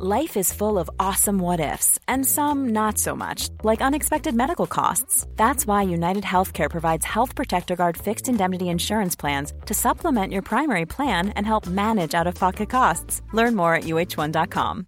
Life 0.00 0.36
is 0.36 0.52
full 0.52 0.78
of 0.78 0.88
awesome 1.00 1.40
what 1.40 1.58
ifs, 1.58 1.98
and 2.06 2.24
some 2.24 2.68
not 2.68 2.98
so 2.98 3.16
much, 3.16 3.48
like 3.64 3.82
unexpected 3.82 4.32
medical 4.32 4.68
costs. 4.68 5.26
That's 5.34 5.66
why 5.66 5.82
United 5.82 6.22
Healthcare 6.22 6.70
provides 6.70 7.04
Health 7.04 7.34
Protector 7.34 7.74
Guard 7.74 7.96
fixed 7.96 8.28
indemnity 8.28 8.68
insurance 8.68 9.16
plans 9.16 9.52
to 9.66 9.74
supplement 9.74 10.32
your 10.32 10.42
primary 10.42 10.86
plan 10.86 11.30
and 11.30 11.44
help 11.44 11.66
manage 11.66 12.14
out 12.14 12.28
of 12.28 12.36
pocket 12.36 12.70
costs. 12.70 13.22
Learn 13.32 13.56
more 13.56 13.74
at 13.74 13.86
uh1.com. 13.86 14.86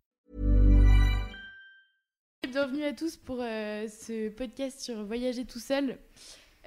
Bienvenue 2.49 2.85
à 2.85 2.93
tous 2.93 3.17
pour 3.17 3.39
euh, 3.41 3.89
ce 3.89 4.29
podcast 4.29 4.81
sur 4.81 5.03
Voyager 5.03 5.45
tout 5.45 5.59
seul. 5.59 5.99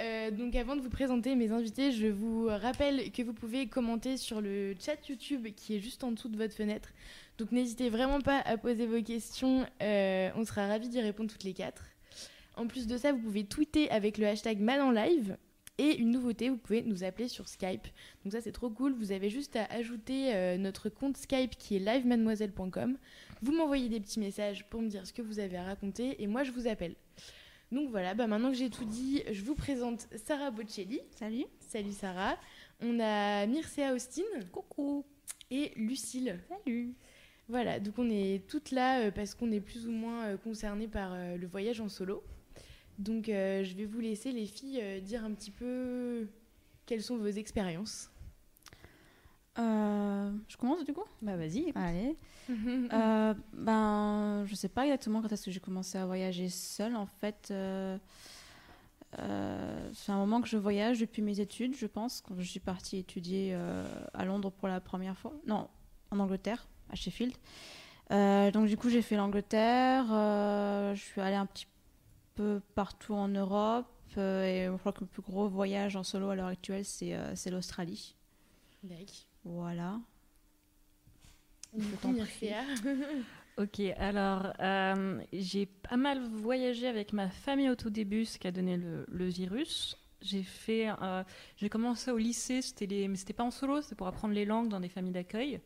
Euh, 0.02 0.32
donc 0.32 0.56
avant 0.56 0.76
de 0.76 0.82
vous 0.82 0.90
présenter 0.90 1.36
mes 1.36 1.52
invités, 1.52 1.92
je 1.92 2.08
vous 2.08 2.48
rappelle 2.48 3.12
que 3.12 3.22
vous 3.22 3.34
pouvez 3.34 3.68
commenter 3.68 4.18
sur 4.18 4.42
le 4.42 4.74
chat 4.80 4.98
YouTube 5.08 5.48
qui 5.56 5.76
est 5.78 5.80
juste 5.80 6.04
en 6.04 6.12
dessous 6.12 6.30
de 6.30 6.38
votre 6.38 6.56
fenêtre. 6.56 6.90
Donc 7.38 7.52
n'hésitez 7.52 7.90
vraiment 7.90 8.22
pas 8.22 8.40
à 8.42 8.58
poser 8.58 8.86
vos 8.86 9.02
questions, 9.02 9.66
euh, 9.82 10.30
on 10.36 10.46
sera 10.46 10.68
ravis 10.68 10.90
d'y 10.90 11.02
répondre 11.02 11.32
toutes 11.32 11.44
les 11.44 11.54
quatre. 11.54 11.84
En 12.56 12.68
plus 12.68 12.86
de 12.86 12.98
ça, 12.98 13.12
vous 13.12 13.20
pouvez 13.20 13.44
tweeter 13.46 13.90
avec 13.90 14.18
le 14.18 14.28
hashtag 14.28 14.60
MadEnLive. 14.60 15.38
Et 15.80 15.98
une 15.98 16.12
nouveauté, 16.12 16.50
vous 16.50 16.58
pouvez 16.58 16.84
nous 16.84 17.04
appeler 17.04 17.28
sur 17.28 17.50
Skype. 17.50 17.88
Donc 18.24 18.34
ça 18.34 18.42
c'est 18.42 18.52
trop 18.52 18.70
cool, 18.70 18.94
vous 18.94 19.12
avez 19.12 19.32
juste 19.32 19.56
à 19.56 19.66
ajouter 19.66 20.36
euh, 20.36 20.56
notre 20.56 20.90
compte 20.90 21.18
Skype 21.18 21.58
qui 21.58 21.76
est 21.76 21.80
livemademoiselle.com. 21.80 22.96
Vous 23.42 23.52
m'envoyez 23.52 23.90
des 23.90 24.00
petits 24.00 24.20
messages 24.20 24.70
pour 24.70 24.84
me 24.84 24.88
dire 24.88 25.08
ce 25.08 25.14
que 25.14 25.24
vous 25.24 25.40
avez 25.40 25.58
à 25.58 25.64
raconter 25.64 26.22
et 26.22 26.28
moi 26.28 26.44
je 26.44 26.52
vous 26.52 26.68
appelle. 26.68 26.94
Donc 27.72 27.90
voilà, 27.90 28.14
bah 28.14 28.28
maintenant 28.28 28.52
que 28.52 28.58
j'ai 28.58 28.70
tout 28.70 28.86
dit, 28.86 29.24
je 29.32 29.44
vous 29.44 29.56
présente 29.56 30.08
Sarah 30.24 30.52
Bocelli. 30.52 31.02
Salut. 31.10 31.46
Salut 31.60 31.92
Sarah. 31.92 32.38
On 32.80 33.00
a 33.00 33.48
Mircea 33.48 33.96
Austin. 33.96 34.22
Coucou. 34.52 35.04
Et 35.50 35.72
Lucille. 35.76 36.40
Salut. 36.48 36.94
Voilà, 37.50 37.80
donc 37.80 37.96
on 37.98 38.10
est 38.10 38.48
toutes 38.48 38.72
là 38.72 39.02
euh, 39.02 39.12
parce 39.12 39.36
qu'on 39.36 39.52
est 39.52 39.60
plus 39.60 39.88
ou 39.88 39.92
moins 39.92 40.26
euh, 40.26 40.38
concernées 40.38 40.88
par 40.88 41.12
euh, 41.14 41.38
le 41.38 41.48
voyage 41.48 41.82
en 41.82 41.90
solo. 41.90 42.24
Donc 43.00 43.26
je 43.26 43.76
vais 43.76 43.86
vous 43.86 44.00
laisser 44.00 44.32
les 44.32 44.46
filles 44.46 45.02
dire 45.02 45.26
un 45.26 45.32
petit 45.32 45.50
peu 45.50 46.28
quelles 46.86 47.02
sont 47.02 47.18
vos 47.18 47.26
expériences. 47.26 48.12
Euh, 49.60 50.32
je 50.48 50.58
commence 50.58 50.84
du 50.84 50.94
coup? 50.94 51.04
Bah 51.22 51.36
vas-y. 51.36 51.72
Allez. 51.76 52.18
Euh, 52.50 53.34
ben, 53.54 54.44
je 54.46 54.54
sais 54.54 54.68
pas 54.68 54.84
exactement 54.84 55.22
quand 55.22 55.32
est-ce 55.32 55.46
que 55.46 55.52
j'ai 55.52 55.62
commencé 55.62 55.98
à 55.98 56.06
voyager 56.06 56.50
seule. 56.50 56.96
En 56.96 57.06
fait, 57.06 57.48
euh, 57.52 57.98
c'est 59.94 60.12
un 60.12 60.18
moment 60.18 60.42
que 60.42 60.50
je 60.50 60.58
voyage 60.58 61.00
depuis 61.00 61.22
mes 61.22 61.40
études, 61.40 61.76
je 61.76 61.88
pense, 61.88 62.22
quand 62.22 62.36
je 62.38 62.44
suis 62.44 62.60
partie 62.60 62.98
étudier 62.98 63.58
à 64.14 64.26
Londres 64.26 64.52
pour 64.52 64.68
la 64.68 64.82
première 64.82 65.18
fois. 65.18 65.34
Non, 65.48 65.70
en 66.12 66.20
Angleterre, 66.20 66.68
à 66.90 66.96
Sheffield. 66.96 67.34
Euh, 68.12 68.52
donc 68.52 68.68
du 68.68 68.78
coup, 68.78 68.90
j'ai 68.90 69.02
fait 69.02 69.16
l'Angleterre. 69.18 70.06
euh, 70.12 70.96
je 70.96 71.02
suis 71.02 71.22
allée 71.22 71.36
un 71.36 71.46
petit 71.46 71.68
peu 72.36 72.62
partout 72.76 73.16
en 73.16 73.28
Europe. 73.30 73.88
euh, 74.18 74.46
et 74.46 74.66
je 74.72 74.78
crois 74.78 74.94
que 74.94 75.02
le 75.02 75.08
plus 75.08 75.22
gros 75.24 75.48
voyage 75.50 75.96
en 75.96 76.04
solo 76.04 76.30
à 76.30 76.36
l'heure 76.36 76.48
actuelle, 76.48 76.86
c'est 76.86 77.16
euh, 77.16 77.36
c'est 77.36 77.52
l'Australie. 77.52 78.16
Voilà. 79.44 80.00
Ok, 83.58 83.80
alors 83.98 84.52
euh, 84.60 85.22
j'ai 85.32 85.68
pas 85.68 85.96
mal 85.96 86.20
voyagé 86.28 86.88
avec 86.88 87.14
ma 87.14 87.30
famille 87.30 87.70
au 87.70 87.76
tout 87.76 87.92
début, 87.92 88.26
ce 88.26 88.40
qui 88.40 88.48
a 88.48 88.52
donné 88.52 88.78
le, 88.78 89.06
le 89.10 89.26
virus. 89.28 89.96
J'ai 90.22 90.42
fait, 90.42 90.90
euh, 91.02 91.24
j'ai 91.58 91.70
commencé 91.70 92.10
au 92.10 92.18
lycée, 92.18 92.62
c'était 92.64 92.88
les, 92.88 93.08
mais 93.08 93.16
c'était 93.18 93.34
pas 93.34 93.44
en 93.44 93.52
solo, 93.52 93.82
c'était 93.82 93.96
pour 93.96 94.08
apprendre 94.08 94.34
les 94.34 94.46
langues 94.46 94.70
dans 94.70 94.80
des 94.80 94.90
familles 94.90 95.12
d'accueil. 95.14 95.62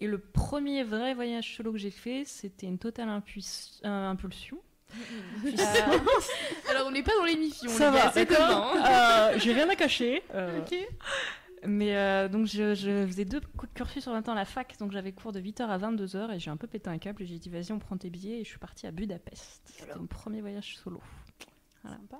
Et 0.00 0.06
le 0.06 0.18
premier 0.18 0.84
vrai 0.84 1.14
voyage 1.14 1.56
solo 1.56 1.72
que 1.72 1.78
j'ai 1.78 1.90
fait, 1.90 2.24
c'était 2.26 2.66
une 2.66 2.78
totale 2.78 3.08
euh, 3.08 4.10
impulsion. 4.10 4.58
Alors 6.70 6.86
on 6.86 6.90
n'est 6.90 7.02
pas 7.02 7.14
dans 7.18 7.24
l'émission. 7.24 7.70
Ça 7.70 7.90
va, 7.90 8.10
c'est 8.12 8.26
d'accord. 8.26 8.74
Euh, 8.76 9.38
J'ai 9.38 9.52
rien 9.52 9.68
à 9.68 9.74
cacher. 9.76 10.22
euh, 10.34 10.60
Ok. 10.60 10.74
Mais 11.64 11.96
euh, 11.96 12.28
donc 12.28 12.46
je, 12.46 12.74
je 12.74 13.06
faisais 13.06 13.24
deux 13.24 13.40
cursus 13.74 14.06
en 14.06 14.12
même 14.12 14.22
temps 14.22 14.32
à 14.32 14.36
la 14.36 14.44
fac, 14.44 14.76
donc 14.78 14.92
j'avais 14.92 15.10
cours 15.12 15.32
de 15.32 15.40
8h 15.40 15.62
à 15.62 15.78
22h 15.78 16.32
et 16.34 16.38
j'ai 16.38 16.50
un 16.50 16.56
peu 16.56 16.66
pété 16.68 16.88
un 16.90 16.98
câble 16.98 17.22
et 17.22 17.26
j'ai 17.26 17.38
dit 17.38 17.48
vas-y 17.48 17.72
on 17.72 17.78
prend 17.80 17.96
tes 17.96 18.10
billets 18.10 18.40
et 18.40 18.44
je 18.44 18.48
suis 18.50 18.58
partie 18.58 18.86
à 18.86 18.92
Budapest. 18.92 19.62
C'était 19.64 19.94
mon 19.98 20.06
premier 20.06 20.42
voyage 20.42 20.76
solo. 20.76 21.00
Voilà. 21.82 21.96
Sympa. 21.96 22.18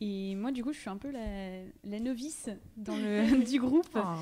Et 0.00 0.36
moi, 0.36 0.52
du 0.52 0.62
coup, 0.62 0.72
je 0.72 0.78
suis 0.78 0.88
un 0.90 0.96
peu 0.96 1.10
la, 1.10 1.62
la 1.84 1.98
novice 2.00 2.48
dans 2.76 2.96
le, 2.96 3.44
du 3.50 3.58
groupe, 3.58 3.88
Oh. 3.96 4.14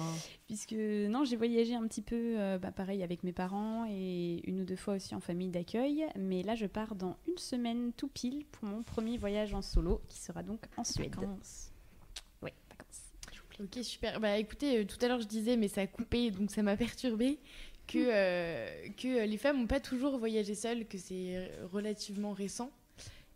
puisque 0.46 0.72
non, 0.72 1.24
j'ai 1.24 1.36
voyagé 1.36 1.74
un 1.74 1.86
petit 1.86 2.00
peu, 2.02 2.38
euh, 2.38 2.58
bah, 2.58 2.72
pareil, 2.72 3.02
avec 3.02 3.22
mes 3.22 3.32
parents 3.32 3.86
et 3.90 4.40
une 4.48 4.60
ou 4.60 4.64
deux 4.64 4.76
fois 4.76 4.94
aussi 4.94 5.14
en 5.14 5.20
famille 5.20 5.50
d'accueil. 5.50 6.06
Mais 6.18 6.42
là, 6.42 6.54
je 6.54 6.66
pars 6.66 6.94
dans 6.94 7.18
une 7.28 7.36
semaine 7.36 7.92
tout 7.92 8.08
pile 8.08 8.46
pour 8.46 8.64
mon 8.66 8.82
premier 8.82 9.18
voyage 9.18 9.52
en 9.52 9.60
solo, 9.60 10.00
qui 10.08 10.18
sera 10.18 10.42
donc 10.42 10.64
en 10.78 10.84
Suède. 10.84 11.14
Vacances. 11.14 11.72
Oui, 12.42 12.50
vacances. 12.70 13.12
Ok, 13.60 13.84
super. 13.84 14.18
Bah 14.20 14.38
écoutez, 14.38 14.78
euh, 14.78 14.84
tout 14.84 14.98
à 15.04 15.08
l'heure 15.08 15.20
je 15.20 15.26
disais, 15.26 15.56
mais 15.56 15.68
ça 15.68 15.82
a 15.82 15.86
coupé, 15.86 16.30
donc 16.30 16.50
ça 16.50 16.62
m'a 16.62 16.76
perturbé 16.76 17.38
que, 17.86 17.98
euh, 17.98 18.88
que 18.96 19.26
les 19.26 19.36
femmes 19.38 19.58
n'ont 19.60 19.66
pas 19.66 19.80
toujours 19.80 20.18
voyagé 20.18 20.54
seules, 20.54 20.86
que 20.86 20.96
c'est 20.98 21.50
relativement 21.72 22.32
récent, 22.32 22.70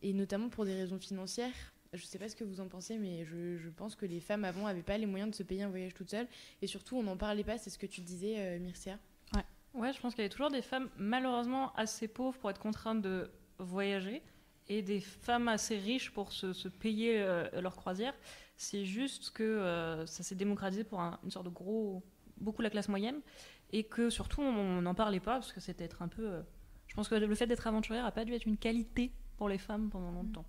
et 0.03 0.13
notamment 0.15 0.49
pour 0.49 0.65
des 0.65 0.75
raisons 0.75 0.99
financières. 0.99 1.53
Je 1.93 2.05
sais 2.05 2.19
pas 2.21 2.29
ce 2.29 2.37
que 2.37 2.45
vous 2.45 2.61
en 2.61 2.69
pensez, 2.69 2.99
mais 2.99 3.25
je, 3.25 3.57
je 3.57 3.69
pense 3.69 3.97
que 3.97 4.07
les 4.07 4.21
femmes 4.21 4.45
avant 4.45 4.67
n'avaient 4.67 4.83
pas 4.83 4.97
les 4.97 5.07
moyens 5.07 5.31
de 5.31 5.35
se 5.35 5.43
payer 5.43 5.65
un 5.65 5.69
voyage 5.71 5.93
toute 5.93 6.09
seule, 6.09 6.29
et 6.63 6.69
surtout 6.69 6.97
on 6.97 7.03
n'en 7.03 7.17
parlait 7.17 7.43
pas, 7.43 7.59
c'est 7.59 7.69
ce 7.71 7.79
que 7.79 7.87
tu 7.87 8.01
disais, 8.01 8.37
euh, 8.39 8.59
Mircea. 8.61 8.97
Ouais, 9.75 9.93
je 9.93 10.01
pense 10.01 10.15
qu'il 10.15 10.23
y 10.23 10.25
avait 10.25 10.33
toujours 10.33 10.51
des 10.51 10.63
femmes 10.63 10.89
malheureusement 10.97 11.73
assez 11.75 12.07
pauvres 12.07 12.39
pour 12.39 12.49
être 12.51 12.61
contraintes 12.61 13.03
de 13.03 13.31
voyager 13.59 14.23
et 14.69 14.83
des 14.83 15.01
femmes 15.01 15.49
assez 15.49 15.79
riches 15.79 16.13
pour 16.13 16.31
se, 16.33 16.53
se 16.53 16.69
payer 16.69 17.21
euh, 17.21 17.49
leur 17.61 17.75
croisière. 17.77 18.15
C'est 18.57 18.85
juste 18.85 19.31
que 19.31 19.43
euh, 19.43 20.07
ça 20.07 20.23
s'est 20.23 20.37
démocratisé 20.37 20.85
pour 20.85 21.01
un- 21.01 21.19
une 21.25 21.31
sorte 21.33 21.47
de 21.47 21.51
gros, 21.51 22.05
beaucoup 22.41 22.63
la 22.63 22.71
classe 22.71 22.89
moyenne 22.89 23.21
et 23.73 23.83
que 23.85 24.11
surtout 24.11 24.43
on 24.43 24.81
n'en 24.81 24.95
parlait 24.95 25.21
pas 25.21 25.35
parce 25.35 25.53
que 25.53 25.61
c'était 25.61 25.85
être 25.85 26.03
un 26.03 26.09
peu. 26.09 26.25
euh, 26.29 26.43
je 26.87 26.95
pense 26.95 27.09
que 27.09 27.15
le 27.17 27.35
fait 27.35 27.47
d'être 27.49 27.67
aventurière 27.67 28.05
a 28.05 28.13
pas 28.13 28.25
dû 28.25 28.33
être 28.35 28.47
une 28.47 28.57
qualité 28.59 29.13
pour 29.37 29.49
les 29.49 29.59
femmes 29.59 29.89
pendant 29.91 30.11
longtemps. 30.13 30.45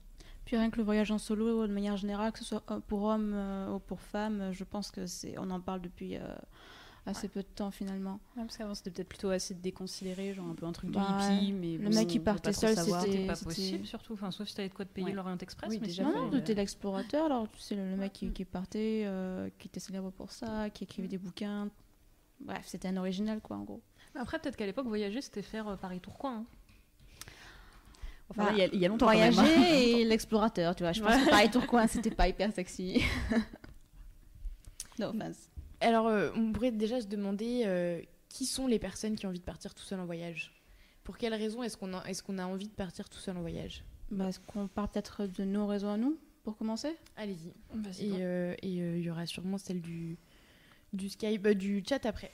Puis 0.45 0.57
rien 0.57 0.69
que 0.69 0.77
le 0.77 0.83
voyage 0.83 1.11
en 1.11 1.17
solo, 1.17 1.67
de 1.67 1.73
manière 1.73 1.97
générale, 1.97 2.31
que 2.31 2.39
ce 2.39 2.45
soit 2.45 2.61
pour 2.87 3.03
hommes 3.03 3.33
euh, 3.33 3.73
ou 3.75 3.79
pour 3.79 4.01
femmes, 4.01 4.49
je 4.51 4.63
pense 4.63 4.91
que 4.91 5.05
c'est, 5.05 5.37
on 5.37 5.49
en 5.51 5.61
parle 5.61 5.81
depuis 5.81 6.17
euh, 6.17 6.21
assez 7.05 7.27
peu 7.29 7.41
de 7.41 7.47
temps 7.47 7.71
finalement. 7.71 8.19
Ouais, 8.35 8.43
parce 8.43 8.57
qu'avant 8.57 8.73
c'était 8.73 8.91
peut-être 8.91 9.07
plutôt 9.09 9.29
assez 9.29 9.53
déconsidéré, 9.53 10.33
genre 10.33 10.47
un 10.49 10.55
peu 10.55 10.65
un 10.65 10.71
truc 10.71 10.89
de 10.89 10.95
Bah, 10.95 11.17
hippie, 11.31 11.53
mais 11.53 11.77
le 11.77 11.89
bon, 11.89 11.95
mec 11.95 12.07
qui 12.07 12.19
partait 12.19 12.53
seul, 12.53 12.75
c'était- 12.75 12.91
C'était 13.01 13.27
pas 13.27 13.35
c'était- 13.35 13.45
possible 13.45 13.85
surtout, 13.85 14.13
enfin, 14.13 14.31
sauf 14.31 14.47
si 14.47 14.55
t'avais 14.55 14.69
de 14.69 14.73
quoi 14.73 14.83
te 14.85 14.91
payer 14.91 15.07
Ouais. 15.07 15.13
l'Orient 15.13 15.37
Express. 15.37 15.69
Oui, 15.69 15.77
mais 15.79 15.87
déjà, 15.87 16.03
Non, 16.03 16.11
non, 16.11 16.27
euh, 16.27 16.31
t'étais 16.31 16.55
l'explorateur, 16.55 17.25
alors 17.27 17.49
tu 17.51 17.59
sais, 17.59 17.75
le, 17.75 17.89
le 17.89 17.95
mec 17.95 18.11
qui, 18.13 18.31
qui 18.31 18.43
partait, 18.45 19.03
euh, 19.05 19.49
qui 19.59 19.67
était 19.67 19.79
célèbre 19.79 20.09
pour 20.11 20.31
ça, 20.31 20.69
qui 20.71 20.83
écrivait 20.83 21.07
des 21.07 21.17
bouquins. 21.19 21.69
Bref, 22.39 22.63
c'était 22.65 22.87
un 22.87 22.97
original, 22.97 23.39
quoi, 23.41 23.57
en 23.57 23.63
gros. 23.63 23.81
Après, 24.15 24.39
peut-être 24.39 24.57
qu'à 24.57 24.65
l'époque, 24.65 24.87
voyager, 24.87 25.21
c'était 25.21 25.43
faire 25.43 25.67
euh, 25.69 25.75
Paris-Tourcoing. 25.77 26.37
hein. 26.39 26.45
Enfin, 28.31 28.51
il 28.53 28.57
y 28.57 28.61
a- 28.61 28.67
il 28.73 28.79
y, 28.79 28.85
a 28.85 28.87
longtemps 28.87 29.05
quand 29.07 29.17
même, 29.17 29.33
Voyager 29.33 29.55
hein. 29.57 29.63
et 29.77 30.05
l'explorateur, 30.05 30.75
tu 30.75 30.83
vois. 30.83 30.93
Je 30.93 31.01
pense 31.01 31.15
que 31.15 31.29
pareil, 31.29 31.49
Tourcoing, 31.51 31.87
c'était 31.87 32.11
pas 32.11 32.27
hyper 32.27 32.51
sexy. 32.53 33.03
no 34.99 35.07
offense. 35.09 35.49
Alors 35.79 36.07
euh, 36.07 36.29
on 36.35 36.51
pourrait 36.51 36.71
déjà 36.71 37.01
se 37.01 37.07
demander 37.07 37.63
euh, 37.65 38.01
qui 38.29 38.45
sont 38.45 38.67
les 38.67 38.79
personnes 38.79 39.15
qui 39.15 39.25
ont 39.25 39.29
envie 39.29 39.39
de 39.39 39.43
partir 39.45 39.73
tout 39.73 39.83
seul 39.83 39.99
en 39.99 40.05
voyage? 40.05 40.53
Pour 41.03 41.17
quelles 41.17 41.33
raisons 41.33 41.63
est-ce 41.63 41.75
qu'on 41.77 41.93
a, 41.93 42.03
est 42.05 42.21
qu'on 42.21 42.37
a 42.37 42.45
envie 42.45 42.67
de 42.67 42.73
partir 42.73 43.09
tout 43.09 43.17
seul 43.19 43.35
en 43.37 43.41
voyage? 43.41 43.83
Bah, 44.11 44.27
Est-ce 44.29 44.39
qu'on 44.39 44.67
part 44.67 44.89
peut-être 44.89 45.25
de 45.25 45.43
nos 45.43 45.65
réseaux 45.67 45.87
à 45.87 45.97
nous, 45.97 46.17
pour 46.43 46.57
commencer? 46.57 46.95
Allez-y. 47.15 47.53
Vas-y, 47.73 48.05
Et 48.05 48.11
euh, 48.21 48.53
euh, 48.53 48.55
il 48.61 49.01
y 49.01 49.09
aura 49.09 49.25
sûrement 49.25 49.57
celle 49.57 49.81
du, 49.81 50.17
du 50.93 51.09
Skype, 51.09 51.45
euh, 51.47 51.53
du 51.55 51.83
chat 51.87 52.05
après. 52.05 52.31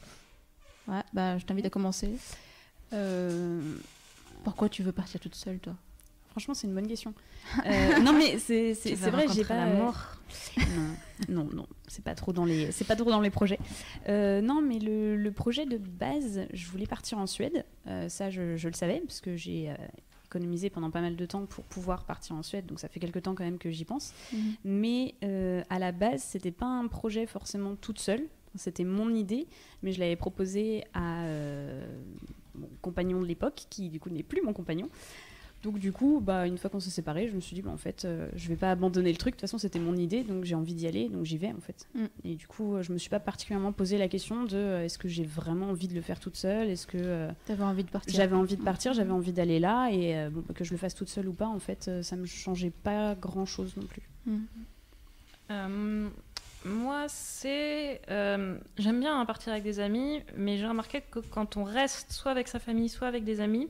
Ouais, 0.88 1.02
bah, 1.14 1.38
je 1.38 1.46
t'invite 1.46 1.66
à 1.66 1.70
commencer. 1.70 2.18
Euh, 2.94 3.78
Pourquoi 4.44 4.70
tu 4.70 4.84
veux 4.84 4.92
partir 4.92 5.20
toute 5.20 5.36
seule, 5.36 5.60
toi? 5.60 5.76
Franchement, 6.38 6.54
c'est 6.54 6.68
une 6.68 6.76
bonne 6.76 6.88
question. 6.88 7.14
Euh, 7.66 8.00
non, 8.00 8.14
mais 8.14 8.38
c'est 8.40 8.74
vrai, 8.96 9.26
j'ai 9.34 9.46
pas 9.46 9.56
la 9.56 9.68
euh, 9.68 9.78
mort. 9.78 10.18
non, 10.58 10.96
non, 11.30 11.50
non, 11.54 11.66
c'est 11.88 12.04
pas 12.04 12.14
trop 12.14 12.34
dans 12.34 12.46
les, 12.46 12.72
c'est 12.72 12.86
pas 12.86 12.96
trop 12.96 13.10
dans 13.10 13.22
les 13.22 13.30
projets. 13.30 13.58
Euh, 14.10 14.42
non, 14.42 14.62
mais 14.62 14.80
le, 14.80 15.16
le 15.16 15.32
projet 15.32 15.66
de 15.66 15.78
base, 15.78 16.42
je 16.54 16.68
voulais 16.68 16.86
partir 16.86 17.18
en 17.18 17.26
Suède. 17.26 17.66
Euh, 17.88 18.10
ça, 18.10 18.30
je, 18.30 18.58
je 18.58 18.68
le 18.68 18.74
savais 18.74 19.00
parce 19.00 19.22
que 19.22 19.38
j'ai 19.38 19.74
économisé 20.26 20.70
pendant 20.70 20.92
pas 20.92 21.02
mal 21.02 21.16
de 21.16 21.26
temps 21.26 21.46
pour 21.46 21.64
pouvoir 21.64 22.04
partir 22.04 22.36
en 22.36 22.44
Suède. 22.44 22.66
Donc 22.66 22.80
ça 22.80 22.90
fait 22.90 23.00
quelques 23.00 23.24
temps 23.24 23.34
quand 23.34 23.46
même 23.46 23.58
que 23.58 23.72
j'y 23.72 23.86
pense. 23.86 24.14
Mais 24.64 25.16
euh, 25.24 25.64
à 25.70 25.80
la 25.80 25.94
base, 25.94 26.22
c'était 26.22 26.52
pas 26.52 26.68
un 26.68 26.88
projet 26.88 27.26
forcément 27.26 27.76
toute 27.76 28.00
seule. 28.00 28.28
C'était 28.56 28.84
mon 28.84 29.14
idée, 29.14 29.48
mais 29.84 29.94
je 29.94 30.00
l'avais 30.00 30.18
proposé 30.18 30.84
à 30.94 31.24
mon 32.58 32.70
compagnon 32.82 33.22
de 33.22 33.26
l'époque, 33.26 33.66
qui 33.70 33.90
du 33.90 34.00
coup 34.00 34.10
n'est 34.10 34.24
plus 34.24 34.42
mon 34.42 34.54
compagnon, 34.54 34.90
Donc 35.64 35.80
du 35.80 35.92
coup, 35.92 36.22
bah, 36.24 36.46
une 36.46 36.58
fois 36.58 36.70
qu'on 36.70 36.80
s'est 36.80 36.92
séparés, 36.92 37.28
je 37.28 37.34
me 37.36 37.40
suis 37.42 37.56
dit, 37.56 37.62
bah, 37.62 37.72
en 37.72 37.78
fait, 37.78 38.06
euh, 38.06 38.30
je 38.36 38.48
vais 38.48 38.56
pas 38.56 38.70
abandonner 38.72 39.12
le 39.12 39.18
truc. 39.18 39.34
De 39.34 39.38
toute 39.38 39.42
façon, 39.42 39.58
c'était 39.58 39.80
mon 39.80 39.96
idée, 39.96 40.24
donc 40.24 40.44
j'ai 40.46 40.54
envie 40.56 40.76
d'y 40.76 40.88
aller, 40.88 41.10
donc 41.10 41.26
j'y 41.26 41.38
vais 41.38 41.52
en 41.52 41.60
fait. 41.60 41.88
Mm. 41.96 42.06
Et 42.26 42.36
du 42.36 42.48
coup, 42.48 42.76
je 42.82 42.94
me 42.94 42.98
suis 42.98 43.10
pas 43.10 43.20
particulièrement 43.20 43.72
posé 43.72 43.98
la 43.98 44.08
question 44.08 44.44
de 44.44 44.56
euh, 44.56 44.86
est-ce 44.86 44.98
que 44.98 45.08
j'ai 45.08 45.24
vraiment 45.26 45.70
envie 45.70 45.88
de 45.88 45.96
le 45.96 46.02
faire 46.02 46.20
toute 46.20 46.38
seule? 46.38 46.70
Est-ce 46.70 46.86
que 46.88 46.98
euh, 47.00 47.32
T'avais 47.46 47.64
envie 47.64 47.84
de 47.84 47.90
partir? 47.90 48.14
j'avais 48.16 48.36
envie 48.36 48.56
de 48.56 48.64
partir 48.64 48.94
J'avais 48.94 49.12
envie 49.12 49.34
d'aller 49.34 49.60
là 49.60 49.90
et 49.92 50.16
euh, 50.18 50.30
bon, 50.30 50.44
que 50.54 50.64
je 50.64 50.72
le 50.72 50.78
fasse 50.78 50.94
toute 50.96 51.10
seule 51.10 51.28
ou 51.28 51.34
pas, 51.34 51.48
en 51.48 51.60
fait, 51.60 51.88
euh, 51.88 52.04
ça 52.04 52.16
me 52.16 52.26
changeait 52.26 52.70
pas 52.72 53.16
grand-chose 53.16 53.76
non 53.78 53.86
plus. 53.88 54.04
Mm. 54.28 56.10
Moi, 56.66 57.06
c'est. 57.08 58.02
euh, 58.10 58.58
J'aime 58.78 59.00
bien 59.00 59.20
hein, 59.20 59.26
partir 59.26 59.52
avec 59.54 59.64
des 59.64 59.80
amis, 59.80 60.22
mais 60.36 60.58
j'ai 60.58 60.68
remarqué 60.68 61.02
que 61.02 61.20
quand 61.20 61.56
on 61.56 61.64
reste 61.64 62.12
soit 62.12 62.32
avec 62.32 62.48
sa 62.48 62.60
famille, 62.60 62.90
soit 62.90 63.08
avec 63.08 63.24
des 63.24 63.40
amis, 63.40 63.70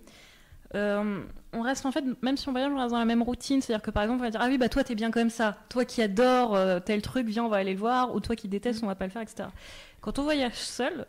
euh, 0.75 1.23
on 1.53 1.61
reste 1.61 1.85
en 1.85 1.91
fait, 1.91 2.03
même 2.21 2.37
si 2.37 2.47
on 2.49 2.51
voyage, 2.51 2.71
on 2.71 2.77
reste 2.77 2.91
dans 2.91 2.99
la 2.99 3.05
même 3.05 3.23
routine. 3.23 3.61
C'est-à-dire 3.61 3.83
que 3.83 3.91
par 3.91 4.03
exemple, 4.03 4.21
on 4.21 4.23
va 4.23 4.31
dire 4.31 4.41
Ah 4.41 4.47
oui, 4.47 4.57
bah 4.57 4.69
toi, 4.69 4.83
t'es 4.83 4.95
bien 4.95 5.11
comme 5.11 5.29
ça. 5.29 5.57
Toi 5.69 5.85
qui 5.85 6.01
adore 6.01 6.55
euh, 6.55 6.79
tel 6.79 7.01
truc, 7.01 7.27
viens, 7.27 7.45
on 7.45 7.49
va 7.49 7.57
aller 7.57 7.73
le 7.73 7.79
voir. 7.79 8.13
Ou 8.13 8.19
toi 8.19 8.35
qui 8.35 8.47
détestes, 8.47 8.83
on 8.83 8.87
va 8.87 8.95
pas 8.95 9.05
le 9.05 9.11
faire, 9.11 9.21
etc. 9.21 9.49
Quand 10.01 10.19
on 10.19 10.23
voyage 10.23 10.55
seul, 10.55 11.05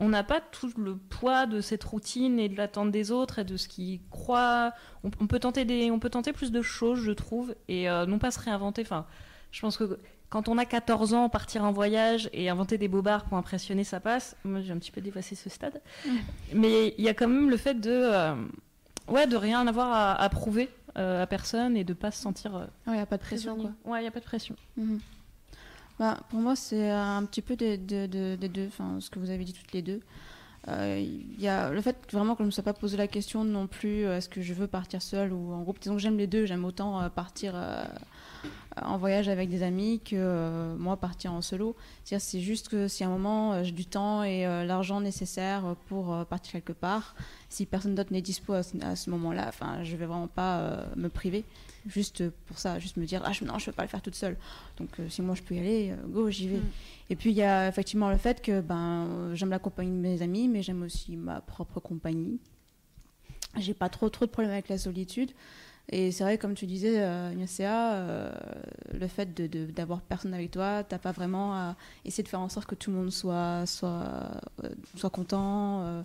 on 0.00 0.08
n'a 0.08 0.22
pas 0.22 0.40
tout 0.40 0.70
le 0.76 0.96
poids 0.96 1.46
de 1.46 1.60
cette 1.60 1.82
routine 1.84 2.38
et 2.38 2.48
de 2.48 2.56
l'attente 2.56 2.90
des 2.90 3.10
autres 3.10 3.40
et 3.40 3.44
de 3.44 3.56
ce 3.56 3.66
qu'ils 3.68 4.00
croient. 4.10 4.72
On, 5.04 5.10
on 5.20 5.26
peut 5.26 5.40
tenter 5.40 5.64
des, 5.64 5.90
on 5.90 5.98
peut 5.98 6.10
tenter 6.10 6.32
plus 6.32 6.52
de 6.52 6.62
choses, 6.62 7.00
je 7.00 7.12
trouve, 7.12 7.54
et 7.68 7.90
euh, 7.90 8.06
non 8.06 8.18
pas 8.18 8.30
se 8.30 8.38
réinventer. 8.38 8.82
Enfin, 8.82 9.06
je 9.50 9.60
pense 9.60 9.76
que 9.76 9.98
quand 10.30 10.48
on 10.48 10.58
a 10.58 10.66
14 10.66 11.14
ans, 11.14 11.28
partir 11.28 11.64
en 11.64 11.72
voyage 11.72 12.28
et 12.32 12.50
inventer 12.50 12.76
des 12.76 12.88
bobards 12.88 13.24
pour 13.24 13.38
impressionner, 13.38 13.82
ça 13.82 13.98
passe. 13.98 14.36
Moi, 14.44 14.60
j'ai 14.60 14.72
un 14.72 14.78
petit 14.78 14.90
peu 14.90 15.00
dépassé 15.00 15.34
ce 15.34 15.48
stade. 15.48 15.80
Mais 16.52 16.94
il 16.98 17.04
y 17.04 17.08
a 17.08 17.14
quand 17.14 17.28
même 17.28 17.48
le 17.48 17.56
fait 17.56 17.80
de, 17.80 17.90
euh, 17.90 18.34
ouais, 19.08 19.26
de 19.26 19.36
rien 19.36 19.66
avoir 19.66 19.90
à, 19.92 20.14
à 20.14 20.28
prouver 20.28 20.68
euh, 20.96 21.22
à 21.22 21.26
personne 21.26 21.76
et 21.76 21.84
de 21.84 21.92
pas 21.94 22.10
se 22.10 22.20
sentir 22.22 22.56
euh, 22.56 22.64
Il 22.86 22.92
n'y 22.94 22.98
a 22.98 23.06
pas 23.06 23.16
de 23.18 23.22
pression, 23.22 23.56
quoi. 23.56 23.70
Ouais, 23.84 24.02
il 24.02 24.04
y 24.04 24.08
a 24.08 24.10
pas 24.10 24.20
de 24.20 24.24
pression. 24.24 24.54
Mhm. 24.76 24.98
Bah, 25.98 26.18
pour 26.30 26.38
moi, 26.40 26.54
c'est 26.54 26.90
un 26.90 27.24
petit 27.24 27.42
peu 27.42 27.56
des, 27.56 27.76
des- 27.76 28.06
des- 28.08 28.36
des 28.36 28.48
deux, 28.48 28.66
enfin, 28.68 28.98
ce 29.00 29.10
que 29.10 29.18
vous 29.18 29.30
avez 29.30 29.44
dit 29.44 29.52
toutes 29.52 29.72
les 29.72 29.82
deux. 29.82 30.00
Euh, 30.68 31.02
y 31.38 31.48
a 31.48 31.70
le 31.70 31.80
fait 31.80 31.96
vraiment 32.12 32.34
que 32.34 32.38
je 32.38 32.42
ne 32.42 32.46
me 32.46 32.50
sois 32.52 32.64
pas 32.64 32.74
posé 32.74 32.96
la 32.96 33.06
question 33.08 33.42
non 33.44 33.66
plus 33.66 34.04
euh, 34.04 34.18
est-ce 34.18 34.28
que 34.28 34.42
je 34.42 34.52
veux 34.54 34.66
partir 34.66 35.00
seule 35.02 35.32
ou 35.32 35.52
en 35.52 35.62
groupe. 35.62 35.78
Disons 35.80 35.94
que 35.94 36.00
j'aime 36.02 36.18
les 36.18 36.26
deux, 36.26 36.46
j'aime 36.46 36.64
autant 36.64 37.08
partir 37.10 37.54
en 38.82 38.96
voyage 38.96 39.28
avec 39.28 39.48
des 39.48 39.62
amis 39.62 40.00
que 40.00 40.14
euh, 40.16 40.76
moi 40.76 40.96
partir 40.96 41.32
en 41.32 41.42
solo. 41.42 41.76
C'est-à-dire, 42.04 42.24
C'est 42.24 42.40
juste 42.40 42.68
que 42.68 42.88
si 42.88 43.04
à 43.04 43.08
un 43.08 43.10
moment 43.10 43.52
euh, 43.52 43.64
j'ai 43.64 43.72
du 43.72 43.86
temps 43.86 44.22
et 44.22 44.46
euh, 44.46 44.64
l'argent 44.64 45.00
nécessaire 45.00 45.76
pour 45.86 46.12
euh, 46.12 46.24
partir 46.24 46.52
quelque 46.52 46.72
part, 46.72 47.14
si 47.48 47.66
personne 47.66 47.94
d'autre 47.94 48.12
n'est 48.12 48.22
dispo 48.22 48.52
à 48.52 48.62
ce, 48.62 49.10
moment-là, 49.10 49.46
enfin, 49.48 49.82
je 49.82 49.96
vais 49.96 50.06
vraiment 50.06 50.28
pas 50.28 50.58
euh, 50.58 50.86
me 50.96 51.08
priver. 51.08 51.44
Juste 51.86 52.28
pour 52.46 52.58
ça, 52.58 52.78
juste 52.78 52.96
me 52.96 53.06
dire 53.06 53.22
ah 53.24 53.32
je, 53.32 53.44
non 53.44 53.58
je 53.58 53.66
peux 53.66 53.72
pas 53.72 53.82
le 53.82 53.88
faire 53.88 54.02
toute 54.02 54.14
seule. 54.14 54.36
Donc 54.76 54.88
euh, 55.00 55.08
si 55.08 55.22
moi 55.22 55.34
je 55.34 55.42
peux 55.42 55.54
y 55.54 55.58
aller, 55.58 55.90
euh, 55.90 56.06
go 56.06 56.28
j'y 56.28 56.48
vais. 56.48 56.58
Mm. 56.58 56.70
Et 57.10 57.16
puis 57.16 57.30
il 57.30 57.36
y 57.36 57.42
a 57.42 57.68
effectivement 57.68 58.10
le 58.10 58.18
fait 58.18 58.42
que 58.42 58.60
ben 58.60 59.06
euh, 59.06 59.34
j'aime 59.34 59.50
la 59.50 59.58
compagnie 59.58 59.90
de 59.90 59.96
mes 59.96 60.20
amis, 60.20 60.48
mais 60.48 60.62
j'aime 60.62 60.82
aussi 60.82 61.16
ma 61.16 61.40
propre 61.40 61.80
compagnie. 61.80 62.38
J'ai 63.56 63.74
pas 63.74 63.88
trop 63.88 64.10
trop 64.10 64.26
de 64.26 64.30
problèmes 64.30 64.52
avec 64.52 64.68
la 64.68 64.76
solitude. 64.76 65.30
Et 65.90 66.12
c'est 66.12 66.22
vrai, 66.24 66.36
comme 66.38 66.54
tu 66.54 66.66
disais, 66.66 67.00
euh, 67.02 67.32
euh, 67.94 68.30
le 68.92 69.06
fait 69.08 69.32
de- 69.34 69.46
de- 69.46 69.66
d'avoir 69.70 70.02
personne 70.02 70.34
avec 70.34 70.50
toi, 70.50 70.84
t'as 70.84 70.98
pas 70.98 71.12
vraiment 71.12 71.54
à 71.54 71.76
essayer 72.04 72.22
de 72.22 72.28
faire 72.28 72.40
en 72.40 72.48
sorte 72.50 72.66
que 72.66 72.74
tout 72.74 72.90
le 72.90 72.96
monde 72.98 73.10
soit, 73.10 73.64
soit, 73.66 74.04
euh, 74.64 74.68
soit 74.96 75.10
content, 75.10 75.82
euh, 75.82 76.02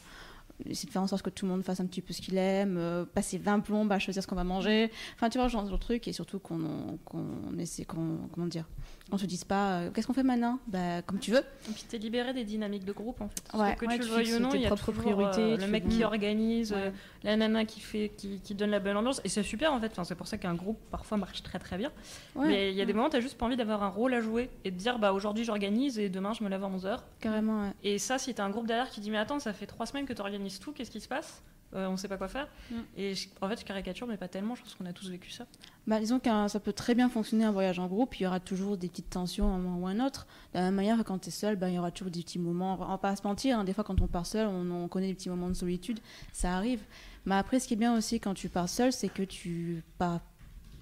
essayer 0.69 0.87
de 0.87 0.91
faire 0.93 1.01
en 1.01 1.07
sorte 1.07 1.21
que 1.23 1.29
tout 1.29 1.45
le 1.45 1.51
monde 1.51 1.63
fasse 1.63 1.79
un 1.79 1.85
petit 1.85 2.01
peu 2.01 2.13
ce 2.13 2.21
qu'il 2.21 2.37
aime, 2.37 2.77
euh, 2.77 3.05
passer 3.05 3.37
20 3.37 3.59
plombes 3.61 3.91
à 3.91 3.99
choisir 3.99 4.21
ce 4.23 4.27
qu'on 4.27 4.35
va 4.35 4.43
manger. 4.43 4.91
Enfin, 5.15 5.29
tu 5.29 5.37
vois, 5.37 5.47
genre 5.47 5.63
de 5.63 5.77
truc, 5.77 6.07
et 6.07 6.13
surtout 6.13 6.39
qu'on 6.39 6.97
qu'on 7.05 7.57
essaie, 7.59 7.85
qu'on, 7.85 8.17
comment 8.33 8.47
dire, 8.47 8.65
qu'on 9.09 9.17
se 9.17 9.25
dise 9.25 9.43
pas, 9.43 9.79
euh, 9.79 9.91
qu'est-ce 9.91 10.07
qu'on 10.07 10.13
fait 10.13 10.23
maintenant? 10.23 10.59
Bah, 10.67 11.01
comme 11.01 11.19
tu 11.19 11.31
veux. 11.31 11.39
Et 11.69 11.73
puis 11.73 11.83
t'es 11.89 11.97
libéré 11.97 12.33
des 12.33 12.43
dynamiques 12.45 12.85
de 12.85 12.93
groupe 12.93 13.19
en 13.21 13.29
fait. 13.29 13.57
Ouais. 13.57 13.75
que, 13.75 13.81
que 13.81 13.85
Ouais, 13.87 13.93
tu 13.97 14.03
tu 14.03 14.07
le 14.09 14.13
veuilles 14.15 14.25
fixes 14.25 14.37
ou 14.37 14.41
non, 14.41 14.49
il 14.53 14.61
y 14.61 14.65
a 14.65 14.67
propres 14.67 14.91
toujours, 14.91 15.03
priorités, 15.03 15.41
euh, 15.41 15.57
le 15.57 15.67
mec 15.67 15.83
fais- 15.83 15.89
qui 15.89 15.99
Mm. 15.99 16.03
organise, 16.03 16.73
euh, 16.73 16.87
Ouais. 16.89 16.93
la 17.23 17.35
nana 17.35 17.65
qui 17.65 17.79
fait, 17.79 18.11
qui, 18.15 18.39
qui 18.39 18.55
donne 18.55 18.69
la 18.71 18.79
belle 18.79 18.95
ambiance. 18.97 19.21
Et 19.23 19.29
c'est 19.29 19.43
super 19.43 19.73
en 19.73 19.79
fait. 19.79 19.87
Enfin, 19.91 20.03
c'est 20.03 20.15
pour 20.15 20.27
ça 20.27 20.37
qu'un 20.37 20.53
groupe 20.55 20.77
parfois 20.91 21.17
marche 21.17 21.43
très 21.43 21.59
très 21.59 21.77
bien. 21.77 21.91
Ouais, 22.35 22.47
Mais 22.47 22.69
il 22.71 22.75
y 22.75 22.81
a 22.81 22.85
des 22.85 22.93
moments, 22.93 23.09
t'as 23.09 23.19
juste 23.21 23.37
pas 23.37 23.45
envie 23.45 23.57
d'avoir 23.57 23.83
un 23.83 23.89
rôle 23.89 24.13
à 24.13 24.21
jouer 24.21 24.49
et 24.63 24.71
de 24.71 24.77
dire 24.77 24.99
bah 24.99 25.13
aujourd'hui 25.13 25.43
j'organise 25.43 25.99
et 25.99 26.09
demain 26.09 26.33
je 26.33 26.43
me 26.43 26.49
lève 26.49 26.63
à 26.63 26.67
11h. 26.67 26.99
carrément. 27.19 27.61
ouais. 27.63 27.73
Et 27.83 27.97
ça, 27.99 28.17
si 28.17 28.33
t'as 28.33 28.45
un 28.45 28.49
groupe 28.49 28.67
derrière 28.67 28.89
qui 28.89 29.01
dit 29.01 29.11
mais 29.11 29.17
attends, 29.17 29.39
ça 29.39 29.51
fait 29.53 29.65
trois 29.65 29.85
semaines 29.85 30.05
que 30.05 30.13
t'organises 30.13 30.52
tout, 30.59 30.71
qu'est-ce 30.73 30.91
qui 30.91 31.01
se 31.01 31.07
passe 31.07 31.41
Euh, 31.75 31.87
On 31.87 31.97
sait 31.97 32.07
pas 32.07 32.17
quoi 32.17 32.27
faire. 32.27 32.47
Mm. 32.69 32.75
Et 32.97 33.15
je- 33.15 33.27
en 33.41 33.49
fait, 33.49 33.59
je 33.59 33.65
caricature, 33.65 34.05
mais 34.05 34.15
pas 34.17 34.27
tellement. 34.27 34.53
Je 34.53 34.61
pense 34.61 34.75
qu'on 34.75 34.85
a 34.85 34.93
tous 34.93 35.09
vécu 35.09 35.31
ça. 35.31 35.47
Bah, 35.87 35.99
disons 35.99 36.19
que 36.19 36.29
ça 36.47 36.59
peut 36.59 36.71
très 36.73 36.93
bien 36.93 37.09
fonctionner 37.09 37.45
un 37.45 37.51
voyage 37.51 37.79
en 37.79 37.87
groupe. 37.87 38.19
Il 38.19 38.23
y 38.23 38.27
aura 38.27 38.39
toujours 38.39 38.77
des 38.77 38.87
petites 38.89 39.09
tensions 39.09 39.51
à 39.51 39.55
un 39.55 39.57
moment 39.57 39.79
ou 39.79 39.87
à 39.87 39.89
un 39.89 39.99
autre. 40.05 40.27
De 40.53 40.59
la 40.59 40.65
même 40.65 40.75
manière 40.75 40.97
que 40.97 41.01
quand 41.03 41.17
tu 41.17 41.29
es 41.29 41.31
seul, 41.31 41.55
bah, 41.55 41.69
il 41.69 41.75
y 41.75 41.79
aura 41.79 41.89
toujours 41.89 42.11
des 42.11 42.21
petits 42.21 42.37
moments. 42.37 42.73
On 42.79 42.85
va 42.85 42.97
pas 42.99 43.15
se 43.15 43.23
mentir, 43.23 43.57
hein, 43.57 43.63
des 43.63 43.73
fois 43.73 43.83
quand 43.83 43.99
on 44.01 44.07
part 44.07 44.27
seul, 44.27 44.45
on, 44.47 44.69
on 44.83 44.87
connaît 44.87 45.07
des 45.07 45.15
petits 45.15 45.29
moments 45.29 45.49
de 45.49 45.55
solitude. 45.55 45.99
Ça 46.31 46.55
arrive. 46.55 46.81
Mais 47.25 47.35
après, 47.35 47.59
ce 47.59 47.67
qui 47.67 47.73
est 47.73 47.77
bien 47.77 47.97
aussi 47.97 48.19
quand 48.19 48.35
tu 48.35 48.49
pars 48.49 48.69
seul, 48.69 48.93
c'est 48.93 49.09
que 49.09 49.23
tu 49.23 49.83
pars 49.97 50.19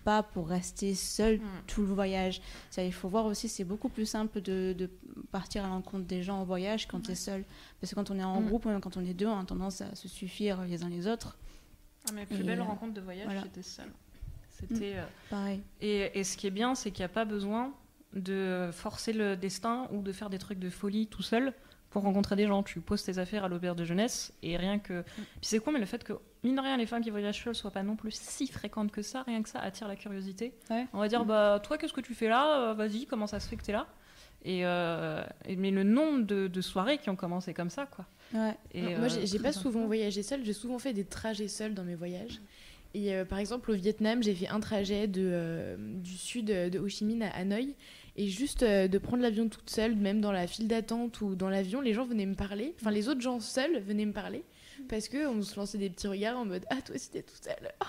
pas 0.04 0.24
pour 0.24 0.48
rester 0.50 0.96
seul 0.96 1.38
Mm. 1.38 1.42
tout 1.68 1.82
le 1.82 1.88
voyage. 1.94 2.42
Ça, 2.70 2.84
il 2.84 2.94
faut 2.94 3.08
voir 3.10 3.26
aussi, 3.26 3.48
c'est 3.50 3.64
beaucoup 3.64 3.90
plus 3.90 4.06
simple 4.06 4.42
de, 4.42 4.74
de 4.78 4.90
partir 5.32 5.66
à 5.66 5.68
l'encontre 5.68 6.06
des 6.06 6.24
gens 6.24 6.40
en 6.40 6.44
voyage 6.44 6.88
quand 6.88 7.02
tu 7.02 7.12
es 7.12 7.16
seul. 7.16 7.44
Parce 7.80 7.92
que 7.92 7.96
quand 7.96 8.12
on 8.12 8.18
est 8.20 8.24
en 8.24 8.42
Mm. 8.42 8.48
groupe, 8.48 8.66
même 8.66 8.82
quand 8.82 8.98
on 8.98 9.06
est 9.06 9.14
deux, 9.14 9.28
on 9.28 9.40
a 9.40 9.46
tendance 9.46 9.82
à 9.82 9.94
se 9.96 10.08
suffire 10.08 10.62
les 10.64 10.84
uns 10.84 10.90
les 10.90 11.08
autres. 11.08 11.38
Ah, 12.10 12.12
mes 12.14 12.26
plus 12.26 12.40
Et, 12.40 12.44
belles 12.44 12.60
euh, 12.60 12.64
rencontres 12.64 12.94
de 12.94 13.02
voyage, 13.02 13.26
voilà. 13.26 13.42
j'étais 13.44 13.62
seule. 13.64 13.92
C'était. 14.50 14.94
euh, 14.98 15.06
Pareil. 15.30 15.62
Et, 15.82 16.20
et 16.20 16.24
ce 16.24 16.38
qui 16.38 16.48
est 16.48 16.52
bien, 16.52 16.76
c'est 16.76 16.92
qu'il 16.92 17.02
n'y 17.02 17.06
a 17.06 17.10
pas 17.10 17.26
besoin 17.26 17.74
de 18.14 18.70
forcer 18.74 19.14
le 19.14 19.36
destin 19.38 19.88
ou 19.92 20.02
de 20.02 20.12
faire 20.12 20.30
des 20.30 20.38
trucs 20.38 20.60
de 20.60 20.70
folie 20.70 21.08
tout 21.08 21.24
seul 21.24 21.54
pour 21.92 22.02
rencontrer 22.02 22.36
des 22.36 22.48
gens. 22.48 22.64
Tu 22.64 22.80
poses 22.82 23.04
tes 23.04 23.20
affaires 23.20 23.44
à 23.44 23.48
l'auberge 23.48 23.76
de 23.76 23.86
jeunesse 23.86 24.34
et 24.42 24.58
rien 24.58 24.80
que. 24.80 25.04
Puis 25.04 25.26
c'est 25.44 25.60
con, 25.60 25.72
mais 25.72 25.80
le 25.80 25.86
fait 25.86 26.04
que, 26.04 26.14
mine 26.44 26.56
de 26.56 26.62
rien, 26.62 26.78
les 26.78 26.88
femmes 26.88 27.04
qui 27.04 27.12
voyagent 27.12 27.44
seules 27.44 27.54
soient 27.56 27.70
pas 27.72 27.84
non 27.84 27.96
plus 27.96 28.12
si 28.12 28.48
fréquentes 28.48 28.92
que 28.92 29.02
ça, 29.04 29.22
rien 29.24 29.44
que 29.44 29.50
ça 29.50 29.60
attire 29.60 29.88
la 29.88 29.96
curiosité. 29.96 30.54
Ouais. 30.72 30.88
On 30.94 31.00
va 31.00 31.08
dire, 31.08 31.24
bah, 31.26 31.60
toi, 31.64 31.78
qu'est-ce 31.78 31.94
que 31.94 32.02
tu 32.02 32.16
fais 32.16 32.28
là? 32.30 32.70
Euh, 32.72 32.74
Vas-y, 32.74 33.06
comment 33.06 33.28
ça 33.28 33.40
se 33.40 33.48
fait 33.48 33.58
que 33.58 33.64
t'es 33.64 33.74
là? 33.74 33.88
Et, 34.44 34.66
euh, 34.66 35.24
et- 35.46 35.56
mais 35.56 35.70
le 35.70 35.84
nombre 35.84 36.26
de, 36.26 36.48
de 36.48 36.62
soirées 36.62 36.98
qui 36.98 37.10
ont 37.12 37.16
commencé 37.16 37.54
comme 37.54 37.70
ça, 37.70 37.86
quoi. 37.86 38.06
Ouais. 38.34 38.56
Et, 38.74 38.82
Non, 38.82 38.92
euh, 38.94 38.98
Moi, 39.00 39.08
j'ai 39.10 39.28
très 39.28 39.40
pas 39.40 39.52
souvent 39.52 39.86
voyagé 39.86 40.24
seule, 40.24 40.44
j'ai 40.44 40.54
souvent 40.54 40.80
fait 40.80 40.94
des 40.94 41.06
trajets 41.06 41.48
seuls 41.48 41.76
dans 41.76 41.84
mes 41.84 41.94
voyages. 41.96 42.42
Et 42.94 43.14
euh, 43.14 43.24
par 43.24 43.38
exemple, 43.40 43.72
au 43.72 43.74
Vietnam, 43.76 44.22
j'ai 44.24 44.34
fait 44.34 44.48
un 44.50 44.60
trajet 44.60 45.08
de, 45.08 45.22
euh, 45.24 45.76
du 45.78 46.18
sud 46.18 46.46
de 46.48 46.78
Ho 46.80 46.88
Chi 46.90 47.06
Minh 47.06 47.22
à 47.24 47.30
Hanoï. 47.38 47.76
Et 48.22 48.28
juste 48.28 48.62
euh, 48.62 48.88
de 48.88 49.00
prendre 49.00 49.24
l'avion 49.24 49.50
toute 49.50 49.72
seule, 49.72 49.96
même 49.96 50.22
dans 50.22 50.32
la 50.32 50.46
file 50.46 50.68
d'attente 50.68 51.22
ou 51.22 51.34
dans 51.34 51.50
l'avion, 51.50 51.82
les 51.82 51.96
gens 51.96 52.06
venaient 52.06 52.28
me 52.28 52.36
parler. 52.36 52.76
Enfin, 52.80 52.92
les 52.92 53.10
autres 53.10 53.22
gens 53.22 53.40
seuls 53.40 53.80
venaient 53.80 54.06
me 54.06 54.14
parler. 54.14 54.44
Parce 54.90 55.10
qu'on 55.10 55.42
se 55.42 55.56
lançait 55.56 55.80
des 55.80 55.90
petits 55.90 56.06
regards 56.06 56.38
en 56.38 56.46
mode 56.46 56.64
Ah, 56.70 56.84
toi 56.86 56.94
aussi 56.94 57.10
t'es 57.10 57.24
toute 57.24 57.44
seule. 57.44 57.72
Ah. 57.80 57.88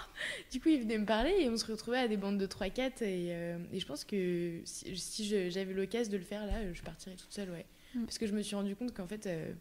Du 0.51 0.59
coup, 0.59 0.71
ils 0.71 0.81
venaient 0.81 0.97
me 0.97 1.05
parler 1.05 1.35
et 1.39 1.51
on 1.51 1.57
se 1.59 1.67
retrouvait 1.67 1.99
à 1.99 2.09
des 2.09 2.17
bandes 2.17 2.39
de 2.39 2.47
3-4. 2.47 3.03
Et, 3.03 3.29
euh, 3.35 3.59
et 3.75 3.79
je 3.79 3.85
pense 3.85 4.05
que 4.05 4.63
si, 4.65 5.51
j'avais 5.51 5.75
l'occasion 5.75 6.11
de 6.11 6.17
le 6.17 6.25
faire 6.25 6.47
là, 6.47 6.73
je 6.73 6.81
partirais 6.81 7.17
toute 7.17 7.33
seule, 7.33 7.51
ouais. 7.51 7.67
Mm. 7.95 8.05
Parce 8.05 8.17
que 8.17 8.27
je 8.27 8.33
me 8.33 8.41
suis 8.41 8.57
rendu 8.57 8.75
compte 8.75 8.95
qu'en 8.95 9.07
fait, 9.07 9.27
euh, 9.27 9.53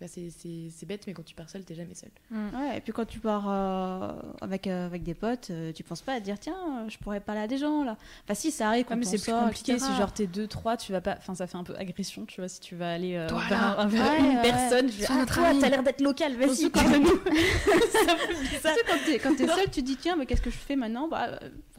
bah, 0.00 0.06
c'est- 0.08 0.30
c'est 0.30 0.68
c'est 0.70 0.86
bête, 0.86 1.04
mais 1.06 1.12
quand 1.12 1.24
tu 1.24 1.34
pars 1.34 1.48
seule, 1.50 1.64
t'es 1.64 1.74
jamais 1.74 1.94
seule. 1.94 2.10
Ouais, 2.30 2.76
et 2.78 2.80
puis 2.80 2.92
quand 2.92 3.04
tu 3.04 3.18
pars 3.18 3.46
euh, 3.48 4.12
avec, 4.40 4.66
euh, 4.66 4.86
avec 4.86 5.02
des 5.02 5.14
potes, 5.14 5.48
euh, 5.50 5.72
tu 5.72 5.82
penses 5.82 6.02
pas 6.02 6.14
à 6.14 6.20
te 6.20 6.24
dire 6.24 6.38
tiens, 6.38 6.54
euh, 6.84 6.88
je 6.88 6.98
pourrais 6.98 7.20
parler 7.20 7.40
à 7.40 7.46
des 7.48 7.58
gens 7.58 7.82
là. 7.84 7.96
Enfin, 8.24 8.34
si, 8.34 8.50
ça 8.50 8.68
arrive 8.68 8.84
quand 8.84 8.94
Ouais, 8.94 9.00
mais 9.00 9.04
c'est 9.06 9.22
plus 9.22 9.32
compliqué 9.32 9.72
etc. 9.72 9.90
si 9.90 9.96
genre 9.98 10.12
t'es 10.12 10.26
deux, 10.26 10.46
trois, 10.46 10.76
tu 10.76 10.92
vas 10.92 11.00
pas. 11.00 11.16
Enfin, 11.18 11.34
ça 11.34 11.46
fait 11.46 11.56
un 11.56 11.64
peu 11.64 11.74
agression, 11.76 12.24
tu 12.26 12.40
vois, 12.40 12.48
si 12.48 12.60
tu 12.60 12.76
vas 12.76 12.92
aller 12.92 13.16
euh, 13.16 13.28
Toi, 13.28 13.40
vers, 13.48 13.80
un- 13.80 13.86
vers 13.86 14.06
Ouais, 14.12 14.18
une 14.20 14.36
ouais. 14.36 14.42
personne. 14.42 14.88
Sois 14.90 15.16
ah, 15.22 15.26
toi, 15.26 15.50
t'as 15.60 15.68
l'air 15.68 15.82
d'être 15.82 16.00
local, 16.00 16.36
vas-y, 16.36 16.70
quand- 16.70 16.82
parle-nous. 16.82 17.18
Tu 17.18 18.56
sais, 18.60 18.70
quand 18.86 18.98
t'es, 19.04 19.18
quand 19.18 19.34
t'es 19.36 19.46
seul, 19.46 19.64
tu 19.64 19.80
te 19.82 19.86
dis 19.86 19.96
tiens, 19.96 20.16
mais 20.16 20.26
qu'est-ce 20.26 20.42
que 20.42 20.50
je 20.50 20.56
fais 20.56 20.76
maintenant? 20.76 21.08
Bah, 21.08 21.38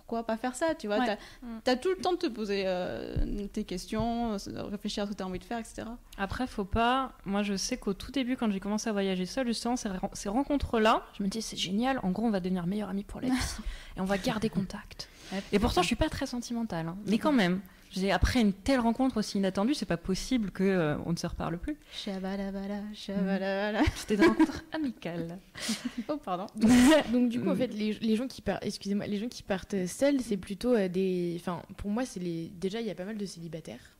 Pourquoi 0.10 0.26
pas 0.26 0.38
faire 0.38 0.56
ça 0.56 0.74
Tu 0.74 0.88
vois, 0.88 0.98
Ouais. 0.98 1.18
t'as, 1.64 1.76
Mm. 1.76 1.80
tout 1.80 1.90
le 1.90 1.98
temps 2.02 2.14
de 2.14 2.18
te 2.18 2.26
poser 2.26 2.64
euh, 2.66 3.16
tes 3.54 3.64
questions, 3.64 4.34
euh, 4.34 4.64
réfléchir 4.64 5.04
à 5.04 5.06
ce 5.06 5.12
que 5.12 5.16
t'as 5.16 5.24
envie 5.26 5.38
de 5.38 5.44
faire, 5.44 5.60
etc. 5.60 5.84
Après, 6.18 6.48
faut 6.48 6.66
pas. 6.66 7.12
Moi, 7.26 7.44
je 7.44 7.56
sais 7.56 7.78
qu'au 7.78 7.94
tout 7.94 8.12
début, 8.12 8.36
quand 8.36 8.50
j'ai 8.52 8.60
commencé 8.60 8.90
à 8.90 8.92
voyager 8.92 9.28
seule, 9.28 9.46
justement, 9.46 9.76
ces, 9.76 9.88
ces 10.14 10.30
rencontres-là, 10.30 11.04
je 11.16 11.22
me 11.22 11.28
dis, 11.30 11.44
c'est 11.44 11.58
génial. 11.58 12.00
En 12.02 12.10
gros, 12.10 12.24
on 12.26 12.32
va 12.32 12.40
devenir 12.40 12.66
meilleurs 12.66 12.90
amis 12.90 13.04
pour 13.04 13.22
la 13.22 13.28
vie. 13.28 13.36
et 13.98 14.02
on 14.02 14.06
va 14.06 14.18
garder 14.18 14.50
contact. 14.50 15.10
Et 15.52 15.60
pourtant, 15.60 15.84
je 15.84 15.88
suis 15.88 15.96
pas 15.96 16.10
très 16.10 16.26
sentimentale. 16.26 16.88
hein. 16.88 16.98
Mais 17.06 17.20
quand 17.20 17.32
même, 17.32 17.62
dis, 17.98 18.12
après 18.12 18.42
une 18.42 18.54
telle 18.54 18.80
rencontre 18.82 19.18
aussi 19.18 19.38
inattendue, 19.40 19.74
c'est 19.74 19.86
pas 19.88 19.98
possible 19.98 20.52
que 20.52 20.64
euh, 20.64 20.98
on 21.06 21.12
ne 21.14 21.18
se 21.18 21.26
reparle 21.26 21.58
plus. 21.58 21.76
Shabalabala, 21.92 22.82
shabalabala. 22.94 23.82
C'était 23.96 24.16
une 24.16 24.30
rencontre 24.30 24.64
amicale. 24.72 25.40
Oh, 26.08 26.18
pardon. 26.18 26.46
Donc 27.14 27.30
du 27.30 27.40
coup, 27.42 27.50
en 27.50 27.54
Mm. 27.56 27.58
fait, 27.58 27.68
les, 27.74 27.94
les 27.94 28.16
gens 28.16 28.28
qui 28.28 28.42
partent, 28.42 28.64
excusez-moi, 28.66 29.08
les 29.08 29.18
gens 29.18 29.28
qui 29.28 29.42
partent 29.44 29.88
seuls, 29.88 30.20
c'est 30.22 30.38
plutôt 30.38 30.74
euh, 30.76 30.88
des, 30.88 31.36
enfin, 31.40 31.62
pour 31.78 31.90
moi, 31.90 32.06
c'est 32.06 32.20
les, 32.20 32.50
déjà, 32.50 32.82
il 32.82 32.88
y 32.88 32.92
a 32.92 32.96
pas 32.96 33.06
mal 33.06 33.18
de 33.18 33.26
célibataires, 33.26 33.96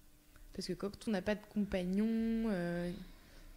parce 0.54 0.68
que 0.68 0.74
quand 0.74 0.92
on 1.08 1.12
n'a 1.12 1.22
pas 1.22 1.36
de 1.36 1.42
compagnon, 1.54 2.08
euh, 2.08 2.92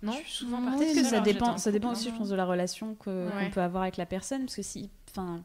non, 0.02 0.12
Je 0.12 0.18
suis 0.28 0.32
souvent 0.44 0.60
Peut-être 0.76 0.94
que 0.94 1.04
ça 1.04 1.20
dépend, 1.20 1.58
ça 1.58 1.70
dépend 1.70 1.92
aussi, 1.92 2.10
je 2.10 2.14
pense, 2.16 2.28
de 2.28 2.34
la 2.34 2.44
relation 2.44 2.90
Ouais. 2.90 2.96
qu'on 3.04 3.50
peut 3.52 3.60
avoir 3.60 3.82
avec 3.84 3.96
la 3.96 4.06
personne. 4.06 4.42
Parce 4.46 4.56
que 4.56 4.62
si. 4.62 4.90
Enfin. 5.10 5.42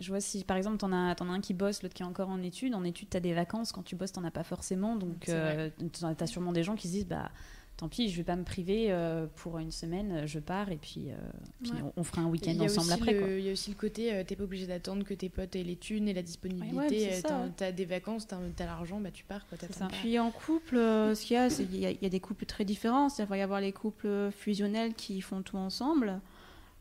Je 0.00 0.08
vois 0.08 0.20
si 0.20 0.42
par 0.44 0.56
exemple 0.56 0.78
t'en 0.78 0.92
as, 0.92 1.14
en 1.22 1.28
as 1.28 1.32
un 1.32 1.40
qui 1.40 1.54
bosse, 1.54 1.82
l'autre 1.82 1.94
qui 1.94 2.02
est 2.02 2.06
encore 2.06 2.28
en 2.28 2.42
études. 2.42 2.74
En 2.74 2.84
études, 2.84 3.08
t'as 3.10 3.20
des 3.20 3.32
vacances. 3.34 3.72
Quand 3.72 3.82
tu 3.82 3.94
bosses, 3.96 4.12
t'en 4.12 4.24
as 4.24 4.30
pas 4.32 4.44
forcément. 4.44 4.96
Donc 4.96 5.28
euh, 5.28 5.70
t'as 6.16 6.26
sûrement 6.26 6.52
des 6.52 6.62
gens 6.64 6.74
qui 6.74 6.88
se 6.88 6.92
disent 6.92 7.06
bah 7.06 7.30
tant 7.76 7.88
pis, 7.88 8.08
je 8.08 8.16
vais 8.16 8.22
pas 8.24 8.36
me 8.36 8.44
priver 8.44 8.92
euh, 8.92 9.26
pour 9.34 9.58
une 9.58 9.72
semaine. 9.72 10.26
Je 10.26 10.38
pars 10.38 10.70
et 10.70 10.76
puis, 10.76 11.10
euh, 11.10 11.14
puis 11.62 11.72
Ouais. 11.72 11.78
on, 11.82 11.92
on 12.00 12.04
fera 12.04 12.22
un 12.22 12.26
week-end 12.26 12.56
ensemble 12.60 12.92
après. 12.92 13.38
il 13.40 13.44
y 13.44 13.48
a 13.48 13.52
aussi 13.52 13.70
le 13.70 13.76
côté, 13.76 14.12
euh, 14.14 14.22
t'es 14.24 14.36
pas 14.36 14.44
obligé 14.44 14.66
d'attendre 14.68 15.02
que 15.04 15.12
tes 15.14 15.28
potes 15.28 15.56
aient 15.56 15.64
les 15.64 15.74
thunes 15.76 16.06
et 16.08 16.12
la 16.14 16.22
disponibilité. 16.22 16.76
Ouais, 16.76 17.14
euh, 17.14 17.20
t'as, 17.22 17.48
t'as 17.48 17.72
des 17.72 17.84
vacances, 17.84 18.28
t'as, 18.28 18.38
t'as 18.54 18.66
l'argent, 18.66 19.00
bah 19.00 19.10
tu 19.12 19.24
pars. 19.24 19.44
Quoi, 19.48 19.58
ça. 19.70 19.88
Puis 19.88 20.18
en 20.20 20.30
couple, 20.30 20.76
euh, 20.76 21.14
ce 21.16 21.24
qu'il 21.26 21.34
y 21.34 21.38
a, 21.38 21.50
c'est 21.50 21.64
qu'il 21.64 21.78
y, 21.80 21.98
y 22.00 22.06
a 22.06 22.08
des 22.08 22.20
couples 22.20 22.46
très 22.46 22.64
différents. 22.64 23.08
Il 23.18 23.24
va 23.26 23.38
y 23.38 23.42
avoir 23.42 23.60
les 23.60 23.72
couples 23.72 24.30
fusionnels 24.30 24.94
qui 24.94 25.20
font 25.20 25.42
tout 25.42 25.56
ensemble. 25.56 26.20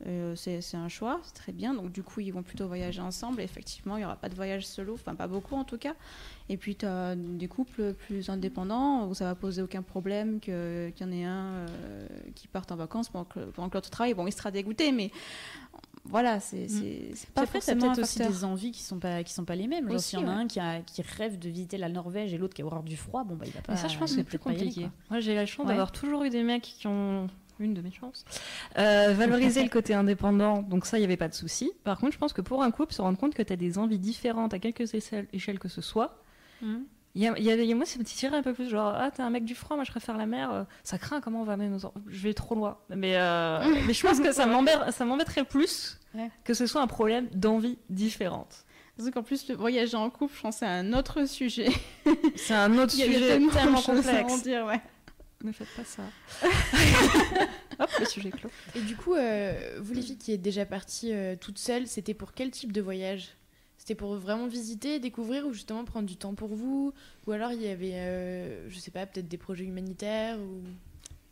Euh, 0.05 0.36
c'est 0.36 0.62
c'est 0.62 0.75
un 0.77 0.89
choix, 0.89 1.22
c'est 1.24 1.33
très 1.33 1.51
bien. 1.51 1.74
Donc 1.74 1.91
du 1.91 2.03
coup, 2.03 2.19
ils 2.19 2.31
vont 2.31 2.43
plutôt 2.43 2.67
voyager 2.67 3.01
ensemble. 3.01 3.41
Et 3.41 3.43
effectivement, 3.43 3.95
il 3.95 4.00
n'y 4.00 4.05
aura 4.05 4.15
pas 4.17 4.29
de 4.29 4.36
voyage 4.36 4.65
solo, 4.65 4.93
enfin 4.95 5.15
pas 5.15 5.27
beaucoup 5.27 5.55
en 5.55 5.63
tout 5.63 5.77
cas. 5.77 5.93
Et 6.50 6.57
puis 6.57 6.75
tu 6.75 6.86
as 6.86 7.15
des 7.15 7.48
couples 7.48 7.93
plus 7.93 8.29
indépendants 8.29 9.07
où 9.07 9.13
ça 9.13 9.25
va 9.25 9.36
poser 9.36 9.62
aucun 9.62 9.81
problème 9.81 10.39
qu'il 10.39 10.53
y 10.53 11.03
en 11.03 11.12
ait 11.12 11.24
un 11.24 11.67
euh, 11.69 12.07
qui 12.36 12.48
parte 12.48 12.72
en 12.72 12.75
vacances 12.75 13.10
pendant 13.10 13.25
que, 13.25 13.39
pendant 13.39 13.69
que 13.69 13.75
l'autre 13.75 13.89
travaille. 13.89 14.13
Bon, 14.13 14.27
il 14.27 14.33
sera 14.33 14.51
dégoûté, 14.51 14.91
mais 14.91 15.10
voilà, 16.05 16.41
c'est 16.41 16.65
Puis 16.65 17.13
pas 17.33 17.43
après, 17.43 17.60
forcément 17.62 17.93
peut-être 17.93 18.03
aussi 18.03 18.19
des 18.19 18.43
envies 18.43 18.72
qui 18.72 18.81
sont 18.83 19.00
pas 19.00 19.24
qui 19.24 19.31
sont 19.33 19.45
pas 19.45 19.55
les 19.55 19.67
mêmes. 19.67 19.89
Genre, 19.89 20.00
s'il 20.01 20.19
y 20.19 20.22
en 20.22 20.27
a 20.27 20.36
ouais. 20.36 20.41
un 20.41 20.48
qui, 20.48 20.60
a, 20.60 20.81
qui 20.81 21.01
rêve 21.01 21.39
de 21.39 21.48
visiter 21.48 21.77
la 21.77 21.88
Norvège 21.88 22.33
et 22.33 22.38
l'autre 22.38 22.53
qui 22.53 22.62
a 22.62 22.65
horreur 22.65 22.83
du 22.83 22.98
froid, 22.98 23.24
bon 23.24 23.36
bah 23.36 23.45
il 23.48 23.53
va 23.53 23.62
pas. 23.62 23.72
Mais 23.72 23.77
ça, 23.77 23.88
je 23.88 23.98
pense 23.98 24.12
que 24.12 24.17
c'est 24.17 24.24
plus 24.25 24.38
aller, 24.45 24.57
compliqué. 24.57 24.89
Moi, 25.10 25.22
j'ai 25.22 25.33
la 25.33 25.45
chance 25.45 25.63
Ouais. 25.65 25.69
d'avoir 25.69 25.93
toujours 25.93 26.24
eu 26.24 26.29
des 26.29 26.43
mecs 26.43 26.63
qui 26.63 26.88
ont 26.88 27.27
une 27.60 27.74
de 27.74 27.81
mes 27.81 27.91
chances, 27.91 28.25
euh, 28.77 29.13
valoriser 29.17 29.63
le 29.63 29.69
côté 29.69 29.93
indépendant. 29.93 30.62
Donc 30.62 30.86
ça, 30.86 30.98
il 30.98 31.01
n'y 31.01 31.05
avait 31.05 31.17
pas 31.17 31.27
de 31.29 31.33
souci. 31.33 31.72
Par 31.83 32.00
contre, 32.00 32.13
je 32.13 32.17
pense 32.17 32.33
que 32.33 32.41
pour 32.41 32.63
un 32.63 32.72
couple, 32.72 32.93
se 32.93 33.01
rendre 33.01 33.17
compte 33.17 33.33
que 33.36 33.41
tu 33.43 33.53
as 33.53 33.55
des 33.55 33.77
envies 33.77 34.00
différentes 34.00 34.53
à 34.53 34.60
quelques 34.60 34.93
échelles, 34.93 35.60
que 35.60 35.67
ce 35.69 35.81
soit, 35.81 36.22
il 36.62 37.22
y 37.22 37.27
a, 37.27 37.38
y 37.39 37.51
a- 37.51 37.55
y 37.55 37.72
a- 37.72 37.75
moi, 37.75 37.86
ça 37.86 38.00
me 38.00 38.03
tirait 38.03 38.38
un 38.38 38.41
peu 38.41 38.53
plus 38.53 38.69
genre, 38.69 38.93
ah, 38.98 39.12
t'es 39.12 39.22
un 39.22 39.29
mec 39.29 39.45
du 39.45 39.53
froid, 39.53 39.75
moi 39.75 39.83
je 39.86 39.91
préfère 39.91 40.17
la 40.17 40.25
mer, 40.25 40.51
euh, 40.51 40.63
ça 40.83 40.98
craint, 40.98 41.22
comment 41.22 41.41
on 41.41 41.43
va 41.43 41.53
amener 41.53 41.69
nos 41.69 41.86
enfants 41.86 41.93
Je 42.07 42.24
vais 42.24 42.33
trop 42.33 42.55
loin. 42.55 42.77
Mais, 42.89 43.17
euh, 43.17 43.60
mais 43.88 43.93
je 43.93 44.01
pense 44.05 44.19
que 44.19 44.31
ça 44.31 44.45
m'embête- 44.48 44.91
ça 44.91 45.05
m'embêterait 45.05 45.43
plus 45.43 46.00
Ouais. 46.15 46.29
que 46.43 46.53
ce 46.53 46.65
soit 46.67 46.81
un 46.81 46.88
problème 46.88 47.27
d'envie 47.33 47.77
différente. 47.89 48.65
Parce 48.98 49.10
qu'en 49.10 49.24
plus, 49.24 49.48
le 49.50 49.55
voyager 49.55 49.98
en 49.98 50.10
couple, 50.12 50.33
je 50.36 50.41
pense 50.41 50.55
que 50.55 50.60
c'est 50.60 50.65
un 50.67 50.93
autre 50.93 51.25
sujet. 51.27 51.69
C'est 52.36 52.53
un 52.53 52.77
autre 52.77 52.91
sujet 52.93 53.19
tellement 53.19 53.51
tellement 53.51 53.81
complexe. 53.81 54.43
dire, 54.43 54.65
ouais. 54.65 54.79
Ne 55.43 55.51
faites 55.51 55.67
pas 55.75 55.83
ça. 55.83 56.03
Hop, 57.79 57.89
le 58.00 58.05
sujet 58.05 58.31
clos. 58.31 58.50
Et 58.75 58.81
du 58.81 58.95
coup, 58.95 59.13
euh, 59.13 59.77
vous 59.81 59.93
les 59.93 60.01
filles 60.01 60.17
qui 60.17 60.31
êtes 60.31 60.41
déjà 60.41 60.65
parties 60.65 61.12
euh, 61.13 61.35
toutes 61.39 61.57
seules, 61.57 61.85
c'était 61.88 62.13
pour 62.13 62.33
quel 62.33 62.50
type 62.50 62.71
de 62.71 62.81
voyage? 62.81 63.29
C'était 63.77 63.95
pour 63.95 64.15
vraiment 64.15 64.47
visiter, 64.47 65.00
découvrir 65.00 65.45
ou 65.45 65.51
justement 65.51 65.83
prendre 65.83 66.07
du 66.07 66.15
temps 66.15 66.33
pour 66.33 66.55
vous? 66.55 66.93
Ou 67.27 67.31
alors 67.33 67.51
il 67.51 67.62
y 67.62 67.67
avait, 67.67 67.95
euh, 67.95 68.69
je 68.69 68.79
sais 68.79 68.91
pas, 68.91 69.05
peut-être 69.05 69.27
des 69.27 69.38
projets 69.38 69.65
humanitaires 69.65 70.39
ou... 70.39 70.62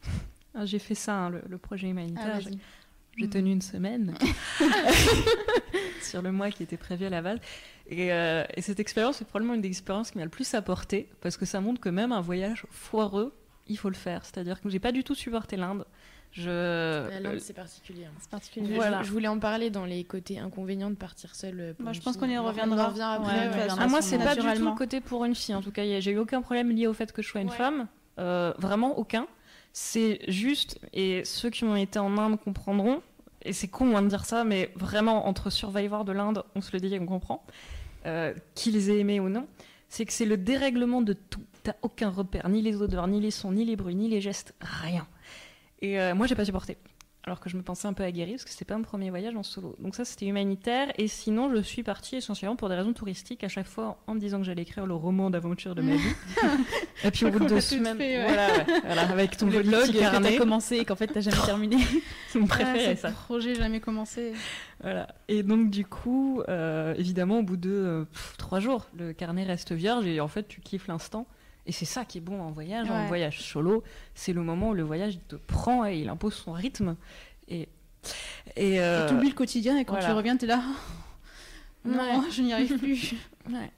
Ah, 0.54 0.66
J'ai 0.66 0.80
fait 0.80 0.96
ça, 0.96 1.14
hein, 1.14 1.30
le, 1.30 1.42
le 1.48 1.58
projet 1.58 1.88
humanitaire. 1.88 2.34
Ah, 2.36 2.40
J'ai-. 2.42 2.50
J'ai 3.18 3.30
tenu 3.30 3.52
une 3.52 3.62
semaine 3.62 4.14
sur 6.02 6.22
le 6.22 6.32
mois 6.32 6.50
qui 6.52 6.64
était 6.64 6.78
prévu 6.78 7.06
à 7.06 7.10
la 7.10 7.22
base. 7.22 7.40
Et, 7.88 8.12
euh, 8.12 8.44
et 8.56 8.62
cette 8.62 8.80
expérience, 8.80 9.18
c'est 9.18 9.26
probablement 9.28 9.54
une 9.54 9.62
des 9.62 9.68
expériences 9.68 10.12
qui 10.12 10.18
m'a 10.18 10.24
le 10.24 10.30
plus 10.30 10.54
apporté 10.54 11.10
parce 11.22 11.38
que 11.38 11.46
ça 11.46 11.60
montre 11.62 11.82
que 11.82 11.90
même 11.90 12.12
un 12.12 12.22
voyage 12.22 12.66
foireux, 12.70 13.34
il 13.68 13.78
faut 13.78 13.90
le 13.90 13.96
faire. 13.96 14.26
C'est-à-dire 14.26 14.62
que 14.62 14.70
j'ai 14.70 14.80
pas 14.80 14.92
du 14.92 15.04
tout 15.04 15.16
supporté 15.16 15.58
l'Inde. 15.58 15.86
Je... 16.34 17.10
La 17.10 17.20
L'Inde, 17.20 17.40
c'est 17.40 17.54
particulier. 17.54 18.06
hein. 18.06 18.14
C'est 18.20 18.30
particulier. 18.30 18.68
Je- 18.70 18.74
Voilà. 18.74 19.02
Je, 19.02 19.08
je 19.08 19.12
voulais 19.12 19.28
en 19.28 19.38
parler 19.40 19.70
dans 19.70 19.84
les 19.86 20.04
côtés 20.06 20.40
inconvénients 20.40 20.90
de 20.90 20.96
partir 20.96 21.36
seule. 21.36 21.60
euh, 21.60 21.74
pour 21.74 21.88
une 21.88 21.94
je 21.94 22.02
pense 22.02 22.16
qu'on 22.16 22.30
y 22.30 22.38
reviendra. 22.38 22.86
On 22.86 22.90
revient 22.90 23.02
après. 23.02 23.50
Ouais, 23.50 23.54
ouais. 23.56 23.68
Ah, 23.78 23.88
moi, 23.88 24.02
c'est 24.02 24.18
pas 24.18 24.36
du 24.36 24.42
tout 24.42 24.66
le 24.66 24.76
côté 24.78 25.02
pour 25.02 25.26
une 25.26 25.36
fille. 25.36 25.54
En 25.56 25.62
tout 25.62 25.72
cas, 25.72 25.84
j'ai 26.00 26.12
eu 26.12 26.18
aucun 26.18 26.42
problème 26.42 26.72
lié 26.72 26.88
au 26.88 26.94
fait 26.94 27.12
que 27.12 27.22
je 27.22 27.28
sois 27.28 27.42
une 27.42 27.50
Ouais. 27.50 27.56
femme. 27.56 27.88
Euh, 28.20 28.54
vraiment 28.58 28.98
aucun. 28.98 29.28
C'est 29.74 30.20
juste, 30.28 30.80
et 30.94 31.24
ceux 31.26 31.50
qui 31.50 31.64
ont 31.64 31.76
été 31.78 31.98
en 32.00 32.18
Inde 32.18 32.38
comprendront, 32.40 33.02
et 33.44 33.54
c'est 33.54 33.70
con 33.70 33.96
hein, 33.96 34.02
de 34.02 34.08
dire 34.10 34.26
ça, 34.26 34.44
mais 34.44 34.72
vraiment, 34.76 35.28
entre 35.28 35.50
survivors 35.50 36.04
de 36.06 36.12
l'Inde, 36.12 36.44
on 36.56 36.62
se 36.62 36.72
le 36.74 36.80
dit 36.82 36.94
et 36.94 37.00
on 37.00 37.06
comprend, 37.06 37.46
euh, 38.06 38.34
qu'ils 38.54 38.90
aient 38.90 39.00
aimé 39.00 39.20
ou 39.22 39.30
non, 39.30 39.48
c'est 39.88 40.06
que 40.06 40.12
c'est 40.14 40.26
le 40.26 40.36
dérèglement 40.38 41.02
de 41.02 41.14
tout. 41.14 41.42
T'as 41.64 41.76
aucun 41.82 42.10
repère, 42.10 42.50
ni 42.50 42.62
les 42.62 42.82
odeurs, 42.82 43.08
ni 43.08 43.20
les 43.20 43.32
sons, 43.32 43.52
ni 43.52 43.66
les 43.66 43.76
bruits, 43.76 43.96
ni 43.96 44.10
les 44.10 44.22
gestes, 44.22 44.56
rien. 44.62 45.08
Et 45.82 46.00
euh, 46.00 46.16
moi, 46.16 46.28
j'ai 46.28 46.36
pas 46.36 46.46
supporté. 46.46 46.78
Alors 47.24 47.40
que 47.40 47.52
je 47.52 47.58
me 47.58 47.62
pensais 47.62 47.88
un 47.88 47.94
peu 47.94 48.02
aguerrie, 48.04 48.32
parce 48.32 48.46
que 48.46 48.50
c'était 48.50 48.66
pas 48.66 48.76
mon 48.76 48.82
premier 48.82 49.12
voyage 49.12 49.36
en 49.36 49.44
solo. 49.44 49.76
Donc 49.78 49.94
ça, 49.94 50.06
c'était 50.06 50.26
humanitaire. 50.26 50.92
Et 50.98 51.08
sinon, 51.08 51.54
je 51.56 51.62
suis 51.62 51.84
partie 51.84 52.16
essentiellement 52.16 52.56
pour 52.56 52.68
des 52.68 52.74
raisons 52.74 52.94
touristiques, 52.94 53.44
à 53.44 53.48
chaque 53.48 53.68
fois 53.68 54.00
en 54.08 54.16
me 54.16 54.20
disant 54.20 54.40
que 54.40 54.44
j'allais 54.44 54.64
écrire 54.64 54.88
le 54.88 54.96
roman 54.96 55.30
d'aventure 55.30 55.76
de 55.76 55.84
ma 55.84 55.94
vie. 55.98 56.16
et 57.04 57.12
puis 57.12 57.26
au 57.28 57.30
bout 57.30 57.46
de 57.46 57.60
semaines, 57.60 57.98
fait, 57.98 58.18
ouais. 58.18 58.26
voilà, 58.26 58.48
voilà, 58.84 59.02
avec 59.12 59.38
ton 59.38 59.46
Le 59.46 59.62
blog 59.62 59.86
que 59.92 60.00
t'as 60.00 60.38
commencé 60.38 60.78
et 60.78 60.86
qu'en 60.86 60.96
fait 60.96 61.08
t'as 61.08 61.22
jamais 61.22 61.46
terminé. 61.46 61.78
c'est 62.30 62.40
mon 62.40 62.46
Ah, 62.46 62.56
préféré, 62.56 62.96
ce 62.96 63.02
ça. 63.04 63.12
projet 63.12 63.54
jamais 63.54 63.82
commencé. 63.82 64.34
Voilà. 64.82 65.08
Et 65.28 65.44
donc, 65.44 65.70
du 65.70 65.86
coup, 65.86 66.42
euh, 66.50 66.96
évidemment, 66.98 67.38
au 67.40 67.44
bout 67.44 67.58
de 67.58 67.70
euh, 67.70 68.06
pff, 68.06 68.34
trois 68.40 68.60
jours, 68.60 68.88
le 68.98 69.14
carnet 69.14 69.44
reste 69.44 69.74
vierge 69.74 70.08
et 70.08 70.20
en 70.22 70.28
fait, 70.28 70.48
tu 70.48 70.60
kiffes 70.60 70.88
l'instant. 70.88 71.28
Et 71.68 71.72
c'est 71.72 71.86
ça 71.86 72.06
qui 72.06 72.18
est 72.18 72.22
bon 72.22 72.42
en 72.42 72.52
voyage. 72.52 72.90
En 72.90 73.06
voyage 73.08 73.42
solo, 73.42 73.84
c'est 74.16 74.34
le 74.34 74.42
moment 74.42 74.70
où 74.70 74.74
le 74.74 74.84
voyage 74.84 75.20
te 75.28 75.36
prend 75.36 75.86
et 75.86 76.00
il 76.00 76.10
impose 76.10 76.34
son 76.34 76.52
rythme. 76.54 76.96
Et, 77.48 77.68
et 78.56 78.82
euh, 78.82 79.08
Tu 79.08 79.14
oublies 79.16 79.30
le 79.30 79.36
quotidien 79.36 79.78
et 79.78 79.86
quand 79.86 79.94
voilà. 79.94 80.08
tu 80.08 80.14
reviens, 80.14 80.38
tu 80.38 80.46
es 80.46 80.48
là. 80.48 80.64
Non, 81.86 81.98
Ouais. 81.98 82.30
je 82.32 82.42
n'y 82.44 82.54
arrive 82.54 82.78
plus. 82.78 83.14
ouais. 83.50 83.72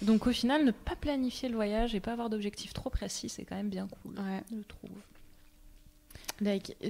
Donc, 0.00 0.26
au 0.28 0.32
final, 0.32 0.64
ne 0.64 0.70
pas 0.70 0.94
planifier 0.96 1.48
le 1.48 1.56
voyage 1.56 1.92
et 1.94 2.00
pas 2.00 2.12
avoir 2.12 2.30
d'objectif 2.30 2.72
trop 2.72 2.88
précis, 2.90 3.28
c'est 3.28 3.44
quand 3.44 3.56
même 3.56 3.68
bien 3.68 3.88
cool. 4.02 4.14
Ouais. 4.18 4.42
Je 4.50 4.62
trouve. 4.68 4.90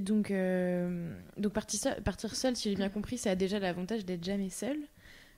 Donc, 0.00 0.30
euh, 0.30 1.14
donc 1.36 1.52
partir, 1.52 1.78
seul, 1.80 2.02
partir 2.02 2.34
seul, 2.34 2.56
si 2.56 2.70
j'ai 2.70 2.76
bien 2.76 2.88
compris, 2.88 3.18
ça 3.18 3.30
a 3.30 3.34
déjà 3.34 3.58
l'avantage 3.58 4.04
d'être 4.06 4.24
jamais 4.24 4.48
seul, 4.48 4.78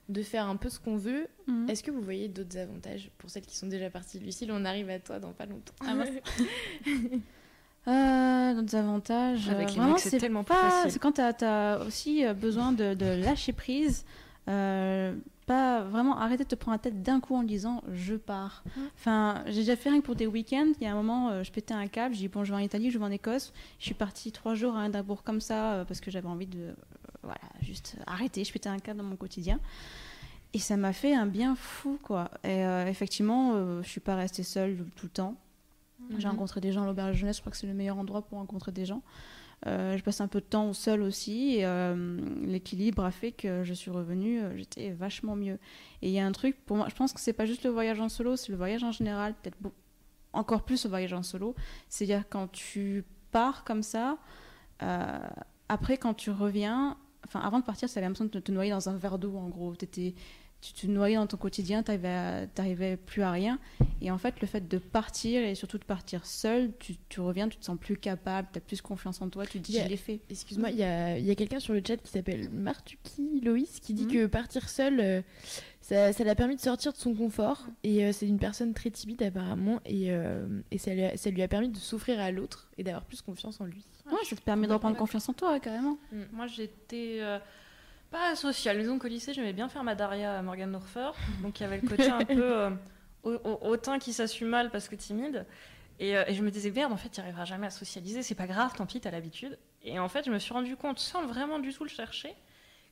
de 0.08 0.22
faire 0.22 0.46
un 0.48 0.56
peu 0.56 0.68
ce 0.68 0.78
qu'on 0.78 0.96
veut. 0.96 1.26
Mhm. 1.46 1.68
Est-ce 1.70 1.82
que 1.82 1.90
vous 1.90 2.00
voyez 2.02 2.28
d'autres 2.28 2.58
avantages 2.58 3.10
pour 3.18 3.30
celles 3.30 3.46
qui 3.46 3.56
sont 3.56 3.66
déjà 3.68 3.88
parties 3.90 4.18
Lucille, 4.18 4.50
on 4.52 4.64
arrive 4.64 4.90
à 4.90 4.98
toi 4.98 5.18
dans 5.18 5.32
pas 5.32 5.46
longtemps. 5.46 5.74
Ah. 5.86 5.94
Euh, 7.86 8.54
D'autres 8.54 8.76
avantages. 8.76 9.48
Avec 9.50 9.66
euh, 9.68 9.70
les 9.72 9.76
vraiment, 9.76 9.92
mecs, 9.92 9.98
c'est 10.00 10.18
tellement 10.18 10.42
pas- 10.44 10.54
facile. 10.70 10.90
C'est 10.90 10.98
quand 10.98 11.12
tu 11.12 11.20
as, 11.20 11.80
aussi 11.86 12.24
euh, 12.24 12.32
besoin 12.32 12.72
de, 12.72 12.94
de 12.94 13.04
lâcher 13.22 13.52
prise. 13.52 14.04
euh, 14.48 15.14
pas 15.46 15.82
vraiment 15.82 16.18
arrêter 16.18 16.44
de 16.44 16.48
te 16.48 16.54
prendre 16.54 16.76
la 16.76 16.78
tête 16.78 17.02
d'un 17.02 17.20
coup 17.20 17.34
en 17.34 17.42
disant 17.42 17.82
je 17.92 18.14
pars. 18.14 18.64
Enfin, 18.94 19.42
j'ai 19.48 19.56
déjà 19.60 19.76
fait 19.76 19.90
rien 19.90 20.00
que 20.00 20.06
pour 20.06 20.14
des 20.14 20.26
week-ends. 20.26 20.72
Il 20.80 20.84
y 20.84 20.86
a 20.86 20.92
un 20.92 20.94
moment, 20.94 21.28
euh, 21.28 21.42
je 21.42 21.52
pétais 21.52 21.74
un 21.74 21.86
câble. 21.86 22.14
J'ai 22.14 22.22
dit 22.22 22.28
bon, 22.28 22.44
je 22.44 22.50
vais 22.54 22.56
en 22.56 22.62
Italie, 22.62 22.90
je 22.90 22.98
vais 22.98 23.04
en 23.04 23.10
Écosse. 23.10 23.52
Je 23.78 23.84
suis 23.84 23.94
partie 23.94 24.32
trois 24.32 24.54
jours 24.54 24.74
à 24.74 24.86
Edinburgh 24.86 25.20
comme 25.22 25.42
ça 25.42 25.74
euh, 25.74 25.84
parce 25.84 26.00
que 26.00 26.10
j'avais 26.10 26.28
envie 26.28 26.46
de, 26.46 26.58
euh, 26.60 26.72
voilà, 27.24 27.40
juste 27.62 27.96
arrêter. 28.06 28.44
Je 28.44 28.52
pétais 28.52 28.68
un 28.68 28.78
câble 28.78 28.98
dans 28.98 29.04
mon 29.04 29.16
quotidien. 29.16 29.60
Et 30.52 30.58
ça 30.58 30.76
m'a 30.76 30.92
fait 30.92 31.14
un 31.14 31.26
bien 31.26 31.56
fou, 31.56 31.98
quoi. 32.02 32.30
Et 32.44 32.64
euh, 32.64 32.86
effectivement, 32.86 33.54
euh, 33.54 33.82
je 33.82 33.88
suis 33.88 34.00
pas 34.00 34.14
restée 34.14 34.44
seule 34.44 34.84
tout 34.96 35.06
le 35.06 35.10
temps. 35.10 35.36
J'ai 36.18 36.28
rencontré 36.28 36.60
des 36.60 36.72
gens 36.72 36.82
à 36.82 36.86
l'auberge 36.86 37.16
jeunesse, 37.16 37.36
je 37.36 37.40
crois 37.40 37.50
que 37.50 37.56
c'est 37.56 37.66
le 37.66 37.74
meilleur 37.74 37.98
endroit 37.98 38.22
pour 38.22 38.38
rencontrer 38.38 38.72
des 38.72 38.84
gens. 38.84 39.02
Euh, 39.66 39.96
je 39.96 40.02
passe 40.02 40.20
un 40.20 40.28
peu 40.28 40.40
de 40.40 40.44
temps 40.44 40.72
seule 40.74 41.00
aussi, 41.00 41.56
et 41.56 41.64
euh, 41.64 42.18
l'équilibre 42.42 43.04
a 43.04 43.10
fait 43.10 43.32
que 43.32 43.64
je 43.64 43.72
suis 43.72 43.90
revenue, 43.90 44.40
euh, 44.40 44.56
j'étais 44.56 44.90
vachement 44.90 45.36
mieux. 45.36 45.58
Et 46.02 46.08
il 46.08 46.10
y 46.10 46.18
a 46.18 46.26
un 46.26 46.32
truc, 46.32 46.56
pour 46.66 46.76
moi, 46.76 46.88
je 46.90 46.94
pense 46.94 47.12
que 47.12 47.20
c'est 47.20 47.32
pas 47.32 47.46
juste 47.46 47.64
le 47.64 47.70
voyage 47.70 48.00
en 48.00 48.10
solo, 48.10 48.36
c'est 48.36 48.52
le 48.52 48.58
voyage 48.58 48.84
en 48.84 48.92
général, 48.92 49.34
peut-être 49.42 49.56
encore 50.34 50.64
plus 50.64 50.84
le 50.84 50.90
voyage 50.90 51.14
en 51.14 51.22
solo. 51.22 51.54
C'est-à-dire 51.88 52.24
quand 52.28 52.48
tu 52.52 53.04
pars 53.30 53.64
comme 53.64 53.82
ça, 53.82 54.18
euh, 54.82 55.18
après 55.68 55.96
quand 55.96 56.14
tu 56.14 56.30
reviens, 56.30 56.98
enfin 57.24 57.40
avant 57.40 57.58
de 57.60 57.64
partir, 57.64 57.88
tu 57.88 57.96
avais 57.98 58.06
l'impression 58.06 58.24
de 58.26 58.30
te, 58.30 58.38
te 58.38 58.52
noyer 58.52 58.70
dans 58.70 58.88
un 58.88 58.96
verre 58.96 59.18
d'eau 59.18 59.36
en 59.36 59.48
gros. 59.48 59.74
T'étais- 59.74 60.14
tu 60.60 60.72
te 60.72 60.86
noyais 60.86 61.16
dans 61.16 61.26
ton 61.26 61.36
quotidien, 61.36 61.82
tu 61.82 61.92
n'arrivais 61.92 62.96
plus 62.96 63.20
à 63.20 63.30
rien. 63.30 63.58
Et 64.00 64.10
en 64.10 64.16
fait, 64.16 64.40
le 64.40 64.46
fait 64.46 64.66
de 64.66 64.78
partir 64.78 65.42
et 65.42 65.54
surtout 65.54 65.76
de 65.76 65.84
partir 65.84 66.24
seul, 66.24 66.72
tu, 66.78 66.94
tu 67.10 67.20
reviens, 67.20 67.50
tu 67.50 67.58
te 67.58 67.64
sens 67.66 67.76
plus 67.78 67.98
capable, 67.98 68.48
tu 68.50 68.56
as 68.58 68.60
plus 68.62 68.80
confiance 68.80 69.20
en 69.20 69.28
toi, 69.28 69.44
tu 69.44 69.60
te 69.60 69.66
dis 69.66 69.78
je 69.78 69.86
l'ai 69.86 69.98
fait. 69.98 70.20
Excuse-moi, 70.30 70.70
il 70.70 70.78
y 70.78 70.82
a, 70.82 71.16
a 71.16 71.34
quelqu'un 71.34 71.60
sur 71.60 71.74
le 71.74 71.82
chat 71.86 71.98
qui 71.98 72.10
s'appelle 72.10 72.48
Martuki 72.50 73.40
Loïs 73.42 73.78
qui 73.80 73.92
dit 73.92 74.06
Mhm. 74.06 74.12
que 74.12 74.26
partir 74.26 74.70
seul, 74.70 75.00
euh, 75.00 75.20
ça 75.86 76.12
ça 76.14 76.24
l'a 76.24 76.34
permis 76.34 76.56
de 76.56 76.60
sortir 76.60 76.92
de 76.92 76.96
son 76.96 77.14
confort. 77.14 77.66
Et 77.82 78.04
euh, 78.04 78.12
c'est 78.12 78.26
une 78.26 78.38
personne 78.38 78.72
très 78.72 78.90
timide 78.90 79.22
apparemment. 79.22 79.80
Et, 79.84 80.10
euh, 80.10 80.46
et 80.70 80.78
ça, 80.78 80.94
lui 80.94 81.04
a, 81.04 81.16
ça 81.16 81.28
lui 81.30 81.42
a 81.42 81.48
permis 81.48 81.68
de 81.68 81.76
s'offrir 81.76 82.18
à 82.20 82.30
l'autre 82.30 82.68
et 82.78 82.82
d'avoir 82.84 83.04
plus 83.04 83.20
confiance 83.20 83.60
en 83.60 83.66
lui. 83.66 83.84
Ouais, 84.06 84.16
ça 84.24 84.34
te 84.36 84.40
permet 84.40 84.66
de 84.66 84.72
reprendre 84.72 84.96
confiance 84.96 85.28
en 85.28 85.32
toi, 85.34 85.52
ouais, 85.52 85.60
carrément. 85.60 85.98
Moi, 86.32 86.46
j'étais 86.46 87.18
euh, 87.20 87.38
pas 88.10 88.34
sociale. 88.34 88.78
Disons 88.78 88.98
qu'au 88.98 89.08
lycée, 89.08 89.34
j'aimais 89.34 89.52
bien 89.52 89.68
faire 89.68 89.84
ma 89.84 89.94
Daria 89.94 90.38
à 90.38 90.42
Morgan 90.42 90.70
Norfer. 90.70 91.10
Donc, 91.42 91.60
il 91.60 91.64
y 91.64 91.66
avait 91.66 91.80
le 91.80 91.86
côté 91.88 92.08
un 92.08 92.24
peu 92.24 92.42
euh, 92.42 92.70
au- 93.22 93.32
au- 93.44 93.58
hautain 93.68 93.98
qui 93.98 94.12
s'assume 94.12 94.48
mal 94.48 94.70
parce 94.70 94.88
que 94.88 94.94
timide. 94.96 95.44
Et, 96.00 96.16
euh, 96.16 96.24
et 96.26 96.34
je 96.34 96.42
me 96.42 96.50
disais, 96.50 96.70
merde, 96.70 96.92
en 96.92 96.96
fait, 96.96 97.08
tu 97.10 97.20
arriveras 97.20 97.44
jamais 97.44 97.66
à 97.66 97.70
socialiser. 97.70 98.22
C'est 98.22 98.34
pas 98.34 98.46
grave, 98.46 98.72
tant 98.76 98.86
pis, 98.86 99.00
t'as 99.00 99.10
l'habitude. 99.10 99.58
Et 99.82 99.98
en 99.98 100.08
fait, 100.08 100.24
je 100.24 100.30
me 100.30 100.38
suis 100.38 100.52
rendu 100.54 100.76
compte, 100.76 100.98
sans 100.98 101.26
vraiment 101.26 101.58
du 101.58 101.72
tout 101.72 101.84
le 101.84 101.90
chercher, 101.90 102.34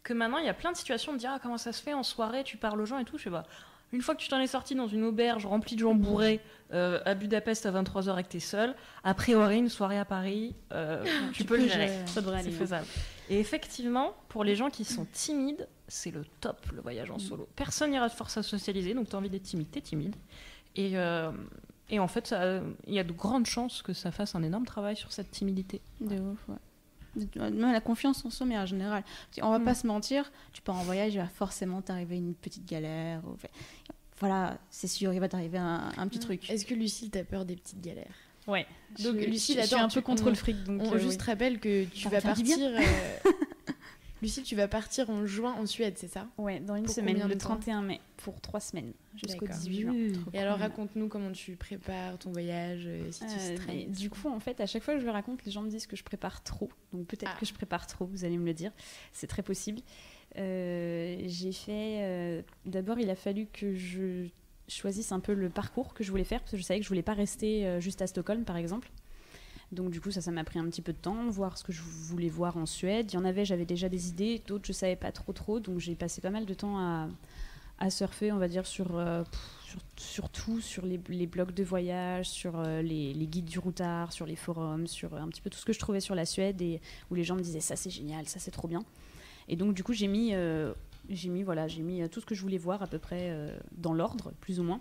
que 0.02 0.12
maintenant 0.12 0.38
il 0.38 0.46
y 0.46 0.48
a 0.48 0.54
plein 0.54 0.72
de 0.72 0.76
situations 0.76 1.12
de 1.12 1.18
dire 1.18 1.30
ah, 1.34 1.38
comment 1.40 1.58
ça 1.58 1.72
se 1.72 1.82
fait 1.82 1.94
en 1.94 2.02
soirée, 2.02 2.44
tu 2.44 2.56
parles 2.56 2.80
aux 2.80 2.86
gens 2.86 2.98
et 2.98 3.04
tout. 3.04 3.18
Je 3.18 3.24
sais 3.24 3.30
pas. 3.30 3.44
Une 3.92 4.00
fois 4.00 4.14
que 4.14 4.20
tu 4.22 4.28
t'en 4.28 4.40
es 4.40 4.46
sorti 4.46 4.74
dans 4.74 4.88
une 4.88 5.04
auberge 5.04 5.44
remplie 5.44 5.76
de 5.76 5.80
gens 5.80 5.94
bourrés 5.94 6.40
euh, 6.72 7.00
à 7.04 7.14
Budapest 7.14 7.66
à 7.66 7.72
23h 7.72 8.18
et 8.18 8.22
que 8.22 8.28
t'es 8.28 8.40
seul, 8.40 8.74
a 9.04 9.12
priori, 9.12 9.58
une 9.58 9.68
soirée 9.68 9.98
à 9.98 10.06
Paris, 10.06 10.56
euh, 10.72 11.04
tu, 11.34 11.44
peux 11.44 11.58
le 11.58 11.68
gérer. 11.68 11.90
Ça 12.06 12.22
devrait 12.22 12.38
aller. 12.38 12.50
C'est 12.50 12.56
faisable. 12.56 12.86
Et 13.28 13.38
effectivement, 13.38 14.14
pour 14.28 14.44
les 14.44 14.56
gens 14.56 14.70
qui 14.70 14.86
sont 14.86 15.06
timides, 15.12 15.68
c'est 15.88 16.10
le 16.10 16.24
top 16.40 16.66
le 16.72 16.80
voyage 16.80 17.10
en 17.10 17.18
solo. 17.18 17.46
Personne 17.54 17.90
n'ira 17.90 18.08
te 18.08 18.16
forcer 18.16 18.40
à 18.40 18.42
socialiser, 18.42 18.94
donc 18.94 19.10
tu 19.10 19.14
as 19.14 19.18
envie 19.18 19.28
d'être 19.28 19.42
timide, 19.42 19.70
t'es 19.70 19.82
timide. 19.82 20.16
Et, 20.74 20.92
euh, 20.94 21.30
et 21.90 21.98
en 21.98 22.08
fait, 22.08 22.34
il 22.86 22.94
y 22.94 22.98
a 22.98 23.04
de 23.04 23.12
grandes 23.12 23.46
chances 23.46 23.82
que 23.82 23.92
ça 23.92 24.10
fasse 24.10 24.34
un 24.34 24.42
énorme 24.42 24.64
travail 24.64 24.96
sur 24.96 25.12
cette 25.12 25.30
timidité. 25.30 25.82
De 26.00 26.18
ouf, 26.18 26.48
ouais. 26.48 26.56
Même 27.36 27.72
la 27.72 27.80
confiance 27.80 28.24
en 28.24 28.30
soi, 28.30 28.46
mais 28.46 28.56
en 28.58 28.66
général. 28.66 29.02
On 29.42 29.50
va 29.50 29.58
Mm. 29.58 29.64
pas 29.64 29.74
se 29.74 29.86
mentir, 29.86 30.32
tu 30.52 30.62
pars 30.62 30.76
en 30.76 30.82
voyage, 30.82 31.14
il 31.14 31.18
va 31.18 31.26
forcément 31.28 31.82
t'arriver 31.82 32.16
une 32.16 32.34
petite 32.34 32.66
galère. 32.66 33.20
ou- 33.26 33.36
Voilà, 34.20 34.58
c'est 34.70 34.86
sûr, 34.88 35.12
il 35.12 35.20
va 35.20 35.28
t'arriver 35.28 35.58
un, 35.58 35.90
un 35.96 36.06
petit 36.08 36.20
truc. 36.20 36.48
Est-ce 36.48 36.64
que 36.64 36.74
Lucille, 36.74 37.10
t'as 37.10 37.24
peur 37.24 37.44
des 37.44 37.56
petites 37.56 37.80
galères? 37.80 38.14
Ouais. 38.46 38.66
Donc, 39.02 39.18
je, 39.20 39.24
Lucille, 39.26 39.56
je 39.60 39.66
suis 39.66 39.74
attends, 39.74 39.84
un 39.84 39.88
peu 39.88 40.00
contre 40.00 40.24
on- 40.26 40.30
le 40.30 40.34
fric. 40.34 40.62
Donc, 40.64 40.80
On 40.82 40.92
euh, 40.94 40.98
juste 40.98 41.20
oui. 41.20 41.26
rappelle 41.26 41.58
que 41.60 41.84
tu 41.84 42.08
vas 42.08 42.20
partir. 42.20 42.56
euh, 42.60 42.78
Lucille, 44.22 44.44
tu 44.44 44.54
vas 44.56 44.68
partir 44.68 45.10
en 45.10 45.26
juin 45.26 45.52
en 45.52 45.66
Suède, 45.66 45.94
c'est 45.98 46.06
ça? 46.08 46.28
Ouais, 46.38 46.60
dans 46.60 46.76
une 46.76 46.84
Pour 46.84 46.94
semaine, 46.94 47.18
le 47.28 47.32
temps? 47.36 47.48
31 47.56 47.82
mai, 47.82 48.00
pour 48.18 48.40
trois 48.40 48.60
semaines, 48.60 48.92
jusqu'au 49.16 49.46
D'accord. 49.46 49.60
18 49.60 49.80
juin. 49.80 49.94
Et 50.32 50.38
alors 50.38 50.58
raconte-nous 50.58 51.08
comment 51.08 51.32
tu 51.32 51.56
prépares 51.56 52.18
ton 52.18 52.30
voyage, 52.30 52.84
euh, 52.86 53.10
si 53.10 53.20
tu 53.26 53.26
Euh, 53.26 53.56
stresses. 53.56 53.66
mais 53.66 53.84
du 53.86 54.08
coup, 54.10 54.28
en 54.28 54.38
fait, 54.38 54.60
à 54.60 54.66
chaque 54.66 54.84
fois 54.84 54.94
que 54.94 55.00
je 55.00 55.04
le 55.06 55.10
raconte, 55.10 55.44
les 55.44 55.50
gens 55.50 55.62
me 55.62 55.68
disent 55.68 55.88
que 55.88 55.96
je 55.96 56.04
prépare 56.04 56.42
trop. 56.44 56.70
Donc 56.92 57.06
peut-être 57.08 57.32
Ah. 57.34 57.40
que 57.40 57.44
je 57.46 57.52
prépare 57.52 57.86
trop, 57.88 58.06
vous 58.06 58.24
allez 58.24 58.38
me 58.38 58.46
le 58.46 58.54
dire. 58.54 58.70
C'est 59.12 59.26
très 59.26 59.42
possible. 59.42 59.80
Euh, 60.38 61.16
J'ai 61.26 61.52
fait. 61.52 61.98
euh, 62.02 62.42
D'abord, 62.64 63.00
il 63.00 63.10
a 63.10 63.16
fallu 63.16 63.46
que 63.52 63.74
je 63.74 64.28
choisisse 64.68 65.10
un 65.10 65.18
peu 65.20 65.34
le 65.34 65.50
parcours 65.50 65.94
que 65.94 66.04
je 66.04 66.10
voulais 66.12 66.22
faire, 66.24 66.38
parce 66.40 66.52
que 66.52 66.56
je 66.58 66.62
savais 66.62 66.78
que 66.78 66.84
je 66.84 66.88
voulais 66.88 67.02
pas 67.02 67.14
rester 67.14 67.80
juste 67.80 68.00
à 68.02 68.06
Stockholm, 68.06 68.44
par 68.44 68.56
exemple. 68.56 68.88
Donc 69.72 69.90
du 69.90 70.00
coup, 70.00 70.10
ça, 70.10 70.20
ça 70.20 70.30
m'a 70.30 70.44
pris 70.44 70.58
un 70.58 70.64
petit 70.66 70.82
peu 70.82 70.92
de 70.92 70.98
temps, 70.98 71.28
voir 71.28 71.58
ce 71.58 71.64
que 71.64 71.72
je 71.72 71.82
voulais 71.82 72.28
voir 72.28 72.56
en 72.56 72.66
Suède. 72.66 73.10
Il 73.12 73.14
y 73.14 73.18
en 73.18 73.24
avait, 73.24 73.44
j'avais 73.44 73.64
déjà 73.64 73.88
des 73.88 74.08
idées, 74.08 74.42
d'autres, 74.46 74.66
je 74.66 74.72
savais 74.72 74.96
pas 74.96 75.12
trop 75.12 75.32
trop. 75.32 75.60
Donc 75.60 75.78
j'ai 75.78 75.94
passé 75.94 76.20
pas 76.20 76.30
mal 76.30 76.44
de 76.44 76.54
temps 76.54 76.78
à, 76.78 77.08
à 77.78 77.90
surfer, 77.90 78.30
on 78.32 78.38
va 78.38 78.48
dire, 78.48 78.66
sur, 78.66 78.96
euh, 78.96 79.24
sur, 79.64 79.80
surtout 79.96 80.60
sur 80.60 80.84
les, 80.84 81.00
les 81.08 81.26
blogs 81.26 81.54
de 81.54 81.64
voyage, 81.64 82.28
sur 82.28 82.58
euh, 82.58 82.82
les, 82.82 83.14
guides 83.26 83.46
du 83.46 83.58
routard, 83.58 84.12
sur 84.12 84.26
les 84.26 84.36
forums, 84.36 84.86
sur 84.86 85.14
un 85.14 85.28
petit 85.28 85.40
peu 85.40 85.50
tout 85.50 85.58
ce 85.58 85.64
que 85.64 85.72
je 85.72 85.78
trouvais 85.78 86.00
sur 86.00 86.14
la 86.14 86.26
Suède 86.26 86.60
et 86.60 86.80
où 87.10 87.14
les 87.14 87.24
gens 87.24 87.34
me 87.34 87.42
disaient 87.42 87.60
ça 87.60 87.74
c'est 87.74 87.90
génial, 87.90 88.28
ça 88.28 88.38
c'est 88.38 88.50
trop 88.50 88.68
bien. 88.68 88.84
Et 89.48 89.56
donc 89.56 89.74
du 89.74 89.82
coup 89.82 89.92
j'ai 89.92 90.06
mis, 90.06 90.30
euh, 90.34 90.72
j'ai 91.08 91.28
mis 91.28 91.42
voilà, 91.42 91.68
j'ai 91.68 91.82
mis 91.82 92.02
euh, 92.02 92.08
tout 92.08 92.20
ce 92.20 92.26
que 92.26 92.34
je 92.34 92.42
voulais 92.42 92.58
voir 92.58 92.82
à 92.82 92.86
peu 92.86 92.98
près 92.98 93.30
euh, 93.30 93.56
dans 93.72 93.92
l'ordre, 93.92 94.32
plus 94.40 94.60
ou 94.60 94.62
moins. 94.62 94.80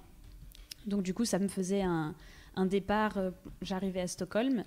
Donc 0.86 1.04
du 1.04 1.14
coup 1.14 1.26
ça 1.26 1.40
me 1.40 1.48
faisait 1.48 1.82
un, 1.82 2.16
un 2.56 2.66
départ. 2.66 3.18
euh, 3.18 3.32
J'arrivais 3.62 4.02
à 4.02 4.08
Stockholm 4.08 4.64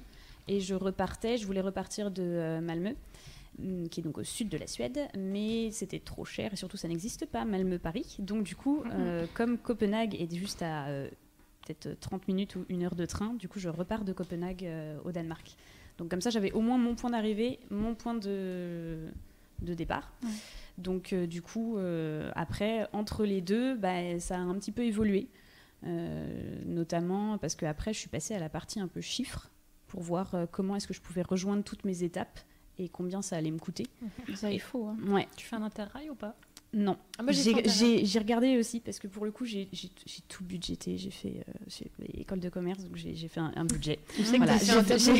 et 0.48 0.60
je 0.60 0.74
repartais. 0.74 1.36
Je 1.36 1.46
voulais 1.46 1.60
repartir 1.60 2.10
de 2.10 2.22
euh, 2.22 2.60
Malmö 2.60 2.94
hum, 3.58 3.88
qui 3.88 4.00
est 4.00 4.02
donc 4.02 4.18
au 4.18 4.24
sud 4.24 4.48
de 4.48 4.56
la 4.58 4.66
Suède, 4.66 5.00
mais 5.16 5.70
c'était 5.70 5.98
trop 6.00 6.24
cher 6.24 6.52
et 6.52 6.56
surtout 6.56 6.76
ça 6.76 6.88
n'existe 6.88 7.26
pas, 7.26 7.44
Malmö-Paris. 7.44 8.16
Donc 8.18 8.44
du 8.44 8.56
coup, 8.56 8.82
euh, 8.92 9.26
comme 9.34 9.58
Copenhague 9.58 10.14
est 10.20 10.34
juste 10.34 10.62
à 10.62 10.86
euh, 10.88 11.08
peut-être 11.66 11.98
30 12.00 12.28
minutes 12.28 12.56
ou 12.56 12.64
une 12.68 12.82
heure 12.84 12.94
de 12.94 13.06
train, 13.06 13.34
du 13.34 13.48
coup 13.48 13.58
je 13.58 13.68
repars 13.68 14.04
de 14.04 14.12
Copenhague 14.12 14.64
euh, 14.64 14.98
au 15.04 15.12
Danemark. 15.12 15.56
Donc 15.98 16.10
comme 16.10 16.20
ça 16.20 16.30
j'avais 16.30 16.52
au 16.52 16.60
moins 16.60 16.76
mon 16.78 16.94
point 16.94 17.10
d'arrivée, 17.10 17.58
mon 17.70 17.94
point 17.94 18.14
de, 18.14 18.98
de 19.62 19.74
départ. 19.74 20.12
Ouais. 20.22 20.28
Donc 20.76 21.14
du 21.14 21.40
coup, 21.40 21.78
après, 22.34 22.88
entre 22.92 23.24
les 23.24 23.40
deux, 23.40 23.76
bah, 23.76 24.18
ça 24.18 24.34
a 24.34 24.38
un 24.40 24.54
petit 24.56 24.72
peu 24.72 24.82
évolué. 24.82 25.28
Euh, 25.86 26.26
notamment 26.64 27.36
parce 27.38 27.54
qu'après 27.54 27.92
je 27.92 27.98
suis 27.98 28.08
passée 28.08 28.34
à 28.34 28.38
la 28.38 28.48
partie 28.48 28.80
un 28.80 28.88
peu 28.88 29.00
chiffres 29.02 29.50
pour 29.86 30.00
voir 30.00 30.34
euh, 30.34 30.46
comment 30.50 30.76
est-ce 30.76 30.86
que 30.88 30.94
je 30.94 31.00
pouvais 31.02 31.22
rejoindre 31.22 31.62
toutes 31.62 31.84
mes 31.84 32.02
étapes 32.02 32.40
et 32.78 32.88
combien 32.88 33.20
ça 33.22 33.36
allait 33.36 33.50
me 33.50 33.58
coûter. 33.58 33.86
Ça, 34.34 34.50
il 34.50 34.60
faut. 34.60 34.86
hein. 34.86 34.96
Ouais, 35.08 35.28
Tu 35.36 35.44
fais 35.46 35.56
un 35.56 35.62
interrail 35.62 36.08
ou 36.10 36.14
pas? 36.14 36.34
Non. 36.72 36.96
Ah, 37.18 37.22
moi, 37.22 37.30
j'ai 37.32 38.18
regardé 38.18 38.56
aussi 38.58 38.80
parce 38.80 38.98
que 38.98 39.06
pour 39.06 39.24
le 39.24 39.30
coup, 39.30 39.44
j'ai 39.44 39.68
tout 40.28 40.42
budgété. 40.42 40.96
J'ai 40.98 41.10
fait 41.10 41.44
euh, 41.48 41.84
école 42.14 42.40
de 42.40 42.48
commerce, 42.48 42.82
donc 42.82 42.96
j'ai 42.96 43.14
j'ai 43.14 43.28
fait 43.28 43.38
un, 43.38 43.52
un 43.54 43.64
budget. 43.64 44.00
Voilà, 44.38 44.54
t'as 44.58 44.98
fait 44.98 45.10
un 45.10 45.14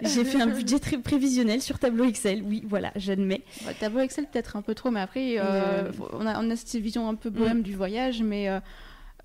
j'ai- 0.02 0.24
fait 0.24 0.40
un 0.40 0.46
budget 0.46 0.78
très 0.78 0.98
prévisionnel 0.98 1.60
sur 1.62 1.80
tableau 1.80 2.04
Excel. 2.04 2.44
Oui, 2.44 2.62
voilà, 2.64 2.92
j'admets. 2.94 3.42
Ouais, 3.66 3.74
tableau 3.74 4.00
Excel 4.00 4.26
peut-être 4.30 4.54
un 4.54 4.62
peu 4.62 4.74
trop, 4.76 4.92
mais 4.92 5.00
après, 5.00 5.36
euh, 5.40 5.42
euh, 5.88 5.92
on, 6.12 6.26
a, 6.26 6.40
on 6.40 6.48
a 6.48 6.54
cette 6.54 6.80
vision 6.80 7.08
un 7.08 7.16
peu 7.16 7.30
bohème 7.30 7.62
du 7.62 7.74
voyage, 7.74 8.22
mais 8.22 8.48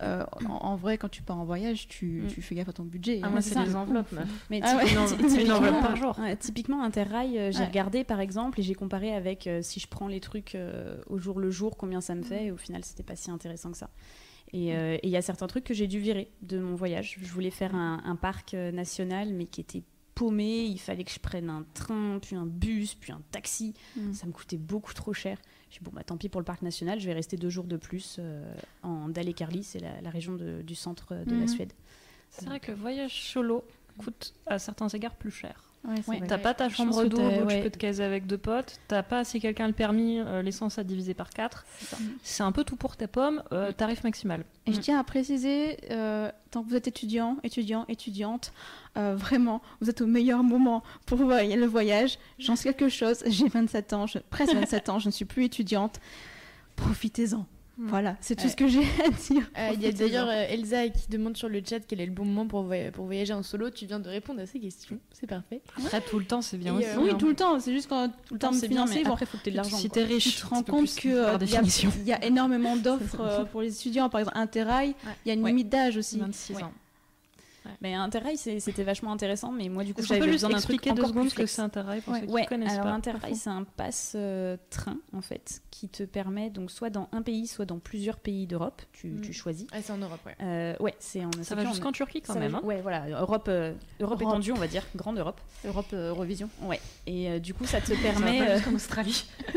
euh, 0.02 0.26
en, 0.50 0.54
en 0.54 0.76
vrai, 0.76 0.98
quand 0.98 1.10
tu 1.10 1.22
pars 1.22 1.38
en 1.38 1.46
voyage, 1.46 1.88
tu, 1.88 2.22
Mm. 2.24 2.28
tu 2.28 2.42
fais 2.42 2.56
gaffe 2.56 2.70
à 2.70 2.74
ton 2.74 2.84
budget. 2.84 3.20
Ah, 3.24 3.28
hein. 3.28 3.30
moi, 3.30 3.42
c'est 3.42 3.62
des 3.64 3.76
enveloppes, 3.76 4.12
meuf. 4.12 4.28
Mais 4.50 4.60
Ah 4.64 4.76
ouais. 4.78 4.92
Une 4.92 4.98
enveloppe- 4.98 5.20
une 5.22 5.28
typiquement, 5.28 5.56
enveloppe 5.56 5.82
par 5.82 5.96
jour. 5.96 6.20
ouais, 6.20 6.36
typiquement, 6.36 6.84
Interrail, 6.84 7.38
euh, 7.38 7.52
j'ai 7.52 7.60
Ouais. 7.60 7.66
regardé 7.68 8.04
par 8.04 8.20
exemple 8.20 8.60
et 8.60 8.64
j'ai 8.64 8.76
comparé 8.76 9.14
avec 9.14 9.48
euh, 9.48 9.62
si 9.62 9.80
je 9.80 9.88
prends 9.88 10.08
les 10.08 10.20
trucs 10.20 10.56
euh, 10.56 10.98
au 11.08 11.18
jour 11.18 11.40
le 11.40 11.50
jour, 11.52 11.78
combien 11.78 12.02
ça 12.02 12.16
me 12.16 12.24
fait. 12.24 12.46
Et 12.46 12.52
au 12.52 12.58
final, 12.58 12.84
c'était 12.84 13.04
pas 13.04 13.16
si 13.16 13.32
intéressant 13.32 13.72
que 13.72 13.78
ça. 13.78 13.90
Et 14.54 14.76
euh, 14.76 14.98
il 15.04 15.10
y 15.10 15.18
a 15.18 15.22
certains 15.22 15.48
trucs 15.48 15.64
que 15.64 15.74
j'ai 15.74 15.88
dû 15.88 16.00
virer 16.00 16.30
de 16.42 16.60
mon 16.60 16.76
voyage. 16.76 17.18
Je 17.22 17.32
voulais 17.32 17.50
faire 17.50 17.74
un, 17.76 18.02
un 18.06 18.16
parc 18.16 18.54
national, 18.54 19.34
mais 19.34 19.46
qui 19.46 19.60
était 19.62 19.84
paumé. 20.16 20.66
Il 20.66 20.80
fallait 20.80 21.04
que 21.04 21.12
je 21.12 21.20
prenne 21.20 21.50
un 21.50 21.64
train, 21.74 22.18
puis 22.22 22.36
un 22.36 22.46
bus, 22.46 22.96
puis 22.96 23.12
un 23.12 23.22
taxi. 23.32 23.74
Mm. 23.96 24.14
Ça 24.14 24.26
me 24.26 24.32
coûtait 24.32 24.58
beaucoup 24.58 24.94
trop 24.94 25.14
cher. 25.14 25.38
Je 25.70 25.78
dis, 25.78 25.84
bon, 25.84 25.92
bah, 25.94 26.04
tant 26.04 26.18
pis 26.18 26.30
pour 26.30 26.42
le 26.42 26.46
parc 26.46 26.62
national, 26.62 27.00
je 27.00 27.06
vais 27.06 27.14
rester 27.14 27.36
deux 27.38 27.50
jours 27.50 27.66
de 27.66 27.78
plus 27.78 28.16
euh, 28.20 28.54
en 28.82 29.10
Dalekarli, 29.10 29.64
c'est 29.64 29.80
la, 29.80 30.00
la 30.02 30.10
région 30.10 30.34
de- 30.36 30.62
du 30.62 30.74
centre 30.76 31.14
de 31.26 31.32
la 31.32 31.42
Mhm. 31.42 31.48
Suède. 31.48 31.74
C'est 32.32 32.46
vrai 32.46 32.60
que 32.60 32.72
le 32.72 32.78
voyage 32.78 33.22
solo 33.32 33.64
coûte 33.98 34.34
à 34.46 34.58
certains 34.60 34.88
égards 34.90 35.16
plus 35.16 35.32
cher. 35.32 35.72
Ouais, 35.88 35.96
Ouais. 36.08 36.28
T'as 36.28 36.38
pas 36.40 36.54
ta 36.54 36.68
chambre 36.70 37.04
double 37.06 37.22
où 37.44 37.46
ouais. 37.46 37.58
tu 37.58 37.64
peux 37.64 37.70
te 37.70 37.78
caser 37.78 38.04
avec 38.04 38.26
deux 38.26 38.38
potes. 38.38 38.80
T'as 38.88 39.04
pas, 39.04 39.24
si 39.24 39.40
quelqu'un 39.40 39.66
a 39.66 39.68
le 39.68 39.74
permis, 39.74 40.20
euh, 40.20 40.42
l'essence 40.42 40.80
à 40.80 40.84
diviser 40.84 41.14
par 41.14 41.30
4. 41.30 41.66
C'est 42.24 42.44
un 42.44 42.52
peu 42.52 42.64
tout 42.64 42.76
pour 42.76 42.98
ta 42.98 43.08
pomme. 43.08 43.44
euh, 43.52 43.72
tarif 43.72 44.04
maximal. 44.04 44.44
Et 44.66 44.74
je 44.74 44.80
tiens 44.80 45.00
à 45.00 45.04
préciser, 45.04 45.78
euh, 45.92 46.32
tant 46.52 46.64
que 46.64 46.70
vous 46.70 46.76
êtes 46.76 46.88
étudiant, 46.88 47.38
étudiant, 47.44 47.86
étudiante, 47.88 48.52
euh, 48.98 49.16
vraiment, 49.16 49.62
vous 49.82 49.90
êtes 49.90 50.02
au 50.02 50.08
meilleur 50.08 50.42
moment 50.44 50.82
pour 51.06 51.20
le 51.20 51.66
voyage. 51.68 52.18
J'en 52.40 52.56
sais 52.56 52.74
quelque 52.74 52.90
chose, 52.90 53.24
j'ai 53.28 53.48
27 53.48 53.94
ans, 53.94 54.08
je- 54.08 54.18
presque 54.30 54.54
27 54.54 54.90
ans, 54.90 54.98
je 55.00 55.08
ne 55.08 55.12
suis 55.12 55.26
plus 55.26 55.44
étudiante. 55.46 56.00
Profitez-en. 56.76 57.46
Mm. 57.78 57.88
Voilà, 57.90 58.16
c'est 58.22 58.36
tout 58.38 58.44
Ouais. 58.46 58.50
ce 58.50 58.56
que 58.56 58.68
j'ai 58.68 58.80
à 59.06 59.10
dire. 59.10 59.52
Euh, 59.58 59.72
Il 59.74 59.82
y 59.82 59.86
a 59.88 59.92
d'ailleurs 59.92 60.30
euh, 60.30 60.46
Elsa 60.50 60.88
qui 60.88 61.10
demande 61.10 61.36
sur 61.36 61.50
le 61.50 61.62
chat 61.68 61.82
quel 61.82 62.00
est 62.00 62.06
le 62.06 62.12
bon 62.14 62.24
moment 62.24 62.48
pour, 62.48 62.64
voy- 62.64 62.90
pour 62.92 63.06
voyager 63.06 63.34
en 63.34 63.44
solo. 63.44 63.70
Tu 63.70 63.86
viens 63.86 64.00
de 64.00 64.08
répondre 64.08 64.40
à 64.42 64.46
ces 64.46 64.60
questions, 64.60 64.98
c'est 65.12 65.28
parfait. 65.28 65.62
Après, 65.78 66.00
tout 66.02 66.18
le 66.20 66.26
temps, 66.26 66.42
c'est 66.42 66.58
bien 66.58 66.74
Et, 66.76 66.78
aussi. 66.78 66.88
euh, 66.88 67.02
Oui, 67.02 67.10
hein. 67.12 67.16
tout 67.20 67.28
le 67.28 67.36
temps, 67.36 67.60
c'est 67.60 67.74
juste 67.74 67.90
quand 67.90 68.10
tout 68.28 68.36
le 68.36 68.40
temps 68.40 68.54
c'est 68.54 68.70
bien, 68.70 68.86
mais 68.86 69.04
bon, 69.04 69.12
après, 69.12 69.26
faut 69.26 69.38
que 69.38 69.44
tu 69.44 69.50
aies 69.50 69.52
de 69.52 69.58
l'argent. 69.58 69.76
Si 69.78 69.90
t'es 69.90 70.04
riche, 70.06 70.36
tu 70.36 70.42
te 70.42 70.46
rends 70.48 70.64
compte 70.64 70.80
plus, 70.86 70.96
que 70.96 71.24
par 71.26 71.34
euh, 71.36 71.38
il 71.42 72.08
y, 72.08 72.14
a- 72.14 72.24
y 72.24 72.28
énormément 72.28 72.76
d'offres 72.78 73.20
euh, 73.22 73.44
pour 73.46 73.62
les 73.62 73.76
étudiants, 73.76 74.10
par 74.10 74.22
exemple 74.22 74.38
Interrail, 74.38 74.96
il 75.26 75.28
y 75.28 75.32
a 75.32 75.34
une 75.34 75.44
Ouais. 75.44 75.50
limite 75.50 75.70
d'âge 75.70 75.98
aussi. 75.98 76.18
26 76.18 76.54
Ouais. 76.54 76.64
ans. 76.64 76.72
Mais 77.82 77.94
Interrail, 77.94 78.38
c'était 78.38 78.84
vachement 78.84 79.12
intéressant, 79.12 79.52
mais 79.52 79.70
moi, 79.70 79.84
du 79.84 79.94
coup, 79.94 80.02
j'avais 80.04 80.26
besoin 80.28 80.50
d'un 80.50 80.60
truc 80.60 80.86
encore 80.88 81.10
secondes 81.10 81.24
plus 81.24 81.30
ce 81.32 81.36
que 81.36 81.46
c'est 81.46 81.62
Interrail 81.62 82.02
pour 82.02 82.14
Ouais. 82.14 82.22
ceux 82.22 82.26
qui 82.28 82.32
Ouais, 82.34 82.42
ne 82.44 82.48
connaissent 82.48 82.72
alors 82.74 82.86
pas 82.86 82.92
Interrail, 82.92 83.36
c'est 83.36 83.50
un 83.50 83.64
pass 83.64 84.14
euh, 84.16 84.58
train, 84.70 84.98
en 85.14 85.22
fait, 85.22 85.62
qui 85.72 85.90
te 85.90 86.04
permet, 86.04 86.50
donc, 86.50 86.72
soit 86.72 86.90
dans 86.90 87.10
un 87.12 87.22
pays, 87.22 87.48
soit 87.48 87.66
dans 87.66 87.80
plusieurs 87.80 88.18
pays 88.20 88.48
d'Europe, 88.48 88.82
tu, 88.94 89.08
Mm. 89.08 89.22
tu 89.22 89.34
choisis. 89.34 89.68
Ah, 89.72 89.78
c'est 89.82 89.94
en 89.94 89.98
Europe, 89.98 90.20
ouais. 90.26 90.36
Euh, 90.42 90.76
ouais, 90.80 90.96
c'est 91.00 91.24
en 91.26 91.32
Ça 91.42 91.56
va 91.56 91.66
jusqu'en 91.66 91.92
Turquie 91.92 92.22
quand 92.22 92.36
même. 92.40 92.56
hein. 92.56 92.62
Ouais, 92.64 92.82
voilà, 92.82 93.08
Europe, 93.20 93.48
euh, 93.50 93.74
Europe, 94.00 94.20
Europe. 94.20 94.22
étendue, 94.22 94.52
on 94.52 94.56
va 94.56 94.68
dire, 94.68 94.84
grande 94.96 95.18
Europe. 95.20 95.40
Europe 95.66 95.94
Eurovision. 95.94 96.50
Ouais, 96.64 96.80
et 97.08 97.40
du 97.40 97.54
coup, 97.54 97.66
ça 97.66 97.82
te 97.82 97.94
permet... 98.02 98.56
jusqu'en 98.56 98.74
Australie. 98.76 99.26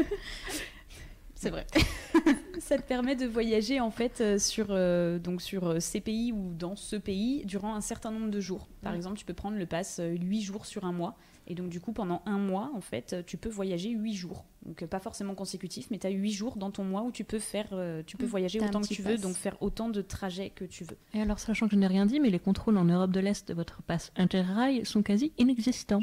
C'est 1.40 1.51
vrai. 1.51 1.66
ça 2.59 2.77
te 2.79 2.83
permet 2.83 3.14
de 3.14 3.24
voyager 3.24 3.79
en 3.79 3.92
fait 3.92 4.20
euh, 4.20 4.38
sur, 4.40 4.66
euh, 4.70 5.20
donc 5.20 5.40
sur 5.40 5.68
euh, 5.68 5.79
ces 5.81 6.01
pays 6.01 6.33
ou 6.33 6.53
dans 6.53 6.74
ce 6.74 6.96
pays 6.96 7.44
durant 7.46 7.77
un 7.77 7.81
certain 7.81 8.11
nombre 8.11 8.29
de 8.31 8.40
jours. 8.40 8.66
Par 8.83 8.92
Mm. 8.92 8.96
exemple, 8.96 9.18
tu 9.18 9.24
peux 9.24 9.35
prendre 9.35 9.57
le 9.57 9.64
pass 9.66 10.01
8 10.05 10.42
jours 10.42 10.66
sur 10.66 10.85
un 10.85 10.90
mois. 10.92 11.16
Et 11.46 11.55
donc 11.55 11.68
du 11.68 11.81
coup, 11.81 11.92
pendant 11.92 12.22
un 12.27 12.38
mois, 12.38 12.70
en 12.74 12.81
fait, 12.81 13.24
tu 13.24 13.37
peux 13.37 13.48
voyager 13.48 13.90
8 13.90 14.14
jours. 14.14 14.44
Donc 14.66 14.85
pas 14.87 14.98
forcément 14.98 15.35
consécutif, 15.37 15.87
mais 15.92 15.98
tu 15.98 16.09
as 16.09 16.11
8 16.11 16.33
jours 16.33 16.57
dans 16.57 16.72
ton 16.72 16.83
mois 16.85 17.03
où 17.03 17.12
tu 17.12 17.22
peux 17.22 17.38
faire, 17.38 17.68
tu 18.07 18.16
peux 18.16 18.27
Mm. 18.27 18.29
voyager 18.29 18.61
autant 18.61 18.81
que 18.81 18.88
tu 18.88 19.03
veux, 19.03 19.16
donc 19.16 19.35
faire 19.37 19.57
autant 19.62 19.88
de 19.88 20.03
trajets 20.03 20.51
que 20.51 20.64
tu 20.64 20.83
veux. 20.85 20.98
Et 21.14 21.22
alors, 21.22 21.38
sachant 21.38 21.66
que 21.68 21.74
je 21.74 21.79
n'ai 21.79 21.87
rien 21.87 22.05
dit, 22.05 22.18
mais 22.18 22.31
les 22.31 22.40
contrôles 22.40 22.77
en 22.77 22.85
Europe 22.85 23.12
de 23.12 23.20
l'Est 23.20 23.46
de 23.48 23.55
votre 23.55 23.81
passe 23.83 24.11
Interrail 24.16 24.85
sont 24.85 25.03
quasi 25.03 25.33
inexistants. 25.38 26.03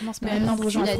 Commence 0.00 0.20
alors, 0.22 0.34
apprendre 0.42 0.66
aux 0.66 0.70
gens 0.70 0.82
à 0.82 0.96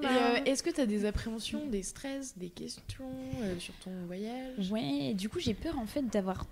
Voilà. 0.00 0.34
Euh, 0.36 0.38
Est-ce 0.46 0.62
que 0.62 0.70
tu 0.70 0.80
as 0.80 0.86
des 0.86 1.04
appréhensions, 1.04 1.66
des 1.66 1.82
stress, 1.82 2.36
des 2.38 2.48
questions 2.50 3.04
euh, 3.42 3.58
sur 3.58 3.74
ton 3.76 3.90
voyage? 4.06 4.70
Ouais, 4.70 5.14
du 5.14 5.28
coup, 5.28 5.38
j'ai 5.38 5.54
peur 5.54 5.78
en 5.78 5.86
fait 5.86 6.02
d'avoir 6.08 6.46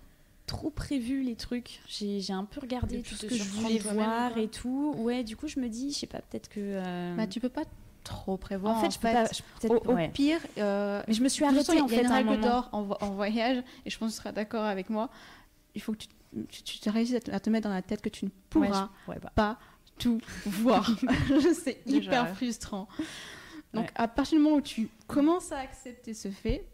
trop 0.46 0.70
prévu 0.70 1.22
les 1.22 1.37
trucs. 1.37 1.81
J'ai 1.88 2.20
un 2.33 2.44
peu 2.44 2.61
regardé 2.61 2.98
Et 2.98 3.03
tout 3.03 3.14
ce 3.14 3.26
que 3.26 3.35
je 3.35 3.42
voulais 3.44 3.79
voir 3.79 4.37
et 4.37 4.48
tout. 4.48 4.94
Ouais, 4.98 5.22
du 5.24 5.37
coup, 5.37 5.48
je 5.48 5.61
me 5.61 5.68
dis, 5.68 5.92
je 5.92 5.98
sais 5.98 6.07
pas, 6.07 6.20
peut-être 6.20 6.48
que. 6.48 6.61
euh, 6.61 7.14
Bah, 7.16 7.26
tu 7.26 7.40
peux 7.40 7.48
pas 7.48 7.64
trop 8.05 8.37
prévoir. 8.37 8.76
En 8.76 8.81
fait, 8.81 8.90
je 8.90 8.98
peux 8.98 9.09
fait. 9.09 9.12
pas. 9.14 9.24
je- 9.62 9.68
Au, 9.68 9.76
au 9.90 9.94
ouais. 9.94 10.09
pire, 10.09 10.40
euh, 10.59 11.03
Mais 11.07 11.14
je 11.14 11.22
me 11.22 11.29
suis 11.29 11.44
arrêtée 11.44 11.72
en 11.72 11.74
il 11.74 11.79
y 11.79 11.85
a 11.85 11.88
fait 11.88 12.00
une 12.05 12.07
à 12.07 12.14
un 12.14 12.16
règle 12.22 12.40
d'or 12.40 12.68
en, 12.72 12.83
vo- 12.83 12.96
en 13.00 13.11
voyage, 13.11 13.62
et 13.85 13.90
je 13.90 13.98
pense 13.98 14.11
que 14.11 14.14
tu 14.16 14.22
seras 14.22 14.33
d'accord 14.33 14.64
avec 14.64 14.90
moi. 14.90 15.11
Il 15.74 15.83
faut 15.83 15.92
que 15.92 15.98
tu, 15.98 16.09
tu, 16.48 16.62
tu 16.62 16.79
te 16.81 16.90
réussisses 16.90 17.16
à 17.16 17.20
te, 17.20 17.31
à 17.31 17.38
te 17.40 17.48
mettre 17.50 17.68
dans 17.68 17.74
la 17.74 17.83
tête 17.83 18.00
que 18.03 18.09
tu 18.09 18.24
ne 18.24 18.31
Ouais, 18.31 18.66
pourras 18.68 18.88
je- 19.07 19.11
ouais, 19.12 19.18
bah. 19.22 19.31
pas 19.35 19.59
tout 20.01 20.21
voir. 20.47 20.91
C'est 21.63 21.81
hyper 21.87 22.35
frustrant. 22.35 22.89
Donc, 23.73 23.85
Ouais. 23.85 23.91
à 23.95 24.09
partir 24.09 24.37
du 24.39 24.43
moment 24.45 24.57
où 24.57 24.61
tu 24.61 24.89
commences 25.07 25.53
à 25.53 25.59
accepter 25.59 26.13
ce 26.15 26.29
fait, 26.31 26.67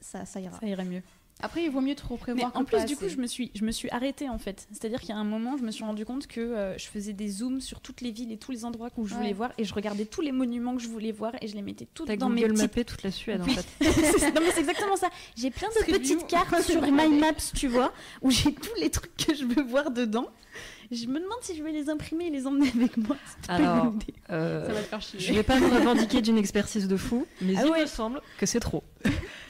ça, 0.00 0.26
ça 0.26 0.38
ira. 0.40 0.58
Ça 0.60 0.66
irait 0.66 0.84
mieux. 0.84 1.02
Après, 1.40 1.62
il 1.62 1.70
vaut 1.70 1.80
mieux 1.80 1.94
trop 1.94 2.14
Mais 2.14 2.20
prévoir. 2.20 2.50
en 2.56 2.64
que 2.64 2.76
plus, 2.76 2.84
du 2.84 2.96
coup, 2.96 3.08
je 3.08 3.16
me 3.16 3.26
suis, 3.28 3.52
je 3.54 3.64
me 3.64 3.70
suis 3.70 3.88
arrêtée 3.90 4.28
en 4.28 4.38
fait. 4.38 4.66
C'est-à-dire 4.72 4.98
qu'il 5.00 5.10
y 5.10 5.12
a 5.12 5.16
un 5.16 5.24
moment, 5.24 5.56
je 5.56 5.62
me 5.62 5.70
suis 5.70 5.84
rendu 5.84 6.04
compte 6.04 6.26
que 6.26 6.40
euh, 6.40 6.76
je 6.76 6.86
faisais 6.88 7.12
des 7.12 7.28
zooms 7.28 7.60
sur 7.60 7.80
toutes 7.80 8.00
les 8.00 8.10
villes 8.10 8.32
et 8.32 8.36
tous 8.38 8.50
les 8.50 8.64
endroits 8.64 8.90
où 8.96 9.06
je 9.06 9.14
voulais 9.14 9.28
Ouais. 9.28 9.32
voir 9.34 9.52
et 9.56 9.64
je 9.64 9.72
regardais 9.72 10.04
tous 10.04 10.20
les 10.20 10.32
monuments 10.32 10.74
que 10.76 10.82
je 10.82 10.88
voulais 10.88 11.12
voir 11.12 11.32
et 11.40 11.46
je 11.46 11.54
les 11.54 11.62
mettais 11.62 11.86
toutes 11.94 12.10
dans 12.10 12.28
mes 12.28 12.40
Google 12.42 12.54
petites 12.54 12.62
mappé 12.70 12.84
toute 12.84 13.02
la 13.04 13.10
Suède 13.12 13.40
en 13.42 13.44
fait. 13.44 13.66
C'est- 14.18 14.32
non 14.32 14.40
mais 14.40 14.50
c'est 14.52 14.60
exactement 14.60 14.96
ça. 14.96 15.08
J'ai 15.36 15.50
plein 15.50 15.68
de 15.68 15.84
petites 15.84 16.18
View. 16.18 16.26
cartes 16.26 16.60
sur 16.68 16.82
My. 16.82 17.08
Maps, 17.20 17.34
tu 17.54 17.68
vois, 17.68 17.92
où 18.22 18.30
j'ai 18.32 18.52
tous 18.52 18.74
les 18.80 18.90
trucs 18.90 19.16
que 19.16 19.32
je 19.34 19.44
veux 19.44 19.62
voir 19.62 19.90
dedans. 19.92 20.26
Je 20.90 21.06
me 21.06 21.20
demande 21.20 21.38
si 21.42 21.54
je 21.54 21.62
vais 21.62 21.70
les 21.70 21.90
imprimer 21.90 22.26
et 22.28 22.30
les 22.30 22.46
emmener 22.46 22.72
avec 22.74 22.96
moi. 22.96 23.14
Alors, 23.48 23.92
euh, 24.30 24.66
Ça 24.66 24.72
va 24.72 24.80
te 24.80 24.86
faire 24.86 25.02
chier. 25.02 25.20
je 25.20 25.32
vais 25.34 25.42
pas 25.42 25.60
me 25.60 25.68
revendiquer 25.68 26.22
d'une 26.22 26.38
expertise 26.38 26.88
de 26.88 26.96
fou, 26.96 27.26
mais 27.42 27.54
Ah 27.58 27.62
il 27.66 27.70
ouais. 27.70 27.80
me 27.82 27.86
semble 27.86 28.22
que 28.38 28.46
c'est 28.46 28.58
trop. 28.60 28.82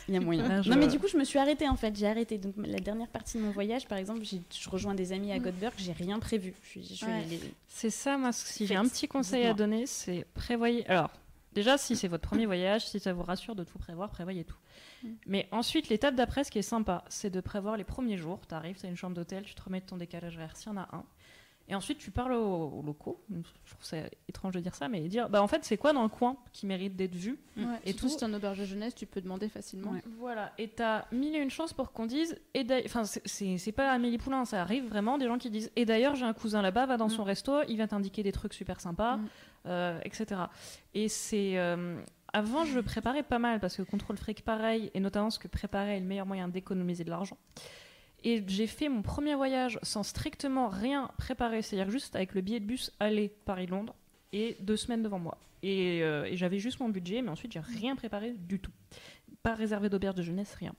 Il 0.09 0.14
y 0.14 0.16
a 0.16 0.21
moyen. 0.21 0.49
Là, 0.49 0.62
je- 0.62 0.71
Non 0.71 0.77
mais 0.79 0.87
du 0.87 0.99
coup, 0.99 1.07
je 1.07 1.16
me 1.18 1.25
suis 1.25 1.38
arrêtée 1.38 1.68
en 1.68 1.77
fait. 1.77 1.94
J'ai 1.97 2.07
arrêté. 2.09 2.38
Donc 2.38 2.55
la 2.57 2.79
dernière 2.79 3.09
partie 3.09 3.37
de 3.38 3.42
mon 3.42 3.51
voyage, 3.51 3.87
par 3.87 3.99
exemple, 3.99 4.25
j'ai- 4.25 4.40
je 4.51 4.68
rejoins 4.71 4.94
des 4.94 5.12
amis 5.12 5.33
à 5.33 5.38
Mm. 5.38 5.42
Göteborg. 5.42 5.75
J'ai 5.77 5.92
rien 5.92 6.18
prévu. 6.18 6.55
Je 6.62 6.81
je 6.81 7.05
Ouais. 7.05 7.25
C'est 7.68 7.90
ça, 7.90 8.16
moi, 8.18 8.33
si 8.33 8.66
j'ai 8.66 8.77
un 8.77 8.85
petit 8.88 9.07
conseil 9.09 9.44
à 9.44 9.55
donner, 9.55 9.87
c'est 9.87 10.27
prévoyez. 10.35 10.87
Alors, 10.88 11.11
déjà, 11.53 11.77
si 11.79 11.94
c'est 11.97 12.09
votre 12.09 12.27
premier 12.27 12.47
voyage, 12.47 12.87
si 12.88 12.99
ça 13.01 13.12
vous 13.12 13.23
rassure 13.23 13.55
de 13.55 13.64
tout 13.64 13.79
prévoir, 13.79 14.09
prévoyez 14.11 14.44
tout. 14.44 14.57
Mm. 15.03 15.09
Mais 15.27 15.49
ensuite, 15.53 15.88
l'étape 15.90 16.14
d'après, 16.14 16.42
ce 16.44 16.51
qui 16.51 16.59
est 16.59 16.62
sympa, 16.62 17.05
c'est 17.09 17.31
de 17.31 17.40
prévoir 17.40 17.77
les 17.77 17.85
premiers 17.85 18.16
jours. 18.16 18.40
Tu 18.49 18.55
arrives, 18.55 18.77
tu 18.81 18.87
as 18.87 18.88
une 18.88 18.97
chambre 18.97 19.14
d'hôtel, 19.14 19.44
tu 19.44 19.55
te 19.55 19.62
remets 19.62 19.81
de 19.81 19.87
ton 19.87 19.97
décalage 19.97 20.37
horaire 20.37 20.57
s'il 20.57 20.68
y 20.73 20.75
en 20.75 20.79
a 20.79 20.88
un. 20.92 21.05
Et 21.71 21.75
ensuite, 21.75 21.99
tu 21.99 22.11
parles 22.11 22.33
aux, 22.33 22.69
aux 22.79 22.83
locaux. 22.83 23.21
Je 23.31 23.71
trouve 23.73 23.85
ça 23.85 23.99
étrange 24.29 24.55
de 24.55 24.61
dire 24.61 24.75
ça, 24.75 24.89
mais 24.89 25.01
dire 25.09 25.29
bah, 25.29 25.43
en 25.43 25.47
fait, 25.49 25.65
c'est 25.65 25.77
quoi 25.77 25.93
dans 25.93 26.03
le 26.03 26.09
coin 26.09 26.37
qui 26.53 26.65
mérite 26.67 26.97
d'être 26.97 27.15
vu 27.15 27.39
Ouais, 27.59 27.65
Et 27.85 27.93
tout- 27.95 28.09
si 28.09 28.17
t'es 28.17 28.25
en 28.25 28.33
auberge 28.33 28.59
de 28.59 28.65
jeunesse, 28.65 28.95
tu 28.95 29.05
peux 29.05 29.21
demander 29.21 29.49
facilement. 29.51 29.91
Ouais. 29.93 30.03
Voilà, 30.19 30.53
et 30.57 30.69
t'as 30.69 31.05
mille 31.13 31.37
et 31.37 31.41
une 31.41 31.51
chances 31.51 31.73
pour 31.75 31.93
qu'on 31.93 32.07
dise, 32.07 32.39
et 32.55 32.65
d'ailleurs, 32.65 32.87
enfin, 32.87 33.05
c'est- 33.05 33.21
c'est 33.27 33.59
c'est 33.59 33.73
pas 33.73 33.91
Amélie 33.93 34.17
Poulain, 34.19 34.45
ça 34.47 34.63
arrive 34.63 34.87
vraiment, 34.89 35.19
des 35.19 35.27
gens 35.27 35.37
qui 35.37 35.51
disent, 35.51 35.71
et 35.77 35.85
d'ailleurs, 35.85 36.15
j'ai 36.17 36.25
un 36.25 36.33
cousin 36.33 36.63
là-bas, 36.63 36.87
va 36.87 36.97
dans 36.97 37.07
Mm. 37.09 37.11
son 37.11 37.25
resto, 37.25 37.53
il 37.69 37.77
va 37.77 37.87
t'indiquer 37.87 38.23
des 38.23 38.33
trucs 38.33 38.55
super 38.55 38.81
sympas, 38.81 39.17
Mm. 39.19 39.29
euh, 39.67 40.01
etc. 40.05 40.41
Et 40.95 41.09
c'est. 41.09 41.59
euh, 41.59 42.01
avant, 42.33 42.65
je 42.65 42.81
préparais 42.81 43.23
pas 43.23 43.39
mal, 43.39 43.59
parce 43.61 43.77
que 43.77 43.83
contrôle 43.83 44.17
fric, 44.19 44.43
pareil, 44.45 44.91
et 44.95 45.01
notamment 45.01 45.31
ce 45.31 45.39
que 45.39 45.49
préparer 45.49 45.97
est 45.97 46.01
le 46.01 46.07
meilleur 46.07 46.27
moyen 46.27 46.49
d'économiser 46.49 47.03
de 47.05 47.11
l'argent. 47.11 47.39
Et 48.25 48.43
j'ai 48.49 48.67
fait 48.67 48.89
mon 48.89 49.03
premier 49.03 49.35
voyage 49.35 49.79
sans 49.83 50.03
strictement 50.03 50.69
rien 50.69 51.11
préparer, 51.19 51.63
c'est-à-dire 51.63 51.91
juste 51.91 52.17
avec 52.17 52.35
le 52.35 52.41
billet 52.41 52.59
de 52.61 52.65
bus 52.67 52.93
aller 52.99 53.29
Paris-Londres 53.45 53.95
et 54.33 54.57
deux 54.61 54.77
semaines 54.77 55.03
devant 55.03 55.19
moi. 55.21 55.39
Et, 55.63 56.03
euh, 56.03 56.25
et 56.25 56.37
j'avais 56.37 56.59
juste 56.59 56.81
mon 56.81 56.89
budget, 56.89 57.23
mais 57.23 57.31
ensuite 57.31 57.53
j'ai 57.53 57.61
rien 57.61 57.95
préparé 57.97 58.33
du 58.33 58.59
tout. 58.61 58.73
Pas 59.43 59.55
réservé 59.55 59.89
d'auberge 59.89 60.17
de 60.17 60.23
jeunesse, 60.23 60.55
rien. 60.55 60.75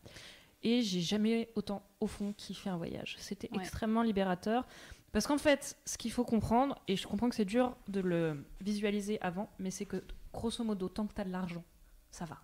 Et 0.64 0.82
j'ai 0.82 1.00
jamais 1.00 1.50
autant, 1.56 1.82
au 2.02 2.08
fond, 2.08 2.34
kiffé 2.34 2.70
un 2.70 2.76
voyage. 2.78 3.16
C'était 3.20 3.50
Ouais. 3.52 3.60
extrêmement 3.62 4.04
libérateur. 4.04 4.68
Parce 5.14 5.26
qu'en 5.26 5.38
fait, 5.38 5.78
ce 5.86 5.98
qu'il 5.98 6.12
faut 6.12 6.26
comprendre, 6.26 6.78
et 6.88 6.96
je 6.98 7.08
comprends 7.08 7.30
que 7.30 7.36
c'est 7.36 7.46
dur 7.46 7.76
de 7.88 8.02
le 8.02 8.46
visualiser 8.62 9.18
avant, 9.22 9.50
mais 9.58 9.72
c'est 9.72 9.86
que 9.86 10.04
grosso 10.34 10.64
modo, 10.64 10.88
tant 10.90 11.08
que 11.08 11.14
tu 11.14 11.22
as 11.22 11.24
de 11.24 11.32
l'argent, 11.32 11.64
ça 12.12 12.26
va. 12.26 12.38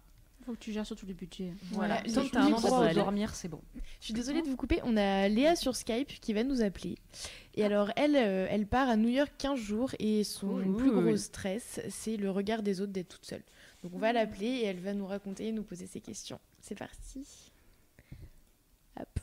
Faut 0.46 0.54
que 0.54 0.60
tu 0.60 0.72
gères 0.72 0.86
surtout 0.86 1.08
le 1.08 1.14
budget. 1.14 1.54
Voilà. 1.72 1.96
Ouais, 2.04 2.12
tant 2.12 2.24
que 2.24 2.30
tu 2.30 2.38
as 2.38 2.42
un 2.44 2.54
endroit 2.54 2.88
où 2.88 2.94
dormir, 2.94 3.34
c'est 3.34 3.48
bon. 3.48 3.62
Je 4.00 4.06
suis 4.06 4.14
désolée 4.14 4.44
de 4.44 4.48
vous 4.48 4.56
couper. 4.56 4.80
On 4.84 4.96
a 4.96 5.28
Léa 5.28 5.56
sur 5.56 5.76
Skype 5.76 6.08
qui 6.20 6.34
va 6.34 6.44
nous 6.44 6.62
appeler. 6.62 7.00
Et 7.56 7.64
alors, 7.64 7.90
elle, 7.96 8.16
euh, 8.16 8.46
elle 8.52 8.68
part 8.68 8.88
à 8.88 8.96
New 8.96 9.10
York 9.10 9.32
15 9.40 9.58
jours 9.60 9.96
et 9.98 10.24
son 10.24 10.48
Cool. 10.62 10.78
plus 10.78 10.92
gros 10.92 11.18
stress, 11.18 11.82
c'est 11.90 12.16
le 12.18 12.30
regard 12.30 12.62
des 12.62 12.80
autres 12.80 12.92
d'être 12.92 13.10
toute 13.10 13.26
seule. 13.26 13.42
Donc, 13.82 13.94
on 13.96 13.98
va 13.98 14.14
l'appeler 14.14 14.46
et 14.48 14.66
elle 14.66 14.80
va 14.80 14.94
nous 14.94 15.08
raconter 15.08 15.48
et 15.48 15.52
nous 15.52 15.64
poser 15.64 15.88
ses 15.88 16.00
questions. 16.02 16.40
C'est 16.62 16.76
parti. 16.78 17.26
Hop. 19.00 19.20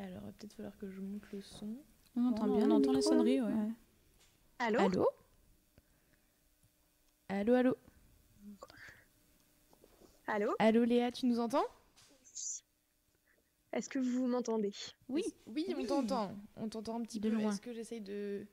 Alors, 0.00 0.20
il 0.22 0.26
va 0.26 0.32
peut-être 0.32 0.54
falloir 0.54 0.76
que 0.78 0.90
je 0.90 1.00
monte 1.00 1.30
le 1.32 1.40
son. 1.42 1.76
On 2.16 2.26
entend 2.26 2.48
On 2.48 2.56
bien. 2.56 2.66
le 2.66 2.72
entend 2.72 2.92
les 2.92 3.02
sonneries, 3.02 3.36
là 3.38 3.44
ouais. 3.44 3.70
Allô? 4.58 4.80
Allô? 4.80 5.08
Allô, 7.28 7.54
allô? 7.54 7.76
Allô 10.32 10.54
Allô, 10.60 10.84
Léa, 10.84 11.10
tu 11.10 11.26
nous 11.26 11.40
entends 11.40 11.64
Est-ce 13.72 13.88
que 13.88 13.98
vous 13.98 14.28
m'entendez? 14.28 14.70
Oui. 15.08 15.24
Oui, 15.46 15.66
on 15.76 15.84
t'entend. 15.84 16.36
On 16.54 16.68
t'entend 16.68 17.00
un 17.00 17.02
petit 17.02 17.18
De 17.18 17.30
peu. 17.30 17.34
loin. 17.34 17.50
Est-ce 17.50 17.60
que 17.60 17.72
j'essaye 17.72 18.00
de, 18.00 18.46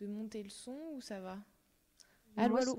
de 0.00 0.08
monter 0.08 0.42
le 0.42 0.48
son 0.48 0.76
ou 0.94 1.00
ça 1.00 1.20
va? 1.20 1.38
Allô, 2.36 2.56
allô 2.56 2.76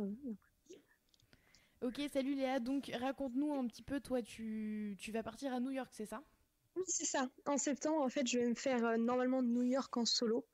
Ok, 1.84 2.02
salut 2.12 2.36
Léa. 2.36 2.60
Donc, 2.60 2.92
raconte-nous 2.94 3.54
un 3.54 3.66
petit 3.66 3.82
peu, 3.82 4.02
toi, 4.02 4.22
tu, 4.22 4.98
tu 5.00 5.14
vas 5.14 5.24
partir 5.24 5.54
à 5.54 5.62
New 5.62 5.72
York, 5.72 5.92
c'est 5.94 6.06
ça? 6.06 6.22
Oui, 6.76 6.84
c'est 6.86 7.06
ça. 7.06 7.30
En 7.46 7.58
septembre, 7.58 8.02
en 8.02 8.10
fait, 8.10 8.28
je 8.28 8.40
vais 8.40 8.50
me 8.50 8.56
faire 8.56 8.84
euh, 8.86 8.98
normalement 8.98 9.42
New 9.42 9.64
York 9.64 9.96
en 9.96 10.04
solo. 10.04 10.46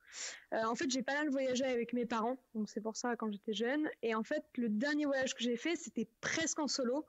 Euh, 0.53 0.63
en 0.65 0.75
fait, 0.75 0.91
j'ai 0.91 1.01
pas 1.01 1.15
mal 1.15 1.29
voyagé 1.31 1.63
avec 1.63 1.93
mes 1.93 2.05
parents, 2.05 2.37
donc 2.53 2.69
c'est 2.69 2.81
pour 2.81 2.97
ça 2.97 3.15
quand 3.15 3.31
j'étais 3.31 3.53
jeune. 3.53 3.89
Et 4.03 4.13
en 4.13 4.23
fait, 4.23 4.43
le 4.57 4.69
dernier 4.69 5.05
voyage 5.05 5.33
que 5.33 5.41
j'ai 5.41 5.57
fait, 5.57 5.75
c'était 5.75 6.07
presque 6.21 6.59
en 6.59 6.67
solo. 6.67 7.03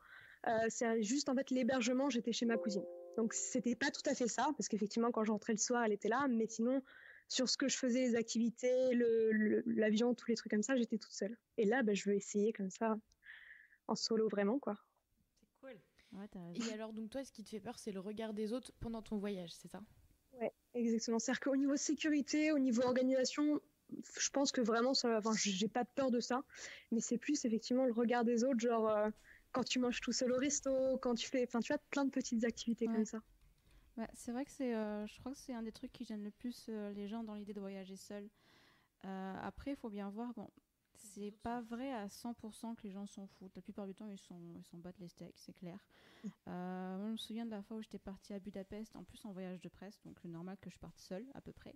Euh, 0.46 0.66
c'est 0.68 1.02
juste 1.02 1.28
en 1.28 1.34
fait 1.34 1.50
l'hébergement, 1.50 2.08
j'étais 2.10 2.32
chez 2.32 2.46
ma 2.46 2.56
cousine. 2.56 2.84
Donc 3.16 3.34
c'était 3.34 3.74
pas 3.74 3.90
tout 3.90 4.02
à 4.06 4.14
fait 4.14 4.28
ça, 4.28 4.48
parce 4.56 4.68
qu'effectivement, 4.68 5.10
quand 5.10 5.24
je 5.24 5.32
rentrais 5.32 5.52
le 5.52 5.58
soir, 5.58 5.84
elle 5.84 5.92
était 5.92 6.08
là. 6.08 6.26
Mais 6.28 6.46
sinon, 6.46 6.82
sur 7.28 7.48
ce 7.48 7.56
que 7.56 7.68
je 7.68 7.76
faisais, 7.76 8.00
les 8.00 8.16
activités, 8.16 8.94
le- 8.94 9.32
le- 9.32 9.62
l'avion, 9.66 10.14
tous 10.14 10.28
les 10.28 10.36
trucs 10.36 10.50
comme 10.50 10.62
ça, 10.62 10.76
j'étais 10.76 10.98
toute 10.98 11.12
seule. 11.12 11.36
Et 11.58 11.64
là, 11.64 11.82
bah, 11.82 11.94
je 11.94 12.08
veux 12.08 12.16
essayer 12.16 12.52
comme 12.52 12.70
ça, 12.70 12.96
en 13.88 13.94
solo 13.94 14.28
vraiment, 14.28 14.58
quoi. 14.58 14.76
C'est 15.40 15.60
cool. 15.60 15.78
Ouais. 16.12 16.26
Et 16.54 16.72
alors, 16.72 16.92
donc, 16.92 17.10
toi, 17.10 17.22
ce 17.24 17.30
qui 17.30 17.44
te 17.44 17.50
fait 17.50 17.60
peur, 17.60 17.78
c'est 17.78 17.92
le 17.92 18.00
regard 18.00 18.32
des 18.32 18.52
autres 18.52 18.72
pendant 18.80 19.02
ton 19.02 19.18
voyage, 19.18 19.50
c'est 19.52 19.68
ça? 19.68 19.80
Ouais, 20.40 20.52
exactement. 20.74 21.18
C'est-à-dire 21.18 21.40
qu'au 21.40 21.56
niveau 21.56 21.76
sécurité, 21.76 22.50
au 22.50 22.58
niveau 22.58 22.82
organisation, 22.82 23.60
je 24.18 24.30
pense 24.30 24.50
que 24.50 24.60
vraiment, 24.60 24.94
ça, 24.94 25.18
enfin, 25.18 25.32
j'ai 25.36 25.68
pas 25.68 25.84
peur 25.84 26.10
de 26.10 26.18
ça. 26.20 26.42
Mais 26.90 27.00
c'est 27.00 27.18
plus 27.18 27.44
effectivement 27.44 27.84
le 27.84 27.92
regard 27.92 28.24
des 28.24 28.42
autres, 28.44 28.58
genre 28.60 28.88
euh, 28.88 29.08
quand 29.52 29.64
tu 29.64 29.78
manges 29.78 30.00
tout 30.00 30.12
seul 30.12 30.32
au 30.32 30.36
resto, 30.38 30.98
quand 30.98 31.14
tu 31.14 31.28
fais, 31.28 31.44
enfin, 31.46 31.60
tu 31.60 31.72
as 31.72 31.78
plein 31.78 32.04
de 32.04 32.10
petites 32.10 32.44
activités 32.44 32.86
Ouais. 32.86 32.92
comme 32.94 33.04
ça. 33.04 33.20
Ouais, 33.96 34.08
c'est 34.14 34.32
vrai 34.32 34.44
que 34.44 34.50
c'est, 34.50 34.74
euh, 34.74 35.06
je 35.06 35.18
crois 35.18 35.32
que 35.32 35.38
c'est 35.38 35.52
un 35.52 35.62
des 35.62 35.72
trucs 35.72 35.92
qui 35.92 36.04
gêne 36.04 36.22
le 36.22 36.30
plus 36.30 36.66
euh, 36.68 36.92
les 36.92 37.08
gens 37.08 37.24
dans 37.24 37.34
l'idée 37.34 37.52
de 37.52 37.60
voyager 37.60 37.96
seul. 37.96 38.28
Euh, 39.04 39.36
après, 39.42 39.72
il 39.72 39.76
faut 39.76 39.90
bien 39.90 40.08
voir, 40.10 40.32
bon, 40.34 40.48
c'est 40.94 41.32
pas 41.42 41.60
vrai 41.62 41.92
à 41.92 42.08
100% 42.08 42.74
que 42.76 42.82
les 42.84 42.92
gens 42.92 43.06
s'en 43.06 43.26
foutent. 43.26 43.54
La 43.56 43.62
plupart 43.62 43.86
du 43.86 43.94
temps, 43.94 44.06
ils 44.06 44.18
s'en 44.18 44.38
ils 44.56 44.64
s'en 44.64 44.78
battent 44.78 44.98
les 45.00 45.08
steaks, 45.08 45.38
c'est 45.38 45.52
clair. 45.54 45.78
Euh, 46.48 46.96
moi, 46.98 47.06
je 47.08 47.12
me 47.12 47.16
souviens 47.16 47.44
de 47.46 47.50
la 47.50 47.62
fois 47.62 47.76
où 47.78 47.82
j'étais 47.82 47.98
partie 47.98 48.32
à 48.34 48.38
Budapest, 48.38 48.94
en 48.96 49.04
plus 49.04 49.24
en 49.24 49.32
voyage 49.32 49.60
de 49.60 49.68
presse, 49.68 50.00
donc 50.04 50.22
normal 50.24 50.56
que 50.60 50.70
je 50.70 50.78
parte 50.78 50.98
seule, 50.98 51.26
à 51.34 51.40
peu 51.40 51.52
près. 51.52 51.74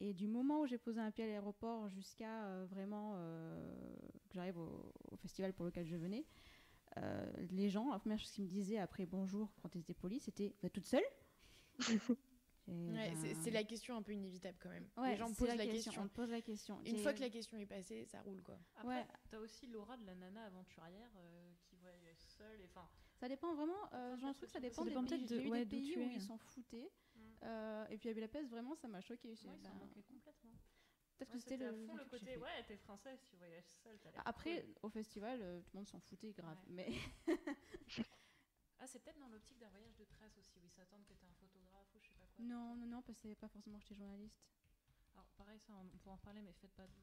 Et 0.00 0.14
du 0.14 0.28
moment 0.28 0.60
où 0.62 0.66
j'ai 0.66 0.78
posé 0.78 1.00
un 1.00 1.10
pied 1.10 1.24
à 1.24 1.26
l'aéroport 1.26 1.88
jusqu'à 1.90 2.44
euh, 2.44 2.66
vraiment 2.70 3.12
euh, 3.16 3.96
que 4.28 4.34
j'arrive 4.34 4.58
au, 4.58 4.92
au 5.10 5.16
festival 5.16 5.52
pour 5.52 5.66
lequel 5.66 5.86
je 5.86 5.96
venais, 5.96 6.24
euh, 6.98 7.32
les 7.50 7.68
gens, 7.68 7.90
la 7.90 7.98
première 7.98 8.18
chose 8.18 8.30
qu'ils 8.30 8.44
me 8.44 8.48
disaient 8.48 8.78
après 8.78 9.06
bonjour 9.06 9.52
quand 9.62 9.74
ils 9.74 9.80
étaient 9.80 9.94
polis, 9.94 10.22
c'était 10.22 10.54
Vous 10.60 10.66
êtes 10.66 10.72
toute 10.72 10.86
seule 10.86 11.04
Ouais, 12.68 13.10
ben, 13.20 13.34
c'est 13.42 13.50
la 13.50 13.64
question 13.64 13.96
un 13.96 14.02
peu 14.02 14.12
inévitable 14.12 14.56
quand 14.60 14.68
même. 14.68 14.86
ouais, 14.98 15.10
Les 15.12 15.16
gens 15.16 15.32
posent 15.34 15.48
la, 15.48 15.66
question. 15.66 15.92
On 16.02 16.06
te 16.06 16.14
pose 16.14 16.30
la 16.30 16.40
question. 16.40 16.80
Une 16.84 16.98
fois 16.98 17.12
que 17.12 17.18
la 17.20 17.30
question 17.30 17.58
est 17.58 17.66
passée, 17.66 18.04
ça 18.04 18.20
roule 18.22 18.40
quoi. 18.42 18.60
Après, 18.76 19.00
Ouais. 19.00 19.06
t'as 19.28 19.38
aussi 19.38 19.66
l'aura 19.66 19.96
de 19.96 20.06
la 20.06 20.14
nana 20.14 20.44
aventurière 20.44 21.10
euh, 21.16 21.50
qui 21.64 21.74
voyage 21.76 22.18
seule. 22.38 22.60
et 22.60 22.66
Enfin, 22.66 22.88
Ça 23.18 23.28
dépend 23.28 23.52
vraiment. 23.54 23.74
Euh, 23.94 24.14
j'ai 24.16 24.26
l'impression 24.26 24.46
que 24.46 24.52
ça 24.52 24.60
dépend, 24.60 24.82
Ça 24.84 24.88
dépend 24.88 25.02
des 25.02 25.08
pays. 25.16 25.24
de- 25.26 25.36
J'ai 25.40 25.46
eu 25.48 25.50
ouais, 25.50 25.64
des 25.64 25.76
pays 25.78 25.96
où 25.98 26.00
ils 26.14 26.20
s'en 26.22 26.38
foutaient. 26.38 26.92
Mm. 27.16 27.20
Euh, 27.42 27.86
et 27.88 27.98
puis 27.98 28.08
à 28.08 28.12
Budapest, 28.14 28.48
vraiment, 28.50 28.76
ça 28.76 28.86
m'a 28.86 29.00
choqué. 29.00 29.34
s'en 29.34 29.50
moquaient 29.50 30.02
complètement. 30.02 30.39
Peut-être 31.20 31.32
que 31.32 31.38
c'était 31.38 31.56
le, 31.58 31.86
fond 31.86 31.96
le 31.96 32.04
côté, 32.06 32.38
ouais, 32.38 32.64
t'es 32.66 32.78
française, 32.78 33.20
tu 33.28 33.36
voyages 33.36 33.66
seule. 33.82 33.98
Après, 34.24 34.64
au 34.80 34.88
festival, 34.88 35.38
euh, 35.42 35.60
tout 35.60 35.70
le 35.74 35.78
monde 35.80 35.86
s'en 35.88 36.00
foutait 36.00 36.32
grave. 36.32 36.56
Mais 36.66 36.88
Ah, 38.78 38.86
c'est 38.86 39.00
peut-être 39.00 39.18
dans 39.18 39.28
l'optique 39.28 39.58
d'un 39.58 39.68
voyage 39.68 39.94
de 39.96 40.04
presse 40.04 40.38
aussi, 40.38 40.58
où 40.58 40.64
ils 40.64 40.70
s'attendent 40.70 41.04
que 41.04 41.12
t'es 41.12 41.26
un 41.26 41.34
photographe 41.34 41.86
ou 41.94 42.00
je 42.00 42.08
sais 42.08 42.14
pas 42.14 42.24
quoi. 42.24 42.42
non, 42.42 42.74
non, 42.74 42.86
non, 42.86 43.02
parce 43.02 43.18
que 43.20 43.28
c'est 43.28 43.34
pas 43.34 43.48
forcément 43.48 43.76
que 43.76 43.82
j'étais 43.82 43.96
journaliste. 43.96 44.40
Alors, 45.12 45.26
pareil, 45.36 45.58
ça, 45.60 45.74
on, 45.74 45.86
pourra 45.98 46.14
en 46.14 46.18
parler, 46.18 46.40
mais 46.40 46.54
faites 46.54 46.72
pas 46.72 46.86
de. 46.86 46.94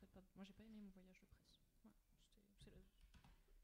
Faites 0.00 0.10
pas 0.10 0.20
de- 0.20 0.26
Moi, 0.34 0.44
j'ai 0.44 0.52
pas 0.52 0.64
aimé 0.64 0.74
mon 0.80 0.90
voyage 0.90 1.20
de 1.20 1.26
presse. 1.26 1.62
Le- 2.66 2.72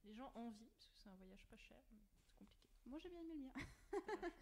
Les 0.05 0.15
gens 0.15 0.31
ont 0.37 0.47
envie, 0.47 0.71
parce 0.71 0.87
que 0.87 0.97
c'est 0.97 1.09
un 1.09 1.17
voyage 1.17 1.45
pas 1.47 1.57
cher, 1.57 1.83
mais 1.91 2.05
c'est 2.21 2.39
compliqué. 2.39 2.69
Moi, 2.87 3.01
j'ai 3.01 3.09
bien 3.09 3.21
aimé 3.23 3.35
le 3.35 3.41
mien. 3.41 3.53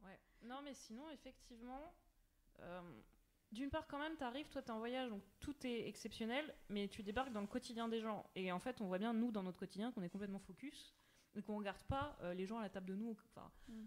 Ouais. 0.00 0.18
Non, 0.42 0.62
mais 0.62 0.74
sinon, 0.74 1.10
effectivement, 1.10 1.92
euh, 2.60 3.02
d'une 3.52 3.70
part, 3.70 3.86
quand 3.86 3.98
même, 3.98 4.16
t'arrives, 4.16 4.48
toi, 4.48 4.62
t'es 4.62 4.70
en 4.70 4.78
voyage, 4.78 5.08
donc 5.10 5.22
tout 5.40 5.54
est 5.66 5.88
exceptionnel, 5.88 6.54
mais 6.68 6.88
tu 6.88 7.02
débarques 7.02 7.32
dans 7.32 7.40
le 7.40 7.46
quotidien 7.46 7.88
des 7.88 8.00
gens. 8.00 8.28
Et 8.34 8.52
en 8.52 8.58
fait, 8.58 8.80
on 8.80 8.86
voit 8.86 8.98
bien, 8.98 9.12
nous, 9.12 9.30
dans 9.30 9.42
notre 9.42 9.58
quotidien, 9.58 9.90
qu'on 9.92 10.02
est 10.02 10.10
complètement 10.10 10.38
focus, 10.38 10.94
et 11.34 11.42
qu'on 11.42 11.56
regarde 11.56 11.82
pas 11.84 12.18
euh, 12.22 12.34
les 12.34 12.46
gens 12.46 12.58
à 12.58 12.62
la 12.62 12.68
table 12.68 12.86
de 12.86 12.94
nous. 12.94 13.10
Enfin, 13.10 13.50
Mm. 13.68 13.84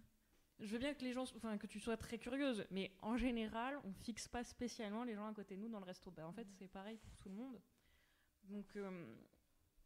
Je 0.59 0.67
veux 0.67 0.77
bien 0.77 0.93
que 0.93 1.03
les 1.03 1.11
gens, 1.11 1.23
enfin, 1.35 1.57
que 1.57 1.65
tu 1.65 1.79
sois 1.79 1.97
très 1.97 2.19
curieuse, 2.19 2.65
mais 2.69 2.91
en 3.01 3.17
général, 3.17 3.79
on 3.83 3.93
fixe 3.93 4.27
pas 4.27 4.43
spécialement 4.43 5.03
les 5.03 5.15
gens 5.15 5.25
à 5.25 5.33
côté 5.33 5.55
de 5.55 5.61
nous 5.61 5.69
dans 5.69 5.79
le 5.79 5.85
resto. 5.85 6.11
Bah, 6.11 6.27
en 6.27 6.33
fait, 6.33 6.47
c'est 6.51 6.67
pareil 6.67 6.97
pour 6.97 7.17
tout 7.17 7.29
le 7.29 7.35
monde. 7.35 7.59
Donc, 8.43 8.75
euh, 8.75 9.15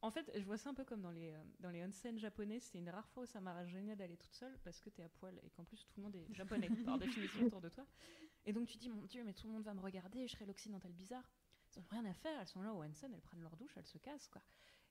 en 0.02 0.12
fait, 0.12 0.30
je 0.36 0.44
vois 0.44 0.58
ça 0.58 0.70
un 0.70 0.74
peu 0.74 0.84
comme 0.84 1.02
dans 1.02 1.12
les, 1.12 1.32
euh, 1.32 1.44
dans 1.60 1.70
les 1.70 1.82
onsen 1.82 2.20
japonais. 2.20 2.60
C'est 2.60 2.78
une 2.78 2.90
rare 2.90 3.08
fois 3.10 3.24
où 3.24 3.26
ça 3.26 3.40
m'a 3.40 3.66
gêné 3.66 3.96
d'aller 3.96 4.18
toute 4.18 4.34
seule 4.34 4.58
parce 4.66 4.82
que 4.82 4.90
t'es 4.90 5.04
à 5.04 5.10
poil 5.10 5.40
et 5.44 5.50
qu'en 5.52 5.64
plus 5.64 5.86
tout 5.88 5.94
le 5.98 6.04
monde 6.04 6.16
est 6.18 6.34
japonais 6.34 6.70
par 6.84 6.98
définition 7.00 7.46
autour 7.46 7.62
de 7.62 7.70
toi. 7.70 7.86
Et 8.46 8.54
donc 8.54 8.68
tu 8.68 8.78
dis, 8.78 8.90
mon 8.90 9.04
Dieu, 9.04 9.24
mais 9.24 9.34
tout 9.34 9.48
le 9.48 9.54
monde 9.54 9.64
va 9.64 9.74
me 9.74 9.82
regarder, 9.82 10.28
je 10.28 10.34
serai 10.34 10.46
l'occidental 10.46 10.92
bizarre. 10.94 11.30
Elles 11.76 11.80
ont 11.82 11.86
rien 11.90 12.06
à 12.06 12.14
faire, 12.14 12.40
elles 12.40 12.48
sont 12.48 12.62
là 12.62 12.74
au 12.74 12.84
onsen, 12.84 13.12
elles 13.14 13.22
prennent 13.22 13.42
leur 13.42 13.56
douche, 13.58 13.76
elles 13.78 13.88
se 13.88 13.98
cassent, 13.98 14.28
quoi. 14.28 14.42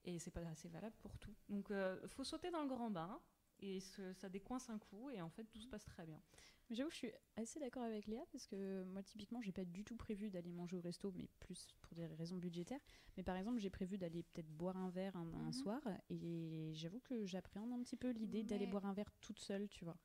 Et 0.04 0.18
c'est 0.18 0.30
pas 0.32 0.40
assez 0.48 0.68
valable 0.68 0.96
pour 0.98 1.16
tout. 1.18 1.34
Donc, 1.48 1.70
euh, 1.70 2.06
faut 2.08 2.24
sauter 2.24 2.50
dans 2.50 2.62
le 2.62 2.68
grand 2.68 2.90
bain. 2.90 3.20
Et 3.60 3.78
ce- 3.80 4.12
ça 4.14 4.28
décoince 4.28 4.68
un 4.68 4.78
coup, 4.80 5.08
et 5.10 5.22
en 5.22 5.30
fait, 5.30 5.44
tout 5.44 5.60
se 5.60 5.68
passe 5.68 5.84
très 5.84 6.04
bien. 6.04 6.20
Mais 6.68 6.74
j'avoue, 6.74 6.90
je 6.90 6.96
suis 6.96 7.12
assez 7.36 7.60
d'accord 7.60 7.84
avec 7.84 8.08
Léa 8.08 8.24
parce 8.32 8.46
que 8.48 8.82
moi, 8.82 9.00
typiquement, 9.04 9.40
j'ai 9.40 9.52
pas 9.52 9.64
du 9.64 9.84
tout 9.84 9.94
prévu 9.96 10.28
d'aller 10.28 10.50
manger 10.50 10.76
au 10.76 10.80
resto, 10.80 11.12
mais 11.12 11.28
plus 11.38 11.68
pour 11.80 11.94
des 11.94 12.06
raisons 12.06 12.36
budgétaires. 12.36 12.80
Mais 13.16 13.22
par 13.22 13.36
exemple, 13.36 13.60
j'ai 13.60 13.70
prévu 13.70 13.96
d'aller 13.96 14.24
peut-être 14.24 14.50
boire 14.50 14.76
un 14.76 14.90
verre 14.90 15.14
un, 15.16 15.32
un 15.34 15.46
Mhm. 15.46 15.52
soir, 15.52 15.80
et 16.10 16.72
j'avoue 16.74 16.98
que 17.00 17.24
j'appréhende 17.24 17.72
un 17.72 17.80
petit 17.82 17.96
peu 17.96 18.10
l'idée 18.10 18.42
d'aller 18.42 18.66
boire 18.66 18.86
un 18.86 18.92
verre 18.92 19.12
toute 19.20 19.38
seule, 19.38 19.68
tu 19.68 19.84
vois. 19.84 19.96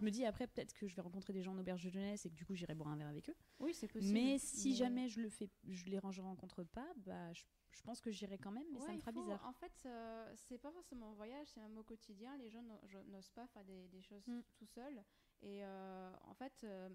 Je 0.00 0.04
me 0.04 0.10
dis 0.10 0.24
après 0.24 0.46
peut-être 0.46 0.72
que 0.74 0.86
je 0.86 0.94
vais 0.94 1.02
rencontrer 1.02 1.32
des 1.32 1.42
gens 1.42 1.52
en 1.52 1.58
auberge 1.58 1.82
de 1.84 1.90
jeunesse 1.90 2.26
et 2.26 2.30
que 2.30 2.34
du 2.34 2.44
coup 2.44 2.54
j'irai 2.54 2.74
boire 2.74 2.88
un 2.90 2.96
verre 2.96 3.08
avec 3.08 3.28
eux. 3.30 3.36
Oui, 3.60 3.74
c'est 3.74 3.88
possible. 3.88 4.12
Mais 4.12 4.38
si 4.38 4.70
Mais- 4.70 4.74
jamais 4.76 5.08
je 5.08 5.20
le 5.20 5.28
fais, 5.28 5.48
je 5.68 5.84
les 5.86 5.98
rencontre 5.98 6.64
pas, 6.64 6.92
bah 6.96 7.32
je, 7.32 7.44
je 7.72 7.82
pense 7.82 8.00
que 8.00 8.10
j'irai 8.10 8.38
quand 8.38 8.50
même, 8.52 8.66
mais 8.72 8.80
ça 8.80 8.92
me 8.92 8.98
fera 8.98 9.12
faut- 9.12 9.20
bizarre. 9.22 9.44
En 9.46 9.52
fait, 9.52 9.72
euh, 9.86 10.32
c'est 10.36 10.58
pas 10.58 10.70
forcément 10.72 11.10
un 11.10 11.14
voyage, 11.14 11.46
c'est 11.48 11.60
même 11.60 11.76
au 11.78 11.82
quotidien. 11.82 12.36
Les 12.38 12.48
gens 12.50 12.62
n'osent 13.08 13.30
pas 13.30 13.46
faire 13.48 13.64
des, 13.64 13.88
des 13.88 14.02
choses 14.02 14.26
Mm. 14.26 14.40
tout 14.56 14.66
seuls. 14.66 15.02
Et 15.42 15.64
euh, 15.64 16.12
en 16.22 16.34
fait, 16.34 16.52
euh, 16.64 16.88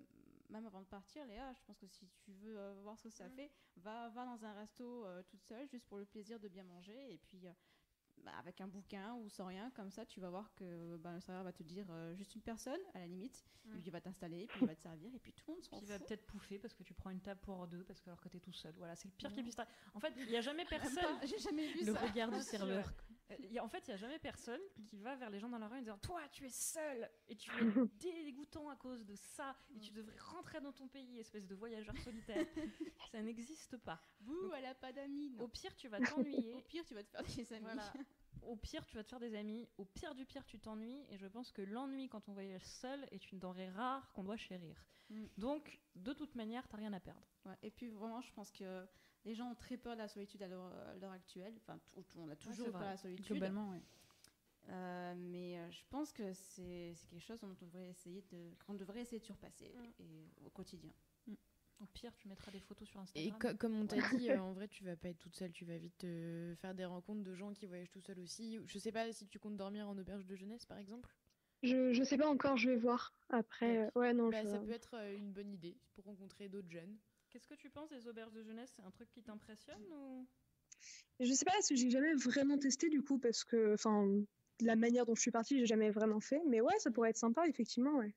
même 0.49 0.65
avant 0.65 0.81
de 0.81 0.87
partir, 0.87 1.25
Léa, 1.27 1.53
je 1.53 1.61
pense 1.63 1.77
que 1.77 1.87
si 1.87 2.07
tu 2.07 2.31
veux 2.33 2.57
euh, 2.57 2.73
voir 2.81 2.97
ce 2.97 3.03
que 3.03 3.09
ça 3.09 3.27
Mm. 3.27 3.31
fait, 3.35 3.51
va, 3.77 4.09
va 4.09 4.25
dans 4.25 4.43
un 4.45 4.53
resto 4.53 5.05
euh, 5.05 5.21
toute 5.23 5.43
seule, 5.43 5.67
juste 5.69 5.85
pour 5.85 5.97
le 5.97 6.05
plaisir 6.05 6.39
de 6.39 6.47
bien 6.47 6.63
manger. 6.63 7.13
Et 7.13 7.17
puis, 7.17 7.47
euh, 7.47 7.51
bah, 8.23 8.31
avec 8.39 8.59
un 8.61 8.67
bouquin 8.67 9.15
ou 9.15 9.29
sans 9.29 9.45
rien, 9.45 9.71
comme 9.75 9.91
ça, 9.91 10.05
tu 10.05 10.19
vas 10.19 10.29
voir 10.29 10.53
que 10.55 10.97
bah, 10.97 11.13
le 11.13 11.19
serveur 11.21 11.43
va 11.43 11.51
te 11.51 11.63
dire 11.63 11.85
euh, 11.89 12.15
juste 12.15 12.35
une 12.35 12.41
personne, 12.41 12.79
à 12.93 12.99
la 12.99 13.07
limite. 13.07 13.43
Et 13.65 13.69
puis, 13.69 13.81
il 13.85 13.91
va 13.91 14.01
t'installer, 14.01 14.47
puis 14.47 14.59
il 14.61 14.67
va 14.67 14.75
te 14.75 14.81
servir, 14.81 15.13
et 15.13 15.19
puis 15.19 15.31
tout 15.33 15.43
le 15.47 15.53
monde 15.53 15.63
s'en 15.63 15.79
il 15.79 15.85
va 15.85 15.99
peut-être 15.99 16.25
pouffer 16.25 16.57
parce 16.57 16.73
que 16.73 16.83
tu 16.83 16.93
prends 16.93 17.09
une 17.11 17.21
table 17.21 17.39
pour 17.41 17.67
deux, 17.67 17.83
parce 17.83 17.99
que 18.01 18.09
alors 18.09 18.19
que 18.21 18.29
t'es 18.29 18.39
tout 18.39 18.53
seul. 18.53 18.73
Voilà, 18.77 18.95
c'est 18.95 19.07
le 19.07 19.13
pire 19.13 19.31
qui 19.31 19.43
puisse. 19.43 19.57
En 19.93 19.99
fait, 19.99 20.13
il 20.17 20.27
n'y 20.27 20.37
a 20.37 20.41
jamais 20.41 20.65
personne. 20.69 21.19
J'ai 21.23 21.37
jamais 21.39 21.67
vu 21.73 21.85
Le 21.85 21.93
ça. 21.93 21.99
regard 21.99 22.31
du 22.31 22.41
serveur. 22.41 22.91
Euh, 23.31 23.35
il 23.43 23.51
y 23.53 23.59
a- 23.59 23.63
en 23.63 23.67
fait, 23.69 23.79
il 23.87 23.91
n'y 23.91 23.93
a 23.93 23.97
jamais 23.97 24.19
personne 24.19 24.59
qui 24.89 24.97
va 24.97 25.15
vers 25.15 25.29
les 25.29 25.39
gens 25.39 25.49
dans 25.49 25.59
la 25.59 25.67
rue 25.67 25.77
en 25.77 25.81
disant 25.81 25.97
Toi, 25.99 26.21
tu 26.31 26.45
es 26.45 26.49
seul 26.49 27.09
et 27.27 27.35
tu 27.35 27.49
es 27.51 27.53
dégoûtant 28.25 28.69
à 28.69 28.75
cause 28.75 29.05
de 29.05 29.15
ça 29.15 29.55
et 29.75 29.79
tu 29.79 29.91
devrais 29.91 30.17
rentrer 30.17 30.61
dans 30.61 30.71
ton 30.73 30.87
pays, 30.87 31.19
espèce 31.19 31.45
de 31.47 31.55
voyageur 31.55 31.95
solitaire. 31.99 32.45
ça 33.11 33.21
n'existe 33.21 33.77
pas. 33.77 34.01
Bouh, 34.19 34.33
Donc, 34.43 34.53
elle 34.57 34.65
a 34.65 34.75
pas 34.75 34.91
d'amis. 34.91 35.35
Au 35.39 35.47
pire, 35.47 35.75
tu 35.75 35.87
vas 35.87 35.97
Au 36.01 36.05
t'ennuyer. 36.05 36.61
pire, 36.67 36.83
tu 36.85 36.93
vas 36.93 37.03
te 37.03 37.09
faire 37.11 37.23
des 37.23 37.53
amis. 37.53 37.63
Voilà. 37.65 37.93
Au 38.43 38.55
pire, 38.55 38.85
tu 38.85 38.95
vas 38.95 39.03
te 39.03 39.09
faire 39.09 39.19
des 39.19 39.35
amis. 39.35 39.67
Au 39.77 39.85
pire 39.85 40.15
du 40.15 40.25
pire, 40.25 40.45
tu 40.45 40.59
t'ennuies. 40.59 41.05
Et 41.09 41.17
je 41.17 41.27
pense 41.27 41.51
que 41.51 41.61
l'ennui 41.61 42.07
quand 42.09 42.29
on 42.29 42.33
voyage 42.33 42.63
seul 42.65 43.05
est 43.11 43.31
une 43.31 43.39
denrée 43.39 43.69
rare 43.69 44.11
qu'on 44.13 44.23
doit 44.23 44.37
chérir. 44.37 44.81
Mm. 45.09 45.25
Donc, 45.37 45.79
de 45.95 46.13
toute 46.13 46.35
manière, 46.35 46.67
t'as 46.67 46.77
rien 46.77 46.93
à 46.93 46.99
perdre. 46.99 47.27
Ouais, 47.45 47.57
et 47.63 47.69
puis 47.71 47.89
vraiment, 47.89 48.21
je 48.21 48.31
pense 48.33 48.51
que 48.51 48.85
les 49.25 49.33
gens 49.35 49.51
ont 49.51 49.55
très 49.55 49.77
peur 49.77 49.93
de 49.93 49.99
la 49.99 50.07
solitude 50.07 50.41
à 50.43 50.47
l'heure 50.47 50.73
l'heure 50.99 51.11
actuelle. 51.11 51.53
Enfin, 51.57 51.79
on 52.15 52.29
a 52.29 52.35
toujours 52.35 52.71
peur 52.71 52.81
de 52.81 52.85
la 52.85 52.97
solitude. 52.97 53.25
Globalement, 53.25 53.69
ouais. 53.71 53.81
Euh, 54.69 55.15
mais 55.17 55.57
euh, 55.57 55.71
je 55.71 55.81
pense 55.89 56.11
que 56.13 56.31
c'est 56.33 56.93
quelque 57.09 57.23
chose 57.23 57.39
dont 57.39 57.49
on 57.61 57.65
devrait 57.65 57.89
essayer 57.89 58.23
de, 58.31 58.51
qu'on 58.65 58.75
devrait 58.75 59.01
essayer 59.01 59.19
de 59.19 59.25
surpasser 59.25 59.73
Mm. 59.75 60.03
et, 60.03 60.27
au 60.45 60.49
quotidien. 60.49 60.93
Au 61.81 61.85
pire, 61.93 62.13
tu 62.17 62.27
mettras 62.27 62.51
des 62.51 62.59
photos 62.59 62.87
sur 62.89 62.99
Et 62.99 63.03
Instagram. 63.29 63.39
co- 63.39 63.57
comme 63.57 63.73
on 63.79 63.87
t'a 63.87 63.95
dit, 64.17 64.29
euh, 64.29 64.37
en 64.43 64.51
vrai, 64.51 64.67
tu 64.67 64.83
vas 64.83 64.97
pas 64.97 65.07
être 65.09 65.17
toute 65.19 65.35
seule. 65.35 65.53
Tu 65.53 65.63
vas 65.63 65.77
vite 65.77 66.03
euh, 66.03 66.53
faire 66.57 66.75
des 66.75 66.83
rencontres 66.83 67.23
de 67.23 67.33
gens 67.33 67.53
qui 67.53 67.65
voyagent 67.67 67.89
tout 67.89 68.01
seuls 68.01 68.19
aussi. 68.19 68.59
Je 68.65 68.77
sais 68.77 68.91
pas 68.91 69.11
si 69.13 69.25
tu 69.27 69.39
comptes 69.39 69.55
dormir 69.55 69.87
en 69.87 69.97
auberge 69.97 70.25
de 70.25 70.35
jeunesse, 70.35 70.65
par 70.65 70.77
exemple. 70.77 71.09
Je, 71.63 71.93
je 71.93 72.03
sais 72.03 72.17
pas 72.17 72.29
encore, 72.29 72.57
je 72.57 72.69
vais 72.69 72.75
voir. 72.75 73.13
Après, 73.29 73.85
euh, 73.85 73.91
ouais, 73.95 74.13
non, 74.13 74.29
Bah, 74.29 74.43
je... 74.43 74.49
ça 74.49 74.59
peut 74.59 74.71
être 74.71 74.95
euh, 74.95 75.15
une 75.17 75.31
bonne 75.31 75.51
idée 75.53 75.77
pour 75.93 76.03
rencontrer 76.03 76.49
d'autres 76.49 76.69
jeunes. 76.69 76.97
Qu'est-ce 77.29 77.47
que 77.47 77.55
tu 77.55 77.69
penses 77.69 77.89
des 77.89 78.07
auberges 78.07 78.33
de 78.33 78.41
jeunesse? 78.41 78.71
C'est 78.75 78.81
un 78.81 78.91
truc 78.91 79.09
qui 79.11 79.21
t'impressionne 79.21 79.83
ou? 79.91 80.27
Je 81.19 81.33
sais 81.33 81.45
pas, 81.45 81.51
parce 81.51 81.67
que 81.67 81.75
j'ai 81.75 81.89
jamais 81.89 82.13
vraiment 82.13 82.57
testé 82.57 82.89
du 82.89 83.01
coup, 83.01 83.19
parce 83.19 83.43
que, 83.43 83.73
enfin, 83.73 84.07
la 84.61 84.75
manière 84.75 85.05
dont 85.05 85.15
je 85.15 85.21
suis 85.21 85.31
partie, 85.31 85.59
j'ai 85.59 85.65
jamais 85.65 85.91
vraiment 85.91 86.19
fait. 86.19 86.41
Mais 86.47 86.61
ouais, 86.61 86.77
ça 86.79 86.91
pourrait 86.91 87.09
être 87.09 87.17
sympa, 87.17 87.47
effectivement, 87.47 87.97
ouais. 87.97 88.15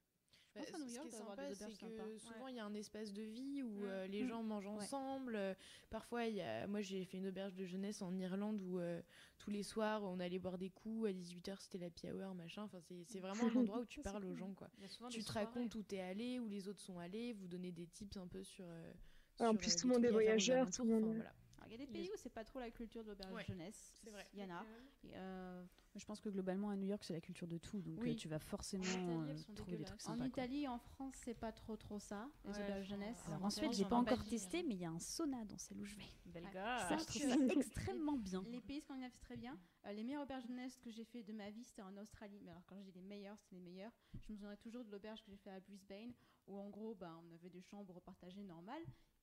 Je 0.54 0.58
pense 0.60 0.70
Bah, 0.70 0.76
à 0.76 0.78
New 0.80 0.86
ce 0.88 1.00
qui 1.00 1.08
est 1.08 1.10
sympa, 1.10 1.54
c'est 1.54 1.72
que 1.78 2.18
souvent 2.18 2.48
il 2.48 2.56
y 2.56 2.60
a 2.60 2.64
un 2.66 2.74
espace 2.74 3.12
de 3.12 3.22
vie 3.22 3.62
où 3.62 3.80
Mm. 3.80 3.84
euh, 3.84 4.06
les 4.08 4.22
Mm. 4.24 4.28
gens 4.28 4.42
mangent 4.42 4.66
ensemble. 4.66 5.56
Parfois, 5.90 6.26
il 6.26 6.34
y 6.36 6.40
a... 6.42 6.66
moi 6.66 6.80
j'ai 6.82 7.04
fait 7.04 7.16
une 7.18 7.26
auberge 7.28 7.54
de 7.54 7.64
jeunesse 7.64 8.02
en 8.02 8.14
Irlande 8.18 8.60
où 8.60 8.78
euh, 8.78 9.00
tous 9.38 9.50
les 9.50 9.62
soirs 9.62 10.02
on 10.04 10.20
allait 10.20 10.38
boire 10.38 10.58
des 10.58 10.68
coups. 10.70 11.08
À 11.08 11.12
18h, 11.12 11.58
c'était 11.60 11.78
la 11.78 11.86
happy 11.86 12.10
hour, 12.10 12.34
machin. 12.34 12.64
Enfin, 12.64 12.80
c'est 13.06 13.20
vraiment 13.20 13.44
un 13.46 13.56
endroit 13.56 13.78
où 13.80 13.86
tu 13.86 14.00
parles 14.20 14.24
aux 14.26 14.34
gens. 14.34 14.52
quoi. 14.54 14.68
Tu 15.10 15.20
te 15.22 15.30
soirées. 15.30 15.46
racontes 15.46 15.74
où 15.74 15.82
t'es 15.82 16.00
allé, 16.00 16.38
où 16.38 16.48
les 16.48 16.68
autres 16.68 16.80
sont 16.80 16.98
allés, 16.98 17.32
vous 17.32 17.46
donnez 17.48 17.72
des 17.72 17.86
tips 17.86 18.16
un 18.18 18.26
peu 18.26 18.42
sur. 18.44 18.64
euh, 18.68 18.92
en 19.40 19.54
plus, 19.56 19.74
tout 19.76 19.88
le 19.88 19.94
monde 19.94 20.04
est 20.04 20.10
voyageur, 20.10 20.70
tout 20.70 20.84
le 20.84 20.92
alentours. 20.92 21.08
monde- 21.08 21.16
Enfin, 21.16 21.30
voilà. 21.30 21.34
Alors, 21.62 21.68
il 21.68 21.72
y 21.80 21.82
a 21.82 21.86
des 21.86 21.92
pays 21.92 22.08
où 22.12 22.16
c'est 22.16 22.30
pas 22.32 22.44
trop 22.44 22.58
la 22.60 22.70
culture 22.70 23.02
de 23.04 23.08
l'auberge 23.10 23.32
Ouais, 23.32 23.44
jeunesse. 23.44 23.94
c'est 24.04 24.10
vrai. 24.10 24.26
Il 24.34 24.40
y 24.40 24.44
en 24.44 24.50
a. 24.50 24.64
Et, 25.04 25.10
euh, 25.14 25.64
Je 25.96 26.04
pense 26.04 26.20
que 26.20 26.28
globalement 26.30 26.70
à 26.70 26.76
New 26.76 26.86
York 26.86 27.04
c'est 27.04 27.12
la 27.12 27.20
culture 27.20 27.46
de 27.46 27.58
tout, 27.58 27.80
donc 27.82 28.00
Oui. 28.02 28.12
euh, 28.12 28.14
tu 28.14 28.26
vas 28.28 28.38
forcément 28.38 28.84
En 28.84 29.24
Italie, 29.26 29.44
euh, 29.50 29.54
trouver 29.54 29.76
des 29.76 29.84
trucs 29.84 30.00
en 30.00 30.04
sympas. 30.04 30.16
quoi. 30.18 30.26
Italie, 30.44 30.66
en 30.68 30.78
France, 30.78 31.14
c'est 31.24 31.34
pas 31.34 31.52
trop 31.52 31.76
trop 31.76 31.98
ça. 31.98 32.28
Les 32.44 32.50
Ouais, 32.52 32.64
auberges 32.64 32.86
jeunesse. 32.88 33.22
Alors 33.26 33.42
En 33.42 33.46
en 33.46 33.50
Suède, 33.50 33.64
France, 33.66 33.76
j'ai 33.76 33.84
pas 33.84 33.96
en 33.96 34.00
encore 34.00 34.24
testé, 34.24 34.58
hein. 34.60 34.64
mais 34.68 34.74
il 34.74 34.80
y 34.80 34.84
a 34.86 34.90
un 34.90 34.98
sauna 34.98 35.44
dans 35.44 35.58
celle 35.58 35.80
où 35.80 35.84
je 35.84 35.96
vais. 35.96 36.02
Bel 36.26 36.44
Ouais. 36.44 36.50
gars. 36.52 36.78
Ça, 36.88 36.96
je 36.96 37.04
trouve 37.04 37.20
ça 37.22 37.36
extrêmement 37.60 38.16
bien. 38.16 38.42
Les 38.46 38.60
pays 38.60 38.80
scandinaves, 38.80 39.12
c'est 39.12 39.20
très 39.20 39.36
bien. 39.36 39.58
Euh, 39.86 39.92
les 39.92 40.02
meilleures 40.04 40.22
auberges 40.22 40.46
jeunesse 40.46 40.78
que 40.78 40.90
j'ai 40.90 41.04
fait 41.04 41.22
de 41.22 41.32
ma 41.32 41.50
vie, 41.50 41.64
c'était 41.64 41.82
en 41.82 41.94
Australie. 41.98 42.40
Mais 42.42 42.50
alors, 42.52 42.64
quand 42.66 42.76
je 42.78 42.84
dis 42.84 42.92
les 42.92 43.02
meilleures, 43.02 43.36
c'était 43.38 43.56
les 43.56 43.60
meilleures. 43.60 43.92
Je 44.26 44.32
me 44.32 44.36
souviens 44.38 44.56
toujours 44.56 44.84
de 44.84 44.90
l'auberge 44.90 45.22
que 45.22 45.30
j'ai 45.30 45.36
fait 45.36 45.50
à 45.50 45.60
Brisbane, 45.60 46.14
où 46.46 46.56
en 46.58 46.70
gros, 46.70 46.94
bah, 46.94 47.20
on 47.28 47.34
avait 47.34 47.50
des 47.50 47.60
chambres 47.62 48.00
partagées 48.00 48.42
normales. 48.44 48.82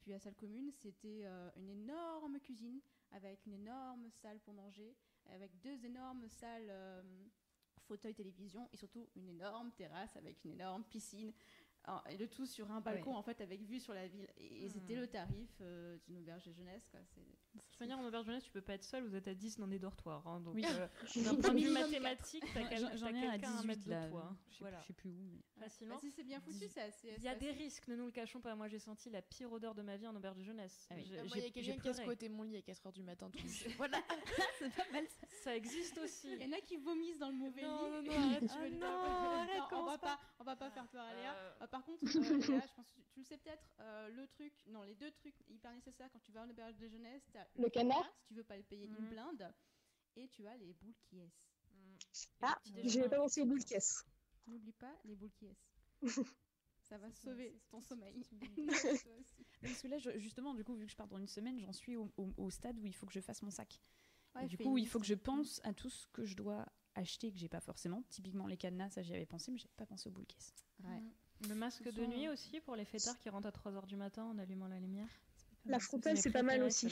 La 0.10 0.18
salle 0.18 0.34
commune, 0.34 0.72
c'était 0.72 1.22
euh, 1.26 1.52
une 1.56 1.70
énorme 1.70 2.40
cuisine 2.40 2.82
avec 3.12 3.46
une 3.46 3.54
énorme 3.54 4.10
salle 4.10 4.40
pour 4.40 4.56
manger, 4.56 4.96
avec 5.28 5.52
deux 5.60 5.86
énormes 5.86 6.28
salles 6.28 6.68
euh, 6.70 7.04
fauteuil 7.82 8.16
télévision 8.16 8.68
et 8.74 8.78
surtout 8.78 9.08
une 9.16 9.30
énorme 9.30 9.72
terrasse 9.72 10.16
avec 10.16 10.44
une 10.44 10.52
énorme 10.52 10.84
piscine. 10.84 11.32
Et 12.10 12.18
le 12.18 12.28
tout 12.28 12.46
sur 12.46 12.72
un 12.72 12.82
balcon 12.82 13.16
en 13.16 13.22
fait 13.22 13.42
avec 13.42 13.62
vue 13.64 13.80
sur 13.80 13.94
la 13.94 14.08
ville 14.08 14.28
et, 14.38 14.64
et 14.64 14.68
Hmm. 14.68 14.72
c'était 14.72 14.96
le 14.96 15.08
tarif 15.08 15.50
euh, 15.62 15.98
d'une 16.06 16.18
auberge 16.20 16.46
de 16.46 16.52
jeunesse 16.54 16.88
quoi. 16.92 17.00
C'est- 17.16 17.22
De 17.56 17.62
toute 17.72 17.80
manière, 17.80 17.98
en 18.00 18.06
auberge 18.08 18.26
jeunesse, 18.28 18.44
tu 18.44 18.52
peux 18.52 18.62
pas 18.62 18.74
être 18.76 18.84
seul, 18.84 19.08
vous 19.08 19.16
êtes 19.16 19.28
à 19.28 19.34
10 19.34 19.58
dans 19.58 19.68
des 19.68 19.80
dortoirs. 19.80 20.26
hein, 20.28 20.40
donc, 20.42 20.54
Oui. 20.56 20.64
euh, 20.66 20.88
D'un 21.34 21.36
point 21.36 21.54
de 21.54 21.60
vue 21.60 21.70
mathématique, 21.72 22.44
t'as 22.54 22.64
quel- 22.68 22.80
J'en 22.80 22.90
t'as 22.90 22.96
j'en 22.98 23.08
ai 23.08 23.26
un 23.26 23.30
à 23.30 23.32
quelqu'un 23.34 23.58
à 23.58 23.64
mettre 23.64 23.80
18 23.80 23.86
de 23.86 23.90
là. 23.90 24.08
toi. 24.10 24.28
hein. 24.32 24.38
Je 24.50 24.54
sais 24.54 24.60
Voilà. 24.60 24.78
plus- 24.78 24.84
je 24.84 24.88
sais 24.88 24.94
plus 24.94 25.10
où. 25.10 25.14
mais- 25.32 25.64
Facilement. 25.64 25.96
Bah, 25.96 26.02
si 26.02 26.12
c'est 26.12 26.24
bien 26.24 26.40
foutu, 26.42 26.68
c'est 26.68 26.82
assez. 26.82 27.14
Il 27.18 27.24
y 27.24 27.28
a 27.28 27.36
des 27.36 27.52
risques, 27.52 27.88
ne 27.88 27.96
nous 27.96 28.06
le 28.06 28.12
cachons 28.12 28.40
pas. 28.42 28.56
Moi, 28.56 28.68
j'ai 28.68 28.80
senti 28.80 29.10
la 29.10 29.22
pire 29.22 29.52
odeur 29.52 29.74
de 29.74 29.82
ma 29.82 29.98
vie 29.98 30.08
en 30.08 30.16
auberge 30.16 30.38
de 30.38 30.44
jeunesse. 30.44 30.88
Ah 30.92 30.96
oui. 30.96 31.04
J'ai- 31.08 31.18
Euh, 31.20 31.24
Moi, 31.24 31.38
il 31.38 31.44
y 31.44 31.48
a 31.48 31.50
quelqu'un 31.50 31.78
qui 31.82 31.88
a 31.90 31.94
squatté 31.94 32.30
mon 32.30 32.44
lit 32.44 32.58
à 32.58 32.62
4h 32.62 32.92
du 32.94 33.02
matin. 33.04 33.30
Tout 33.32 33.40
Voilà, 33.78 33.98
c'est 34.60 34.74
pas 34.76 34.92
mal 34.92 35.06
ça. 35.08 35.28
Ça 35.44 35.56
existe 35.56 35.98
aussi. 36.00 36.32
Il 36.34 36.42
y 36.42 36.46
en 36.46 36.58
a 36.58 36.62
qui 36.62 36.78
vomissent 36.78 37.18
dans 37.18 37.30
le 37.30 37.36
mauvais 37.36 37.62
Non, 37.62 37.86
lit. 37.86 37.92
non, 37.92 38.02
non, 38.04 38.12
arrête, 38.40 38.40
tu 38.46 38.50
Ah 38.52 38.58
vas 38.58 38.68
les 38.70 38.78
non, 38.78 38.80
Non, 38.80 39.68
on 39.74 39.86
va 39.86 39.98
pas, 39.98 40.20
on 40.40 40.44
va 40.44 40.56
pas 40.56 40.70
faire 40.72 40.88
peur 40.90 41.04
à 41.06 41.14
Léa. 41.14 41.34
Euh, 41.36 41.52
Ah, 41.62 41.68
par 41.68 41.84
contre, 41.86 42.04
euh, 42.04 42.08
Léa, 42.62 42.68
je 42.68 42.74
pense 42.76 42.92
que 42.92 43.00
tu, 43.02 43.08
tu 43.14 43.20
le 43.20 43.26
sais 43.26 43.38
peut-être, 43.38 43.64
euh, 43.80 44.10
le 44.10 44.28
truc, 44.28 44.54
non, 44.68 44.84
les 44.84 44.96
deux 44.96 45.12
trucs 45.12 45.36
hyper 45.50 45.72
nécessaires 45.74 46.10
quand 46.12 46.20
tu 46.20 46.32
vas 46.32 46.42
en 46.44 46.50
auberge 46.50 46.76
de 46.78 46.88
jeunesse, 46.88 47.24
t'as 47.32 47.46
Le 47.56 47.70
canard 47.70 48.06
si 48.20 48.28
tu 48.28 48.34
veux 48.36 48.44
pas 48.44 48.58
le 48.58 48.64
payer 48.64 48.88
Mhm. 48.88 48.96
une 48.98 49.10
blinde, 49.10 49.54
et 50.16 50.28
tu 50.28 50.46
as 50.48 50.58
les 50.58 50.74
boules 50.74 50.96
qui 51.10 51.20
est. 51.20 51.32
mm. 51.72 51.98
Ah, 52.42 52.58
le 52.66 52.72
J'ai 52.76 52.82
déjeuner. 52.84 53.10
pas 53.10 53.18
pensé 53.18 53.42
aux 53.42 53.46
boules 53.46 53.60
de 53.60 53.66
caisse. 53.66 54.04
N'oublie 54.48 54.74
pas 54.74 54.94
les 55.06 55.16
boules 55.16 55.32
qui 55.32 55.46
est. 55.48 55.58
Ça 56.82 56.98
va 56.98 57.12
sauver 57.12 57.56
ton 57.70 57.82
sommeil. 57.82 58.26
Parce 59.62 59.82
que 59.82 59.88
là, 59.88 60.00
je- 60.00 60.18
justement, 60.18 60.56
du 60.56 60.64
coup, 60.64 60.74
vu 60.74 60.86
que 60.86 60.92
je 60.92 60.96
pars 60.96 61.08
dans 61.08 61.20
une 61.20 61.28
semaine, 61.28 61.60
j'en 61.60 61.72
suis 61.74 61.96
au, 61.96 62.12
au- 62.18 62.34
au 62.38 62.50
stade 62.50 62.80
où 62.80 62.86
il 62.86 62.96
faut 62.96 63.06
que 63.06 63.14
je 63.14 63.20
fasse 63.20 63.44
mon 63.44 63.52
sac. 63.52 63.80
Ouais, 64.36 64.46
du 64.46 64.58
coup, 64.58 64.78
il 64.78 64.88
faut 64.88 65.00
que 65.00 65.06
je 65.06 65.16
pense 65.16 65.60
à 65.64 65.74
tout 65.74 65.90
ce 65.90 66.08
que 66.08 66.24
je 66.26 66.36
dois 66.36 66.66
acheter 66.96 67.32
que 67.32 67.38
j'ai 67.38 67.50
pas 67.50 67.62
forcément. 67.62 68.04
Typiquement, 68.10 68.48
les 68.48 68.58
cadenas, 68.58 68.90
ça 68.92 69.02
j'y 69.02 69.14
avais 69.14 69.26
pensé, 69.26 69.52
mais 69.52 69.58
j'avais 69.58 69.74
pas 69.78 69.86
pensé 69.86 70.10
aux 70.10 70.12
boules 70.12 70.26
caisses. 70.26 70.54
Ouais. 70.84 71.02
Le 71.48 71.56
masque 71.56 71.90
de 71.92 72.06
nuit 72.06 72.28
aussi 72.28 72.60
pour 72.60 72.76
les 72.76 72.86
fêtards 72.86 73.18
qui 73.20 73.30
rentrent 73.30 73.48
à 73.48 73.52
3h 73.52 73.86
du 73.86 73.96
matin 73.96 74.24
en 74.24 74.38
allumant 74.38 74.68
la 74.68 74.80
lumière. 74.80 75.08
La 75.66 75.80
frontale, 75.80 76.18
c'est 76.18 76.32
pas 76.32 76.44
mal 76.44 76.64
aussi. 76.64 76.88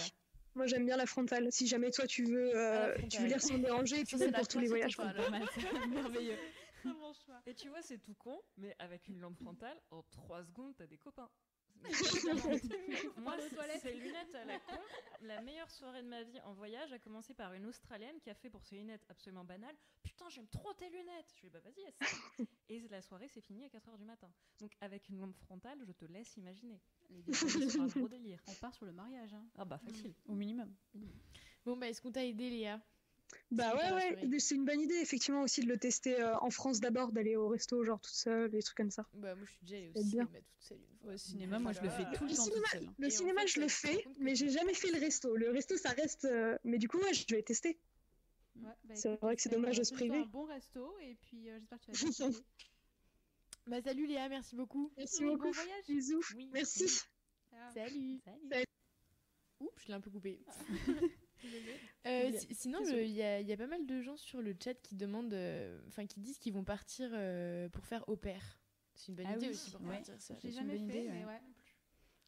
Moi, 0.55 0.65
j'aime 0.65 0.85
bien 0.85 0.97
la 0.97 1.05
frontale. 1.05 1.51
Si 1.51 1.67
jamais 1.67 1.91
toi, 1.91 2.07
tu 2.07 2.23
veux, 2.23 2.55
euh, 2.55 2.95
Ah, 2.95 2.99
la 2.99 3.07
tu 3.07 3.21
veux 3.21 3.27
lire 3.27 3.41
sans 3.41 3.57
déranger, 3.59 3.99
et 3.99 4.05
puis 4.05 4.17
c'est 4.17 4.31
pour 4.31 4.47
tous 4.47 4.59
les 4.59 4.67
voyages. 4.67 4.97
Pas 4.97 5.13
mal, 5.29 5.43
merveilleux. 5.89 6.37
Et 7.45 7.53
tu 7.53 7.69
vois, 7.69 7.81
c'est 7.81 7.97
tout 7.99 8.13
con, 8.15 8.39
mais 8.57 8.75
avec 8.79 9.07
une 9.07 9.19
lampe 9.19 9.37
frontale, 9.37 9.77
en 9.91 10.03
3 10.03 10.45
secondes, 10.45 10.73
t'as 10.77 10.87
des 10.87 10.97
copains. 10.97 11.29
Moi, 13.17 13.35
c'est- 13.39 13.79
ces 13.79 13.93
lunettes 13.93 14.35
à 14.35 14.45
la 14.45 14.59
con. 14.59 14.77
La 15.21 15.41
meilleure 15.41 15.69
soirée 15.71 16.01
de 16.03 16.07
ma 16.07 16.23
vie 16.23 16.39
en 16.41 16.53
voyage 16.53 16.91
a 16.93 16.99
commencé 16.99 17.33
par 17.33 17.53
une 17.53 17.65
Australienne 17.65 18.19
qui 18.19 18.29
a 18.29 18.35
fait 18.35 18.49
pour 18.49 18.63
ses 18.63 18.75
lunettes 18.75 19.05
absolument 19.09 19.43
banales 19.43 19.75
Putain, 20.03 20.29
j'aime 20.29 20.47
trop 20.47 20.73
tes 20.73 20.89
lunettes 20.89 21.33
Je 21.35 21.41
lui 21.41 21.47
ai 21.47 21.49
dit 21.49 21.53
Bah 21.53 21.59
vas-y, 21.63 21.81
essaie. 21.87 22.47
Et 22.69 22.79
la 22.89 23.01
soirée 23.01 23.27
s'est 23.29 23.41
finie 23.41 23.65
à 23.65 23.69
4h 23.69 23.97
du 23.97 24.05
matin. 24.05 24.31
Donc, 24.59 24.75
avec 24.81 25.09
une 25.09 25.19
lampe 25.19 25.35
frontale, 25.37 25.79
je 25.85 25.91
te 25.91 26.05
laisse 26.05 26.35
imaginer. 26.37 26.79
Les 27.09 27.33
C'est 27.33 27.79
un 27.79 27.87
gros 27.87 28.07
délire. 28.07 28.41
On 28.47 28.53
part 28.55 28.73
sur 28.75 28.85
le 28.85 28.91
mariage. 28.91 29.33
hein. 29.33 29.45
Ah 29.57 29.65
bah, 29.65 29.77
facile. 29.79 30.13
Au 30.27 30.33
minimum. 30.33 30.73
Bon, 31.65 31.75
bah, 31.77 31.87
est-ce 31.89 32.01
qu'on 32.01 32.11
t'a 32.11 32.25
aidé, 32.25 32.49
Léa? 32.49 32.81
Bah 33.51 33.75
ouais, 33.75 34.17
ouais, 34.25 34.39
c'est 34.39 34.55
une 34.55 34.65
bonne 34.65 34.79
idée 34.81 34.95
effectivement 34.95 35.41
aussi 35.41 35.61
de 35.61 35.67
le 35.67 35.77
tester 35.77 36.19
euh, 36.21 36.37
en 36.39 36.49
France 36.49 36.79
d'abord, 36.79 37.11
d'aller 37.11 37.35
au 37.35 37.47
resto 37.49 37.83
genre 37.83 37.99
toute 37.99 38.13
seule, 38.13 38.49
des 38.49 38.61
trucs 38.61 38.77
comme 38.77 38.91
ça. 38.91 39.05
Bah, 39.13 39.35
moi, 39.35 39.45
je 39.45 39.51
suis 39.51 39.59
déjà 39.65 39.77
allée 39.77 39.89
au 39.95 40.03
bien. 40.03 40.25
cinéma 40.25 40.39
toute 40.41 40.61
seule 40.61 40.79
une 40.79 40.97
fois. 40.97 41.13
Au 41.13 41.17
cinéma, 41.17 41.59
moi, 41.59 41.71
je 41.73 41.81
le 41.81 41.89
fais 41.89 42.03
tout 42.13 42.23
le 42.25 42.29
Le 42.29 42.35
temps 42.35 42.43
toute 42.45 42.53
cinéma, 42.53 42.67
seule. 42.71 42.89
le 42.97 43.03
Et 43.03 43.07
en 43.07 43.09
cinéma 43.11 43.41
fait, 43.41 43.47
je 43.47 43.59
le 43.61 43.67
fais, 43.67 44.05
mais 44.19 44.35
j'ai 44.35 44.49
jamais 44.49 44.73
fait 44.73 44.91
le 44.91 44.99
resto. 44.99 45.35
Le 45.35 45.49
resto 45.51 45.77
ça 45.77 45.89
reste, 45.89 46.25
euh, 46.25 46.57
mais 46.63 46.77
du 46.77 46.87
coup 46.87 46.97
ouais, 46.99 47.13
je 47.13 47.25
vais 47.35 47.41
tester. 47.43 47.79
Ouais, 48.55 48.71
bah, 48.85 48.95
C'est 48.95 49.15
vrai 49.21 49.35
que 49.35 49.41
c'est 49.41 49.49
dommage 49.49 49.77
de 49.77 49.83
se 49.83 49.93
priver. 49.93 50.17
un 50.19 50.25
bon 50.25 50.45
resto 50.45 50.97
et 50.99 51.15
puis 51.15 51.49
euh, 51.49 51.59
j'espère 51.59 51.79
que 51.79 51.91
tu 51.91 51.91
vas 51.91 52.29
bien. 52.29 52.39
Bah, 53.67 53.81
salut 53.81 54.07
Léa, 54.07 54.29
merci 54.29 54.55
beaucoup. 54.55 54.91
Merci 54.97 55.23
Oui, 55.23 55.31
beaucoup. 55.31 55.43
bon 55.43 55.51
voyage. 55.51 55.85
Bisous. 55.87 56.21
Oui. 56.35 56.49
Merci. 56.53 56.87
Salut. 57.73 58.19
Salut. 58.23 58.65
Oups, 59.59 59.81
je 59.83 59.87
l'ai 59.87 59.93
un 59.93 60.01
peu 60.01 60.09
coupé. 60.09 60.39
Euh, 62.05 62.31
si- 62.37 62.55
sinon, 62.55 62.79
il 62.85 63.09
y, 63.09 63.21
a- 63.23 63.39
il 63.41 63.47
y 63.47 63.53
a 63.53 63.57
pas 63.57 63.67
mal 63.67 63.85
de 63.85 64.01
gens 64.01 64.17
sur 64.17 64.41
le 64.41 64.55
chat 64.63 64.75
qui 64.75 64.95
demandent, 64.95 65.33
euh, 65.33 65.79
enfin 65.87 66.05
qui 66.05 66.19
disent 66.19 66.37
qu'ils 66.37 66.53
vont 66.53 66.63
partir 66.63 67.09
euh, 67.13 67.67
pour 67.69 67.85
faire 67.85 68.07
au 68.07 68.15
pair. 68.15 68.59
C'est 68.95 69.09
une 69.09 69.15
bonne 69.15 69.25
Ah 69.27 69.35
idée 69.35 69.47
oui, 69.47 69.51
aussi 69.51 69.71
pour 69.71 69.81
ouais. 69.81 69.95
partir 69.95 70.21
seul. 70.21 70.37
J'ai 70.41 70.51
jamais 70.51 70.73
fait, 70.77 70.83
idée, 70.83 71.09
mais 71.09 71.25
ouais. 71.25 71.31
ouais. 71.33 71.41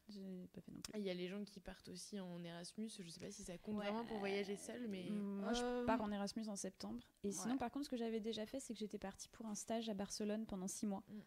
J'ai 0.08 0.48
pas 0.52 0.60
fait 0.60 0.72
non 0.72 0.80
plus. 0.80 0.92
Ah, 0.94 0.98
Il 0.98 1.04
y 1.04 1.10
a 1.10 1.14
les 1.14 1.28
gens 1.28 1.44
qui 1.44 1.60
partent 1.60 1.88
aussi 1.88 2.18
en 2.18 2.42
Erasmus. 2.42 2.90
Je 2.98 3.08
sais 3.08 3.20
pas 3.20 3.30
si 3.30 3.44
ça 3.44 3.56
compte 3.58 3.76
Ouais. 3.76 3.84
vraiment 3.86 4.04
pour 4.04 4.18
voyager 4.18 4.56
seul, 4.56 4.88
mais 4.88 5.04
Moi, 5.08 5.52
je 5.52 5.84
pars 5.84 6.00
en 6.02 6.10
Erasmus 6.10 6.48
en 6.48 6.56
septembre. 6.56 7.00
Et 7.22 7.30
sinon, 7.32 7.56
par 7.58 7.70
contre, 7.70 7.84
ce 7.86 7.90
que 7.90 7.96
j'avais 7.96 8.20
déjà 8.20 8.44
fait, 8.44 8.58
c'est 8.60 8.74
que 8.74 8.80
j'étais 8.80 8.98
partie 8.98 9.28
pour 9.28 9.46
un 9.46 9.54
stage 9.54 9.88
à 9.88 9.94
Barcelone 9.94 10.46
pendant 10.46 10.66
six 10.68 10.86
mois. 10.86 11.04
Mm. 11.08 11.20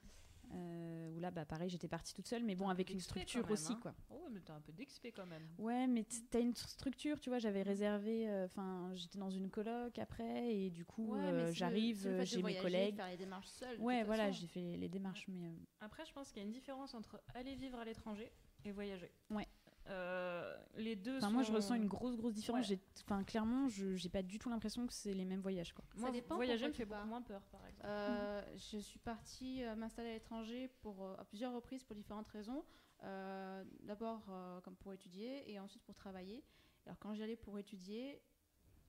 Euh, 0.51 1.10
où 1.12 1.19
là, 1.19 1.32
bah, 1.32 1.45
pareil, 1.45 1.69
j'étais 1.69 1.88
partie 1.88 2.13
toute 2.13 2.27
seule, 2.27 2.43
mais 2.43 2.56
bon, 2.56 2.69
avec 2.69 2.89
une 2.91 2.99
structure 2.99 3.41
même, 3.43 3.51
aussi, 3.51 3.71
hein. 3.73 3.79
quoi. 3.82 3.95
Oh, 4.12 4.27
mais 4.32 4.39
t'as 4.41 4.53
un 4.56 4.62
peu 4.62 4.71
d'XP 4.71 5.08
quand 5.15 5.25
même. 5.25 5.47
Ouais, 5.58 5.88
mais 5.88 6.06
t'as 6.29 6.39
une 6.41 6.53
structure, 6.56 7.19
tu 7.19 7.29
vois. 7.29 7.39
J'avais 7.39 7.63
réservé, 7.63 8.29
euh, 8.29 8.45
enfin, 8.45 8.91
j'étais 8.93 9.17
dans 9.17 9.29
une 9.32 9.49
coloc 9.49 9.97
après, 9.97 10.53
et 10.56 10.69
du 10.69 10.86
coup, 10.86 11.13
Ouais, 11.13 11.19
euh, 11.21 11.51
j'arrive, 11.53 12.03
de 12.06 12.23
j'ai 12.23 12.43
mes 12.43 12.58
collègues. 12.58 12.95
Faire 12.97 13.08
les 13.10 13.17
démarches 13.17 13.47
seules. 13.47 13.77
de 13.77 13.82
Ouais, 13.84 14.03
voilà, 14.03 14.32
j'ai 14.32 14.47
fait 14.47 14.77
les 14.77 14.89
démarches, 14.89 15.25
mais. 15.27 15.47
euh, 15.47 15.53
Après, 15.82 16.06
je 16.06 16.13
pense 16.13 16.29
qu'il 16.32 16.38
y 16.41 16.45
a 16.45 16.47
une 16.47 16.53
différence 16.53 16.93
entre 16.93 17.21
aller 17.34 17.56
vivre 17.56 17.79
à 17.79 17.86
l'étranger 17.86 18.32
et 18.65 18.71
voyager. 18.71 19.12
Ouais. 19.32 19.47
Euh, 19.88 20.56
les 20.76 20.96
deux 20.96 21.17
Enfin, 21.17 21.28
sont... 21.28 21.34
moi, 21.34 21.43
je 21.43 21.52
ressens 21.52 21.76
une 21.76 21.88
grosse, 21.88 22.15
grosse 22.15 22.34
différence. 22.34 22.62
Ouais. 22.69 22.78
J'ai- 22.78 23.04
Enfin, 23.06 23.24
clairement, 23.24 23.67
je 23.67 23.96
j'ai 23.96 24.10
pas 24.10 24.24
du 24.24 24.39
tout 24.39 24.50
l'impression 24.50 24.88
que 24.88 24.93
c'est 24.93 25.13
les 25.13 25.26
mêmes 25.26 25.41
voyages, 25.41 25.74
quoi. 25.74 25.84
Moi, 25.96 26.08
Ça 26.08 26.13
dépend 26.13 26.36
voyager 26.36 26.67
me 26.67 26.74
fait 26.74 26.86
beaucoup 26.86 27.06
moins 27.08 27.22
peur, 27.22 27.41
par 27.52 27.65
exemple. 27.67 27.86
Euh, 27.86 28.41
je 28.72 28.78
suis 28.78 29.00
partie 29.00 29.63
euh, 29.63 29.76
m'installer 29.76 30.10
à 30.10 30.13
l'étranger 30.13 30.69
pour 30.82 31.06
à 31.19 31.26
plusieurs 31.26 31.54
reprises 31.54 31.84
pour 31.84 31.96
différentes 31.96 32.28
raisons. 32.30 32.63
Euh, 33.04 33.63
D'abord 33.82 34.26
euh, 34.30 34.62
comme 34.62 34.76
pour 34.78 34.93
étudier 34.93 35.52
et 35.52 35.60
ensuite 35.60 35.84
pour 35.84 35.96
travailler. 35.96 36.43
Alors 36.86 36.98
quand 37.00 37.13
j'y 37.13 37.24
allais 37.24 37.36
pour 37.36 37.60
étudier, 37.60 38.22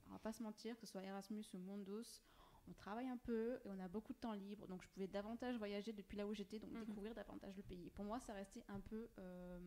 on 0.08 0.12
va 0.12 0.18
pas 0.20 0.32
se 0.32 0.42
mentir, 0.42 0.74
que 0.76 0.86
ce 0.86 0.92
soit 0.92 1.02
Erasmus 1.02 1.44
ou 1.54 1.58
Mondos, 1.58 2.22
on 2.68 2.72
travaille 2.72 3.08
un 3.08 3.16
peu 3.16 3.60
et 3.64 3.68
on 3.70 3.78
a 3.78 3.88
beaucoup 3.88 4.12
de 4.12 4.18
temps 4.18 4.32
libre, 4.32 4.66
donc 4.66 4.82
je 4.82 4.88
pouvais 4.88 5.06
davantage 5.08 5.56
voyager 5.56 5.92
depuis 5.92 6.16
là 6.16 6.26
où 6.26 6.32
j'étais, 6.34 6.58
donc 6.58 6.70
Mhm. 6.72 6.84
découvrir 6.84 7.14
davantage 7.14 7.56
le 7.56 7.62
pays. 7.62 7.90
Pour 7.90 8.04
moi, 8.04 8.20
ça 8.20 8.32
restait 8.32 8.64
un 8.68 8.80
peu 8.80 9.08
euh, 9.18 9.58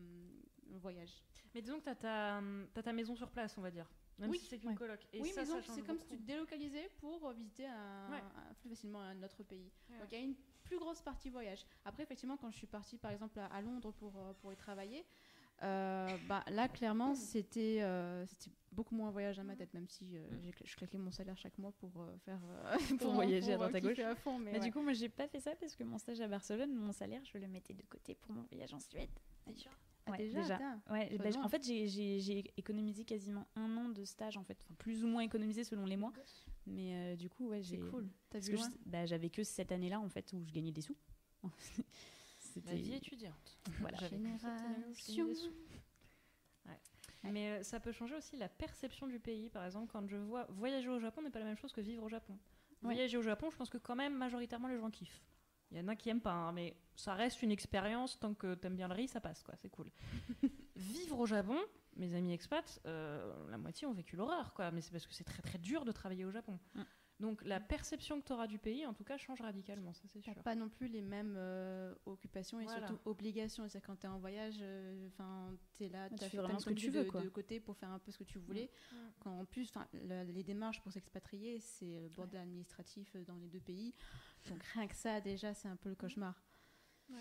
un 0.72 0.78
voyage. 0.78 1.22
Mais 1.54 1.62
disons 1.62 1.78
que 1.80 1.84
ta, 1.84 1.94
t'as 1.94 2.82
ta 2.82 2.92
maison 2.92 3.14
sur 3.14 3.30
place, 3.30 3.56
on 3.58 3.62
va 3.62 3.70
dire. 3.70 3.90
Même 4.18 4.30
Oui. 4.30 4.38
si 4.38 4.46
c'est 4.46 4.58
qu'une 4.58 4.70
Ouais. 4.70 4.74
coloc. 4.74 5.06
Et 5.12 5.22
oui, 5.22 5.28
ça, 5.30 5.44
mais 5.44 5.62
c'est 5.62 5.82
comme 5.82 5.98
si 5.98 6.06
tu 6.06 6.16
te 6.16 6.22
délocalisais 6.22 6.88
pour 6.98 7.30
visiter 7.32 7.66
un, 7.68 8.10
Ouais. 8.10 8.20
un- 8.20 8.54
plus 8.54 8.68
facilement 8.70 9.00
un 9.00 9.22
autre 9.22 9.42
pays. 9.44 9.70
Ouais. 9.90 9.98
Donc 10.00 10.10
il 10.10 10.18
y 10.18 10.20
a 10.20 10.24
une 10.24 10.34
plus 10.64 10.78
grosse 10.78 11.00
partie 11.00 11.30
voyage. 11.30 11.64
Après, 11.84 12.02
effectivement, 12.02 12.36
quand 12.36 12.50
je 12.50 12.56
suis 12.56 12.66
partie 12.66 12.98
par 12.98 13.12
exemple 13.12 13.38
à, 13.38 13.46
à 13.46 13.60
Londres 13.62 13.92
pour, 13.92 14.18
euh, 14.18 14.32
pour 14.34 14.52
y 14.52 14.56
travailler, 14.56 15.06
bah, 15.60 16.44
là 16.50 16.68
clairement 16.68 17.14
c'était 17.14 17.78
euh, 17.82 18.24
c'était 18.26 18.50
beaucoup 18.72 18.94
moins 18.94 19.10
voyage 19.10 19.36
dans 19.38 19.44
ma 19.44 19.56
tête, 19.56 19.74
même 19.74 19.88
si 19.88 20.16
euh, 20.16 20.28
cla- 20.52 20.62
je 20.64 20.76
claquais 20.76 20.98
mon 20.98 21.10
salaire 21.10 21.36
chaque 21.36 21.58
mois 21.58 21.72
pour 21.72 21.90
euh, 22.00 22.16
faire 22.24 22.38
euh, 22.48 22.76
Pour 23.00 23.12
voyager 23.14 23.54
à 23.54 23.56
pour, 23.56 23.64
euh, 23.64 23.68
droite 23.70 23.74
à 23.74 23.80
gauche. 23.80 23.98
à 23.98 24.14
fond. 24.14 24.38
Mais 24.38 24.52
Bah, 24.52 24.58
ouais. 24.58 24.64
Du 24.64 24.72
coup, 24.72 24.80
moi, 24.82 24.92
j'ai 24.92 25.08
pas 25.08 25.26
fait 25.26 25.40
ça 25.40 25.56
parce 25.56 25.74
que 25.74 25.82
mon 25.82 25.98
stage 25.98 26.20
à 26.20 26.28
Barcelone, 26.28 26.72
mon 26.74 26.92
salaire, 26.92 27.22
je 27.24 27.38
le 27.38 27.48
mettais 27.48 27.74
de 27.74 27.82
côté 27.88 28.14
pour 28.14 28.32
mon 28.32 28.42
voyage 28.42 28.72
en 28.74 28.78
Suède. 28.78 29.08
Ah, 30.06 30.12
Ouais, 30.12 30.18
déjà. 30.18 30.58
Ouais, 30.90 31.10
bah, 31.18 31.24
en 31.42 31.48
fait, 31.48 31.62
j'ai- 31.64 32.44
économisé 32.56 33.04
quasiment 33.04 33.46
un 33.56 33.76
an 33.76 33.88
de 33.88 34.04
stage, 34.04 34.36
en 34.36 34.44
fait, 34.44 34.56
enfin, 34.62 34.74
plus 34.78 35.02
ou 35.02 35.08
moins 35.08 35.22
économisé 35.22 35.64
selon 35.64 35.84
les 35.84 35.96
mois. 35.96 36.12
Mais 36.66 36.94
euh, 36.94 37.16
du 37.16 37.28
coup, 37.28 37.48
ouais, 37.48 37.62
c'est 37.62 37.76
j'ai. 37.76 37.78
cool. 37.90 38.08
T'as 38.30 38.38
vu 38.38 38.56
je- 38.56 38.62
bah, 38.86 39.06
j'avais 39.06 39.28
que 39.30 39.42
cette 39.42 39.72
année-là, 39.72 39.98
en 40.00 40.08
fait, 40.08 40.32
où 40.34 40.44
je 40.44 40.52
gagnais 40.52 40.70
des 40.72 40.82
sous. 40.82 40.96
La 42.66 42.74
vie 42.74 42.94
étudiante. 42.94 43.58
Voilà. 43.80 43.98
Ouais. 46.66 46.78
Mais 47.24 47.48
euh, 47.48 47.62
ça 47.62 47.80
peut 47.80 47.92
changer 47.92 48.14
aussi 48.14 48.36
la 48.36 48.48
perception 48.48 49.06
du 49.06 49.18
pays. 49.18 49.50
Par 49.50 49.64
exemple, 49.64 49.90
quand 49.92 50.06
je 50.08 50.16
vois 50.16 50.46
voyager 50.50 50.88
au 50.88 50.98
Japon 50.98 51.22
n'est 51.22 51.30
pas 51.30 51.38
la 51.38 51.44
même 51.44 51.56
chose 51.56 51.72
que 51.72 51.80
vivre 51.80 52.02
au 52.02 52.08
Japon. 52.08 52.32
Ouais. 52.82 52.94
Voyager 52.94 53.16
au 53.16 53.22
Japon, 53.22 53.50
je 53.50 53.56
pense 53.56 53.70
que 53.70 53.78
quand 53.78 53.96
même 53.96 54.14
majoritairement 54.14 54.68
les 54.68 54.78
gens 54.78 54.90
kiffent. 54.90 55.24
Il 55.70 55.76
y 55.76 55.80
en 55.80 55.88
a 55.88 55.96
qui 55.96 56.08
aiment 56.08 56.20
pas, 56.20 56.32
hein, 56.32 56.52
mais 56.52 56.76
ça 56.96 57.14
reste 57.14 57.42
une 57.42 57.50
expérience. 57.50 58.18
Tant 58.18 58.34
que 58.34 58.54
t'aimes 58.54 58.76
bien 58.76 58.88
le 58.88 58.94
riz, 58.94 59.08
ça 59.08 59.20
passe, 59.20 59.42
quoi. 59.42 59.54
C'est 59.56 59.68
cool. 59.68 59.90
vivre 60.76 61.18
au 61.18 61.26
Japon, 61.26 61.58
mes 61.96 62.14
amis 62.14 62.32
expats, 62.32 62.80
euh, 62.86 63.50
la 63.50 63.58
moitié 63.58 63.86
ont 63.86 63.92
vécu 63.92 64.16
l'horreur, 64.16 64.54
quoi. 64.54 64.70
Mais 64.70 64.80
c'est 64.80 64.92
parce 64.92 65.06
que 65.06 65.12
c'est 65.12 65.24
très 65.24 65.42
très 65.42 65.58
dur 65.58 65.84
de 65.84 65.92
travailler 65.92 66.24
au 66.24 66.30
Japon. 66.30 66.58
Mm. 66.74 66.82
Donc 67.20 67.44
la 67.44 67.58
perception 67.58 68.20
que 68.20 68.26
tu 68.26 68.32
auras 68.32 68.46
du 68.46 68.58
pays, 68.58 68.86
en 68.86 68.94
tout 68.94 69.02
cas, 69.02 69.16
change 69.18 69.40
radicalement, 69.40 69.92
ça 69.92 70.02
c'est 70.06 70.20
T'as 70.20 70.32
sûr. 70.34 70.42
pas 70.42 70.54
non 70.54 70.68
plus 70.68 70.86
les 70.86 71.02
mêmes 71.02 71.34
euh, 71.36 71.92
occupations 72.06 72.60
et 72.60 72.64
Voilà. 72.64 72.86
surtout 72.86 73.00
obligations. 73.10 73.68
C'est-à-dire 73.68 73.86
quand 73.86 73.96
t'es 73.96 74.06
en 74.06 74.18
voyage, 74.18 74.58
euh, 74.60 75.08
enfin 75.08 75.52
t'es 75.74 75.88
là, 75.88 76.08
tu 76.08 76.14
t'as 76.16 76.26
fais 76.26 76.36
fait 76.36 76.42
vraiment 76.42 76.58
ce 76.60 76.70
que 76.70 76.74
tu 76.74 76.90
veux, 76.90 77.04
de, 77.04 77.10
quoi. 77.10 77.20
de 77.22 77.28
côté 77.28 77.58
pour 77.58 77.76
faire 77.76 77.90
un 77.90 77.98
peu 77.98 78.12
ce 78.12 78.18
que 78.18 78.24
tu 78.24 78.38
voulais. 78.38 78.70
Mm. 78.92 78.96
Quand 79.20 79.40
en 79.40 79.44
plus, 79.44 79.72
les 79.92 80.44
démarches 80.44 80.80
pour 80.80 80.92
s'expatrier, 80.92 81.58
c'est 81.60 82.00
le 82.00 82.08
bordel 82.08 82.40
administratif 82.40 83.10
euh, 83.16 83.24
dans 83.24 83.36
les 83.36 83.48
deux 83.48 83.60
pays. 83.60 83.94
Donc 84.48 84.62
rien 84.74 84.86
que 84.86 84.94
ça 84.96 85.20
déjà, 85.20 85.54
c'est 85.54 85.68
un 85.68 85.76
peu 85.76 85.88
le 85.88 85.96
cauchemar. 85.96 86.40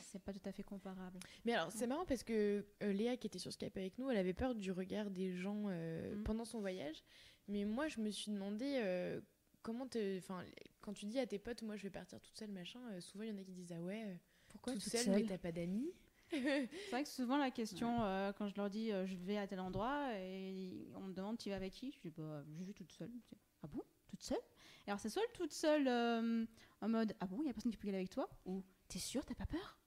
C'est 0.01 0.21
pas 0.21 0.33
tout 0.33 0.41
à 0.45 0.51
fait 0.51 0.63
comparable. 0.63 1.17
Mais 1.45 1.53
alors, 1.53 1.71
c'est 1.71 1.88
marrant 1.88 2.05
parce 2.05 2.23
que 2.23 2.65
euh, 2.83 2.91
Léa, 2.91 3.15
qui 3.17 3.27
était 3.27 3.39
sur 3.39 3.53
Skype 3.53 3.77
avec 3.77 3.97
nous, 3.97 4.10
elle 4.10 4.17
avait 4.17 4.33
peur 4.33 4.53
du 4.53 4.71
regard 4.71 5.10
des 5.10 5.33
gens 5.33 5.63
euh, 5.67 6.21
pendant 6.23 6.45
son 6.45 6.60
voyage. 6.60 7.03
Mais 7.47 7.63
moi, 7.63 7.88
je 7.88 8.01
me 8.01 8.10
suis 8.10 8.31
demandé 8.31 8.81
euh, 8.83 9.21
comment 9.62 9.88
te. 9.88 10.17
Enfin, 10.17 10.43
quand 10.82 10.93
tu 10.93 11.06
dis 11.06 11.20
à 11.20 11.28
tes 11.28 11.39
potes, 11.39 11.62
moi, 11.63 11.76
je 11.76 11.84
vais 11.84 11.89
partir 11.89 12.20
toute 12.22 12.38
seule, 12.38 12.52
machin, 12.52 12.80
euh, 12.91 13.02
souvent, 13.02 13.24
il 13.24 13.30
y 13.30 13.32
en 13.32 13.38
a 13.38 13.43
qui 13.43 13.54
disent 13.54 13.74
Ah 13.74 13.82
ouais, 13.82 14.04
euh, 14.06 14.15
Pourquoi 14.50 14.74
toute, 14.74 14.84
toute 14.84 14.91
seule, 14.91 15.06
seule 15.06 15.22
mais 15.22 15.28
t'as 15.28 15.38
pas 15.38 15.52
d'amis? 15.52 15.91
C'est 16.30 16.67
vrai 16.91 17.04
que 17.04 17.10
souvent 17.10 17.38
la 17.38 17.52
question, 17.52 18.04
euh, 18.04 18.34
quand 18.34 18.50
je 18.50 18.56
leur 18.58 18.70
dis 18.70 18.91
euh, 18.91 19.06
je 19.06 19.15
vais 19.15 19.38
à 19.38 19.48
tel 19.48 19.62
endroit 19.62 20.13
et 20.15 20.91
on 20.96 21.02
me 21.02 21.13
demande 21.13 21.38
tu 21.38 21.50
vas 21.50 21.56
avec 21.56 21.72
qui, 21.72 21.91
je 21.93 22.00
dis 22.02 22.10
bah 22.10 22.43
je 22.60 22.65
vais 22.65 22.74
toute 22.74 22.91
seule. 22.91 23.10
Dis, 23.10 23.38
ah 23.63 23.67
bon? 23.67 23.82
Toute 24.10 24.22
seule? 24.22 24.41
Et 24.86 24.89
Alors 24.89 25.00
c'est 25.00 25.10
soit 25.10 25.22
toute 25.34 25.54
seule 25.54 25.88
euh, 25.88 26.46
en 26.82 26.89
mode 26.89 27.15
ah 27.22 27.28
bon, 27.28 27.41
il 27.41 27.48
y 27.48 27.50
a 27.50 27.54
personne 27.54 27.72
qui 27.72 27.78
peut 27.78 27.88
y 27.88 27.91
aller 27.91 28.00
avec 28.00 28.10
toi? 28.10 28.30
Ou 28.46 28.62
t'es 28.89 29.00
sûre, 29.00 29.26
t'as 29.26 29.36
pas 29.36 29.46
peur? 29.46 29.80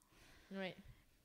Ouais. 0.49 0.75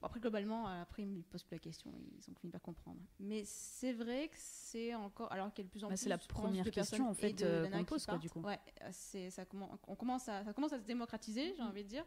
Bon, 0.00 0.06
Après, 0.06 0.20
globalement, 0.20 0.66
après, 0.66 1.02
ils 1.02 1.08
me 1.08 1.22
posent 1.22 1.42
plus 1.42 1.54
la 1.54 1.60
question, 1.60 1.92
ils 2.18 2.30
ont 2.30 2.34
fini 2.34 2.52
par 2.52 2.60
comprendre. 2.60 3.00
Mais 3.18 3.44
c'est 3.44 3.92
vrai 3.92 4.28
que 4.28 4.36
c'est 4.38 4.94
encore. 4.94 5.32
Alors 5.32 5.52
qu'il 5.52 5.64
y 5.64 5.66
a 5.66 5.68
de 5.68 5.70
plus 5.70 5.84
en 5.84 5.88
Bah, 5.88 5.94
plus. 5.94 6.02
c'est 6.02 6.08
la 6.08 6.18
première 6.18 6.64
de 6.64 6.70
question, 6.70 7.08
en 7.08 7.14
fait, 7.14 7.42
euh, 7.42 7.68
qu'on 7.70 7.84
pose, 7.84 8.04
quoi, 8.06 8.18
du 8.18 8.28
coup. 8.28 8.40
Ouais, 8.40 8.60
c'est, 8.92 9.30
ça, 9.30 9.44
commence, 9.44 9.78
on 9.86 9.96
commence 9.96 10.28
à, 10.28 10.44
ça 10.44 10.52
commence 10.52 10.72
à 10.72 10.78
se 10.78 10.84
démocratiser, 10.84 11.54
j'ai 11.56 11.62
envie 11.62 11.84
de 11.84 11.88
dire. 11.88 12.04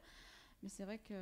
Mais 0.62 0.70
c'est 0.70 0.84
vrai 0.84 1.00
que 1.00 1.14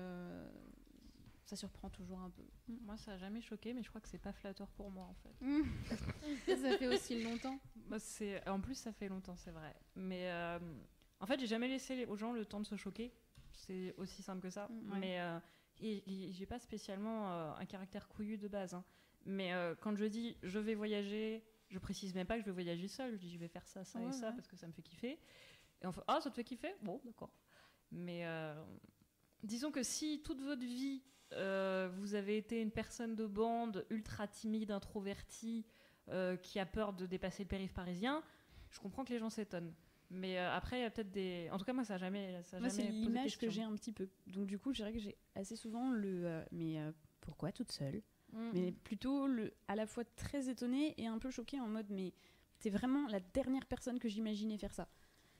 ça 1.47 1.55
surprend 1.55 1.89
toujours 1.89 2.19
un 2.19 2.29
peu. 2.29 2.43
Moi, 2.81 2.97
ça 2.97 3.13
a 3.13 3.17
jamais 3.17 3.41
choqué, 3.41 3.73
mais 3.73 3.81
je 3.81 3.87
crois 3.89 4.01
que 4.01 4.09
c'est 4.09 4.17
pas 4.17 4.33
flatteur 4.33 4.67
pour 4.71 4.91
moi 4.91 5.05
en 5.05 5.13
fait. 5.15 6.55
ça 6.57 6.77
fait 6.77 6.87
aussi 6.87 7.23
longtemps. 7.23 7.59
Bah. 7.87 7.97
En 8.47 8.59
plus, 8.59 8.75
ça 8.75 8.91
fait 8.91 9.07
longtemps, 9.07 9.37
c'est 9.37 9.51
vrai. 9.51 9.73
Mais 9.95 10.29
euh, 10.29 10.59
en 11.21 11.25
fait, 11.25 11.39
j'ai 11.39 11.47
jamais 11.47 11.69
laissé 11.69 12.05
aux 12.05 12.17
gens 12.17 12.33
le 12.33 12.45
temps 12.45 12.59
de 12.59 12.65
se 12.65 12.75
choquer. 12.75 13.13
C'est 13.53 13.95
aussi 13.97 14.21
simple 14.21 14.41
que 14.41 14.49
ça. 14.49 14.67
Mm. 14.67 14.99
Mais 14.99 15.21
euh, 15.21 15.39
et- 15.81 16.03
et 16.29 16.31
j'ai 16.31 16.45
pas 16.45 16.59
spécialement 16.59 17.31
euh, 17.31 17.51
un 17.57 17.65
caractère 17.65 18.07
couillu 18.07 18.37
de 18.37 18.47
base. 18.47 18.73
hein. 18.73 18.83
Mais 19.25 19.53
euh, 19.53 19.75
quand 19.75 19.95
je 19.95 20.05
dis 20.05 20.37
je 20.43 20.59
vais 20.59 20.75
voyager, 20.75 21.43
je 21.69 21.79
précise 21.79 22.13
même 22.15 22.27
pas 22.27 22.35
que 22.35 22.41
je 22.41 22.45
vais 22.45 22.51
voyager 22.53 22.87
seul. 22.87 23.11
Je 23.13 23.17
dis 23.17 23.29
je 23.31 23.37
vais 23.37 23.47
faire 23.47 23.67
ça, 23.67 23.83
ça 23.83 23.99
Ouais, 23.99 24.07
et 24.07 24.11
ça 24.11 24.27
ouais. 24.29 24.33
parce 24.35 24.47
que 24.47 24.55
ça 24.55 24.67
me 24.67 24.71
fait 24.73 24.81
kiffer. 24.81 25.19
Et 25.81 25.85
on 25.87 25.91
fait 25.91 26.01
ah, 26.07 26.19
ça 26.21 26.29
te 26.29 26.35
fait 26.35 26.43
kiffer? 26.43 26.73
Bon, 26.81 27.01
d'accord. 27.03 27.31
Mais 27.91 28.25
euh, 28.25 28.55
disons 29.43 29.71
que 29.71 29.83
si 29.83 30.21
toute 30.23 30.41
votre 30.41 30.61
vie, 30.63 31.03
vous 31.31 32.15
avez 32.15 32.37
été 32.37 32.61
une 32.61 32.71
personne 32.71 33.15
de 33.15 33.25
bande 33.27 33.85
ultra 33.89 34.27
timide, 34.27 34.71
introvertie, 34.71 35.65
qui 36.41 36.57
a 36.59 36.65
peur 36.65 36.93
de 36.93 37.05
dépasser 37.05 37.43
le 37.43 37.49
périph' 37.49 37.73
parisien, 37.73 38.23
je 38.69 38.79
comprends 38.79 39.03
que 39.03 39.11
les 39.11 39.19
gens 39.19 39.29
s'étonnent. 39.29 39.73
Mais 40.09 40.37
euh, 40.37 40.55
après, 40.55 40.79
il 40.79 40.81
y 40.83 40.85
a 40.85 40.89
peut-être 40.89 41.11
des. 41.11 41.49
En 41.51 41.57
tout 41.57 41.65
cas, 41.65 41.73
moi, 41.73 41.83
ça 41.83 41.95
n'a 41.95 41.97
jamais, 41.97 42.41
ça 42.43 42.57
a 42.57 42.59
Moi, 42.59 42.69
c'est 42.69 42.83
l'image 42.83 43.37
que 43.37 43.49
j'ai 43.49 43.63
un 43.63 43.73
petit 43.75 43.91
peu. 43.91 44.07
Donc, 44.27 44.47
du 44.47 44.57
coup, 44.57 44.71
je 44.71 44.77
dirais 44.77 44.93
que 44.93 44.99
j'ai 44.99 45.17
assez 45.35 45.55
souvent 45.55 45.91
le. 45.91 46.25
euh, 46.25 46.43
mais 46.51 46.79
euh, 46.79 46.91
pourquoi 47.21 47.51
toute 47.51 47.71
seule? 47.71 48.01
Mm. 48.31 48.49
Mais 48.53 48.71
plutôt 48.71 49.27
le, 49.27 49.53
à 49.67 49.75
la 49.75 49.85
fois 49.85 50.03
très 50.15 50.49
étonnée 50.49 50.93
et 50.97 51.07
un 51.07 51.17
peu 51.17 51.29
choquée 51.29 51.59
en 51.59 51.67
mode 51.67 51.89
mais 51.89 52.13
t'es 52.59 52.69
vraiment 52.69 53.07
la 53.07 53.19
dernière 53.19 53.65
personne 53.65 53.99
que 53.99 54.09
j'imaginais 54.09 54.57
faire 54.57 54.73
ça. 54.73 54.89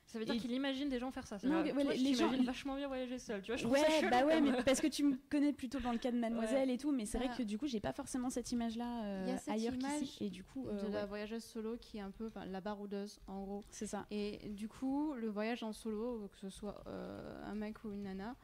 Ça 0.08 0.18
veut 0.18 0.24
dire 0.24 0.34
Et- 0.34 0.38
qu'il 0.38 0.50
imagine 0.52 0.88
des 0.88 0.98
gens 0.98 1.10
faire 1.10 1.26
ça. 1.26 1.36
Non, 1.36 1.40
C'est-à-dire, 1.62 1.76
ouais, 1.76 1.82
toi, 1.84 1.92
les- 1.92 1.98
je 1.98 2.04
les 2.04 2.14
gens- 2.14 2.42
vachement 2.44 2.76
bien 2.76 2.88
voyager 2.88 3.18
seul. 3.18 3.42
Tu 3.42 3.52
vois, 3.52 3.56
je 3.56 3.62
ça 3.64 3.68
Ouais, 3.70 4.10
bah 4.10 4.24
ouais, 4.24 4.40
mais 4.40 4.52
parce 4.64 4.80
que 4.80 4.86
tu 4.86 5.04
me 5.04 5.16
connais 5.28 5.52
plutôt 5.52 5.78
dans 5.80 5.92
le 5.92 5.98
cas 5.98 6.10
de 6.10 6.16
Mademoiselle 6.64 6.70
et 6.70 6.78
tout, 6.78 6.92
mais 6.92 7.04
c'est 7.06 7.18
vrai 7.18 7.28
que 7.36 7.42
du 7.42 7.58
coup 7.58 7.66
j'ai 7.66 7.78
pas 7.80 7.92
forcément 7.92 8.30
cette 8.30 8.50
image-là 8.50 9.04
euh, 9.04 9.24
Il 9.26 9.30
y 9.30 9.34
a 9.34 9.38
cette 9.38 9.54
ailleurs 9.54 9.74
image 9.74 10.00
qu'ici. 10.00 10.24
Et 10.24 10.30
du 10.30 10.42
coup, 10.44 10.66
euh, 10.66 10.82
de 10.88 10.92
la 10.92 11.04
voyageuse 11.06 11.44
solo 11.44 11.76
qui 11.76 11.98
est 11.98 12.00
un 12.00 12.10
peu 12.10 12.30
la 12.46 12.60
baroudeuse 12.62 13.20
en 13.28 13.42
gros. 13.44 13.64
c'est 13.70 13.86
ça. 13.86 14.06
Et 14.10 14.48
du 14.48 14.66
coup, 14.68 15.12
le 15.14 15.28
voyage 15.28 15.62
en 15.62 15.72
solo, 15.74 16.28
que 16.32 16.38
ce 16.38 16.48
soit 16.48 16.82
euh, 16.86 17.44
un 17.44 17.54
mec 17.54 17.84
ou 17.84 17.92
une 17.92 18.04
nana, 18.04 18.34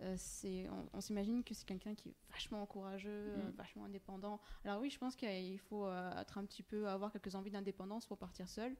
euh, 0.00 0.14
c'est, 0.18 0.68
on, 0.70 0.88
on 0.98 1.00
s'imagine 1.00 1.44
que 1.44 1.54
c'est 1.54 1.64
quelqu'un 1.66 1.94
qui 1.94 2.08
est 2.08 2.14
vachement 2.32 2.66
courageux, 2.66 3.08
euh, 3.10 3.36
Mm. 3.48 3.54
vachement 3.56 3.84
indépendant. 3.84 4.40
Alors 4.64 4.80
oui, 4.80 4.90
je 4.90 4.98
pense 4.98 5.14
qu'il 5.14 5.58
faut 5.60 5.86
euh, 5.86 6.20
être 6.20 6.38
un 6.38 6.44
petit 6.44 6.64
peu 6.64 6.88
avoir 6.88 7.12
quelques 7.12 7.36
envies 7.36 7.52
d'indépendance 7.52 8.06
pour 8.06 8.18
partir 8.18 8.48
seul. 8.48 8.74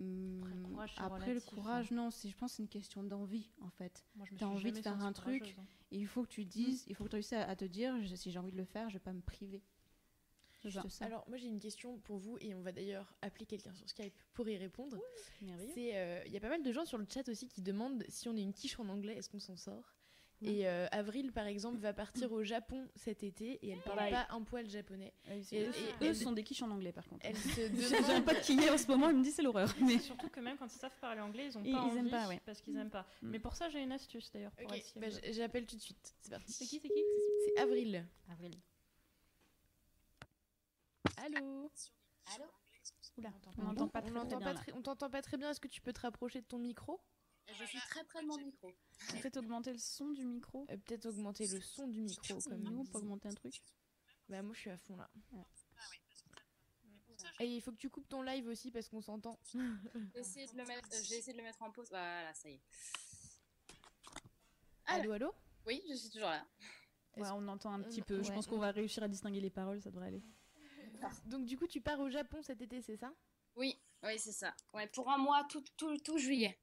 Hum, 0.00 0.40
Après, 0.42 0.54
le 0.54 0.62
courage, 0.62 0.92
c'est 0.94 1.00
Après, 1.02 1.14
relatif, 1.26 1.34
le 1.34 1.40
courage, 1.56 1.90
non, 1.90 2.10
c'est, 2.10 2.28
je 2.30 2.36
pense 2.36 2.52
que 2.52 2.56
c'est 2.56 2.62
une 2.62 2.68
question 2.68 3.02
d'envie 3.02 3.50
en 3.60 3.70
fait. 3.70 4.04
T'as 4.36 4.36
suis 4.36 4.44
envie 4.44 4.72
de 4.72 4.80
faire 4.80 5.02
un 5.04 5.12
truc, 5.12 5.40
courageuse, 5.42 5.58
hein. 5.58 5.66
Et 5.92 5.98
il 5.98 6.06
faut 6.06 6.22
que 6.22 6.28
tu 6.28 6.44
dises, 6.44 6.84
il 6.88 6.94
faut 6.94 7.04
que 7.04 7.10
tu 7.10 7.16
réussisses 7.16 7.32
à, 7.34 7.44
à 7.48 7.56
te 7.56 7.64
dire, 7.64 8.00
je- 8.02 8.14
si 8.14 8.30
j'ai 8.30 8.38
envie 8.38 8.52
de 8.52 8.56
le 8.56 8.64
faire, 8.64 8.88
je 8.88 8.94
vais 8.94 9.00
pas 9.00 9.12
me 9.12 9.20
priver. 9.20 9.62
Juste 10.62 10.88
ça. 10.90 11.06
Alors, 11.06 11.24
moi 11.28 11.36
j'ai 11.38 11.46
une 11.48 11.58
question 11.58 11.98
pour 12.00 12.18
vous 12.18 12.36
et 12.40 12.54
on 12.54 12.60
va 12.60 12.70
d'ailleurs 12.72 13.14
appeler 13.22 13.46
quelqu'un 13.46 13.72
sur 13.74 13.88
Skype 13.88 14.14
pour 14.34 14.46
y 14.48 14.56
répondre. 14.58 14.96
Euh, 15.96 16.22
il 16.26 16.32
y 16.32 16.36
a 16.36 16.40
pas 16.40 16.50
mal 16.50 16.62
de 16.62 16.70
gens 16.72 16.84
sur 16.84 16.98
le 16.98 17.06
chat 17.12 17.26
aussi 17.28 17.48
qui 17.48 17.62
demandent 17.62 18.04
si 18.08 18.28
on 18.28 18.36
est 18.36 18.42
une 18.42 18.52
quiche 18.52 18.78
en 18.78 18.88
anglais, 18.88 19.14
est-ce 19.16 19.28
qu'on 19.30 19.38
s'en 19.40 19.56
sort? 19.56 19.94
Et 20.42 20.66
euh, 20.66 20.86
Avril, 20.90 21.32
par 21.32 21.46
exemple, 21.46 21.76
va 21.78 21.92
partir 21.92 22.32
au 22.32 22.42
Japon 22.42 22.88
cet 22.96 23.22
été 23.22 23.58
et 23.64 23.70
elle 23.70 23.80
parle 23.82 24.08
pas 24.10 24.26
un 24.30 24.42
poil 24.42 24.68
japonais. 24.70 25.12
Et, 25.28 25.40
Et- 25.54 25.66
eux, 25.66 25.72
et- 26.00 26.08
eux 26.08 26.14
sont 26.14 26.32
des 26.32 26.42
quiches 26.42 26.62
en 26.62 26.70
anglais 26.70 26.92
par 26.92 27.06
contre. 27.06 27.26
Elle 27.26 27.36
se 27.36 27.68
demande. 27.68 28.24
pote 28.24 28.40
qui 28.40 28.54
y 28.56 28.60
est 28.64 28.70
en 28.70 28.78
ce 28.78 28.86
moment, 28.86 29.10
il 29.10 29.16
me 29.18 29.22
dit 29.22 29.30
c'est 29.32 29.42
l'horreur. 29.42 29.68
Mais... 29.82 29.94
Et 29.94 29.98
surtout 29.98 30.30
que 30.30 30.40
même 30.40 30.56
quand 30.56 30.66
ils 30.66 30.78
savent 30.78 30.96
parler 30.98 31.20
anglais, 31.20 31.46
ils 31.46 31.58
ont 31.58 31.62
Ils- 31.62 31.72
pas 31.72 31.78
ils 31.78 31.82
envie 31.90 31.98
aiment 31.98 32.10
pas, 32.10 32.26
ouais. 32.28 32.40
parce 32.46 32.62
qu'ils 32.62 32.74
aiment 32.76 32.88
pas. 32.90 33.06
Mm. 33.20 33.30
Mais 33.30 33.38
pour 33.38 33.54
ça, 33.54 33.68
j'ai 33.68 33.82
une 33.82 33.92
astuce 33.92 34.30
d'ailleurs. 34.32 34.52
pour 34.52 34.70
Ok, 34.70 34.78
essayer 34.78 35.00
bah, 35.00 35.08
de- 35.10 35.32
j'appelle 35.34 35.66
tout 35.66 35.76
de 35.76 35.82
suite. 35.82 36.14
C'est 36.22 36.30
parti. 36.30 36.52
C'est 36.52 36.64
qui 36.64 36.80
C'est 36.80 36.88
qui 36.88 37.02
C'est 37.44 37.60
Avril. 37.60 38.06
Avril. 38.30 38.54
Allô 41.18 41.70
Allô 42.34 42.44
Oula, 43.18 43.30
On 43.58 43.62
n'entend 43.64 43.88
pas 43.88 44.00
très, 44.00 44.10
bien, 44.10 44.24
pas 44.24 44.54
on 44.74 44.80
t'entend 44.82 45.10
pas 45.10 45.20
très 45.20 45.36
bien. 45.36 45.50
Est-ce 45.50 45.60
que 45.60 45.68
tu 45.68 45.80
peux 45.82 45.92
te 45.92 46.00
rapprocher 46.00 46.40
de 46.40 46.46
ton 46.46 46.58
micro? 46.58 47.00
Je 47.58 47.64
suis 47.64 47.78
très 47.78 48.04
près 48.04 48.22
de 48.22 48.26
mon 48.26 48.38
micro. 48.38 48.72
Peut-être 49.12 49.38
augmenter 49.38 49.72
le 49.72 49.78
son 49.78 50.10
du 50.10 50.24
micro. 50.24 50.66
Euh, 50.70 50.76
Peut-être 50.76 51.06
augmenter 51.06 51.46
le 51.46 51.60
son 51.60 51.88
du 51.88 52.00
micro. 52.02 52.38
Comme 52.40 52.62
Nous, 52.62 52.80
on 52.80 52.84
peut 52.84 52.98
augmenter 52.98 53.28
un 53.28 53.34
truc. 53.34 53.60
Bah 54.28 54.42
moi 54.42 54.54
je 54.54 54.60
suis 54.60 54.70
à 54.70 54.76
fond 54.76 54.96
là. 54.96 55.10
Et 57.40 57.46
il 57.46 57.60
faut 57.60 57.72
que 57.72 57.76
tu 57.76 57.90
coupes 57.90 58.08
ton 58.08 58.22
live 58.22 58.46
aussi 58.46 58.70
parce 58.70 58.88
qu'on 58.88 59.00
s'entend. 59.00 59.38
De 59.54 59.60
le 59.60 60.66
mettre, 60.66 60.88
euh, 60.92 61.02
je 61.02 61.10
vais 61.10 61.18
essayer 61.18 61.32
de 61.32 61.38
le 61.38 61.44
mettre 61.44 61.62
en 61.62 61.70
pause. 61.70 61.88
Voilà, 61.90 62.32
ça 62.34 62.48
y 62.48 62.54
est. 62.54 62.62
Allô, 64.86 65.12
allô 65.12 65.34
Oui, 65.66 65.82
je 65.88 65.94
suis 65.94 66.10
toujours 66.10 66.28
là. 66.28 66.46
Ouais, 67.16 67.28
on 67.32 67.48
entend 67.48 67.72
un 67.72 67.82
petit 67.82 68.02
peu. 68.02 68.22
Je 68.22 68.28
ouais. 68.28 68.34
pense 68.34 68.46
qu'on 68.46 68.58
va 68.58 68.70
réussir 68.70 69.02
à 69.02 69.08
distinguer 69.08 69.40
les 69.40 69.50
paroles, 69.50 69.80
ça 69.82 69.90
devrait 69.90 70.08
aller. 70.08 70.22
Donc 71.26 71.46
du 71.46 71.56
coup 71.56 71.66
tu 71.66 71.80
pars 71.80 71.98
au 71.98 72.10
Japon 72.10 72.42
cet 72.42 72.60
été, 72.60 72.82
c'est 72.82 72.96
ça? 72.96 73.12
Oui, 73.56 73.80
oui, 74.02 74.18
c'est 74.18 74.32
ça. 74.32 74.54
Ouais, 74.74 74.86
pour 74.86 75.10
un 75.10 75.18
mois, 75.18 75.44
tout, 75.48 75.64
tout, 75.76 75.96
tout 75.98 76.18
juillet. 76.18 76.58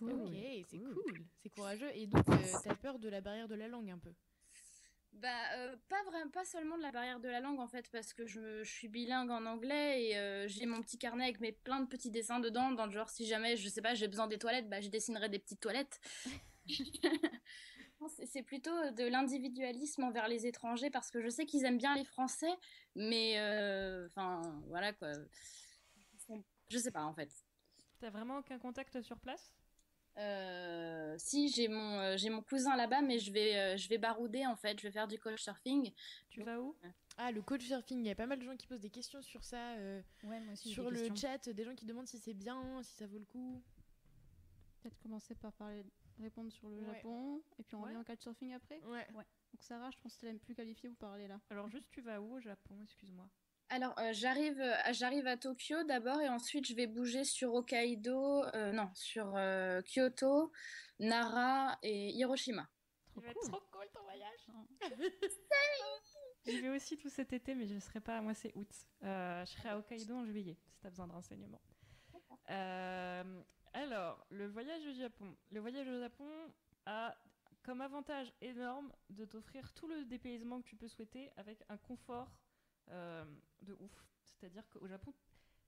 Ok, 0.00 0.30
c'est 0.68 0.78
cool. 0.78 1.02
C'est 1.42 1.50
courageux. 1.50 1.90
Et 1.94 2.06
donc 2.06 2.28
euh, 2.28 2.32
t'as 2.64 2.74
peur 2.74 2.98
de 2.98 3.08
la 3.08 3.20
barrière 3.20 3.48
de 3.48 3.54
la 3.54 3.68
langue 3.68 3.90
un 3.90 3.98
peu? 3.98 4.12
Bah, 5.14 5.28
euh, 5.54 5.76
pas 5.88 6.02
vraiment, 6.10 6.30
pas 6.30 6.44
seulement 6.44 6.76
de 6.76 6.82
la 6.82 6.90
barrière 6.90 7.20
de 7.20 7.28
la 7.28 7.40
langue 7.40 7.60
en 7.60 7.68
fait, 7.68 7.88
parce 7.92 8.12
que 8.12 8.26
je, 8.26 8.64
suis 8.64 8.88
bilingue 8.88 9.30
en 9.30 9.46
anglais 9.46 10.08
et 10.08 10.16
euh, 10.16 10.48
j'ai 10.48 10.66
mon 10.66 10.82
petit 10.82 10.98
carnet 10.98 11.24
avec 11.24 11.40
mes 11.40 11.52
plein 11.52 11.80
de 11.80 11.86
petits 11.86 12.10
dessins 12.10 12.40
dedans, 12.40 12.72
dans 12.72 12.86
le 12.86 12.90
genre 12.90 13.08
si 13.08 13.24
jamais, 13.24 13.56
je 13.56 13.68
sais 13.68 13.80
pas, 13.80 13.94
j'ai 13.94 14.08
besoin 14.08 14.26
des 14.26 14.38
toilettes, 14.38 14.68
bah 14.68 14.80
je 14.80 14.88
dessinerai 14.88 15.28
des 15.28 15.38
petites 15.38 15.60
toilettes. 15.60 16.00
C'est- 18.26 18.42
plutôt 18.42 18.90
de 18.90 19.04
l'individualisme 19.04 20.04
envers 20.04 20.28
les 20.28 20.46
étrangers 20.46 20.90
parce 20.90 21.10
que 21.10 21.22
je 21.22 21.28
sais 21.30 21.46
qu'ils 21.46 21.64
aiment 21.64 21.78
bien 21.78 21.94
les 21.94 22.04
Français, 22.04 22.52
mais 22.94 23.38
euh, 23.38 24.08
enfin 24.08 24.42
voilà 24.66 24.92
quoi. 24.92 25.12
Je 26.68 26.78
sais 26.78 26.90
pas 26.90 27.04
en 27.04 27.14
fait. 27.14 27.30
T'as 28.00 28.10
vraiment 28.10 28.38
aucun 28.38 28.58
contact 28.58 29.00
sur 29.00 29.18
place? 29.20 29.54
Euh, 30.16 31.16
si 31.18 31.48
j'ai 31.48 31.66
mon 31.68 31.98
euh, 31.98 32.16
j'ai 32.16 32.30
mon 32.30 32.40
cousin 32.42 32.76
là-bas, 32.76 33.02
mais 33.02 33.18
je 33.18 33.32
vais 33.32 33.56
euh, 33.56 33.76
je 33.76 33.88
vais 33.88 33.98
barouder 33.98 34.46
en 34.46 34.54
fait, 34.54 34.78
je 34.78 34.86
vais 34.86 34.92
faire 34.92 35.08
du 35.08 35.18
couchsurfing. 35.18 35.92
Tu 36.30 36.42
vas 36.42 36.60
où 36.60 36.76
Ah, 37.16 37.32
le 37.32 37.42
coach 37.42 37.62
surfing, 37.66 37.98
il 38.00 38.06
y 38.06 38.10
a 38.10 38.14
pas 38.14 38.26
mal 38.26 38.38
de 38.38 38.44
gens 38.44 38.56
qui 38.56 38.66
posent 38.68 38.80
des 38.80 38.90
questions 38.90 39.22
sur 39.22 39.44
ça, 39.44 39.72
euh, 39.74 40.00
Ouais, 40.22 40.38
moi 40.40 40.52
aussi. 40.52 40.68
sur 40.68 40.90
le 40.90 41.14
chat, 41.16 41.48
des 41.48 41.64
gens 41.64 41.74
qui 41.74 41.84
demandent 41.86 42.06
si 42.06 42.18
c'est 42.18 42.34
bien, 42.34 42.80
si 42.82 42.92
ça 42.94 43.06
vaut 43.06 43.18
le 43.18 43.24
coup. 43.24 43.62
Peut-être 44.82 44.98
commencer 45.00 45.34
par 45.34 45.52
parler, 45.52 45.82
répondre 46.20 46.52
sur 46.52 46.68
le 46.68 46.76
Ouais. 46.78 46.94
Japon, 46.96 47.42
et 47.58 47.62
puis 47.64 47.74
on 47.74 47.80
Ouais. 47.82 47.88
revient 47.90 48.00
au 48.00 48.04
couchsurfing 48.04 48.52
après. 48.54 48.80
Ouais. 48.84 49.06
Donc 49.12 49.62
Sarah, 49.62 49.90
je 49.90 49.98
pense 49.98 50.14
que 50.16 50.20
t'es 50.20 50.32
la 50.32 50.38
plus 50.38 50.54
qualifiée 50.54 50.90
pour 50.90 50.98
parler 50.98 51.26
là. 51.26 51.40
Alors 51.50 51.68
juste, 51.68 51.88
tu 51.90 52.00
vas 52.02 52.20
où 52.20 52.34
au 52.34 52.40
Japon? 52.40 52.76
Excuse-moi. 52.82 53.28
Alors, 53.74 53.98
euh, 53.98 54.12
j'arrive, 54.12 54.60
euh, 54.60 54.92
j'arrive 54.92 55.26
à 55.26 55.36
Tokyo 55.36 55.82
d'abord 55.82 56.20
et 56.20 56.28
ensuite 56.28 56.64
je 56.64 56.76
vais 56.76 56.86
bouger 56.86 57.24
sur 57.24 57.52
Hokkaido, 57.54 58.44
euh, 58.54 58.70
non, 58.70 58.88
sur 58.94 59.34
euh, 59.34 59.82
Kyoto, 59.82 60.52
Nara 61.00 61.76
et 61.82 62.10
Hiroshima. 62.10 62.68
Il 63.16 63.22
va 63.22 63.30
être 63.30 63.50
trop 63.50 63.60
cool 63.72 63.88
ton 63.92 64.04
voyage. 64.04 64.46
J'y 66.46 66.60
vais 66.60 66.68
aussi 66.68 66.96
tout 66.96 67.08
cet 67.08 67.32
été, 67.32 67.56
mais 67.56 67.66
je 67.66 67.74
ne 67.74 67.80
serai 67.80 67.98
pas. 67.98 68.20
Moi, 68.20 68.32
c'est 68.32 68.52
août. 68.54 68.70
Euh, 69.02 69.44
je 69.44 69.50
serai 69.50 69.70
à 69.70 69.78
Hokkaido 69.78 70.14
en 70.14 70.24
juillet, 70.24 70.56
si 70.68 70.78
tu 70.78 70.86
as 70.86 70.90
besoin 70.90 71.08
de 71.08 71.12
renseignements. 71.12 71.62
Euh, 72.50 73.42
alors, 73.72 74.24
le 74.30 74.46
voyage 74.46 74.86
au 74.86 74.92
Japon. 74.92 75.36
Le 75.50 75.58
voyage 75.58 75.88
au 75.88 75.98
Japon 75.98 76.30
a 76.86 77.16
comme 77.64 77.80
avantage 77.80 78.32
énorme 78.40 78.92
de 79.10 79.24
t'offrir 79.24 79.72
tout 79.72 79.88
le 79.88 80.04
dépaysement 80.04 80.60
que 80.60 80.68
tu 80.68 80.76
peux 80.76 80.86
souhaiter 80.86 81.32
avec 81.36 81.58
un 81.68 81.76
confort 81.76 82.30
de 82.88 83.72
ouf. 83.80 84.06
C'est-à-dire 84.24 84.68
qu'au 84.70 84.86
Japon, 84.86 85.12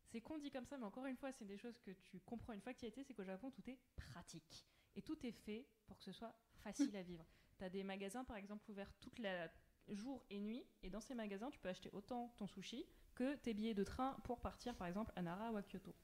c'est 0.06 0.20
con 0.20 0.38
dit 0.38 0.50
comme 0.50 0.66
ça, 0.66 0.76
mais 0.78 0.84
encore 0.84 1.06
une 1.06 1.16
fois, 1.16 1.32
c'est 1.32 1.44
des 1.44 1.58
choses 1.58 1.78
que 1.78 1.90
tu 1.90 2.20
comprends 2.20 2.52
une 2.52 2.60
fois 2.60 2.72
que 2.72 2.78
tu 2.78 2.84
y 2.86 2.88
été, 2.88 3.02
c'est 3.02 3.14
qu'au 3.14 3.24
Japon, 3.24 3.50
tout 3.50 3.68
est 3.68 3.78
pratique. 3.96 4.66
Et 4.94 5.02
tout 5.02 5.26
est 5.26 5.32
fait 5.32 5.66
pour 5.86 5.98
que 5.98 6.04
ce 6.04 6.12
soit 6.12 6.34
facile 6.62 6.96
à 6.96 7.02
vivre. 7.02 7.26
Tu 7.58 7.64
as 7.64 7.70
des 7.70 7.84
magasins, 7.84 8.22
par 8.22 8.36
exemple, 8.36 8.70
ouverts 8.70 8.92
toute 9.00 9.18
la 9.18 9.48
jour 9.88 10.22
et 10.28 10.40
nuit, 10.40 10.62
et 10.82 10.90
dans 10.90 11.00
ces 11.00 11.14
magasins, 11.14 11.48
tu 11.48 11.58
peux 11.58 11.70
acheter 11.70 11.88
autant 11.94 12.34
ton 12.36 12.46
sushi 12.46 12.84
que 13.14 13.34
tes 13.36 13.54
billets 13.54 13.72
de 13.72 13.82
train 13.82 14.12
pour 14.24 14.40
partir, 14.40 14.76
par 14.76 14.86
exemple, 14.86 15.10
à 15.16 15.22
Nara 15.22 15.50
ou 15.52 15.56
à 15.56 15.62
Kyoto. 15.62 15.94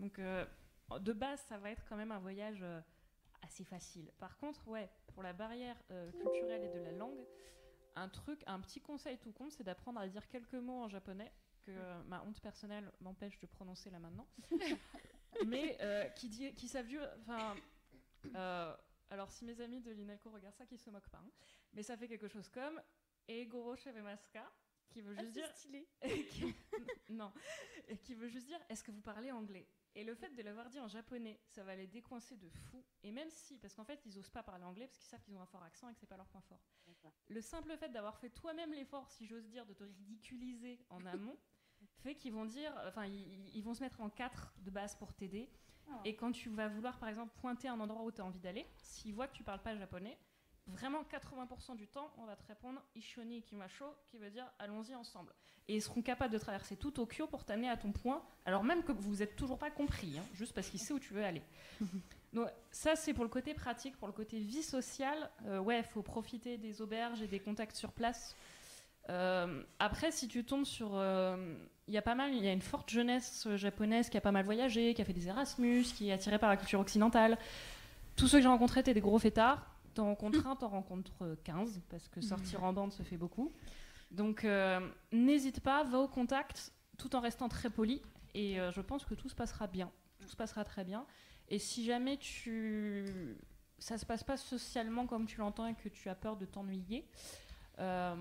Donc, 0.00 0.18
euh, 0.18 0.46
de 1.00 1.12
base, 1.12 1.40
ça 1.42 1.58
va 1.58 1.70
être 1.70 1.84
quand 1.86 1.96
même 1.96 2.10
un 2.10 2.18
voyage 2.18 2.62
euh, 2.62 2.80
assez 3.42 3.64
facile. 3.64 4.10
Par 4.18 4.38
contre, 4.38 4.66
ouais, 4.68 4.88
pour 5.08 5.22
la 5.22 5.34
barrière 5.34 5.76
euh, 5.90 6.10
culturelle 6.12 6.64
et 6.64 6.70
de 6.70 6.80
la 6.80 6.92
langue, 6.92 7.26
un 7.96 8.08
truc, 8.08 8.42
un 8.46 8.60
petit 8.60 8.80
conseil 8.80 9.18
tout 9.18 9.32
compte, 9.32 9.52
c'est 9.52 9.64
d'apprendre 9.64 10.00
à 10.00 10.08
dire 10.08 10.26
quelques 10.28 10.54
mots 10.54 10.82
en 10.82 10.88
japonais 10.88 11.32
que 11.62 11.70
euh, 11.70 12.02
ma 12.04 12.22
honte 12.24 12.40
personnelle 12.40 12.90
m'empêche 13.00 13.38
de 13.40 13.46
prononcer 13.46 13.90
là 13.90 13.98
maintenant, 13.98 14.28
mais 15.46 15.76
euh, 15.80 16.04
qui, 16.10 16.28
dit, 16.28 16.54
qui 16.54 16.68
savent 16.68 16.86
dire, 16.86 17.08
enfin, 17.20 17.56
euh, 18.34 18.76
alors 19.10 19.30
si 19.30 19.44
mes 19.44 19.60
amis 19.60 19.80
de 19.80 19.90
l'INALCO 19.92 20.30
regardent 20.30 20.54
ça, 20.56 20.66
qu'ils 20.66 20.78
se 20.78 20.90
moquent 20.90 21.08
pas, 21.08 21.18
hein, 21.24 21.30
mais 21.72 21.82
ça 21.82 21.96
fait 21.96 22.08
quelque 22.08 22.28
chose 22.28 22.48
comme 22.48 22.80
Egoro 23.28 23.76
Shevemaska, 23.76 24.50
qui 24.90 25.00
veut 25.00 25.14
juste 25.14 25.32
dire 25.32 25.48
stylé. 25.56 25.88
qui- 26.30 26.54
non, 27.08 27.32
et 27.88 27.96
qui 27.98 28.14
veut 28.14 28.28
juste 28.28 28.46
dire 28.46 28.60
est-ce 28.68 28.84
que 28.84 28.90
vous 28.92 29.00
parlez 29.00 29.30
anglais? 29.32 29.66
Et 29.96 30.02
le 30.02 30.14
fait 30.14 30.30
de 30.30 30.42
l'avoir 30.42 30.68
dit 30.70 30.80
en 30.80 30.88
japonais, 30.88 31.38
ça 31.46 31.62
va 31.62 31.76
les 31.76 31.86
décoincer 31.86 32.36
de 32.36 32.48
fou. 32.48 32.84
Et 33.02 33.12
même 33.12 33.30
si, 33.30 33.58
parce 33.58 33.74
qu'en 33.74 33.84
fait, 33.84 34.04
ils 34.06 34.18
osent 34.18 34.30
pas 34.30 34.42
parler 34.42 34.64
anglais 34.64 34.86
parce 34.86 34.98
qu'ils 34.98 35.08
savent 35.08 35.22
qu'ils 35.22 35.36
ont 35.36 35.40
un 35.40 35.46
fort 35.46 35.62
accent 35.62 35.88
et 35.88 35.92
que 35.92 36.00
c'est 36.00 36.06
pas 36.06 36.16
leur 36.16 36.26
point 36.26 36.40
fort. 36.40 36.60
Le 37.28 37.40
simple 37.40 37.76
fait 37.76 37.90
d'avoir 37.90 38.18
fait 38.18 38.30
toi-même 38.30 38.72
l'effort, 38.72 39.08
si 39.08 39.26
j'ose 39.26 39.46
dire, 39.46 39.66
de 39.66 39.72
te 39.72 39.84
ridiculiser 39.84 40.80
en 40.90 41.04
amont, 41.06 41.36
fait 42.02 42.14
qu'ils 42.16 42.32
vont 42.32 42.44
dire, 42.44 42.72
enfin, 42.86 43.06
ils, 43.06 43.50
ils 43.54 43.62
vont 43.62 43.74
se 43.74 43.82
mettre 43.82 44.00
en 44.00 44.10
quatre 44.10 44.52
de 44.58 44.70
base 44.70 44.96
pour 44.96 45.12
t'aider. 45.12 45.48
Ah. 45.88 46.00
Et 46.04 46.16
quand 46.16 46.32
tu 46.32 46.48
vas 46.48 46.68
vouloir, 46.68 46.98
par 46.98 47.08
exemple, 47.08 47.32
pointer 47.36 47.68
un 47.68 47.78
endroit 47.78 48.02
où 48.02 48.10
tu 48.10 48.20
as 48.20 48.24
envie 48.24 48.40
d'aller, 48.40 48.66
s'ils 48.76 49.14
voient 49.14 49.28
que 49.28 49.36
tu 49.36 49.44
parles 49.44 49.62
pas 49.62 49.76
japonais, 49.76 50.18
vraiment 50.66 51.02
80% 51.02 51.76
du 51.76 51.86
temps, 51.86 52.10
on 52.18 52.24
va 52.24 52.36
te 52.36 52.46
répondre 52.48 52.80
Ishoni 52.96 53.38
Ikimasho, 53.38 53.84
qui 54.10 54.18
veut 54.18 54.30
dire 54.30 54.46
allons-y 54.58 54.94
ensemble. 54.94 55.32
Et 55.68 55.76
ils 55.76 55.82
seront 55.82 56.02
capables 56.02 56.32
de 56.32 56.38
traverser 56.38 56.76
tout 56.76 56.90
Tokyo 56.90 57.26
pour 57.26 57.44
t'amener 57.44 57.68
à 57.70 57.76
ton 57.76 57.90
point, 57.92 58.22
alors 58.44 58.64
même 58.64 58.82
que 58.82 58.92
vous 58.92 59.16
n'êtes 59.16 59.34
toujours 59.36 59.58
pas 59.58 59.70
compris, 59.70 60.18
hein, 60.18 60.24
juste 60.34 60.52
parce 60.54 60.68
qu'il 60.68 60.80
sait 60.80 60.92
où 60.92 60.98
tu 60.98 61.14
veux 61.14 61.24
aller. 61.24 61.42
Donc, 62.34 62.48
ça, 62.72 62.96
c'est 62.96 63.14
pour 63.14 63.24
le 63.24 63.30
côté 63.30 63.54
pratique, 63.54 63.96
pour 63.96 64.08
le 64.08 64.12
côté 64.12 64.40
vie 64.40 64.62
sociale. 64.62 65.30
euh, 65.46 65.60
ouais, 65.60 65.78
il 65.78 65.84
faut 65.84 66.02
profiter 66.02 66.58
des 66.58 66.82
auberges 66.82 67.22
et 67.22 67.28
des 67.28 67.38
contacts 67.40 67.76
sur 67.76 67.92
place. 67.92 68.34
Euh, 69.08 69.62
après, 69.78 70.10
si 70.10 70.28
tu 70.28 70.44
tombes 70.44 70.64
sur. 70.64 70.90
euh, 70.94 71.54
Il 71.86 71.94
y 71.94 71.98
a 71.98 72.02
pas 72.02 72.14
mal, 72.14 72.34
il 72.34 72.42
y 72.44 72.48
a 72.48 72.52
une 72.52 72.62
forte 72.62 72.90
jeunesse 72.90 73.46
euh, 73.46 73.56
japonaise 73.56 74.08
qui 74.10 74.16
a 74.16 74.20
pas 74.20 74.32
mal 74.32 74.44
voyagé, 74.44 74.94
qui 74.94 75.02
a 75.02 75.04
fait 75.04 75.12
des 75.12 75.28
Erasmus, 75.28 75.84
qui 75.84 76.08
est 76.08 76.12
attirée 76.12 76.38
par 76.38 76.48
la 76.48 76.56
culture 76.56 76.80
occidentale. 76.80 77.38
Tous 78.16 78.26
ceux 78.26 78.38
que 78.38 78.42
j'ai 78.42 78.48
rencontrés 78.48 78.80
étaient 78.80 78.94
des 78.94 79.00
gros 79.00 79.18
fêtards. 79.18 79.64
T'en 79.94 80.06
rencontres 80.06 80.46
un, 80.46 80.56
t'en 80.56 80.68
rencontres 80.68 81.36
15, 81.44 81.82
parce 81.88 82.08
que 82.08 82.20
sortir 82.20 82.64
en 82.64 82.72
bande 82.72 82.92
se 82.92 83.02
fait 83.02 83.16
beaucoup. 83.16 83.52
Donc 84.10 84.44
euh, 84.44 84.80
n'hésite 85.12 85.60
pas, 85.60 85.82
va 85.84 85.98
au 85.98 86.08
contact, 86.08 86.72
tout 86.98 87.14
en 87.16 87.20
restant 87.20 87.48
très 87.48 87.70
poli, 87.70 88.02
et 88.34 88.60
euh, 88.60 88.72
je 88.72 88.80
pense 88.80 89.04
que 89.04 89.14
tout 89.14 89.28
se 89.28 89.34
passera 89.34 89.66
bien. 89.66 89.90
Tout 90.20 90.28
se 90.28 90.36
passera 90.36 90.64
très 90.64 90.84
bien. 90.84 91.04
Et 91.48 91.58
si 91.58 91.84
jamais 91.84 92.16
tu 92.16 93.36
ça 93.78 93.98
se 93.98 94.06
passe 94.06 94.24
pas 94.24 94.36
socialement 94.36 95.06
comme 95.06 95.26
tu 95.26 95.38
l'entends 95.38 95.66
et 95.66 95.74
que 95.74 95.88
tu 95.88 96.08
as 96.08 96.14
peur 96.14 96.36
de 96.36 96.46
t'ennuyer, 96.46 97.06
euh, 97.80 98.14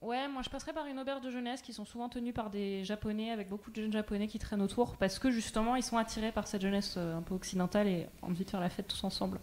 ouais, 0.00 0.26
moi 0.28 0.42
je 0.42 0.50
passerai 0.50 0.72
par 0.72 0.86
une 0.86 0.98
auberge 0.98 1.20
de 1.20 1.30
jeunesse 1.30 1.62
qui 1.62 1.72
sont 1.72 1.84
souvent 1.84 2.08
tenues 2.08 2.32
par 2.32 2.50
des 2.50 2.82
japonais 2.82 3.30
avec 3.30 3.48
beaucoup 3.48 3.70
de 3.70 3.76
jeunes 3.76 3.92
japonais 3.92 4.26
qui 4.26 4.38
traînent 4.38 4.62
autour 4.62 4.96
parce 4.96 5.18
que 5.18 5.30
justement 5.30 5.76
ils 5.76 5.82
sont 5.82 5.98
attirés 5.98 6.32
par 6.32 6.48
cette 6.48 6.62
jeunesse 6.62 6.94
euh, 6.96 7.16
un 7.16 7.22
peu 7.22 7.34
occidentale 7.34 7.86
et 7.86 8.06
envie 8.22 8.44
de 8.44 8.50
faire 8.50 8.60
la 8.60 8.70
fête 8.70 8.88
tous 8.88 9.04
ensemble. 9.04 9.38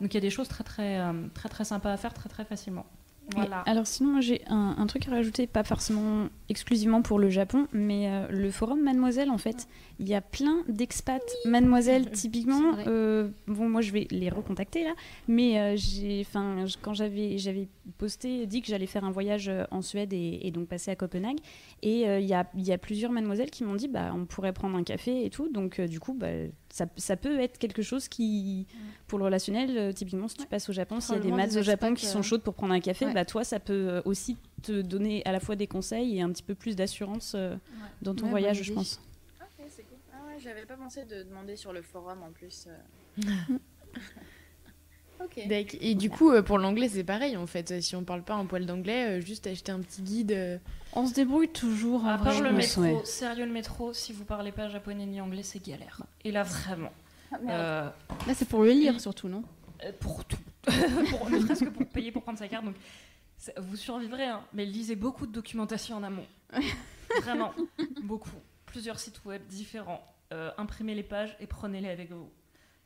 Donc 0.00 0.12
il 0.12 0.14
y 0.14 0.18
a 0.18 0.20
des 0.20 0.30
choses 0.30 0.48
très 0.48 0.64
très 0.64 0.98
euh, 1.00 1.12
très 1.34 1.48
très 1.48 1.64
sympas 1.64 1.92
à 1.92 1.96
faire 1.96 2.14
très 2.14 2.28
très 2.28 2.44
facilement. 2.44 2.86
Voilà. 3.34 3.64
Et 3.66 3.70
alors 3.70 3.88
sinon, 3.88 4.12
moi 4.12 4.20
j'ai 4.20 4.42
un, 4.46 4.76
un 4.78 4.86
truc 4.86 5.08
à 5.08 5.10
rajouter, 5.10 5.48
pas 5.48 5.64
forcément 5.64 6.28
exclusivement 6.48 7.02
pour 7.02 7.18
le 7.18 7.28
Japon, 7.28 7.66
mais 7.72 8.08
euh, 8.08 8.28
le 8.30 8.52
forum 8.52 8.80
Mademoiselle, 8.82 9.30
en 9.30 9.38
fait, 9.38 9.66
il 9.98 10.08
y 10.08 10.14
a 10.14 10.20
plein 10.20 10.62
d'expats 10.68 11.20
Mademoiselle, 11.44 12.08
typiquement. 12.12 12.76
euh, 12.86 13.28
bon, 13.48 13.68
moi 13.68 13.80
je 13.80 13.90
vais 13.90 14.06
les 14.12 14.30
recontacter 14.30 14.84
là, 14.84 14.94
mais 15.26 15.58
euh, 15.58 15.74
j'ai, 15.76 16.24
enfin, 16.24 16.66
quand 16.82 16.94
j'avais, 16.94 17.36
j'avais 17.36 17.66
posté, 17.98 18.46
dit 18.46 18.62
que 18.62 18.68
j'allais 18.68 18.86
faire 18.86 19.02
un 19.04 19.10
voyage 19.10 19.50
en 19.72 19.82
Suède 19.82 20.12
et, 20.12 20.46
et 20.46 20.52
donc 20.52 20.68
passer 20.68 20.92
à 20.92 20.96
Copenhague, 20.96 21.38
et 21.82 22.02
il 22.02 22.26
y, 22.26 22.34
a, 22.34 22.48
il 22.54 22.64
y 22.64 22.72
a 22.72 22.78
plusieurs 22.78 23.10
Mademoiselles 23.10 23.50
qui 23.50 23.64
m'ont 23.64 23.74
dit, 23.74 23.88
bah, 23.88 24.12
on 24.14 24.26
pourrait 24.26 24.52
prendre 24.52 24.76
un 24.76 24.84
café 24.84 25.24
et 25.24 25.30
tout, 25.30 25.48
donc 25.48 25.80
du 25.80 25.98
coup, 25.98 26.14
bah, 26.14 26.28
ça, 26.76 26.84
ça 26.98 27.16
peut 27.16 27.40
être 27.40 27.56
quelque 27.56 27.80
chose 27.80 28.06
qui, 28.06 28.66
pour 29.06 29.18
le 29.18 29.24
relationnel, 29.24 29.78
euh, 29.78 29.92
typiquement, 29.94 30.28
si 30.28 30.36
tu 30.36 30.46
passes 30.46 30.68
au 30.68 30.74
Japon, 30.74 31.00
s'il 31.00 31.14
y 31.14 31.18
a 31.18 31.20
des 31.22 31.32
maths 31.32 31.56
au 31.56 31.62
Japon 31.62 31.94
qui 31.94 32.04
sont 32.04 32.20
chaudes 32.20 32.42
pour 32.42 32.52
prendre 32.52 32.74
un 32.74 32.80
café, 32.80 33.06
ouais. 33.06 33.14
bah 33.14 33.24
toi, 33.24 33.44
ça 33.44 33.58
peut 33.58 33.88
euh, 33.88 34.02
aussi 34.04 34.36
te 34.62 34.82
donner 34.82 35.22
à 35.24 35.32
la 35.32 35.40
fois 35.40 35.56
des 35.56 35.66
conseils 35.66 36.18
et 36.18 36.20
un 36.20 36.30
petit 36.30 36.42
peu 36.42 36.54
plus 36.54 36.76
d'assurance 36.76 37.32
euh, 37.34 37.56
dans 38.02 38.14
ton 38.14 38.24
Ouais, 38.24 38.30
voyage, 38.30 38.62
je 38.62 38.74
pense. 38.74 39.00
Ok, 39.40 39.64
c'est 39.70 39.84
cool. 39.84 39.96
Ah 40.12 40.26
ouais, 40.26 40.38
j'avais 40.38 40.66
pas 40.66 40.76
pensé 40.76 41.06
de 41.06 41.22
demander 41.22 41.56
sur 41.56 41.72
le 41.72 41.80
forum 41.80 42.22
en 42.22 42.30
plus. 42.30 42.68
Et 45.36 45.94
du 45.94 46.10
coup, 46.10 46.30
euh, 46.30 46.42
pour 46.42 46.58
l'anglais, 46.58 46.88
c'est 46.88 47.04
pareil 47.04 47.36
en 47.36 47.46
fait. 47.46 47.80
Si 47.82 47.94
on 47.96 48.04
parle 48.04 48.22
pas 48.22 48.34
un 48.34 48.46
poil 48.46 48.66
d'anglais, 48.66 49.18
euh, 49.18 49.20
juste 49.20 49.46
acheter 49.46 49.72
un 49.72 49.80
petit 49.80 50.02
guide. 50.02 50.32
euh, 50.32 50.58
On 50.94 51.06
se 51.06 51.14
débrouille 51.14 51.48
toujours. 51.48 52.06
À 52.06 52.18
part 52.18 52.34
vrai. 52.34 52.50
le 52.50 52.56
métro, 52.56 52.80
ouais. 52.82 53.00
sérieux 53.04 53.44
le 53.46 53.52
métro, 53.52 53.92
si 53.92 54.12
vous 54.12 54.24
parlez 54.24 54.52
pas 54.52 54.68
japonais 54.68 55.06
ni 55.06 55.20
anglais, 55.20 55.42
c'est 55.42 55.64
galère. 55.64 56.02
Et 56.24 56.32
là 56.32 56.42
vraiment, 56.42 56.92
Ah, 57.32 57.36
euh, 57.48 57.90
Là, 58.26 58.34
c'est 58.34 58.48
pour 58.48 58.62
le 58.62 58.70
lire 58.70 59.00
surtout, 59.00 59.28
non? 59.28 59.42
Euh, 59.84 59.92
pour 60.00 60.24
tout, 60.24 60.38
pour, 61.10 61.28
ne 61.30 61.38
serait-ce 61.40 61.64
que 61.64 61.70
pour 61.70 61.86
payer 61.88 62.10
pour 62.12 62.22
prendre 62.22 62.38
sa 62.38 62.48
carte. 62.48 62.64
Donc, 62.64 62.76
vous 63.58 63.76
survivrez, 63.76 64.24
hein, 64.24 64.42
mais 64.54 64.64
lisez 64.64 64.96
beaucoup 64.96 65.26
de 65.26 65.32
documentation 65.32 65.96
en 65.96 66.02
amont. 66.02 66.24
Vraiment, 67.22 67.52
beaucoup. 68.02 68.30
Plusieurs 68.64 68.98
sites 68.98 69.22
web 69.24 69.42
différents. 69.48 70.02
Euh, 70.32 70.50
imprimez 70.58 70.94
les 70.94 71.02
pages 71.04 71.36
et 71.40 71.46
prenez-les 71.46 71.88
avec 71.90 72.10
vous. 72.10 72.28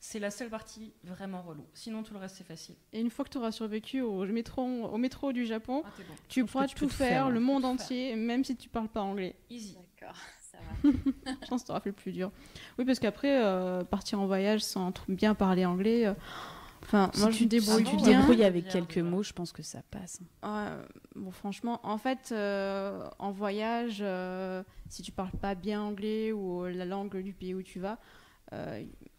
C'est 0.02 0.18
la 0.18 0.30
seule 0.30 0.48
partie 0.48 0.94
vraiment 1.04 1.42
relou. 1.42 1.66
Sinon, 1.74 2.02
tout 2.02 2.14
le 2.14 2.20
reste, 2.20 2.36
c'est 2.36 2.46
facile. 2.46 2.74
Et 2.92 3.00
une 3.00 3.10
fois 3.10 3.24
que 3.24 3.30
tu 3.30 3.36
auras 3.38 3.52
survécu 3.52 4.00
au 4.00 4.24
métro, 4.24 4.62
au 4.62 4.96
métro 4.96 5.32
du 5.32 5.44
Japon, 5.44 5.82
Ah, 5.84 5.90
bon. 5.98 6.14
tu 6.28 6.44
pourras 6.46 6.66
tu 6.66 6.74
tout 6.74 6.88
faire, 6.88 7.08
faire, 7.08 7.30
le 7.30 7.36
hein. 7.36 7.40
monde 7.40 7.64
entier, 7.66 8.16
même 8.16 8.42
si 8.42 8.56
tu 8.56 8.68
parles 8.70 8.88
pas 8.88 9.02
anglais. 9.02 9.36
Easy. 9.50 9.76
D'accord, 10.00 10.16
ça 10.40 10.56
va. 10.58 10.90
Je 11.42 11.48
pense 11.48 11.60
que 11.62 11.66
tu 11.66 11.70
auras 11.72 11.80
fait 11.80 11.90
le 11.90 11.94
plus 11.94 12.12
dur. 12.12 12.32
Oui, 12.78 12.86
parce 12.86 12.98
qu'après, 12.98 13.44
euh, 13.44 13.84
partir 13.84 14.18
en 14.20 14.26
voyage 14.26 14.62
sans 14.62 14.90
bien 15.08 15.34
parler 15.34 15.66
anglais. 15.66 16.06
euh, 16.06 16.14
Enfin, 16.82 17.10
Si 17.12 17.20
moi, 17.20 17.28
tu, 17.28 17.44
je 17.44 17.44
débrouille 17.44 17.84
si 17.86 17.90
tu 17.90 17.96
bien. 18.02 18.18
débrouilles 18.20 18.42
avec 18.42 18.64
Bien, 18.64 18.72
quelques 18.72 18.98
mots, 18.98 19.22
je 19.22 19.34
pense 19.34 19.52
que 19.52 19.62
ça 19.62 19.82
passe. 19.90 20.20
Euh, 20.46 20.82
bon, 21.14 21.30
franchement, 21.30 21.78
en 21.82 21.98
fait, 21.98 22.30
euh, 22.32 23.06
en 23.18 23.30
voyage, 23.32 23.98
euh, 24.00 24.62
si 24.88 25.02
tu 25.02 25.12
parles 25.12 25.30
pas 25.42 25.54
bien 25.54 25.82
anglais 25.82 26.32
ou 26.32 26.64
la 26.64 26.86
langue 26.86 27.18
du 27.22 27.34
pays 27.34 27.54
où 27.54 27.62
tu 27.62 27.80
vas, 27.80 27.98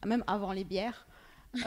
même 0.05 0.23
avant 0.27 0.51
les 0.51 0.63
bières, 0.63 1.07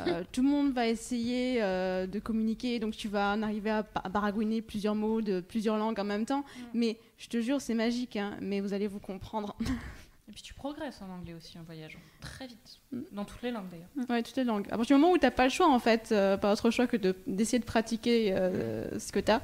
euh, 0.06 0.24
tout 0.32 0.42
le 0.42 0.48
monde 0.48 0.72
va 0.72 0.88
essayer 0.88 1.62
euh, 1.62 2.06
de 2.06 2.18
communiquer, 2.18 2.78
donc 2.78 2.96
tu 2.96 3.08
vas 3.08 3.32
en 3.32 3.42
arriver 3.42 3.70
à, 3.70 3.82
baragouiner 4.08 4.62
plusieurs 4.62 4.94
mots 4.94 5.20
de 5.20 5.40
plusieurs 5.40 5.76
langues 5.76 5.98
en 5.98 6.04
même 6.04 6.26
temps. 6.26 6.44
Mais 6.72 6.98
je 7.18 7.28
te 7.28 7.40
jure, 7.40 7.60
c'est 7.60 7.74
magique, 7.74 8.16
hein, 8.16 8.36
mais 8.40 8.60
vous 8.60 8.72
allez 8.72 8.86
vous 8.86 9.00
comprendre. 9.00 9.56
Et 10.26 10.32
puis, 10.32 10.40
tu 10.40 10.54
progresses 10.54 11.02
en 11.02 11.10
anglais 11.10 11.34
aussi 11.34 11.58
en 11.58 11.62
voyageant. 11.64 11.98
Très 12.20 12.46
vite. 12.46 12.80
Mm. 12.92 13.00
Dans 13.12 13.24
toutes 13.26 13.42
les 13.42 13.50
langues, 13.50 13.68
d'ailleurs. 13.70 14.08
Ouais, 14.08 14.22
toutes 14.22 14.36
les 14.36 14.44
langues. 14.44 14.66
À 14.70 14.76
partir 14.78 14.96
du 14.96 15.02
moment 15.02 15.12
où 15.12 15.18
tu 15.18 15.24
n'as 15.24 15.30
pas 15.30 15.44
le 15.44 15.50
choix, 15.50 15.68
en 15.68 15.78
fait, 15.78 16.12
euh, 16.12 16.38
pas 16.38 16.50
autre 16.50 16.70
choix 16.70 16.86
que 16.86 16.96
de- 16.96 17.14
d'essayer 17.26 17.58
de, 17.58 17.64
pratiquer 17.64 18.32
euh, 18.32 18.98
ce 18.98 19.12
que 19.12 19.20
tu 19.20 19.30
as, 19.30 19.42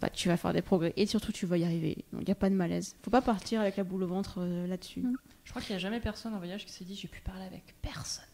bah, 0.00 0.10
tu 0.10 0.28
vas 0.28 0.36
faire 0.36 0.52
des 0.52 0.62
progrès. 0.62 0.92
Et 0.96 1.06
surtout, 1.06 1.32
tu 1.32 1.46
vas 1.46 1.58
y 1.58 1.64
arriver. 1.64 2.04
Donc, 2.12 2.22
il 2.22 2.26
n'y 2.26 2.32
a 2.32 2.36
pas 2.36 2.50
de 2.50 2.54
malaise. 2.54 2.96
faut 3.02 3.10
pas 3.10 3.22
partir 3.22 3.60
avec 3.60 3.76
la 3.76 3.84
boule 3.84 4.02
au 4.02 4.06
ventre 4.08 4.38
euh, 4.38 4.66
là-dessus. 4.66 5.00
Mm. 5.00 5.16
Je 5.44 5.50
crois 5.50 5.62
qu'il 5.62 5.72
n'y 5.72 5.76
a 5.76 5.78
jamais 5.80 6.00
personne 6.00 6.34
en 6.34 6.38
voyage 6.38 6.64
qui 6.66 6.72
s'est 6.72 6.84
dit 6.84 6.94
j'ai 6.96 7.08
pu 7.08 7.20
parler 7.20 7.44
avec 7.44 7.74
personne. 7.82 8.24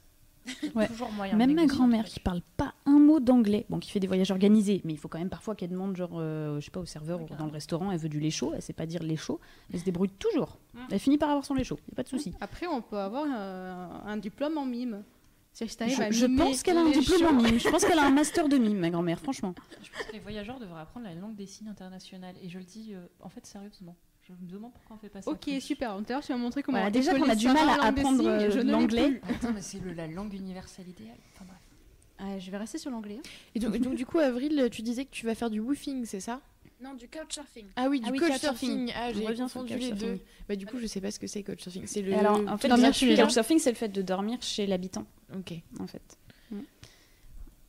Il 0.62 0.68
y 0.70 0.72
a 0.72 0.76
Ouais. 0.76 0.88
toujours 0.88 1.12
moyen 1.12 1.34
de 1.34 1.38
Même 1.38 1.54
ma 1.54 1.66
grand-mère 1.66 2.04
qui 2.04 2.18
parle 2.18 2.40
pas 2.56 2.74
un 2.84 2.98
mot 2.98 3.20
d'anglais, 3.20 3.64
bon, 3.70 3.78
qui 3.78 3.90
fait 3.92 4.00
des 4.00 4.08
voyages 4.08 4.30
organisés, 4.32 4.80
mais 4.84 4.92
il 4.92 4.96
faut 4.98 5.06
quand 5.08 5.18
même 5.20 5.28
parfois 5.28 5.54
qu'elle 5.54 5.70
demande, 5.70 5.94
genre, 5.96 6.14
euh, 6.14 6.58
je 6.58 6.64
sais 6.64 6.70
pas, 6.72 6.80
au 6.80 6.84
serveur 6.84 7.20
ou 7.22 7.26
dans 7.36 7.46
le 7.46 7.52
restaurant, 7.52 7.92
elle 7.92 7.98
veut 7.98 8.08
du 8.08 8.18
lait 8.18 8.30
chaud, 8.30 8.52
elle 8.54 8.62
sait 8.62 8.72
pas 8.72 8.86
dire 8.86 9.02
lait 9.04 9.14
chaud, 9.16 9.38
elle 9.72 9.78
se 9.78 9.84
débrouille 9.84 10.08
toujours. 10.08 10.58
Mm. 10.74 10.78
Elle 10.90 10.98
finit 10.98 11.18
par 11.18 11.28
avoir 11.30 11.44
son 11.44 11.54
lait 11.54 11.62
chaud, 11.62 11.78
y 11.88 11.92
a 11.92 11.94
pas 11.94 12.02
de 12.02 12.08
souci. 12.08 12.32
Après, 12.40 12.66
on 12.66 12.82
peut 12.82 12.98
avoir 12.98 13.26
euh, 13.32 13.86
un 14.04 14.16
diplôme 14.16 14.58
en 14.58 14.64
mime. 14.66 15.04
Si 15.52 15.66
Je, 15.68 16.12
je 16.12 16.26
mimer 16.26 16.44
pense 16.44 16.62
qu'elle 16.62 16.78
a 16.78 16.80
un 16.80 16.90
diplôme 16.90 17.38
en 17.38 17.42
mime. 17.42 17.60
Je 17.60 17.68
pense 17.68 17.84
qu'elle 17.84 17.98
a 17.98 18.06
un 18.06 18.10
master 18.10 18.48
de 18.48 18.56
mime, 18.56 18.78
ma 18.78 18.88
grand-mère, 18.90 19.20
franchement. 19.20 19.54
Je 19.82 19.90
pense 19.90 20.06
que 20.06 20.12
les 20.12 20.18
voyageurs 20.20 20.58
devraient 20.58 20.80
apprendre 20.80 21.06
la 21.06 21.14
langue 21.14 21.34
des 21.36 21.46
signes 21.46 21.68
internationale. 21.68 22.34
Et 22.42 22.48
je 22.48 22.58
le 22.58 22.64
dis 22.64 22.94
euh, 22.94 23.06
en 23.20 23.28
fait 23.28 23.44
sérieusement. 23.44 23.94
Je 24.22 24.32
me 24.32 24.50
demande 24.50 24.72
pourquoi 24.72 24.96
on 24.96 24.98
fait 24.98 25.08
pas 25.10 25.20
ça. 25.20 25.30
Ok, 25.30 25.50
super. 25.60 25.96
Tout 25.96 26.04
à 26.08 26.12
l'heure, 26.12 26.22
tu 26.24 26.32
m'as 26.32 26.38
montré 26.38 26.62
comment. 26.62 26.78
Voilà, 26.78 26.90
déjà 26.90 27.12
qu'on 27.14 27.28
a 27.28 27.34
du 27.34 27.48
mal 27.48 27.68
à 27.68 27.76
langue 27.76 27.94
des 27.94 28.00
apprendre, 28.00 28.18
signes, 28.20 28.28
euh, 28.28 28.50
je 28.50 28.58
ne 28.60 28.64
l'ai 28.64 28.70
l'anglais. 28.72 29.20
Attends, 29.28 29.52
mais 29.52 29.60
c'est 29.60 29.80
la 29.94 30.06
langue 30.06 30.32
universelle 30.32 30.88
idéale. 30.88 31.18
Enfin 31.34 31.44
bref. 31.46 32.30
Ouais, 32.34 32.40
je 32.40 32.50
vais 32.50 32.56
rester 32.56 32.78
sur 32.78 32.90
l'anglais. 32.90 33.18
hein. 33.18 33.28
Et 33.54 33.58
donc, 33.58 33.76
donc, 33.78 33.94
du 33.96 34.06
coup, 34.06 34.20
Avril, 34.20 34.68
tu 34.70 34.80
disais 34.82 35.04
que 35.04 35.10
tu 35.10 35.26
vas 35.26 35.34
faire 35.34 35.50
du 35.50 35.58
woofing, 35.60 36.04
c'est 36.06 36.20
ça? 36.20 36.40
Non, 36.82 36.94
du 36.94 37.08
couchsurfing. 37.08 37.66
Ah 37.76 37.88
oui, 37.88 38.00
du 38.00 38.06
Ah 38.08 38.10
oui, 38.12 38.18
couchsurfing. 38.18 38.86
couchsurfing. 38.86 38.92
Ah, 38.96 39.12
j'ai 39.12 39.36
confondu 39.36 39.76
les 39.78 39.92
deux. 39.92 40.18
Bah 40.48 40.56
du 40.56 40.66
coup, 40.66 40.78
je 40.78 40.86
sais 40.86 41.00
pas 41.00 41.10
ce 41.10 41.18
que 41.20 41.26
c'est 41.28 41.42
couchsurfing. 41.42 41.86
C'est 41.86 42.02
le. 42.02 42.12
Alors, 42.14 42.40
en 42.48 42.58
fait, 42.58 42.68
dormir 42.68 42.92
chez 42.92 43.14
couchsurfing, 43.16 43.58
c'est 43.58 43.70
le 43.70 43.76
fait 43.76 43.88
de 43.88 44.02
dormir 44.02 44.42
chez 44.42 44.66
l'habitant, 44.66 45.06
Ok. 45.34 45.52
en 45.78 45.86
fait. 45.86 46.02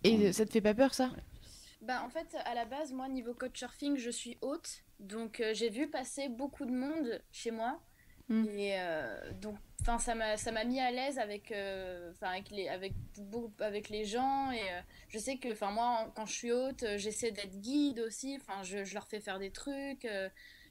Et 0.03 0.33
ça 0.33 0.45
te 0.45 0.51
fait 0.51 0.61
pas 0.61 0.73
peur 0.73 0.93
ça? 0.93 1.09
Bah 1.81 2.01
en 2.05 2.09
fait, 2.09 2.27
à 2.45 2.53
la 2.55 2.65
base, 2.65 2.91
moi, 2.91 3.07
niveau 3.07 3.33
couchsurfing, 3.33 3.97
je 3.97 4.09
suis 4.09 4.37
hôte. 4.41 4.81
Donc 4.99 5.39
euh, 5.41 5.53
j'ai 5.53 5.69
vu 5.69 5.87
passer 5.87 6.29
beaucoup 6.29 6.65
de 6.65 6.71
monde 6.71 7.21
chez 7.31 7.51
moi. 7.51 7.79
Mm. 8.29 8.47
Et 8.57 8.79
euh, 8.79 9.31
donc, 9.41 9.57
enfin, 9.81 9.99
ça 9.99 10.15
m'a 10.15 10.37
ça 10.37 10.51
m'a 10.51 10.63
mis 10.63 10.79
à 10.79 10.91
l'aise 10.91 11.19
avec, 11.19 11.51
euh, 11.51 12.11
enfin, 12.11 12.31
avec 12.31 12.49
les 12.51 12.67
avec 12.69 12.93
avec 13.59 13.89
les 13.89 14.05
gens. 14.05 14.51
Et 14.51 14.61
euh, 14.61 14.81
je 15.09 15.19
sais 15.19 15.37
que, 15.37 15.51
enfin, 15.51 15.71
moi, 15.71 16.11
quand 16.15 16.25
je 16.25 16.33
suis 16.33 16.51
hôte, 16.51 16.85
j'essaie 16.97 17.31
d'être 17.31 17.59
guide 17.59 17.99
aussi. 17.99 18.37
Enfin, 18.41 18.63
je, 18.63 18.93
leur 18.93 19.07
fais 19.07 19.19
faire 19.19 19.39
des 19.39 19.51
trucs. 19.51 20.07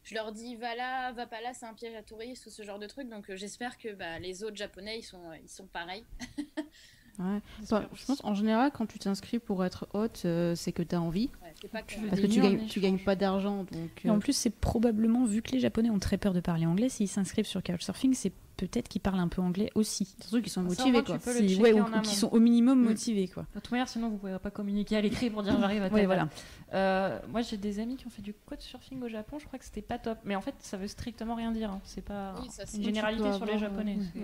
je 0.04 0.14
leur 0.14 0.32
dis 0.32 0.56
va 0.56 0.74
là, 0.74 1.12
va 1.12 1.26
pas 1.26 1.40
là, 1.40 1.52
c'est 1.54 1.66
un 1.66 1.74
piège 1.74 1.94
à 1.94 2.02
touristes 2.02 2.46
ou 2.46 2.50
ce 2.50 2.62
genre 2.62 2.78
de 2.78 2.86
trucs. 2.86 3.08
Donc 3.08 3.32
j'espère 3.34 3.78
que 3.78 3.92
bah, 3.92 4.18
les 4.18 4.44
autres 4.44 4.56
japonais 4.56 4.98
ils 4.98 5.04
sont 5.04 5.32
ils 5.42 5.50
sont 5.50 5.66
pareils. 5.66 6.04
Ouais. 7.18 7.40
Enfin, 7.62 7.84
je 7.94 8.04
pense 8.06 8.24
en 8.24 8.34
général, 8.34 8.70
quand 8.72 8.86
tu 8.86 8.98
t'inscris 8.98 9.38
pour 9.38 9.64
être 9.64 9.86
hôte, 9.92 10.22
euh, 10.24 10.54
c'est 10.54 10.72
que 10.72 10.82
tu 10.82 10.94
as 10.94 11.00
envie. 11.00 11.30
Ouais, 11.42 11.68
pas 11.70 11.82
que- 11.82 11.94
Parce 12.08 12.20
que 12.20 12.26
tu 12.26 12.40
en 12.40 12.44
gagnes, 12.44 12.66
tu 12.66 12.80
gagnes 12.80 12.94
échange. 12.94 13.04
pas 13.04 13.16
d'argent. 13.16 13.58
Donc, 13.70 13.90
Et 14.04 14.08
euh, 14.08 14.12
en 14.12 14.18
plus, 14.18 14.32
c'est 14.32 14.50
probablement, 14.50 15.24
vu 15.26 15.42
que 15.42 15.52
les 15.52 15.60
Japonais 15.60 15.90
ont 15.90 15.98
très 15.98 16.16
peur 16.18 16.32
de 16.32 16.40
parler 16.40 16.64
anglais, 16.66 16.88
s'ils 16.88 17.08
s'inscrivent 17.08 17.44
sur 17.46 17.62
Couchsurfing, 17.62 18.14
c'est 18.14 18.32
peut-être 18.56 18.88
qu'ils 18.88 19.00
parlent 19.00 19.18
un 19.18 19.28
peu 19.28 19.42
anglais 19.42 19.70
aussi. 19.74 20.04
surtout 20.20 20.40
qu'ils 20.40 20.50
sont 20.52 20.62
motivés. 20.62 21.02
Quoi. 21.02 21.18
Si- 21.18 21.56
ouais, 21.60 21.72
ou, 21.72 21.80
en 21.82 22.00
qui 22.00 22.14
sont 22.14 22.28
au 22.32 22.38
minimum 22.40 22.80
Mm. 22.80 22.84
motivés, 22.84 23.28
quoi. 23.28 23.44
De 23.54 23.60
toute 23.60 23.70
manière, 23.72 23.88
sinon 23.88 24.08
vous 24.08 24.16
pouvez 24.18 24.38
pas 24.38 24.50
communiquer 24.50 24.96
à 24.96 25.00
l'écrit 25.00 25.30
pour 25.30 25.42
dire 25.42 25.52
j'arrive 25.60 25.82
à 25.82 25.88
Ouais, 25.88 26.06
voilà. 26.06 26.28
Euh, 26.74 27.18
moi 27.30 27.42
j'ai 27.42 27.56
des 27.58 27.78
amis 27.80 27.96
qui 27.96 28.06
ont 28.06 28.10
fait 28.10 28.22
du 28.22 28.32
couchsurfing 28.32 29.02
au 29.02 29.08
Japon, 29.08 29.38
je 29.38 29.46
crois 29.46 29.58
que 29.58 29.64
c'était 29.64 29.82
pas 29.82 29.98
top. 29.98 30.18
Mais 30.24 30.36
en 30.36 30.40
fait 30.40 30.54
ça 30.60 30.76
veut 30.76 30.86
strictement 30.88 31.34
rien 31.34 31.50
dire. 31.52 31.70
hein. 31.70 31.80
C'est 31.84 32.04
pas 32.04 32.34
Oui, 32.40 32.48
ça, 32.50 32.64
c'est- 32.66 32.76
une 32.78 32.84
généralité 32.84 33.32
sur 33.34 33.44
les 33.46 33.58
japonais. 33.58 33.96
ouais. 34.14 34.22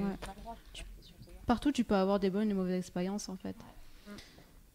Partout, 1.49 1.72
tu 1.72 1.82
peux 1.82 1.96
avoir 1.96 2.20
des 2.20 2.30
bonnes 2.30 2.49
et 2.51 2.55
mauvaises 2.55 2.78
expériences 2.78 3.28
en 3.28 3.36
fait. 3.36 3.57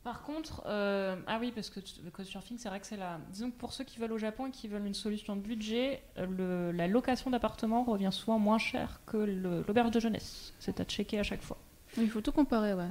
Par 0.03 0.24
contre, 0.24 0.63
euh, 0.65 1.15
ah 1.28 1.38
oui, 1.39 1.53
parce 1.55 1.69
que 1.69 1.80
le 2.03 2.11
couchsurfing, 2.11 2.57
c'est 2.57 2.67
vrai 2.67 2.82
que 2.82 2.86
c'est 2.86 2.97
la. 2.97 3.19
Disons 3.30 3.51
que 3.51 3.55
pour 3.55 3.71
ceux 3.71 3.86
qui 3.86 3.99
veulent 3.99 4.11
au 4.11 4.17
Japon 4.17 4.47
et 4.47 4.51
qui 4.51 4.67
veulent 4.67 4.86
une 4.86 4.93
solution 4.93 5.38
de 5.38 5.41
budget, 5.41 6.03
euh, 6.17 6.26
le- 6.26 6.71
la 6.76 6.88
location 6.89 7.30
d'appartement 7.30 7.84
revient 7.86 8.09
souvent 8.11 8.38
moins 8.38 8.57
cher 8.57 8.99
que 9.05 9.15
l'auberge 9.15 9.91
de 9.91 10.01
jeunesse. 10.01 10.51
C'est 10.59 10.82
à 10.82 10.84
checker 10.84 11.19
à 11.19 11.24
chaque 11.24 11.41
fois. 11.41 11.57
Il 11.97 12.09
faut 12.09 12.19
tout 12.19 12.34
comparer, 12.34 12.74
ouais. 12.74 12.89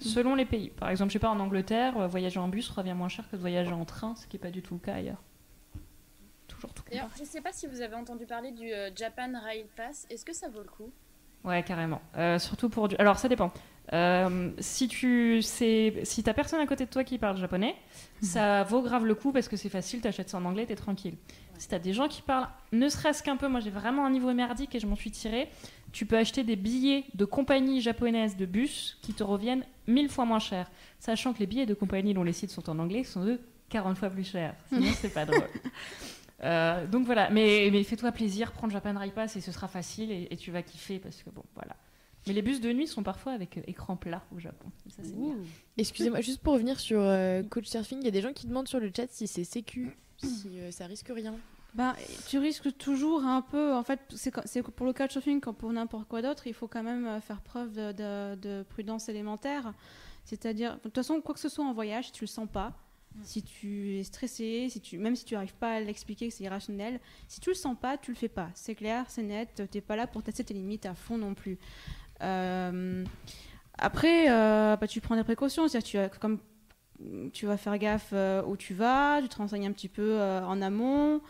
Selon 0.00 0.34
les 0.34 0.46
pays. 0.46 0.70
Par 0.70 0.88
exemple, 0.88 1.10
je 1.10 1.12
sais 1.12 1.18
pas, 1.20 1.28
en 1.30 1.38
Angleterre, 1.38 1.96
euh, 1.98 2.06
voyager 2.08 2.40
en 2.40 2.48
bus 2.48 2.68
revient 2.70 2.94
moins 2.94 3.08
cher 3.10 3.28
que 3.30 3.36
de 3.36 3.40
voyager 3.40 3.70
en 3.72 3.84
train, 3.84 4.16
ce 4.16 4.26
qui 4.26 4.34
n'est 4.36 4.40
pas 4.42 4.50
du 4.50 4.62
tout 4.62 4.74
le 4.74 4.80
cas 4.80 4.94
ailleurs. 4.94 5.22
Toujours 6.48 6.72
tout 6.74 6.82
D'ailleurs, 6.90 7.10
je 7.18 7.22
sais 7.24 7.42
pas 7.42 7.52
si 7.52 7.66
vous 7.68 7.80
avez 7.80 7.94
entendu 7.94 8.26
parler 8.26 8.50
du 8.50 8.70
Japan 8.96 9.30
Rail 9.40 9.66
Pass. 9.76 10.06
Est-ce 10.10 10.24
que 10.24 10.32
ça 10.32 10.48
vaut 10.48 10.62
le 10.62 10.68
coup? 10.68 10.90
Ouais, 11.44 11.62
carrément. 11.62 12.00
Euh, 12.16 12.38
surtout 12.38 12.68
pour 12.68 12.88
du. 12.88 12.96
Alors, 12.96 13.18
ça 13.18 13.28
dépend. 13.28 13.52
Euh, 13.92 14.50
si 14.60 14.88
tu 14.88 15.42
sais, 15.42 15.92
si 16.04 16.22
t'as 16.22 16.32
personne 16.32 16.58
à 16.60 16.66
côté 16.66 16.86
de 16.86 16.90
toi 16.90 17.04
qui 17.04 17.18
parle 17.18 17.36
japonais, 17.36 17.74
Mhm. 18.22 18.26
ça 18.28 18.62
vaut 18.64 18.80
grave 18.80 19.04
le 19.04 19.14
coup 19.14 19.30
parce 19.30 19.46
que 19.46 19.56
c'est 19.58 19.68
facile, 19.68 20.00
t'achètes 20.00 20.30
ça 20.30 20.38
en 20.38 20.44
anglais, 20.46 20.64
t'es 20.64 20.74
tranquille. 20.74 21.14
Si 21.58 21.68
t'as 21.68 21.78
des 21.78 21.92
gens 21.92 22.08
qui 22.08 22.22
parlent, 22.22 22.48
ne 22.72 22.88
serait-ce 22.88 23.22
qu'un 23.22 23.36
peu, 23.36 23.46
moi 23.46 23.60
j'ai 23.60 23.68
vraiment 23.70 24.06
un 24.06 24.10
niveau 24.10 24.32
merdique 24.32 24.74
et 24.74 24.80
je 24.80 24.86
m'en 24.86 24.96
suis 24.96 25.10
tirée, 25.10 25.48
tu 25.92 26.06
peux 26.06 26.16
acheter 26.16 26.44
des 26.44 26.56
billets 26.56 27.04
de 27.14 27.26
compagnies 27.26 27.82
japonaises 27.82 28.36
de 28.38 28.46
bus 28.46 28.96
qui 29.02 29.12
te 29.12 29.22
reviennent 29.22 29.64
mille 29.86 30.08
fois 30.08 30.24
moins 30.24 30.38
cher. 30.40 30.70
Sachant 30.98 31.34
que 31.34 31.40
les 31.40 31.46
billets 31.46 31.66
de 31.66 31.74
compagnies 31.74 32.14
dont 32.14 32.24
les 32.24 32.32
sites 32.32 32.50
sont 32.50 32.68
en 32.70 32.78
anglais 32.78 33.04
sont 33.04 33.24
eux 33.26 33.38
40 33.68 33.98
fois 33.98 34.08
plus 34.08 34.24
chers. 34.24 34.54
Sinon, 34.70 34.90
c'est 34.98 35.12
pas 35.12 35.26
drôle. 35.26 35.46
Euh, 36.44 36.86
donc 36.86 37.06
voilà, 37.06 37.30
mais, 37.30 37.68
mais 37.72 37.82
fais-toi 37.84 38.12
plaisir, 38.12 38.52
prends 38.52 38.66
le 38.66 38.72
Japan 38.72 38.94
Rail 38.94 39.12
Pass 39.12 39.34
et 39.36 39.40
ce 39.40 39.50
sera 39.50 39.66
facile 39.66 40.10
et, 40.12 40.28
et 40.30 40.36
tu 40.36 40.50
vas 40.50 40.62
kiffer 40.62 40.98
parce 40.98 41.22
que 41.22 41.30
bon, 41.30 41.42
voilà. 41.54 41.74
Mais 42.26 42.32
les 42.32 42.42
bus 42.42 42.60
de 42.60 42.72
nuit 42.72 42.86
sont 42.86 43.02
parfois 43.02 43.32
avec 43.32 43.58
euh, 43.58 43.62
écran 43.66 43.96
plat 43.96 44.22
au 44.34 44.38
Japon. 44.38 44.68
Et 44.86 44.90
Ça, 44.90 44.96
c'est 45.04 45.14
bien. 45.16 45.34
Excusez-moi, 45.78 46.20
juste 46.20 46.40
pour 46.42 46.52
revenir 46.54 46.78
sur 46.80 47.00
euh, 47.00 47.42
coach 47.42 47.66
surfing, 47.66 47.98
il 48.00 48.04
y 48.04 48.08
a 48.08 48.10
des 48.10 48.20
gens 48.22 48.32
qui 48.32 48.46
demandent 48.46 48.68
sur 48.68 48.80
le 48.80 48.90
chat 48.94 49.06
si 49.10 49.26
c'est 49.26 49.44
sécu, 49.44 49.96
si 50.18 50.48
euh, 50.60 50.70
ça 50.70 50.86
risque 50.86 51.10
rien. 51.14 51.34
Ben, 51.74 51.94
tu 52.28 52.38
risques 52.38 52.76
toujours 52.78 53.24
un 53.24 53.42
peu, 53.42 53.74
en 53.74 53.82
fait, 53.82 53.98
c'est 54.14 54.62
pour 54.62 54.86
le 54.86 54.92
couchsurfing 54.92 55.40
comme 55.40 55.56
pour 55.56 55.72
n'importe 55.72 56.06
quoi 56.08 56.22
d'autre, 56.22 56.46
il 56.46 56.54
faut 56.54 56.68
quand 56.68 56.84
même 56.84 57.20
faire 57.20 57.40
preuve 57.40 57.72
de, 57.74 57.90
de- 57.92 58.34
de 58.40 58.62
prudence 58.68 59.08
élémentaire. 59.08 59.72
C'est-à-dire, 60.24 60.76
de 60.76 60.80
toute 60.82 60.94
façon, 60.94 61.20
quoi 61.20 61.34
que 61.34 61.40
ce 61.40 61.48
soit 61.48 61.64
en 61.64 61.72
voyage, 61.72 62.12
tu 62.12 62.22
le 62.24 62.28
sens 62.28 62.48
pas, 62.50 62.72
si 63.22 63.42
tu 63.42 63.98
es 63.98 64.04
stressé, 64.04 64.68
même 64.94 65.16
si 65.16 65.24
tu 65.24 65.34
n'arrives 65.34 65.54
pas 65.54 65.74
à 65.74 65.80
l'expliquer, 65.80 66.28
que 66.28 66.34
c'est 66.34 66.44
irrationnel, 66.44 67.00
si 67.28 67.40
tu 67.40 67.50
le 67.50 67.54
sens 67.54 67.76
pas, 67.80 67.96
tu 67.96 68.10
le 68.10 68.16
fais 68.16 68.28
pas. 68.28 68.50
C'est 68.54 68.74
clair, 68.74 69.04
c'est 69.08 69.22
net, 69.22 69.48
tu 69.54 69.78
n'es 69.78 69.80
pas 69.80 69.96
là 69.96 70.06
pour 70.06 70.22
tester 70.22 70.44
tes 70.44 70.54
limites 70.54 70.86
à 70.86 70.94
fond 70.94 71.18
non 71.18 71.34
plus. 71.34 71.58
Euh, 72.22 73.04
après, 73.78 74.30
euh, 74.30 74.76
bah, 74.76 74.86
tu 74.86 75.00
prends 75.00 75.16
des 75.16 75.24
précautions, 75.24 75.68
c'est-à-dire 75.68 76.10
tu 76.10 76.18
comme 76.18 76.38
tu 77.32 77.46
vas 77.46 77.56
faire 77.56 77.76
gaffe 77.76 78.10
euh, 78.12 78.42
où 78.44 78.56
tu 78.56 78.72
vas, 78.72 79.20
tu 79.20 79.28
te 79.28 79.36
renseignes 79.36 79.66
un 79.66 79.72
petit 79.72 79.88
peu 79.88 80.20
en 80.20 80.60
amont. 80.62 81.20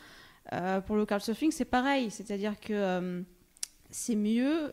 Pour 0.87 0.97
le 0.97 1.07
couchsurfing, 1.07 1.51
c'est 1.51 1.65
pareil, 1.65 2.11
c'est-à-dire 2.11 2.61
que 2.61 3.25
c'est 3.91 4.15
mieux 4.15 4.73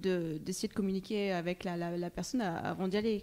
de- 0.00 0.38
d'essayer 0.38 0.68
de 0.68 0.72
communiquer 0.72 1.32
avec 1.32 1.64
la, 1.64 2.10
personne 2.10 2.40
avant 2.40 2.88
d'y 2.88 2.96
aller. 2.96 3.22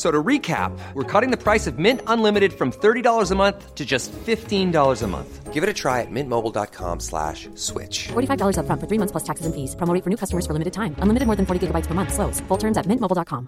So 0.00 0.10
to 0.10 0.22
recap, 0.22 0.72
we're 0.94 1.04
cutting 1.04 1.30
the 1.30 1.36
price 1.36 1.66
of 1.66 1.78
Mint 1.78 2.00
Unlimited 2.06 2.54
from 2.54 2.72
$30 2.72 3.30
a 3.30 3.34
month 3.34 3.74
to 3.74 3.84
just 3.84 4.10
$15 4.26 5.02
a 5.02 5.06
month. 5.06 5.52
Give 5.52 5.62
it 5.62 5.68
a 5.68 5.74
try 5.74 6.00
at 6.00 6.08
mintmobile.com 6.10 7.00
slash 7.00 7.50
switch. 7.54 8.08
$45 8.08 8.56
upfront 8.56 8.80
for 8.80 8.86
three 8.88 8.96
months 8.96 9.12
plus 9.12 9.24
taxes 9.24 9.44
and 9.44 9.52
fees. 9.54 9.76
Promo 9.76 9.92
rate 9.92 10.02
for 10.02 10.08
new 10.08 10.16
customers 10.16 10.46
for 10.46 10.54
limited 10.54 10.72
time. 10.72 10.94
Unlimited 11.02 11.26
more 11.26 11.36
than 11.36 11.44
40 11.44 11.66
gigabytes 11.66 11.86
per 11.86 11.92
month. 11.92 12.14
Slows. 12.14 12.40
Full 12.48 12.56
terms 12.58 12.78
at 12.78 12.86
mintmobile.com. 12.86 13.46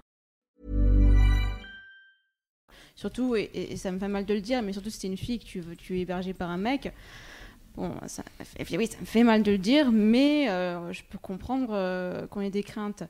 surtout, 2.95 3.35
et, 3.35 3.49
et- 3.55 3.73
et 3.73 3.77
ça 3.77 3.91
me 3.91 3.97
fait 3.97 4.07
mal 4.07 4.23
de 4.23 4.33
le 4.35 4.41
dire, 4.41 4.61
mais 4.61 4.73
surtout 4.73 4.91
si 4.91 4.99
t'es 4.99 5.07
une 5.07 5.17
fille 5.17 5.39
que 5.39 5.45
tu, 5.45 5.59
veux, 5.59 5.75
tu 5.75 5.97
es 5.97 6.01
hébergée 6.01 6.33
par 6.35 6.51
un 6.51 6.57
mec, 6.57 6.93
bon, 7.75 7.91
ça, 8.05 8.21
oui, 8.77 8.85
ça 8.87 8.97
me 9.01 9.05
fait 9.05 9.23
mal 9.23 9.41
de 9.41 9.51
le 9.51 9.57
dire, 9.57 9.91
mais 9.91 10.47
euh, 10.49 10.93
je 10.93 11.01
peux 11.09 11.17
comprendre 11.17 11.69
euh, 11.71 12.27
qu'on 12.27 12.41
ait 12.41 12.51
des 12.51 12.61
craintes. 12.61 13.03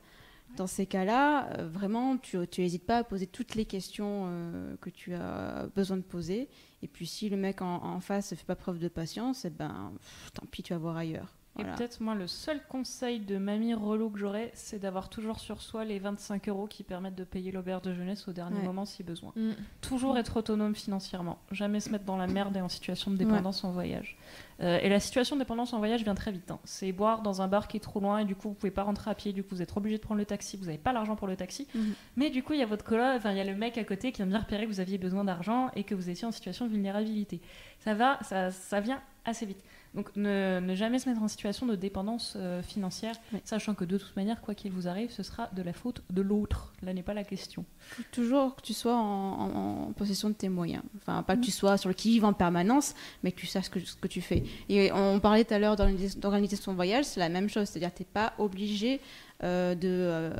Dans 0.56 0.66
ces 0.68 0.86
cas-là, 0.86 1.48
euh, 1.58 1.68
vraiment, 1.68 2.16
tu 2.16 2.38
n'hésites 2.58 2.86
pas 2.86 2.98
à 2.98 3.04
poser 3.04 3.26
toutes 3.26 3.56
les 3.56 3.64
questions 3.64 4.26
euh, 4.28 4.76
que 4.80 4.90
tu 4.90 5.14
as 5.14 5.66
besoin 5.74 5.96
de 5.96 6.02
poser. 6.02 6.48
Et 6.82 6.88
puis, 6.88 7.06
si 7.06 7.28
le 7.28 7.36
mec 7.36 7.60
en, 7.60 7.98
face 8.00 8.30
ne 8.32 8.36
fait 8.36 8.44
pas 8.44 8.54
preuve 8.54 8.78
de 8.78 8.88
patience, 8.88 9.44
eh 9.44 9.50
ben, 9.50 9.92
tant 10.32 10.46
pis, 10.46 10.62
tu 10.62 10.72
vas 10.72 10.78
voir 10.78 10.96
ailleurs. 10.96 11.34
Et 11.58 11.62
peut-être 11.64 12.00
moi 12.00 12.14
le 12.16 12.26
seul 12.26 12.60
conseil 12.68 13.20
de 13.20 13.38
mamie 13.38 13.74
relou 13.74 14.10
que 14.10 14.18
j'aurais, 14.18 14.50
c'est 14.54 14.80
d'avoir 14.80 15.08
toujours 15.08 15.38
sur 15.38 15.62
soi 15.62 15.84
les 15.84 16.00
25 16.00 16.48
euros 16.48 16.66
qui 16.66 16.82
permettent 16.82 17.14
de 17.14 17.22
payer 17.24 17.52
l'auberge 17.52 17.82
de 17.82 17.94
jeunesse 17.94 18.26
au 18.26 18.32
dernier 18.32 18.58
Ouais. 18.58 18.64
moment 18.66 18.84
si 18.84 19.02
besoin. 19.04 19.32
Mm. 19.36 19.50
Toujours 19.80 20.18
être 20.18 20.36
autonome 20.36 20.74
financièrement, 20.74 21.38
jamais 21.52 21.78
se 21.80 21.90
mettre 21.90 22.04
dans 22.04 22.16
la 22.16 22.26
merde 22.26 22.56
et 22.56 22.60
en 22.60 22.68
situation 22.68 23.10
de 23.12 23.16
dépendance 23.16 23.62
en 23.62 23.70
voyage. 23.70 24.16
Euh, 24.60 24.78
et 24.82 24.88
la 24.88 24.98
situation 25.00 25.36
de 25.36 25.40
dépendance 25.42 25.72
en 25.72 25.78
voyage 25.78 26.02
vient 26.02 26.14
très 26.14 26.32
vite. 26.32 26.50
hein. 26.50 26.58
C'est 26.64 26.90
boire 26.92 27.22
dans 27.22 27.40
un 27.42 27.48
bar 27.48 27.68
qui 27.68 27.76
est 27.76 27.80
trop 27.80 28.00
loin 28.00 28.18
et 28.18 28.24
du 28.24 28.34
coup 28.36 28.48
vous 28.48 28.54
pouvez 28.54 28.70
pas 28.72 28.82
rentrer 28.82 29.10
à 29.10 29.14
pied, 29.14 29.32
du 29.32 29.42
coup 29.42 29.54
vous 29.54 29.62
êtes 29.62 29.76
obligé 29.76 29.96
de 29.96 30.02
prendre 30.02 30.18
le 30.18 30.26
taxi, 30.26 30.56
vous 30.56 30.66
n'avez 30.66 30.78
pas 30.78 30.92
l'argent 30.92 31.14
pour 31.16 31.26
le 31.28 31.36
taxi. 31.36 31.68
Mhm. 31.74 31.94
Mais 32.16 32.30
du 32.30 32.42
coup 32.42 32.52
il 32.54 32.58
y 32.58 32.62
a 32.62 32.66
votre 32.66 32.84
coloc, 32.84 33.14
enfin 33.16 33.30
il 33.30 33.36
y 33.36 33.40
a 33.40 33.44
le 33.44 33.54
mec 33.54 33.78
à 33.78 33.84
côté 33.84 34.10
qui 34.10 34.16
vient 34.18 34.26
bien 34.26 34.38
repérer 34.40 34.64
que 34.64 34.70
vous 34.70 34.80
aviez 34.80 34.98
besoin 34.98 35.22
d'argent 35.24 35.70
et 35.76 35.84
que 35.84 35.94
vous 35.94 36.10
étiez 36.10 36.26
en 36.26 36.32
situation 36.32 36.66
de 36.66 36.70
vulnérabilité. 36.70 37.40
Ça 37.80 37.94
va, 37.94 38.18
ça, 38.22 38.50
ça 38.50 38.80
vient 38.80 39.00
assez 39.24 39.46
vite. 39.46 39.62
Donc 39.94 40.10
ne, 40.16 40.58
ne 40.60 40.74
jamais 40.74 40.98
se 40.98 41.08
mettre 41.08 41.22
en 41.22 41.28
situation 41.28 41.66
de 41.66 41.76
dépendance 41.76 42.34
euh, 42.36 42.62
financière, 42.62 43.14
sachant 43.44 43.74
que 43.74 43.84
de 43.84 43.96
toute 43.96 44.16
manière, 44.16 44.40
quoi 44.40 44.54
qu'il 44.54 44.72
vous 44.72 44.88
arrive, 44.88 45.12
ce 45.12 45.22
sera 45.22 45.48
de 45.52 45.62
la 45.62 45.72
faute 45.72 46.02
de 46.10 46.20
l'autre. 46.20 46.72
Là 46.82 46.92
n'est 46.92 47.04
pas 47.04 47.14
la 47.14 47.22
question. 47.22 47.64
Toujours 48.10 48.56
que 48.56 48.62
tu 48.62 48.72
sois 48.74 48.96
en, 48.96 49.00
en- 49.00 49.86
en 49.88 49.92
possession 49.92 50.28
de 50.30 50.34
tes 50.34 50.48
moyens. 50.48 50.82
Enfin, 50.96 51.22
pas 51.22 51.34
que 51.36 51.40
Mm. 51.40 51.44
tu 51.44 51.50
sois 51.52 51.76
sur 51.76 51.88
le 51.88 51.94
qui-vive 51.94 52.24
en 52.24 52.32
permanence, 52.32 52.94
mais 53.22 53.30
que 53.30 53.38
tu 53.38 53.46
saches 53.46 53.66
ce 53.66 53.70
que, 53.70 53.80
ce 53.80 53.94
que 53.94 54.08
tu 54.08 54.20
fais. 54.20 54.42
Et 54.68 54.90
on 54.92 55.20
parlait 55.20 55.44
tout 55.44 55.54
à 55.54 55.58
l'heure 55.60 55.76
d'organiser 55.76 56.56
son 56.56 56.74
voyage, 56.74 57.04
c'est 57.04 57.20
la 57.20 57.28
même 57.28 57.48
chose. 57.48 57.68
C'est-à-dire 57.68 57.92
que 57.92 57.98
tu 57.98 58.02
n'es 58.02 58.08
pas 58.12 58.32
obligé 58.38 59.00
euh, 59.44 59.74
de 59.76 59.88
euh, 59.88 60.30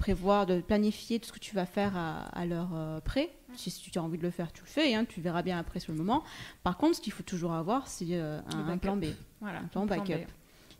prévoir, 0.00 0.46
de 0.46 0.60
planifier 0.60 1.20
tout 1.20 1.28
ce 1.28 1.32
que 1.32 1.38
tu 1.38 1.54
vas 1.54 1.66
faire 1.66 1.96
à, 1.96 2.22
à 2.36 2.44
l'heure 2.44 2.70
près. 3.04 3.30
Si, 3.56 3.70
si 3.70 3.90
tu 3.90 3.98
as 3.98 4.02
envie 4.02 4.18
de 4.18 4.22
le 4.22 4.30
faire, 4.30 4.52
tu 4.52 4.62
le 4.62 4.68
fais. 4.68 4.94
hein, 4.94 5.04
tu 5.04 5.20
verras 5.20 5.42
bien 5.42 5.58
après 5.58 5.80
sur 5.80 5.92
le 5.92 5.98
moment. 5.98 6.22
Par 6.62 6.76
contre, 6.76 6.96
ce 6.96 7.00
qu'il 7.00 7.12
faut 7.12 7.22
toujours 7.22 7.52
avoir, 7.52 7.88
c'est 7.88 8.06
euh, 8.10 8.40
un, 8.52 8.78
plan 8.78 8.96
B. 8.96 9.06
Voilà. 9.40 9.58
Un 9.58 9.64
plan 9.64 9.82
un 9.82 9.86
plan 9.86 9.98
backup. 9.98 10.24
B. 10.24 10.28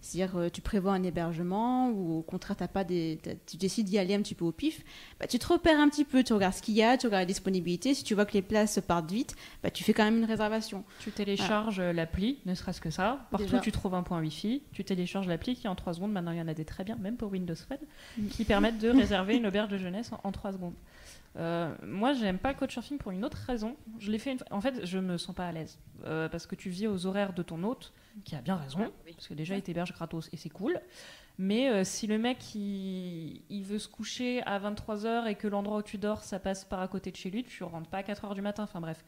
C'est-à-dire, 0.02 0.36
euh, 0.36 0.48
tu 0.48 0.60
prévois 0.60 0.92
un 0.92 1.02
hébergement 1.02 1.88
ou 1.90 2.18
au 2.18 2.22
contraire, 2.22 2.56
t'as 2.56 2.68
pas 2.68 2.84
des, 2.84 3.18
tu 3.44 3.56
décides 3.56 3.86
d'y 3.86 3.98
aller 3.98 4.14
un 4.14 4.22
petit 4.22 4.36
peu 4.36 4.44
au 4.44 4.52
pif. 4.52 4.84
Bah, 5.18 5.26
tu 5.26 5.36
te 5.38 5.46
repères 5.48 5.80
un 5.80 5.88
petit 5.88 6.04
peu, 6.04 6.22
tu 6.22 6.32
regardes 6.32 6.54
ce 6.54 6.62
qu'il 6.62 6.74
y 6.74 6.82
a, 6.82 6.96
tu 6.96 7.06
regardes 7.06 7.22
la 7.22 7.26
disponibilité. 7.26 7.92
Si 7.92 8.04
tu 8.04 8.14
vois 8.14 8.24
que 8.24 8.34
les 8.34 8.42
places 8.42 8.78
partent 8.86 9.10
vite, 9.10 9.34
bah, 9.64 9.70
tu 9.70 9.82
fais 9.82 9.92
quand 9.94 10.04
même 10.04 10.18
une 10.18 10.24
réservation. 10.24 10.84
Tu 11.00 11.10
télécharges 11.10 11.80
euh, 11.80 11.92
l'appli, 11.92 12.38
ne 12.46 12.54
serait-ce 12.54 12.80
que 12.80 12.90
ça. 12.90 13.26
Partout 13.32 13.46
Déjà. 13.46 13.58
tu 13.58 13.72
trouves 13.72 13.94
un 13.94 14.04
point 14.04 14.20
Wi-Fi, 14.20 14.62
tu 14.72 14.84
télécharges 14.84 15.26
l'appli 15.26 15.56
qui 15.56 15.66
en 15.66 15.74
3 15.74 15.94
secondes, 15.94 16.12
maintenant 16.12 16.30
il 16.32 16.38
y 16.38 16.42
en 16.42 16.48
a 16.48 16.54
des 16.54 16.64
très 16.64 16.84
bien, 16.84 16.94
même 16.96 17.16
pour 17.16 17.32
Windows 17.32 17.54
Phone, 17.56 17.78
Mm. 18.18 18.28
qui 18.28 18.44
permettent 18.44 18.78
de 18.78 18.90
réserver 18.96 19.36
une 19.36 19.46
auberge 19.46 19.70
de 19.70 19.78
jeunesse 19.78 20.10
en, 20.22 20.30
3 20.30 20.52
secondes. 20.52 20.74
Euh, 21.36 21.74
moi, 21.82 22.14
j'aime 22.14 22.38
pas 22.38 22.52
le 22.52 22.58
couchsurfing 22.58 22.98
pour 22.98 23.12
une 23.12 23.24
autre 23.24 23.36
raison. 23.46 23.76
Je 23.98 24.10
l'ai 24.10 24.18
fait 24.18 24.32
une 24.32 24.38
fois- 24.38 24.46
En 24.50 24.60
fait, 24.60 24.86
je 24.86 24.98
me 24.98 25.18
sens 25.18 25.34
pas 25.34 25.46
à 25.46 25.52
l'aise 25.52 25.78
Euh, 26.04 26.28
parce 26.28 26.46
que 26.46 26.54
tu 26.54 26.68
vis 26.70 26.86
aux 26.86 27.06
horaires 27.06 27.32
de 27.32 27.42
ton 27.42 27.62
hôte, 27.64 27.92
qui 28.24 28.36
a 28.36 28.40
bien 28.42 28.56
raison, 28.56 28.78
parce 29.16 29.28
que 29.28 29.34
déjà 29.34 29.56
il 29.56 29.62
t'héberge 29.62 29.92
gratos 29.92 30.28
et 30.32 30.36
c'est 30.36 30.50
cool. 30.50 30.78
Mais 31.38 31.68
euh, 31.70 31.84
si 31.84 32.06
le 32.06 32.16
mec 32.18 32.54
il, 32.54 33.42
il 33.50 33.62
veut 33.64 33.78
se 33.78 33.88
coucher 33.88 34.42
à 34.44 34.58
23h 34.58 35.26
et 35.26 35.34
que 35.34 35.48
l'endroit 35.48 35.78
où 35.78 35.82
tu 35.82 35.98
dors 35.98 36.22
ça 36.22 36.38
passe 36.38 36.64
par 36.64 36.80
à 36.80 36.88
côté 36.88 37.10
de 37.10 37.16
chez 37.16 37.30
lui, 37.30 37.44
tu 37.44 37.64
rentres 37.64 37.88
pas 37.90 37.98
à 37.98 38.02
4h 38.02 38.34
du 38.34 38.40
matin. 38.42 38.62
Enfin 38.64 38.80
bref. 38.80 39.04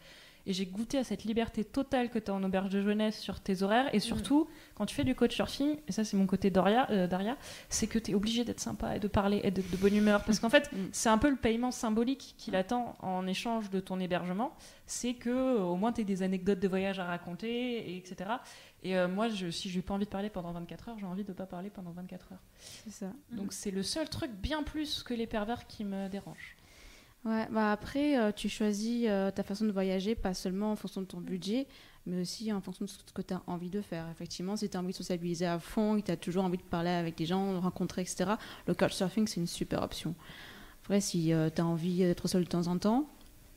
Et 0.49 0.55
j'ai 0.55 0.65
goûté 0.65 0.97
à 0.97 1.05
cette 1.05 1.25
liberté 1.25 1.63
totale 1.63 2.09
que 2.09 2.19
tu 2.19 2.31
as 2.31 2.35
en 2.35 2.43
auberge 2.43 2.71
de 2.71 2.81
jeunesse 2.81 3.21
sur 3.21 3.39
tes 3.39 3.63
horaires. 3.63 3.95
Et 3.95 4.01
surtout, 4.01 4.49
quand 4.75 4.87
tu 4.87 4.95
fais 4.95 5.05
du 5.05 5.15
coach 5.15 5.35
surfing, 5.35 5.77
et 5.87 5.93
ça 5.93 6.03
c'est 6.05 6.17
mon 6.17 6.27
côté 6.27 6.49
Doria, 6.51 6.91
euh, 6.91 7.07
Daria, 7.07 7.37
c'est 7.69 7.87
que 7.87 7.99
tu 7.99 8.13
es 8.13 8.15
obligé 8.15 8.45
d'être 8.45 8.59
sympa 8.59 8.97
et 8.97 8.99
de 8.99 9.09
parler 9.09 9.41
et 9.45 9.51
d'être 9.51 9.71
de 9.71 9.77
bonne 9.77 9.95
humeur. 9.95 10.25
Parce 10.25 10.41
qu'en 10.41 10.49
fait, 10.49 10.71
Mm. 10.79 10.89
c'est 10.93 11.09
un 11.09 11.19
peu 11.19 11.31
le 11.31 11.37
paiement 11.37 11.71
symbolique 11.71 12.35
qu'il 12.39 12.57
attend 12.57 12.97
en 13.01 13.27
échange 13.27 13.71
de 13.71 13.81
ton 13.81 14.01
hébergement. 14.01 14.55
C'est 14.87 15.15
que 15.15 15.31
euh, 15.31 15.61
au 15.63 15.77
moins 15.77 15.93
tu 15.93 16.05
des 16.05 16.23
anecdotes 16.23 16.61
de 16.61 16.69
voyage 16.69 16.99
à 16.99 17.05
raconter, 17.05 17.91
et 17.91 17.97
etc. 17.97 18.31
Et 18.83 18.97
euh, 18.97 19.09
moi, 19.09 19.29
je, 19.29 19.51
si 19.51 19.69
j'ai 19.69 19.83
pas 19.83 19.95
envie 19.95 20.05
de 20.05 20.11
parler 20.11 20.31
pendant 20.31 20.53
24 20.53 20.89
heures, 20.91 20.99
j'ai 20.99 21.07
envie 21.07 21.25
de 21.25 21.33
pas 21.33 21.47
parler 21.47 21.69
pendant 21.71 21.91
24 21.91 22.33
heures. 22.33 22.43
C'est 22.59 22.93
ça. 22.93 23.13
Donc 23.33 23.53
c'est 23.53 23.71
le 23.71 23.83
seul 23.83 24.09
truc 24.09 24.31
bien 24.31 24.63
plus 24.63 25.03
que 25.03 25.15
les 25.15 25.27
pervers 25.27 25.67
qui 25.67 25.85
me 25.85 26.09
dérange. 26.09 26.57
Ouais, 27.25 27.47
bah 27.51 27.73
après, 27.73 28.19
euh, 28.19 28.33
tu 28.33 28.49
choisis 28.49 29.07
euh, 29.09 29.31
ta 29.31 29.43
façon 29.43 29.65
de 29.67 29.73
voyager, 29.73 30.15
pas 30.15 30.35
seulement 30.35 30.73
en 30.73 30.77
fonction 30.77 31.01
de 31.03 31.07
ton 31.07 31.21
budget, 31.21 31.67
mais 32.07 32.21
aussi 32.23 32.53
en 32.53 32.61
fonction 32.61 32.85
de 32.85 32.91
ce 32.91 32.99
que 33.13 33.23
tu 33.23 33.35
as 33.35 33.43
envie 33.47 33.71
de 33.71 33.83
faire. 33.83 34.07
Effectivement, 34.11 34.57
si 34.57 34.69
tu 34.71 34.77
as 34.77 34.81
envie 34.81 34.93
de 34.93 34.97
sociabiliser 34.97 35.47
à 35.47 35.59
fond, 35.59 36.01
que 36.01 36.07
tu 36.07 36.11
as 36.13 36.17
toujours 36.17 36.45
envie 36.45 36.57
de 36.59 36.63
parler 36.63 36.91
avec 36.91 37.17
des 37.17 37.27
gens, 37.27 37.53
de 37.53 37.59
rencontrer, 37.59 38.03
etc., 38.03 38.33
le 38.67 38.75
couchsurfing, 38.75 39.27
c'est 39.27 39.41
une 39.41 39.47
super 39.47 39.83
option. 39.83 40.15
Après, 40.83 41.01
si 41.01 41.33
tu 41.55 41.61
as 41.61 41.67
envie 41.67 41.99
d'être 41.99 42.29
seul 42.29 42.45
de 42.45 42.49
temps 42.49 42.67
en 42.69 42.79
temps, 42.79 43.09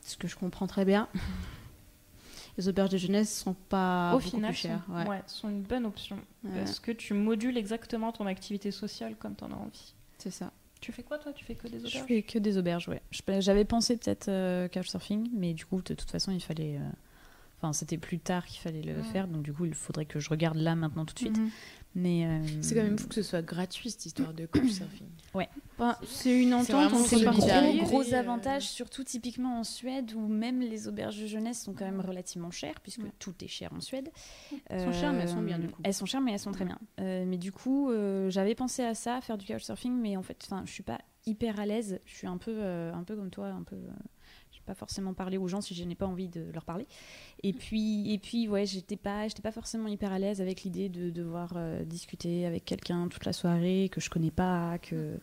ce 0.02 0.16
que 0.16 0.26
je 0.28 0.36
comprends 0.36 0.66
très 0.66 0.84
bien, 0.84 1.08
les 2.58 2.68
auberges 2.68 2.90
de 2.90 2.98
jeunesse 2.98 3.34
sont 3.34 3.54
pas 3.54 4.10
Au 4.12 4.18
beaucoup 4.18 4.28
final, 4.30 4.50
plus 4.52 4.60
chères. 4.60 4.82
sont, 4.86 4.92
Ouais. 4.92 5.08
ouais, 5.08 5.22
sont 5.26 5.48
une 5.48 5.62
bonne 5.62 5.86
option. 5.86 6.16
Ouais, 6.44 6.50
Parce 6.58 6.80
que 6.80 6.90
tu 6.92 7.14
modules 7.14 7.56
exactement 7.56 8.12
ton 8.12 8.26
activité 8.26 8.70
sociale 8.70 9.16
comme 9.16 9.34
tu 9.36 9.44
en 9.44 9.52
as 9.52 9.56
envie. 9.56 9.94
c'est 10.18 10.30
ça. 10.32 10.52
Tu 10.82 10.92
fais 10.92 11.02
quoi 11.02 11.16
toi? 11.18 11.32
Tu 11.32 11.44
fais 11.44 11.54
que 11.54 11.68
des 11.68 11.78
Je 11.78 11.86
auberges? 11.86 12.06
fais 12.08 12.22
que 12.22 12.38
des 12.38 12.58
auberges, 12.58 12.88
ouais. 12.88 13.00
Je- 13.10 13.40
J'avais 13.40 13.64
pensé 13.64 13.96
peut-être 13.96 14.28
euh, 14.28 14.68
couchsurfing, 14.68 15.30
mais 15.32 15.54
du 15.54 15.64
coup, 15.64 15.80
de 15.80 15.94
toute 15.94 16.10
façon, 16.10 16.32
il 16.32 16.40
fallait, 16.42 16.76
euh, 16.76 16.90
Enfin, 17.62 17.72
c'était 17.72 17.96
plus 17.98 18.18
tard 18.18 18.44
qu'il 18.44 18.60
fallait 18.60 18.82
le 18.82 18.96
Ouais. 18.96 19.02
faire, 19.04 19.28
donc 19.28 19.42
du 19.42 19.52
coup, 19.52 19.64
il 19.66 19.74
faudrait 19.74 20.04
que 20.04 20.18
je 20.18 20.28
regarde 20.30 20.56
là 20.56 20.74
maintenant 20.74 21.04
tout 21.04 21.14
de 21.14 21.18
suite. 21.20 21.38
Mhm. 21.38 21.50
Mais 21.94 22.26
euh, 22.26 22.40
C'est 22.62 22.74
quand 22.74 22.82
même 22.82 22.98
fou 22.98 23.06
que 23.06 23.14
ce 23.14 23.22
soit 23.22 23.42
gratuit 23.42 23.90
cette 23.90 24.06
histoire 24.06 24.32
de 24.32 24.46
couchsurfing. 24.46 25.06
Enfin, 25.78 25.94
c'est 26.06 26.42
une 26.42 26.54
entente. 26.54 26.94
C'est 27.06 27.26
un 27.26 27.32
pas 27.32 27.36
gros, 27.72 27.84
gros 27.84 28.12
euh, 28.14 28.18
avantage, 28.18 28.62
surtout 28.62 29.04
typiquement 29.04 29.60
en 29.60 29.64
Suède, 29.64 30.12
où 30.14 30.26
même 30.26 30.60
les 30.60 30.88
auberges 30.88 31.20
de 31.20 31.26
jeunesse 31.26 31.62
sont 31.62 31.72
quand 31.74 31.84
même 31.84 32.00
relativement 32.00 32.50
chères, 32.50 32.80
puisque 32.82 33.02
Ouais. 33.04 33.12
tout 33.18 33.34
est 33.44 33.48
cher 33.48 33.70
en 33.74 33.80
Suède. 33.80 34.10
Elles 34.66 34.80
sont 34.80 34.92
chères, 34.92 35.12
mais 35.12 35.22
elles 35.22 35.28
sont 35.28 35.42
bien, 35.42 35.58
du 35.58 35.66
Euh, 35.66 35.70
coup. 35.70 35.82
Elles 35.84 35.94
sont 35.94 36.06
chères, 36.06 36.20
mais 36.22 36.32
elles 36.32 36.38
sont 36.40 36.52
très 36.52 36.64
bien. 36.64 36.78
Euh, 36.98 37.24
mais 37.26 37.36
du 37.38 37.52
coup, 37.52 37.90
euh, 37.90 38.28
j'avais 38.30 38.54
pensé 38.54 38.82
à 38.82 38.94
ça, 38.94 39.20
faire 39.20 39.36
du 39.38 39.46
couchsurfing, 39.46 39.92
mais 39.92 40.16
en 40.16 40.22
fait, 40.22 40.38
enfin, 40.46 40.62
je 40.66 40.72
suis 40.72 40.82
pas 40.82 40.98
hyper 41.26 41.60
à 41.60 41.66
l'aise. 41.66 42.00
Je 42.06 42.14
suis 42.16 42.26
un 42.26 42.38
peu, 42.38 42.52
euh, 42.56 42.92
un 42.92 43.04
peu 43.04 43.14
comme 43.14 43.30
toi, 43.30 43.48
un 43.48 43.62
peu. 43.62 43.76
Pas 44.62 44.74
forcément 44.74 45.12
parler 45.14 45.38
aux 45.38 45.48
gens 45.48 45.60
si 45.60 45.74
je 45.74 45.84
n'ai 45.84 45.94
pas 45.94 46.06
envie 46.06 46.28
de 46.28 46.44
leur 46.52 46.64
parler. 46.64 46.86
Et 47.42 47.52
puis, 47.52 48.12
et 48.12 48.18
puis, 48.18 48.48
ouais, 48.48 48.66
j'étais 48.66 48.96
pas, 48.96 49.28
j'étais 49.28 49.42
pas 49.42 49.52
forcément 49.52 49.88
hyper 49.88 50.12
à 50.12 50.18
l'aise 50.18 50.40
avec 50.40 50.62
l'idée 50.62 50.88
de 50.88 51.10
devoir 51.10 51.52
euh, 51.56 51.84
discuter 51.84 52.46
avec 52.46 52.64
quelqu'un 52.64 53.08
toute 53.08 53.24
la 53.24 53.32
soirée 53.32 53.88
que 53.92 54.00
je 54.00 54.10
connais 54.10 54.30
pas, 54.30 54.78
que. 54.78 55.18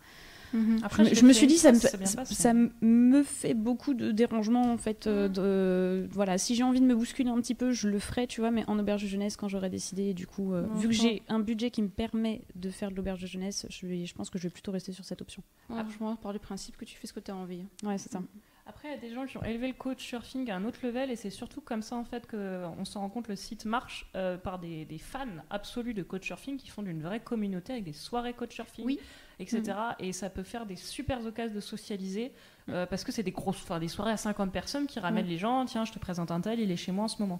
Mhm. 0.52 0.80
Après, 0.82 1.06
je, 1.06 1.24
me- 1.24 1.32
je 1.32 1.38
suis 1.38 1.46
dit, 1.46 1.58
ça 1.60 1.72
me, 1.72 1.78
ça, 2.26 2.54
me 2.82 3.22
fait 3.24 3.54
beaucoup 3.54 3.94
de 3.94 4.12
dérangements, 4.12 4.74
en 4.74 4.78
fait. 4.80 5.06
euh, 5.06 5.28
de, 5.30 6.08
voilà, 6.12 6.40
si 6.40 6.56
j'ai 6.56 6.64
envie 6.64 6.82
de 6.82 6.86
me 6.88 6.96
bousculer 6.96 7.30
un 7.30 7.40
petit 7.40 7.54
peu, 7.54 7.72
je 7.72 7.88
le 7.88 8.00
ferai, 8.00 8.26
tu 8.26 8.42
vois, 8.42 8.50
mais 8.50 8.64
en 8.68 8.80
auberge 8.80 9.04
de 9.04 9.08
jeunesse, 9.08 9.38
quand 9.38 9.48
j'aurai 9.48 9.70
décidé, 9.70 10.16
du 10.16 10.26
coup, 10.26 10.54
euh, 10.54 10.66
vu 10.78 10.88
que 10.88 10.94
j'ai 10.96 11.22
un 11.28 11.40
budget 11.40 11.70
qui 11.70 11.84
me 11.84 11.88
permet 11.90 12.42
de 12.56 12.72
faire 12.72 12.90
de 12.90 12.96
l'auberge 12.96 13.22
de 13.22 13.28
jeunesse, 13.28 13.68
je, 13.70 13.86
vais, 13.86 14.08
je 14.08 14.16
pense 14.16 14.32
que 14.32 14.40
je 14.40 14.44
vais 14.48 14.50
plutôt 14.50 14.72
rester 14.72 14.92
sur 14.92 15.06
cette 15.06 15.22
option. 15.22 15.44
Ouais, 15.70 15.82
franchement, 15.84 16.16
par 16.16 16.34
du 16.34 16.40
principe 16.40 16.78
que 16.78 16.86
tu 16.86 16.98
fais 16.98 17.06
ce 17.06 17.14
que 17.14 17.20
tu 17.20 17.30
as 17.30 17.36
envie. 17.36 17.64
Ouais, 17.84 18.00
c'est 18.00 18.12
ça. 18.12 18.20
Après, 18.70 18.88
il 18.90 18.92
y 18.92 18.94
a 18.94 18.98
des 19.00 19.12
gens 19.12 19.26
qui 19.26 19.36
ont 19.40 19.44
élevé 19.44 19.68
le 19.68 19.74
coach 19.74 20.06
surfing 20.06 20.52
à 20.52 20.56
un 20.56 20.64
autre 20.64 20.78
level 20.84 21.10
et 21.10 21.16
c'est 21.16 21.32
surtout 21.32 21.60
comme 21.60 21.82
ça 21.82 21.96
en 21.96 22.04
fait 22.04 22.30
qu'on 22.30 22.86
se 22.86 23.00
rend 23.00 23.10
compte 23.10 23.28
le 23.28 23.36
site 23.36 23.66
marche 23.66 24.06
euh, 24.16 24.38
par 24.38 24.60
des, 24.60 24.86
des 24.86 25.00
fans 25.00 25.26
absolus 25.50 25.96
de 25.96 26.04
coach 26.04 26.28
surfing 26.28 26.56
qui 26.58 26.70
font 26.70 26.84
d'une 26.84 27.02
vraie 27.02 27.20
communauté 27.20 27.74
avec 27.74 27.84
des 27.84 27.94
soirées 27.94 28.34
coach 28.34 28.54
surfing, 28.54 28.86
Oui. 28.86 29.00
etc. 29.40 29.64
Et 29.98 30.14
ça 30.14 30.30
peut 30.30 30.44
faire 30.44 30.68
des 30.68 30.76
super 30.76 31.26
occasions 31.26 31.56
de 31.56 31.60
socialiser 31.62 32.32
euh, 32.70 32.86
parce 32.86 33.04
que 33.04 33.12
c'est 33.12 33.24
des 33.24 33.32
grosses, 33.32 33.64
enfin 33.64 33.80
des 33.80 33.88
soirées 33.88 34.12
à 34.12 34.18
50 34.18 34.52
personnes 34.52 34.86
qui 34.86 35.00
ramènent 35.00 35.26
les 35.26 35.40
gens. 35.40 35.66
Tiens, 35.66 35.84
je 35.84 35.92
te 35.92 35.98
présente 35.98 36.30
un 36.30 36.40
tel, 36.40 36.60
il 36.60 36.70
est 36.70 36.78
chez 36.78 36.92
moi 36.92 37.06
en 37.06 37.08
ce 37.08 37.20
moment. 37.24 37.40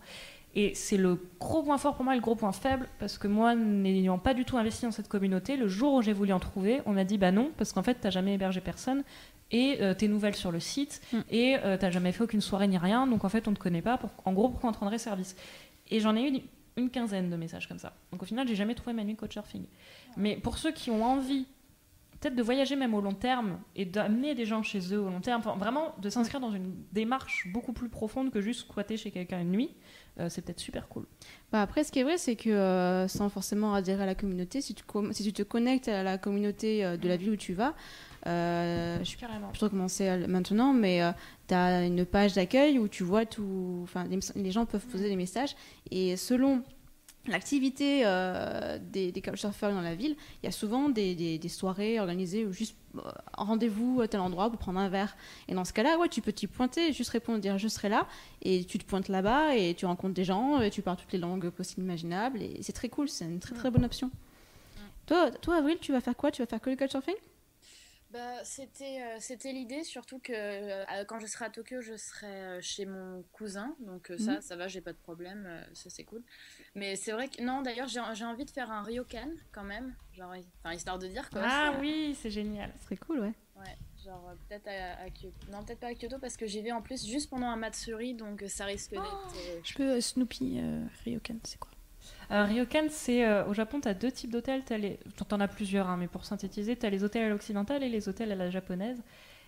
Et 0.56 0.74
c'est 0.74 0.98
le 0.98 1.22
gros 1.40 1.62
point 1.62 1.78
fort 1.78 1.94
pour 1.94 2.04
moi 2.04 2.14
et 2.16 2.18
le 2.18 2.24
gros 2.24 2.34
point 2.36 2.52
faible 2.52 2.90
parce 2.98 3.20
que 3.20 3.28
moi, 3.28 3.54
n'ayant 3.54 4.18
pas 4.18 4.34
du 4.34 4.46
tout 4.46 4.58
investi 4.58 4.86
dans 4.86 4.92
cette 4.92 5.08
communauté, 5.08 5.58
le 5.58 5.68
jour 5.68 5.94
où 5.94 6.02
j'ai 6.02 6.12
voulu 6.12 6.34
en 6.34 6.40
trouver, 6.40 6.82
on 6.88 6.94
m'a 6.94 7.04
dit 7.04 7.20
bah 7.20 7.32
non 7.32 7.52
parce 7.56 7.72
qu'en 7.72 7.84
fait 7.84 8.00
t'as 8.02 8.10
jamais 8.10 8.34
hébergé 8.34 8.60
personne 8.60 9.04
et 9.52 9.78
euh, 9.82 9.94
t'es 9.94 10.08
nouvelle 10.08 10.36
sur 10.36 10.52
le 10.52 10.60
site 10.60 11.02
Mm. 11.14 11.18
et 11.32 11.58
euh, 11.64 11.78
t'as 11.78 11.90
jamais 11.92 12.12
fait 12.12 12.24
aucune 12.24 12.42
soirée 12.42 12.68
ni 12.68 12.78
rien 12.78 13.08
donc 13.08 13.24
en 13.24 13.30
fait 13.30 13.48
on 13.48 13.54
te 13.54 13.60
connaît 13.60 13.82
pas 13.82 13.98
pour- 13.98 14.12
en 14.26 14.34
gros 14.34 14.50
pourquoi 14.50 14.70
on 14.70 14.74
te 14.74 14.80
rendrait 14.80 14.98
service. 15.00 15.36
Et 15.90 16.00
j'en 16.00 16.16
ai 16.16 16.22
eu 16.24 16.28
une, 16.28 16.42
une 16.78 16.90
quinzaine 16.90 17.30
de 17.30 17.36
messages 17.36 17.68
comme 17.68 17.80
ça. 17.80 17.94
Donc 18.12 18.22
au 18.22 18.26
final 18.26 18.48
j'ai 18.48 18.56
jamais 18.56 18.76
trouvé 18.76 18.94
ma 18.94 19.04
nuit 19.04 19.16
coach 19.16 19.34
surfing 19.34 19.64
mais 20.18 20.36
pour 20.36 20.58
ceux 20.58 20.72
qui 20.72 20.92
ont 20.92 21.04
envie 21.04 21.46
peut-être 22.20 22.36
de 22.36 22.44
voyager 22.44 22.76
même 22.76 22.94
au 22.94 23.00
long 23.00 23.14
terme 23.14 23.60
et 23.78 23.86
d'amener 23.86 24.36
des 24.36 24.46
gens 24.46 24.62
chez 24.62 24.94
eux 24.94 25.00
au 25.00 25.10
long 25.10 25.22
terme 25.22 25.40
enfin, 25.40 25.56
vraiment 25.58 25.96
de 26.02 26.10
s'inscrire 26.10 26.42
dans 26.42 26.52
une 26.52 26.74
démarche 26.92 27.48
beaucoup 27.54 27.72
plus 27.72 27.88
profonde 27.88 28.30
que 28.30 28.42
juste 28.42 28.62
squatter 28.68 28.98
chez 28.98 29.10
quelqu'un 29.12 29.40
une 29.40 29.52
nuit 29.52 29.70
euh, 30.20 30.28
c'est 30.28 30.42
peut-être 30.42 30.60
super 30.60 30.90
cool. 30.90 31.06
Bah 31.54 31.62
après, 31.62 31.86
ce 31.86 31.94
qui 31.94 32.00
est 32.00 32.04
vrai, 32.04 32.18
c'est 32.18 32.36
que 32.36 32.50
euh, 32.50 33.08
sans 33.08 33.30
forcément 33.30 33.74
adhérer 33.74 34.04
à 34.04 34.06
la 34.06 34.16
communauté, 34.16 34.60
si 34.60 34.76
tu, 34.76 34.84
si 35.12 35.24
tu 35.24 35.32
te 35.32 35.44
connectes 35.44 35.88
à 35.88 36.04
la 36.04 36.18
communauté 36.18 36.84
euh, 36.84 36.98
de 36.98 37.08
la 37.08 37.16
ville 37.16 37.30
où 37.30 37.36
tu 37.38 37.54
vas, 37.54 37.74
euh, 38.28 39.00
je 39.00 39.04
suis 39.04 39.18
carrément 39.18 39.50
plutôt 39.50 39.70
commencer 39.70 40.26
maintenant, 40.28 40.74
mais 40.74 41.02
tu 41.48 41.54
as 41.54 41.86
une 41.86 42.06
page 42.06 42.34
d'accueil 42.34 42.80
où 42.80 42.88
tu 42.88 43.04
vois 43.04 43.26
tout. 43.26 43.80
Enfin, 43.84 44.06
les, 44.06 44.20
les 44.36 44.52
gens 44.52 44.66
peuvent 44.66 44.86
poser 44.86 45.10
des 45.10 45.16
messages 45.16 45.56
et 45.92 46.18
selon 46.18 46.64
l'activité 47.28 48.02
euh, 48.06 48.80
des, 48.82 49.12
des 49.12 49.22
couchsurfers 49.22 49.72
dans 49.72 49.82
la 49.82 49.94
ville, 49.94 50.16
il 50.42 50.46
y 50.46 50.50
a 50.50 50.52
souvent 50.52 50.90
des, 50.90 51.14
des- 51.16 51.38
des 51.38 51.50
soirées 51.50 52.00
organisées 52.00 52.46
ou 52.46 52.52
juste 52.54 52.76
euh, 52.98 53.02
un 53.38 53.44
rendez-vous 53.44 54.02
à 54.02 54.08
tel 54.08 54.20
endroit 54.22 54.50
pour 54.50 54.58
prendre 54.58 54.80
un 54.80 54.90
verre. 54.90 55.16
Et 55.48 55.54
dans 55.54 55.66
ce 55.66 55.74
cas-là, 55.74 56.00
ouais, 56.00 56.08
tu 56.10 56.22
peux 56.22 56.32
t'y 56.32 56.48
pointer, 56.48 56.92
juste 56.92 57.12
répondre, 57.12 57.40
dire 57.40 57.58
je 57.60 57.68
serai 57.68 57.90
là, 57.90 58.08
et 58.42 58.64
tu 58.64 58.80
te 58.80 58.86
pointes 58.86 59.10
là-bas 59.10 59.56
et 59.56 59.76
tu 59.76 59.86
rencontres 59.86 60.14
des 60.16 60.24
gens, 60.24 60.60
et 60.62 60.72
tu 60.72 60.82
parles 60.82 60.98
toutes 60.98 61.12
les 61.12 61.20
langues 61.20 61.50
possibles 61.50 61.84
imaginables, 61.84 62.42
et 62.42 62.58
c'est 62.64 62.74
très 62.74 62.90
cool, 62.90 63.10
c'est 63.10 63.26
une 63.26 63.40
très 63.40 63.54
très 63.54 63.70
bonne 63.70 63.86
option. 63.86 64.10
Toi, 65.06 65.30
toi, 65.30 65.58
Avril, 65.58 65.78
tu 65.80 65.92
vas 65.92 66.02
faire 66.02 66.16
quoi? 66.16 66.32
Tu 66.32 66.42
vas 66.42 66.46
faire 66.48 66.62
que 66.62 66.70
le 66.70 66.78
couchsurfing? 66.78 67.16
Bah, 68.12 68.44
c'était 68.44 69.04
euh, 69.04 69.18
c'était 69.20 69.52
l'idée, 69.52 69.84
surtout 69.84 70.18
que 70.18 70.34
euh, 70.34 71.06
quand 71.06 71.20
je 71.20 71.28
serai 71.28 71.46
à 71.46 71.50
Tokyo, 71.52 71.80
je 71.82 71.96
serai 71.96 72.26
euh, 72.28 72.60
chez 72.62 72.86
mon 72.88 73.22
cousin. 73.34 73.76
Donc 73.82 74.10
euh, 74.10 74.18
ça, 74.18 74.36
Mhm. 74.36 74.42
ça 74.42 74.56
va, 74.56 74.68
j'ai 74.68 74.82
pas 74.82 74.94
de 74.94 74.98
problème, 74.98 75.46
euh, 75.48 75.64
ça 75.76 75.92
c'est 75.92 76.06
cool. 76.06 76.24
Mais 76.74 76.96
c'est 76.96 77.12
vrai 77.12 77.28
que 77.30 77.42
non, 77.44 77.62
d'ailleurs, 77.62 77.88
j'ai 77.88 78.02
j'ai 78.16 78.26
envie 78.26 78.46
de 78.46 78.50
faire 78.52 78.72
un 78.72 78.82
ryokan 78.82 79.30
quand 79.52 79.64
même, 79.64 79.94
genre, 80.14 80.34
enfin 80.64 80.74
histoire 80.74 80.98
de 80.98 81.08
dire 81.08 81.30
quoi. 81.30 81.44
ah 81.46 81.78
oui 81.80 82.18
c'est 82.20 82.32
génial 82.32 82.74
Ce 82.80 82.86
serait 82.86 82.98
cool, 82.98 83.20
ouais. 83.20 83.34
Ouais, 83.56 83.78
genre 84.04 84.30
euh, 84.30 84.36
peut-être 84.48 84.68
à, 84.70 85.02
à 85.04 85.10
Kyoto. 85.12 85.36
Non, 85.52 85.64
peut-être 85.64 85.80
pas 85.80 85.88
à 85.88 85.94
Kyoto 85.94 86.18
parce 86.18 86.36
que 86.36 86.48
j'y 86.48 86.62
vais 86.62 86.72
en 86.72 86.82
plus 86.82 87.06
juste 87.06 87.30
pendant 87.30 87.48
un 87.48 87.58
Matsuri, 87.58 88.16
donc 88.16 88.42
euh, 88.42 88.48
ça 88.48 88.66
risque 88.66 88.92
d'être. 88.92 89.04
euh, 89.36 89.60
Je 89.64 89.74
peux 89.76 90.02
Snoopy 90.02 90.60
Ryokan, 91.06 91.38
c'est 91.44 91.60
quoi? 91.60 91.70
Euh, 92.32 92.44
ryokan, 92.46 92.88
c'est 92.90 93.26
euh, 93.26 93.46
au 93.46 93.54
Japon, 93.54 93.82
tu 93.82 93.88
as 93.88 93.94
deux 93.94 94.12
types 94.12 94.32
d'hôtels. 94.32 94.64
Les- 94.70 95.00
T'en 95.28 95.40
as 95.40 95.48
plusieurs, 95.48 95.88
hein, 95.90 95.98
mais 95.98 96.08
pour 96.08 96.26
synthétiser, 96.26 96.76
tu 96.76 96.86
as 96.86 96.90
les 96.90 97.04
hôtels 97.04 97.24
à 97.26 97.30
l'occidentale 97.30 97.84
et 97.84 97.90
les 97.90 98.08
hôtels 98.08 98.32
à 98.32 98.36
la 98.36 98.50
japonaise. 98.50 99.02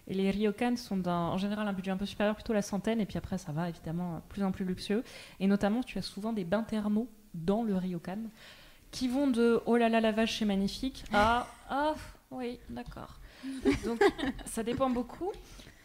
Et 0.08 0.16
les 0.16 0.32
ryokan 0.32 0.76
sont 0.78 1.08
en 1.08 1.38
général 1.38 1.68
un 1.68 1.74
budget 1.74 1.92
un 1.92 1.98
peu 1.98 2.08
supérieur, 2.08 2.34
plutôt 2.36 2.54
la 2.54 2.64
centaine, 2.64 3.00
et 3.00 3.06
puis 3.06 3.20
après 3.20 3.38
ça 3.38 3.52
va 3.52 3.70
évidemment 3.70 4.16
euh, 4.16 4.20
plus 4.30 4.44
en 4.44 4.52
plus 4.52 4.66
luxueux. 4.66 5.04
Et 5.40 5.46
notamment, 5.48 5.84
tu 5.84 5.98
as 6.00 6.02
souvent 6.02 6.34
des 6.34 6.44
bains 6.44 6.64
thermaux 6.64 7.08
dans 7.36 7.64
le 7.64 7.76
ryokan 7.78 8.18
qui 8.90 9.08
vont 9.08 9.28
de 9.28 9.62
oh 9.68 9.78
là 9.78 9.88
là, 9.88 10.02
la 10.02 10.12
vache, 10.12 10.40
c'est 10.40 10.46
magnifique 10.46 11.06
à 11.14 11.48
ah 11.70 11.94
oui, 12.32 12.60
d'accord. 12.70 13.20
Donc 13.86 14.02
ça 14.46 14.64
dépend 14.64 14.90
beaucoup. 14.90 15.32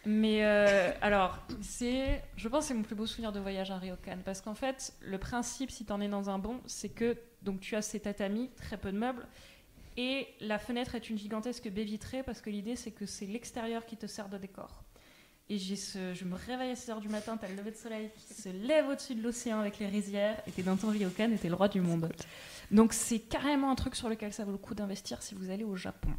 Mais 0.07 0.45
euh, 0.45 0.93
alors, 1.01 1.37
c'est, 1.61 2.23
je 2.37 2.49
pense 2.49 2.65
que 2.65 2.69
c'est 2.69 2.75
mon 2.75 2.85
plus 2.85 2.95
beau 2.95 3.07
souvenir 3.07 3.33
de 3.33 3.41
voyage 3.41 3.73
à 3.73 3.79
Ryokan. 3.79 4.19
Parce 4.25 4.41
qu'en 4.41 4.55
fait, 4.55 4.95
le 5.01 5.19
principe, 5.19 5.69
si 5.73 5.85
tu 5.85 5.93
en 5.93 6.01
es 6.01 6.07
dans 6.09 6.31
un 6.31 6.39
bon, 6.39 6.61
c'est 6.67 6.89
que 6.89 7.17
donc, 7.43 7.59
tu 7.59 7.75
as 7.75 7.83
ces 7.83 7.99
tatamis, 7.99 8.51
très 8.57 8.77
peu 8.77 8.93
de 8.93 8.99
meubles, 8.99 9.27
et 9.97 10.29
la 10.41 10.61
fenêtre 10.61 10.95
est 10.95 11.11
une 11.11 11.19
gigantesque 11.19 11.69
baie 11.71 11.83
vitrée, 11.83 12.23
parce 12.23 12.41
que 12.41 12.51
l'idée, 12.51 12.77
c'est 12.77 12.93
que 12.93 13.05
c'est 13.05 13.27
l'extérieur 13.27 13.85
qui 13.85 13.97
te 13.97 14.07
sert 14.07 14.29
de 14.29 14.39
décor. 14.39 14.85
Et 15.49 15.59
j'ai 15.59 15.77
je 15.77 16.25
me 16.25 16.35
réveille 16.35 16.71
à 16.71 16.75
6h 16.75 17.01
du 17.01 17.09
matin, 17.09 17.37
t'as 17.37 17.49
le 17.49 17.55
lever 17.55 17.71
de 17.73 17.77
soleil 17.77 18.11
qui 18.17 18.35
se 18.35 18.49
lève 18.49 18.89
au-dessus 18.89 19.15
de 19.15 19.23
l'océan 19.23 19.61
avec 19.61 19.79
les 19.79 19.87
rizières, 19.87 20.41
et 20.47 20.53
t'es 20.53 20.63
dans 20.63 20.77
ton 20.77 20.91
ryokan 20.91 21.31
et 21.31 21.39
t'es 21.39 21.49
le 21.49 21.55
roi 21.55 21.69
du 21.69 21.81
monde. 21.81 22.13
Donc 22.73 22.93
c'est 22.93 23.21
carrément 23.21 23.71
un 23.71 23.77
truc 23.77 23.95
sur 23.95 24.09
lequel 24.09 24.33
ça 24.33 24.45
vaut 24.45 24.53
le 24.53 24.59
coup 24.59 24.75
d'investir 24.75 25.23
si 25.23 25.37
vous 25.37 25.51
allez 25.51 25.63
au 25.63 25.77
Japon. 25.77 26.11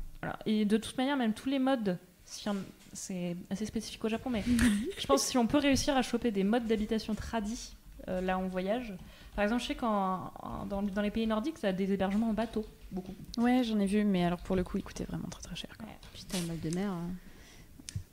Et 0.46 0.64
de 0.64 0.78
toute 0.78 0.98
manière, 0.98 1.18
même 1.18 1.34
tous 1.34 1.50
les 1.50 1.60
modes, 1.60 2.00
si 2.28 2.48
on- 2.50 2.56
c'est 2.94 3.36
assez 3.50 3.66
spécifique 3.66 4.04
au 4.06 4.10
Japon, 4.10 4.30
mais 4.30 4.44
je 5.00 5.06
pense 5.08 5.24
que 5.24 5.30
si 5.32 5.38
on 5.38 5.48
peut 5.48 5.58
réussir 5.58 5.96
à 5.98 6.02
choper 6.02 6.32
des 6.32 6.44
modes 6.44 6.68
d'habitation 6.68 7.16
tradis, 7.16 7.76
euh, 8.08 8.22
là 8.22 8.38
on 8.38 8.48
voyage. 8.48 8.94
Par 9.36 9.44
exemple, 9.44 9.62
je 9.62 9.68
sais 9.68 9.76
qu'en 9.76 10.32
en- 10.42 10.66
dans, 10.66 10.82
dans 10.82 11.02
les 11.02 11.12
pays 11.12 11.28
nordiques, 11.28 11.60
t'as 11.60 11.72
des 11.74 11.92
hébergements 11.92 12.30
en 12.30 12.34
bateau, 12.34 12.66
beaucoup. 12.92 13.14
Ouais, 13.38 13.64
j'en 13.64 13.80
ai 13.80 13.86
vu, 13.86 14.04
mais 14.04 14.24
alors 14.26 14.40
pour 14.40 14.56
le 14.56 14.64
coup, 14.64 14.78
il 14.78 14.84
coûtait 14.84 15.04
vraiment 15.06 15.28
très 15.30 15.42
très 15.42 15.56
cher. 15.56 15.70
quoi. 15.78 15.88
Puis 16.14 16.24
t'as 16.28 16.40
le 16.40 16.48
mal 16.48 16.60
de 16.60 16.70
mer. 16.76 16.92
hein. 16.92 17.10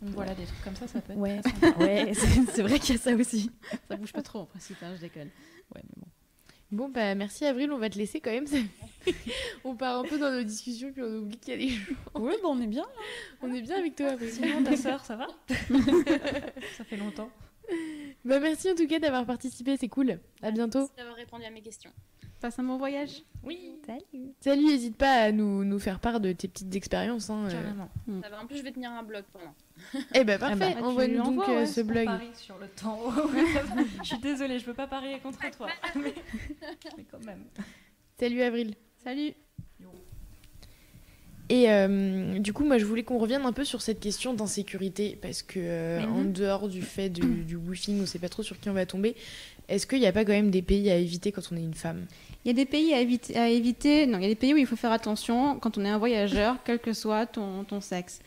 Donc 0.02 0.14
voilà, 0.14 0.34
des 0.34 0.44
trucs 0.44 0.62
comme 0.62 0.76
ça, 0.76 0.86
ça 0.86 1.00
peut 1.00 1.12
être 1.12 1.18
Ouais, 1.18 1.40
ouais 1.78 2.12
c'est 2.14 2.44
c'est 2.52 2.62
vrai 2.62 2.78
qu'il 2.78 2.94
y 2.96 2.98
a 2.98 3.00
ça 3.00 3.14
aussi. 3.14 3.50
Ça 3.88 3.96
bouge 3.96 4.12
pas 4.12 4.22
trop 4.22 4.40
en 4.40 4.44
principe, 4.44 4.76
hein, 4.82 4.92
je 4.96 5.00
déconne. 5.00 5.30
Ouais, 5.74 5.80
mais 5.82 5.94
bon. 6.02 6.06
Bon, 6.74 6.88
bah 6.88 7.14
merci 7.14 7.44
Avril, 7.44 7.70
on 7.72 7.78
va 7.78 7.88
te 7.88 7.96
laisser 7.96 8.20
quand 8.20 8.32
même. 8.32 8.46
ça- 8.48 8.56
on 9.64 9.76
part 9.76 10.00
un 10.00 10.02
peu 10.04 10.18
dans 10.18 10.30
nos 10.32 10.42
discussions, 10.42 10.90
puis 10.92 11.02
on 11.02 11.18
oublie 11.18 11.36
qu'il 11.38 11.52
y 11.52 11.54
a 11.54 11.66
des 11.66 11.68
gens. 11.68 12.20
Ouais, 12.20 12.34
bon, 12.42 12.56
on 12.56 12.60
est 12.60 12.66
bien. 12.66 12.84
On 13.42 13.52
est 13.54 13.62
bien 13.62 13.76
avec 13.78 13.94
toi, 13.94 14.08
Avril. 14.08 14.30
Sinon, 14.30 14.62
ta 14.64 14.76
ça 14.76 14.98
va 15.16 15.26
Ça 16.76 16.84
fait 16.84 16.96
longtemps. 16.96 17.30
Bah 18.24 18.40
merci 18.40 18.70
en 18.70 18.74
tout 18.74 18.86
cas 18.86 18.98
d'avoir 18.98 19.24
participé, 19.24 19.76
c'est 19.78 19.88
cool. 19.88 20.18
À 20.42 20.50
bientôt. 20.50 20.80
Merci 20.80 20.92
d'avoir 20.98 21.16
répondu 21.16 21.44
à 21.44 21.50
mes 21.50 21.62
questions. 21.62 21.90
Passe 22.44 22.58
un 22.58 22.64
bon 22.64 22.76
voyage. 22.76 23.22
Oui, 23.42 23.72
Salut. 23.86 24.34
Salut, 24.38 24.64
n'hésite 24.66 24.98
pas 24.98 25.14
à 25.14 25.32
nous, 25.32 25.64
nous 25.64 25.78
faire 25.78 25.98
part 25.98 26.20
de 26.20 26.30
tes 26.32 26.46
petites 26.46 26.74
expériences. 26.76 27.30
Hein, 27.30 27.48
euh. 27.50 28.20
Ça 28.20 28.28
va, 28.28 28.42
en 28.42 28.46
plus, 28.46 28.58
je 28.58 28.62
vais 28.62 28.70
tenir 28.70 28.90
un 28.90 29.02
blog 29.02 29.24
pendant. 29.32 29.54
Eh 30.14 30.24
bah 30.24 30.36
parfait, 30.36 30.58
bah, 30.58 30.72
tu 30.76 30.82
envoie-nous 30.82 31.30
lui 31.30 31.36
donc 31.36 31.48
euh, 31.48 31.60
ouais, 31.60 31.66
ce 31.66 31.80
On 31.80 31.84
blog. 31.84 32.04
parie 32.04 32.34
sur 32.34 32.58
le 32.58 32.68
temps. 32.68 33.00
je 34.02 34.08
suis 34.08 34.18
désolée, 34.18 34.58
je 34.58 34.66
peux 34.66 34.74
pas 34.74 34.86
parier 34.86 35.20
contre 35.20 35.38
toi. 35.56 35.68
Mais, 35.96 36.12
mais 36.98 37.04
quand 37.10 37.24
même. 37.24 37.44
Salut 38.18 38.42
Avril. 38.42 38.74
Salut. 39.02 39.32
Et 41.50 41.70
euh, 41.70 42.38
du 42.38 42.54
coup, 42.54 42.64
moi, 42.64 42.78
je 42.78 42.86
voulais 42.86 43.02
qu'on 43.02 43.18
revienne 43.18 43.42
un 43.44 43.52
peu 43.52 43.64
sur 43.64 43.82
cette 43.82 44.00
question 44.00 44.32
d'insécurité, 44.32 45.18
parce 45.20 45.42
que 45.42 45.58
euh, 45.60 46.02
en 46.02 46.24
dehors 46.24 46.68
du 46.68 46.80
fait 46.80 47.10
du, 47.10 47.44
du 47.44 47.56
woofing, 47.56 48.02
on 48.02 48.06
sait 48.06 48.18
pas 48.18 48.30
trop 48.30 48.42
sur 48.42 48.58
qui 48.58 48.70
on 48.70 48.72
va 48.72 48.86
tomber, 48.86 49.14
est-ce 49.68 49.86
qu'il 49.86 50.00
n'y 50.00 50.06
a 50.06 50.12
pas 50.12 50.24
quand 50.24 50.32
même 50.32 50.50
des 50.50 50.62
pays 50.62 50.90
à 50.90 50.96
éviter 50.96 51.32
quand 51.32 51.42
on 51.52 51.56
est 51.56 51.62
une 51.62 51.74
femme? 51.74 52.06
Il 52.44 52.48
y 52.48 52.50
a 52.50 52.54
des 52.54 52.66
pays 52.66 52.92
à 52.92 53.00
éviter, 53.00 53.36
à 53.38 53.48
éviter. 53.48 54.06
Non, 54.06 54.18
il 54.18 54.22
y 54.22 54.26
a 54.26 54.28
des 54.28 54.34
pays 54.34 54.52
où 54.54 54.56
il 54.58 54.66
faut 54.66 54.76
faire 54.76 54.92
attention 54.92 55.58
quand 55.58 55.78
on 55.78 55.84
est 55.84 55.88
un 55.88 55.98
voyageur, 55.98 56.56
quel 56.64 56.78
que 56.78 56.92
soit 56.92 57.26
ton, 57.26 57.64
ton 57.64 57.80
sexe. 57.80 58.20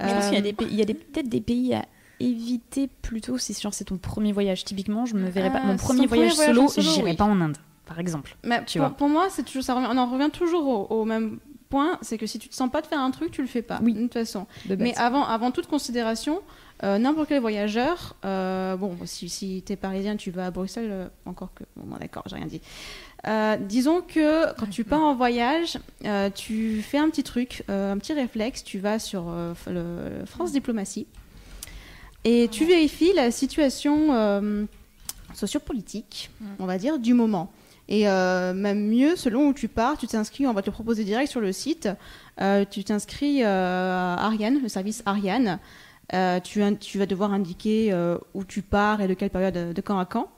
Je 0.00 0.04
pense 0.12 0.24
qu'il 0.26 0.34
y 0.34 0.36
a, 0.36 0.40
Euh, 0.40 0.52
des 0.52 0.56
il 0.64 0.74
y 0.74 0.82
a 0.82 0.84
des- 0.84 0.94
peut-être 0.94 1.28
des 1.28 1.40
pays 1.40 1.72
à 1.74 1.84
éviter 2.20 2.88
plutôt 3.02 3.38
si 3.38 3.54
genre 3.54 3.72
c'est 3.74 3.84
ton 3.84 3.96
premier 3.98 4.32
voyage. 4.32 4.64
Typiquement, 4.64 5.06
je 5.06 5.14
me 5.14 5.28
verrais 5.28 5.52
pas. 5.52 5.60
Ah, 5.62 5.66
Mon 5.66 5.76
premier 5.76 6.06
voyage 6.06 6.32
solo, 6.32 6.62
en 6.62 6.68
solo, 6.68 6.90
j'irais 6.90 7.10
oui. 7.10 7.16
pas 7.16 7.24
en 7.24 7.40
Inde, 7.40 7.56
par 7.86 8.00
exemple. 8.00 8.36
Mais 8.44 8.64
Tu 8.64 8.78
pour, 8.78 8.88
vois. 8.88 8.96
pour 8.96 9.08
moi, 9.08 9.28
c'est 9.30 9.44
toujours, 9.44 9.62
ça 9.62 9.74
revient- 9.74 9.88
on 9.90 9.96
en 9.98 10.10
revient 10.10 10.30
toujours 10.32 10.66
au, 10.90 11.00
au 11.00 11.04
même 11.04 11.38
point, 11.68 11.98
c'est 12.02 12.18
que 12.18 12.26
si 12.26 12.38
tu 12.38 12.48
te 12.48 12.54
sens 12.54 12.70
pas 12.70 12.82
de 12.82 12.86
faire 12.86 13.00
un 13.00 13.10
truc, 13.10 13.30
tu 13.30 13.42
le 13.42 13.48
fais 13.48 13.62
pas. 13.62 13.80
Oui. 13.82 13.94
De 13.94 14.00
toute 14.02 14.14
façon. 14.14 14.46
De. 14.66 14.76
Mais 14.76 14.94
avant, 14.96 15.24
avant 15.24 15.50
toute 15.50 15.66
considération, 15.66 16.42
euh, 16.82 16.98
n'importe 16.98 17.28
quel 17.28 17.40
voyageur, 17.40 18.16
euh, 18.24 18.76
bon, 18.76 18.96
si, 19.04 19.28
si 19.28 19.62
tu 19.64 19.72
es 19.72 19.76
parisien, 19.76 20.16
tu 20.16 20.30
vas 20.30 20.46
à 20.46 20.50
Bruxelles, 20.50 20.90
euh, 20.90 21.08
encore 21.26 21.54
que. 21.54 21.64
Bon, 21.76 21.86
bon, 21.86 21.96
d'accord, 21.98 22.24
j'ai 22.26 22.36
rien 22.36 22.46
dit. 22.46 22.60
Euh, 23.26 23.56
disons 23.56 24.02
que 24.02 24.52
quand 24.58 24.68
tu 24.68 24.84
pars 24.84 25.00
en 25.00 25.14
voyage, 25.14 25.78
euh, 26.04 26.28
tu 26.28 26.82
fais 26.82 26.98
un 26.98 27.08
petit 27.08 27.22
truc, 27.22 27.64
euh, 27.70 27.92
un 27.92 27.98
petit 27.98 28.12
réflexe, 28.12 28.62
tu 28.64 28.78
vas 28.78 28.98
sur 28.98 29.24
euh, 29.28 29.54
le 29.68 30.26
France 30.26 30.52
Diplomatie 30.52 31.06
et 32.24 32.48
tu 32.50 32.66
vérifies 32.66 33.12
la 33.14 33.30
situation 33.30 34.12
euh, 34.12 34.64
sociopolitique, 35.32 36.30
on 36.58 36.66
va 36.66 36.76
dire, 36.76 36.98
du 36.98 37.14
moment. 37.14 37.50
Et 37.88 38.08
euh, 38.08 38.54
même 38.54 38.86
mieux, 38.86 39.16
selon 39.16 39.48
où 39.48 39.52
tu 39.52 39.68
pars, 39.68 39.98
tu 39.98 40.06
t'inscris, 40.06 40.46
on 40.46 40.52
va 40.52 40.62
te 40.62 40.70
proposer 40.70 41.04
direct 41.04 41.30
sur 41.30 41.40
le 41.40 41.52
site, 41.52 41.88
euh, 42.40 42.64
tu 42.68 42.82
t'inscris 42.82 43.42
euh, 43.42 44.16
à 44.16 44.24
Ariane, 44.24 44.60
le 44.62 44.68
service 44.68 45.02
Ariane. 45.06 45.58
Tu, 46.44 46.60
vas 46.98 47.06
devoir 47.06 47.32
indiquer 47.32 47.94
où 48.34 48.44
tu 48.44 48.62
pars 48.62 49.00
et 49.00 49.08
de 49.08 49.14
quelle 49.14 49.30
période 49.30 49.74
de, 49.74 49.80
quand 49.80 49.98
à 49.98 50.04
quand. 50.04 50.28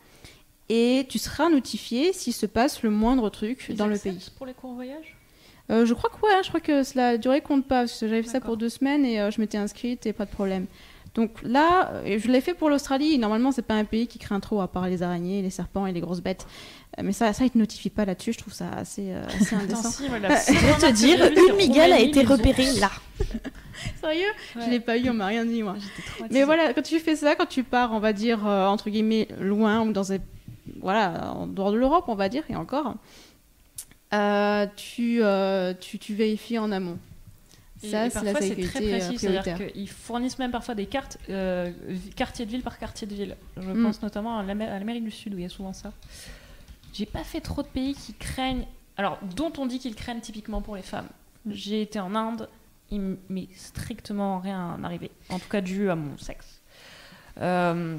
Et 0.69 1.07
tu 1.09 1.19
seras 1.19 1.49
notifié 1.49 2.13
s'il 2.13 2.33
se 2.33 2.47
passe 2.47 2.83
le 2.83 2.91
moindre 2.91 3.31
truc 3.31 3.67
Ils 3.69 3.77
dans 3.77 3.87
le 3.87 3.99
pays. 3.99 4.31
Pour 4.37 4.47
les 4.47 4.55
courts 4.55 4.75
voyages? 4.75 5.17
Euh, 5.71 5.85
je 5.85 5.95
crois 5.95 6.11
que 6.11 6.25
ouais, 6.25 6.43
je 6.43 6.49
crois 6.49 6.61
que 6.61 6.83
la 6.97 7.19
durée 7.19 7.41
compte 7.41 7.67
pas. 7.67 7.81
Parce 7.81 8.01
que 8.01 8.09
j'avais 8.09 8.23
fait 8.23 8.29
ça 8.29 8.41
pour 8.41 8.57
deux 8.57 8.69
semaines 8.69 9.05
et 9.05 9.21
euh, 9.21 9.31
je 9.31 9.41
m'étais 9.41 9.59
inscrite 9.59 10.07
et 10.07 10.13
pas 10.13 10.25
de 10.25 10.31
problème. 10.31 10.67
Donc 11.17 11.31
là, 11.43 11.91
euh, 11.95 12.19
je 12.19 12.29
l'ai 12.29 12.43
fait 12.43 12.53
pour 12.55 12.69
l'Australie. 12.69 13.19
Normalement, 13.19 13.51
c'est 13.51 13.63
pas 13.63 13.75
un 13.75 13.85
pays 13.85 14.07
qui 14.07 14.19
craint 14.19 14.39
trop, 14.39 14.61
à 14.61 14.69
part 14.69 14.87
les 14.87 15.03
araignées, 15.03 15.41
les 15.41 15.51
serpents 15.51 15.87
et 15.87 15.93
les 15.93 16.01
grosses 16.01 16.21
bêtes. 16.21 16.47
Euh, 16.99 17.03
Mais 17.03 17.13
ça, 17.13 17.33
ça, 17.33 17.45
ils 17.45 17.51
te 17.51 17.57
notifient 17.59 17.91
pas 17.91 18.05
là-dessus. 18.05 18.35
Je 18.35 18.39
trouve 18.39 18.53
ça 18.53 18.69
assez, 18.77 19.13
euh, 19.13 19.25
assez 19.27 19.55
indécent. 19.63 19.91
si, 19.91 20.09
voilà. 20.09 20.33
Euh, 20.33 20.37
Si 20.39 20.55
Je 20.55 20.87
te 20.87 20.93
dire, 20.93 21.19
une 21.51 21.57
migale 21.57 21.93
a 21.95 22.01
été 22.01 22.23
repérée 22.23 22.71
là. 22.75 22.91
Sérieux? 24.01 24.29
Je 24.55 24.71
l'ai 24.71 24.81
pas 24.81 24.99
eu, 24.99 25.09
on 25.11 25.15
m'a 25.15 25.27
rien 25.27 25.45
dit 25.45 25.63
moi. 25.63 25.77
Mais 26.31 26.45
voilà, 26.45 26.73
quand 26.75 26.83
tu 26.83 26.99
fais 27.01 27.17
ça, 27.17 27.35
quand 27.35 27.47
tu 27.47 27.63
pars, 27.65 27.93
on 27.93 27.99
va 27.99 28.13
dire 28.13 28.47
euh, 28.47 28.67
entre 28.67 28.91
guillemets 28.91 29.29
loin 29.41 29.83
ou 29.83 29.93
dans 29.93 30.13
un, 30.13 30.19
voilà, 30.81 31.33
en 31.35 31.47
dehors 31.47 31.73
de 31.73 31.77
l'Europe, 31.77 32.05
on 32.09 32.15
va 32.15 32.29
dire, 32.29 32.43
et 32.51 32.57
encore, 32.57 32.95
euh, 34.15 34.67
tu, 34.77 35.19
euh, 35.23 35.75
tu, 35.79 35.99
tu 35.99 36.15
vérifies 36.15 36.59
en 36.59 36.73
amont. 36.73 36.99
Ça, 37.91 38.11
c'est 38.11 38.15
la 38.17 38.33
parfois, 38.33 38.41
c'est 38.41 38.49
sécurité 38.49 38.73
très 38.73 38.85
euh, 38.85 38.99
précis, 38.99 39.15
prioritaire. 39.17 39.57
c'est-à-dire 39.57 39.73
qu'ils 39.75 39.89
fournissent 39.89 40.39
même 40.39 40.51
parfois 40.51 40.75
des 40.75 40.87
cartes, 40.87 41.19
euh, 41.31 41.73
quartier 42.15 42.47
de 42.47 42.51
ville 42.51 42.63
par 42.63 42.79
quartier 42.79 43.07
de 43.07 43.15
ville. 43.15 43.37
Je 43.57 43.69
Mm. 43.71 43.83
pense 43.83 44.03
notamment 44.03 44.39
à 44.39 44.43
l'Amé- 44.43 44.67
à 44.69 44.79
l'Amérique 44.79 45.05
du 45.05 45.11
Sud 45.11 45.35
où 45.35 45.39
il 45.39 45.43
y 45.43 45.47
a 45.47 45.49
souvent 45.49 45.73
ça. 45.73 45.93
J'ai 46.93 47.07
pas 47.07 47.25
fait 47.25 47.41
trop 47.41 47.63
de 47.63 47.69
pays 47.69 47.95
qui 47.95 48.15
craignent, 48.15 48.67
alors 48.97 49.19
dont 49.37 49.53
on 49.59 49.67
dit 49.67 49.79
qu'ils 49.79 49.95
craignent 49.95 50.21
typiquement 50.21 50.63
pour 50.63 50.77
les 50.77 50.83
femmes. 50.83 51.09
Mm. 51.45 51.53
J'ai 51.53 51.83
été 51.83 51.99
en 52.01 52.15
Inde, 52.15 52.49
il 52.91 53.17
m'est 53.29 53.49
strictement 53.55 54.39
rien 54.41 54.79
arrivé, 54.85 55.11
en 55.29 55.39
tout 55.39 55.49
cas 55.49 55.61
dû 55.61 55.91
à 55.91 55.97
mon 55.97 56.17
sexe. 56.19 56.61
Euh, 57.41 57.99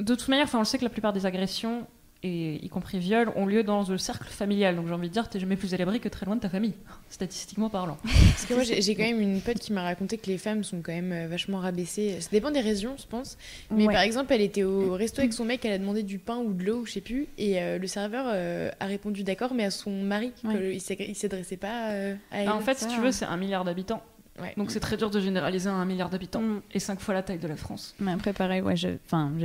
de 0.00 0.14
toute 0.14 0.28
manière, 0.28 0.48
on 0.54 0.58
le 0.58 0.64
sait 0.64 0.78
que 0.78 0.84
la 0.84 0.90
plupart 0.90 1.12
des 1.12 1.24
agressions, 1.26 1.86
et 2.26 2.64
y 2.64 2.68
compris 2.68 2.98
viols, 2.98 3.30
ont 3.36 3.46
lieu 3.46 3.62
dans 3.62 3.82
le 3.88 3.98
cercle 3.98 4.28
familial. 4.28 4.76
Donc 4.76 4.86
j'ai 4.88 4.92
envie 4.94 5.08
de 5.08 5.12
dire, 5.12 5.28
t'es 5.28 5.38
jamais 5.40 5.56
plus 5.56 5.72
à 5.74 5.76
l'abri 5.76 6.00
que 6.00 6.08
très 6.08 6.26
loin 6.26 6.36
de 6.36 6.40
ta 6.40 6.48
famille, 6.48 6.74
statistiquement 7.10 7.70
parlant. 7.70 7.96
Parce 8.02 8.46
que 8.46 8.54
moi, 8.54 8.62
j'ai 8.64 8.94
quand 8.94 9.02
même 9.04 9.20
une 9.20 9.40
pote 9.40 9.58
qui 9.58 9.72
m'a 9.72 9.82
raconté 9.82 10.18
que 10.18 10.26
les 10.26 10.38
femmes 10.38 10.64
sont 10.64 10.80
quand 10.82 10.92
même 10.92 11.12
euh, 11.12 11.26
vachement 11.28 11.58
rabaissées. 11.58 12.20
Ça 12.20 12.28
dépend 12.32 12.50
des 12.50 12.60
régions, 12.60 12.94
je 12.98 13.06
pense. 13.06 13.38
Mais 13.70 13.86
Ouais. 13.86 13.92
par 13.94 14.02
exemple, 14.02 14.32
elle 14.32 14.40
était 14.42 14.64
au 14.64 14.92
resto 14.94 15.20
avec 15.20 15.32
son 15.32 15.44
mec, 15.44 15.64
elle 15.64 15.72
a 15.72 15.78
demandé 15.78 16.02
du 16.02 16.18
pain 16.18 16.36
ou 16.38 16.52
de 16.52 16.64
l'eau, 16.64 16.84
je 16.84 16.92
sais 16.92 17.00
plus. 17.00 17.26
Et 17.38 17.60
euh, 17.62 17.78
le 17.78 17.86
serveur 17.86 18.26
euh, 18.28 18.70
a 18.80 18.86
répondu 18.86 19.22
d'accord, 19.22 19.54
mais 19.54 19.64
à 19.64 19.70
son 19.70 19.90
mari, 19.90 20.32
Ouais. 20.44 20.76
il 20.76 21.14
s'adressait 21.16 21.56
pas 21.56 21.90
euh, 21.92 22.14
à 22.30 22.42
elle. 22.42 22.48
Ah, 22.48 22.56
en 22.56 22.60
fait, 22.60 22.78
si 22.78 22.86
tu 22.88 23.00
veux, 23.00 23.12
c'est 23.12 23.24
un 23.26 23.36
milliard 23.36 23.64
d'habitants. 23.64 24.02
Ouais. 24.40 24.52
Donc 24.58 24.70
c'est 24.70 24.80
très 24.80 24.98
dur 24.98 25.10
de 25.10 25.18
généraliser 25.18 25.70
à 25.70 25.72
un 25.72 25.86
milliard 25.86 26.10
d'habitants. 26.10 26.42
Mm. 26.42 26.60
Et 26.74 26.78
cinq 26.78 27.00
fois 27.00 27.14
la 27.14 27.22
taille 27.22 27.38
de 27.38 27.48
la 27.48 27.56
France. 27.56 27.94
Mais 28.00 28.12
après, 28.12 28.34
pareil, 28.34 28.60
ouais, 28.60 28.76
j'avais 28.76 28.98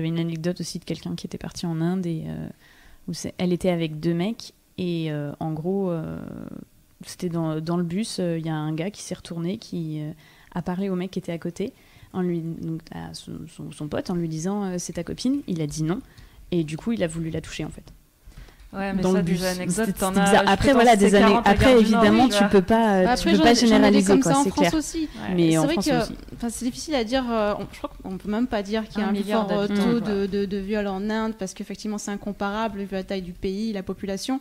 une 0.07 0.19
anecdote 0.19 0.59
aussi 0.59 0.79
de 0.79 0.83
quelqu'un 0.83 1.15
qui 1.15 1.27
était 1.27 1.37
parti 1.37 1.65
en 1.65 1.79
Inde 1.79 2.05
et 2.05 2.23
euh, 2.27 2.47
elle 3.37 3.53
était 3.53 3.69
avec 3.69 3.99
deux 3.99 4.13
mecs 4.13 4.53
et 4.77 5.11
euh, 5.11 5.31
en 5.39 5.53
gros, 5.53 5.91
euh, 5.91 6.19
c'était 7.05 7.29
dans, 7.29 7.55
le 7.55 7.83
bus, 7.83 8.19
euh, 8.19 8.37
il 8.37 8.45
y 8.45 8.49
a 8.49 8.55
un 8.55 8.73
gars 8.73 8.91
qui 8.91 9.01
s'est 9.01 9.15
retourné, 9.15 9.57
qui 9.57 10.01
a 10.53 10.61
parlé 10.61 10.89
au 10.89 10.95
mec 10.95 11.11
qui 11.11 11.19
était 11.19 11.31
à 11.31 11.37
côté, 11.37 11.73
en 12.13 12.21
lui, 12.21 12.43
à 12.91 13.13
son, 13.13 13.39
son- 13.71 13.87
pote, 13.87 14.09
en 14.09 14.15
lui 14.15 14.27
disant 14.27 14.77
c'est 14.77 14.93
ta 14.93 15.03
copine? 15.03 15.41
Il 15.47 15.61
a 15.61 15.67
dit 15.67 15.83
non 15.83 16.01
et 16.51 16.63
du 16.63 16.77
coup, 16.77 16.91
il 16.91 17.03
a 17.03 17.07
voulu 17.07 17.29
la 17.29 17.41
toucher 17.41 17.63
en 17.63 17.69
fait. 17.69 17.93
Ouais, 18.73 18.93
mais 18.93 19.01
dans 19.01 19.11
ça, 19.11 19.17
le 19.17 19.23
bus. 19.23 19.39
des 19.41 19.45
anecdotes, 19.47 19.93
t'en 19.99 20.09
c'était 20.13 20.19
as- 20.21 20.49
Après, 20.49 20.71
voilà, 20.71 20.95
des 20.95 21.13
années. 21.13 21.25
40 21.25 21.45
à 21.47 21.49
Après, 21.51 21.77
évidemment, 21.79 22.29
tu 22.29 22.41
peux 22.49 22.61
pas, 22.61 22.93
euh, 22.95 23.03
tu 23.03 23.09
Après, 23.09 23.31
peux 23.33 23.43
pas 23.43 23.53
généraliser 23.53 24.07
comme 24.07 24.21
quoi. 24.21 24.31
ça 24.31 24.37
en 24.39 24.43
C'est 24.45 24.49
France 24.49 24.59
clair. 24.69 24.73
aussi. 24.75 24.99
Ouais. 25.01 25.35
Mais 25.35 25.51
C'est 25.51 25.57
en 25.57 25.63
vrai 25.65 25.73
France 25.73 25.85
que 25.87 26.01
aussi. 26.03 26.13
enfin, 26.35 26.47
c'est 26.49 26.65
difficile 26.65 26.95
à 26.95 27.03
dire. 27.03 27.25
euh, 27.29 27.53
on- 27.59 27.65
je 27.69 27.77
crois 27.79 27.91
qu'on 28.01 28.17
peut 28.17 28.31
même 28.31 28.47
pas 28.47 28.63
dire 28.63 28.87
qu'il 28.87 29.01
y 29.01 29.03
a 29.03 29.07
Un 29.09 29.13
fort 29.13 29.47
taux 29.47 29.75
quoi. 29.75 29.99
de, 29.99 30.25
de, 30.25 30.45
de 30.45 30.57
viol 30.57 30.87
en 30.87 31.09
Inde 31.09 31.33
parce 31.37 31.53
qu'effectivement 31.53 31.97
c'est 31.97 32.11
incomparable 32.11 32.79
vu 32.79 32.87
la 32.93 33.03
taille 33.03 33.21
du 33.23 33.33
pays, 33.33 33.73
la 33.73 33.83
population. 33.83 34.39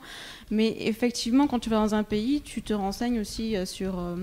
Mais 0.53 0.76
effectivement, 0.78 1.49
quand 1.49 1.59
tu 1.59 1.68
vas 1.68 1.76
dans 1.78 1.97
un 1.97 2.05
pays, 2.05 2.41
tu 2.41 2.62
te 2.62 2.72
renseignes 2.72 3.18
aussi 3.20 3.57
euh, 3.57 3.64
sur 3.66 3.99
euh, 3.99 4.14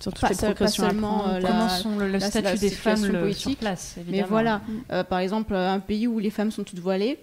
Sur 0.00 0.12
toutes 0.12 0.20
Pas 0.20 0.28
les 0.28 0.34
seul- 0.36 0.50
pas 0.50 0.54
précautions 0.54 0.84
à 0.84 0.90
seulement, 0.90 1.08
prendre, 1.18 1.30
quoi. 1.30 1.40
la- 1.40 1.48
Comment 1.48 1.68
sont 1.68 1.98
le, 1.98 2.06
le 2.06 2.12
la- 2.12 2.20
statut 2.20 2.44
la 2.44 2.56
des 2.56 2.70
femmes 2.70 3.04
le- 3.06 3.32
sur 3.32 3.56
place, 3.56 3.94
Mais 3.96 4.02
évidemment. 4.04 4.26
voilà, 4.30 4.56
Mm. 4.58 4.62
euh, 4.92 5.02
par 5.02 5.18
exemple, 5.18 5.56
un 5.56 5.80
pays 5.80 6.06
où 6.06 6.20
les 6.20 6.30
femmes 6.30 6.52
sont 6.52 6.62
toutes 6.62 6.78
voilées. 6.78 7.18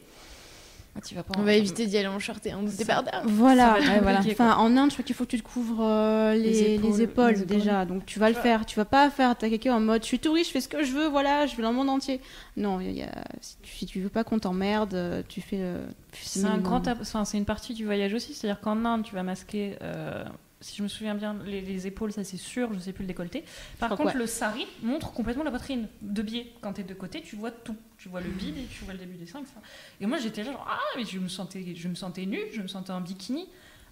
Ah, 0.97 1.01
tu 1.05 1.13
vas 1.13 1.23
pas 1.23 1.33
On 1.37 1.41
en- 1.41 1.43
va 1.43 1.53
éviter 1.55 1.85
d'y 1.87 1.97
aller 1.97 2.07
en 2.07 2.19
short 2.19 2.45
et 2.45 2.53
en 2.53 2.63
débardeur. 2.63 3.21
Voilà, 3.25 3.73
ouais, 3.79 3.99
voilà. 4.01 4.19
Enfin, 4.31 4.55
en 4.55 4.77
Inde, 4.77 4.91
je 4.91 4.95
crois 4.95 5.03
qu'il 5.03 5.13
faut 5.13 5.25
que 5.25 5.31
tu 5.31 5.41
te 5.41 5.45
couvres 5.45 5.83
euh, 5.85 6.33
les, 6.35 6.39
Les 6.39 6.77
les 6.77 7.01
épaules, 7.01 7.01
épaules, 7.01 7.31
les 7.33 7.41
épaules. 7.41 7.57
déjà. 7.57 7.83
Donc 7.85 8.05
tu 8.05 8.17
vas 8.17 8.29
le 8.29 8.35
faire. 8.35 8.65
Tu 8.65 8.77
vas 8.77 8.85
pas 8.85 9.09
faire 9.09 9.29
attaquer 9.31 9.69
en 9.71 9.81
mode 9.81 10.03
je 10.03 10.07
suis 10.07 10.19
touriste, 10.19 10.47
je 10.47 10.53
fais 10.53 10.61
ce 10.61 10.69
que 10.69 10.83
je 10.85 10.93
veux, 10.93 11.07
voilà, 11.07 11.47
je 11.47 11.55
vais 11.57 11.63
dans 11.63 11.71
le 11.71 11.75
monde 11.75 11.89
entier. 11.89 12.21
Non, 12.55 12.79
il 12.79 12.91
y 12.93 13.03
a- 13.03 13.11
si, 13.41 13.57
tu, 13.61 13.75
si 13.75 13.85
tu 13.85 13.99
veux 13.99 14.07
pas 14.09 14.23
qu'on 14.23 14.39
t'emmerde, 14.39 14.93
euh, 14.93 15.21
tu 15.27 15.41
fais 15.41 15.57
le. 15.57 15.81
tu 16.13 16.21
fais 16.21 16.39
C'est 16.39 16.45
un 16.45 16.59
grand, 16.59 16.87
enfin, 16.87 17.25
c'est 17.25 17.37
une 17.37 17.43
partie 17.45 17.73
du 17.73 17.83
voyage 17.83 18.13
aussi, 18.13 18.33
c'est-à-dire 18.33 18.61
qu'en 18.61 18.85
Inde, 18.85 19.03
tu 19.03 19.13
vas 19.15 19.23
masquer, 19.23 19.75
euh, 19.81 20.23
si 20.66 20.78
je 20.78 20.82
me 20.82 20.88
souviens 20.88 21.13
bien, 21.13 21.36
les, 21.45 21.61
les 21.61 21.86
épaules, 21.86 22.11
ça 22.11 22.24
c'est 22.24 22.38
sûr, 22.38 22.74
je 22.74 22.80
sais 22.80 22.91
plus 22.91 23.03
le 23.03 23.07
décolleté. 23.07 23.45
Par 23.78 23.91
contre, 23.91 24.05
ouais. 24.05 24.13
le 24.16 24.26
sari 24.26 24.66
montre 24.82 25.13
complètement 25.13 25.43
la 25.43 25.51
poitrine 25.51 25.88
de 26.01 26.24
biais. 26.24 26.47
Quand 26.59 26.74
t'es 26.74 26.82
de 26.82 26.95
côté, 26.95 27.22
tu 27.22 27.36
vois 27.36 27.51
tout, 27.51 27.76
tu 27.99 28.09
vois 28.09 28.20
le 28.20 28.32
bide 28.32 28.57
et 28.57 28.66
tu 28.66 28.84
vois 28.84 28.93
le 28.93 28.99
début 28.99 29.16
des 29.16 29.28
seins. 29.28 29.41
etc. 29.41 29.53
Et 30.01 30.07
moi, 30.07 30.18
j'étais 30.18 30.43
genre, 30.43 30.66
ah, 30.68 30.80
mais 30.97 31.05
je 31.05 31.20
me 31.20 31.28
sentais, 31.28 31.76
je 31.76 31.88
me 31.88 31.93
sentais 31.93 32.26
nue, 32.26 32.41
je 32.51 32.63
me 32.63 32.68
sentais 32.68 32.91
en 32.91 32.99
bikini. 32.99 33.47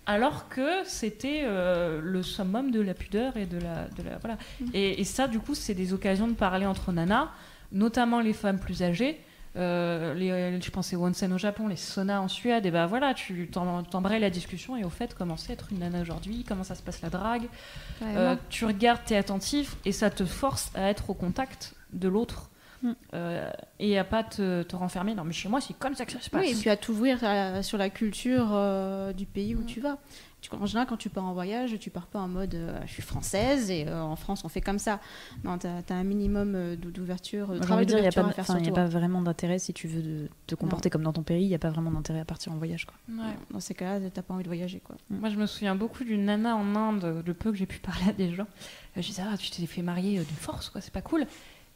Alors 0.08 0.50
que 0.50 0.84
c'était 0.84 1.44
euh, 1.44 2.02
le 2.02 2.24
summum 2.24 2.72
de 2.72 2.82
la 2.82 2.96
pudeur 2.96 3.38
et 3.38 3.46
de 3.46 3.60
la, 3.60 3.88
de 3.90 4.02
la 4.02 4.18
voilà. 4.18 4.40
Et, 4.74 5.00
et 5.00 5.04
ça, 5.04 5.28
du 5.28 5.40
coup, 5.40 5.54
c'est 5.54 5.76
des 5.76 5.94
occasions 5.94 6.28
de 6.28 6.34
parler 6.34 6.66
entre 6.66 6.92
nanas, 6.92 7.30
notamment 7.72 8.20
les 8.20 8.34
femmes 8.34 8.60
plus 8.60 8.82
âgées. 8.82 9.20
Euh, 9.56 10.14
les, 10.16 10.60
je 10.60 10.72
pensais 10.72 10.95
au 10.95 11.06
onsen 11.06 11.32
au 11.32 11.38
Japon, 11.38 11.68
les 11.68 11.76
saunas 11.76 12.20
en 12.20 12.28
Suède, 12.28 12.66
et 12.66 12.72
ben 12.72 12.88
voilà, 12.88 13.14
tu 13.14 13.47
t'em- 13.51 13.84
t'embrayes 13.89 14.20
la 14.20 14.32
discussion 14.32 14.76
et 14.76 14.84
au 14.84 14.89
fait, 14.89 15.14
comment 15.14 15.38
c'est 15.38 15.54
être 15.54 15.68
une 15.72 15.80
nana 15.80 16.01
aujourd'hui, 16.01 16.43
comment 16.47 16.64
ça 16.64 16.74
se 16.74 16.82
passe 16.82 17.01
la 17.04 17.10
drague. 17.10 17.43
Euh, 18.01 18.36
tu 18.49 18.66
regardes, 18.66 19.01
t'es 19.06 19.16
attentif 19.16 19.76
et 19.86 19.91
ça 19.91 20.10
te 20.10 20.26
force 20.26 20.72
à 20.74 20.89
être 20.89 21.10
au 21.12 21.14
contact 21.14 21.76
de 21.93 22.08
l'autre 22.08 22.49
Mm. 22.82 22.91
euh, 23.14 23.49
et 23.80 23.97
à 23.97 24.04
pas 24.04 24.24
te, 24.24 24.64
te 24.64 24.76
renfermer. 24.76 25.16
Non, 25.16 25.24
mais 25.24 25.32
chez 25.32 25.47
moi, 25.47 25.62
c'est 25.62 25.78
comme 25.80 25.95
ça 25.95 26.06
que 26.06 26.12
ça 26.12 26.20
se 26.20 26.30
passe. 26.30 26.41
Oui, 26.41 26.51
et 26.51 26.56
puis 26.56 26.70
à 26.70 26.76
t'ouvrir 26.76 27.20
sur 27.62 27.78
la 27.78 27.89
culture 27.89 28.49
euh, 28.51 29.14
du 29.14 29.26
pays 29.26 29.56
où 29.56 29.62
Mm. 29.62 29.66
tu 29.66 29.80
vas. 29.80 29.97
Tu, 30.44 30.54
en 30.54 30.66
général, 30.66 30.88
quand 30.89 30.98
tu 30.98 31.10
pars 31.10 31.24
en 31.24 31.32
voyage, 31.32 31.80
tu 31.80 31.89
pars 31.89 32.06
pas 32.08 32.20
en 32.20 32.28
mode 32.28 32.54
euh, 32.56 32.78
je 32.86 32.91
suis 32.91 33.02
française 33.02 33.72
et 33.72 33.88
euh, 33.88 34.02
en 34.04 34.18
France 34.18 34.44
on 34.44 34.50
fait 34.50 34.60
comme 34.60 34.78
ça. 34.78 35.00
Non, 35.46 35.58
tu 35.58 35.68
as, 35.68 35.82
un 35.96 36.04
minimum 36.04 36.54
euh, 36.56 36.76
d'ou- 36.76 36.91
d'ouverture, 36.91 37.48
de 37.48 37.60
travail 37.60 37.86
de 37.86 37.89
dire, 37.91 38.00
il 38.00 38.02
n'y 38.02 38.08
a, 38.08 38.12
d'ouverture 38.12 38.36
pas, 38.36 38.41
à 38.41 38.44
faire 38.44 38.58
il 38.60 38.66
y 38.66 38.70
a 38.70 38.74
pas 38.74 38.86
vraiment 38.86 39.22
d'intérêt 39.22 39.58
si 39.58 39.74
tu 39.74 39.88
veux 39.88 40.02
de- 40.02 40.30
te 40.46 40.56
comporter 40.56 40.89
comme 40.89 41.04
dans 41.04 41.14
ton 41.14 41.24
pays, 41.24 41.46
il 41.46 41.48
n'y 41.48 41.56
a 41.56 41.60
pas 41.60 41.70
vraiment 41.70 41.91
d'intérêt 41.91 42.20
à 42.20 42.26
partir 42.26 42.52
en 42.52 42.58
voyage. 42.58 42.86
Quoi. 42.86 42.96
Ouais. 43.10 43.32
Dans 43.52 43.62
ces 43.62 43.74
cas-là, 43.74 44.10
t'as 44.14 44.22
pas 44.22 44.34
envie 44.34 44.44
de 44.44 44.50
voyager. 44.50 44.82
Quoi. 44.82 44.98
Moi, 45.10 45.30
je 45.30 45.38
me 45.38 45.46
souviens 45.46 45.76
beaucoup 45.76 46.04
d'une 46.04 46.26
nana 46.26 46.58
en 46.58 46.76
Inde, 46.76 47.24
le 47.26 47.34
peu 47.34 47.52
que 47.52 47.58
j'ai 47.58 47.66
pu 47.66 47.80
parler 47.80 48.10
à 48.10 48.12
des 48.14 48.34
gens. 48.36 48.48
Je 48.98 49.02
disais, 49.02 49.24
ah, 49.26 49.38
tu 49.38 49.50
t'es 49.50 49.66
fait 49.66 49.82
marier 49.82 50.18
d'une 50.18 50.26
force, 50.36 50.70
quoi, 50.70 50.82
c'est 50.82 50.94
pas 50.94 51.02
cool. 51.02 51.26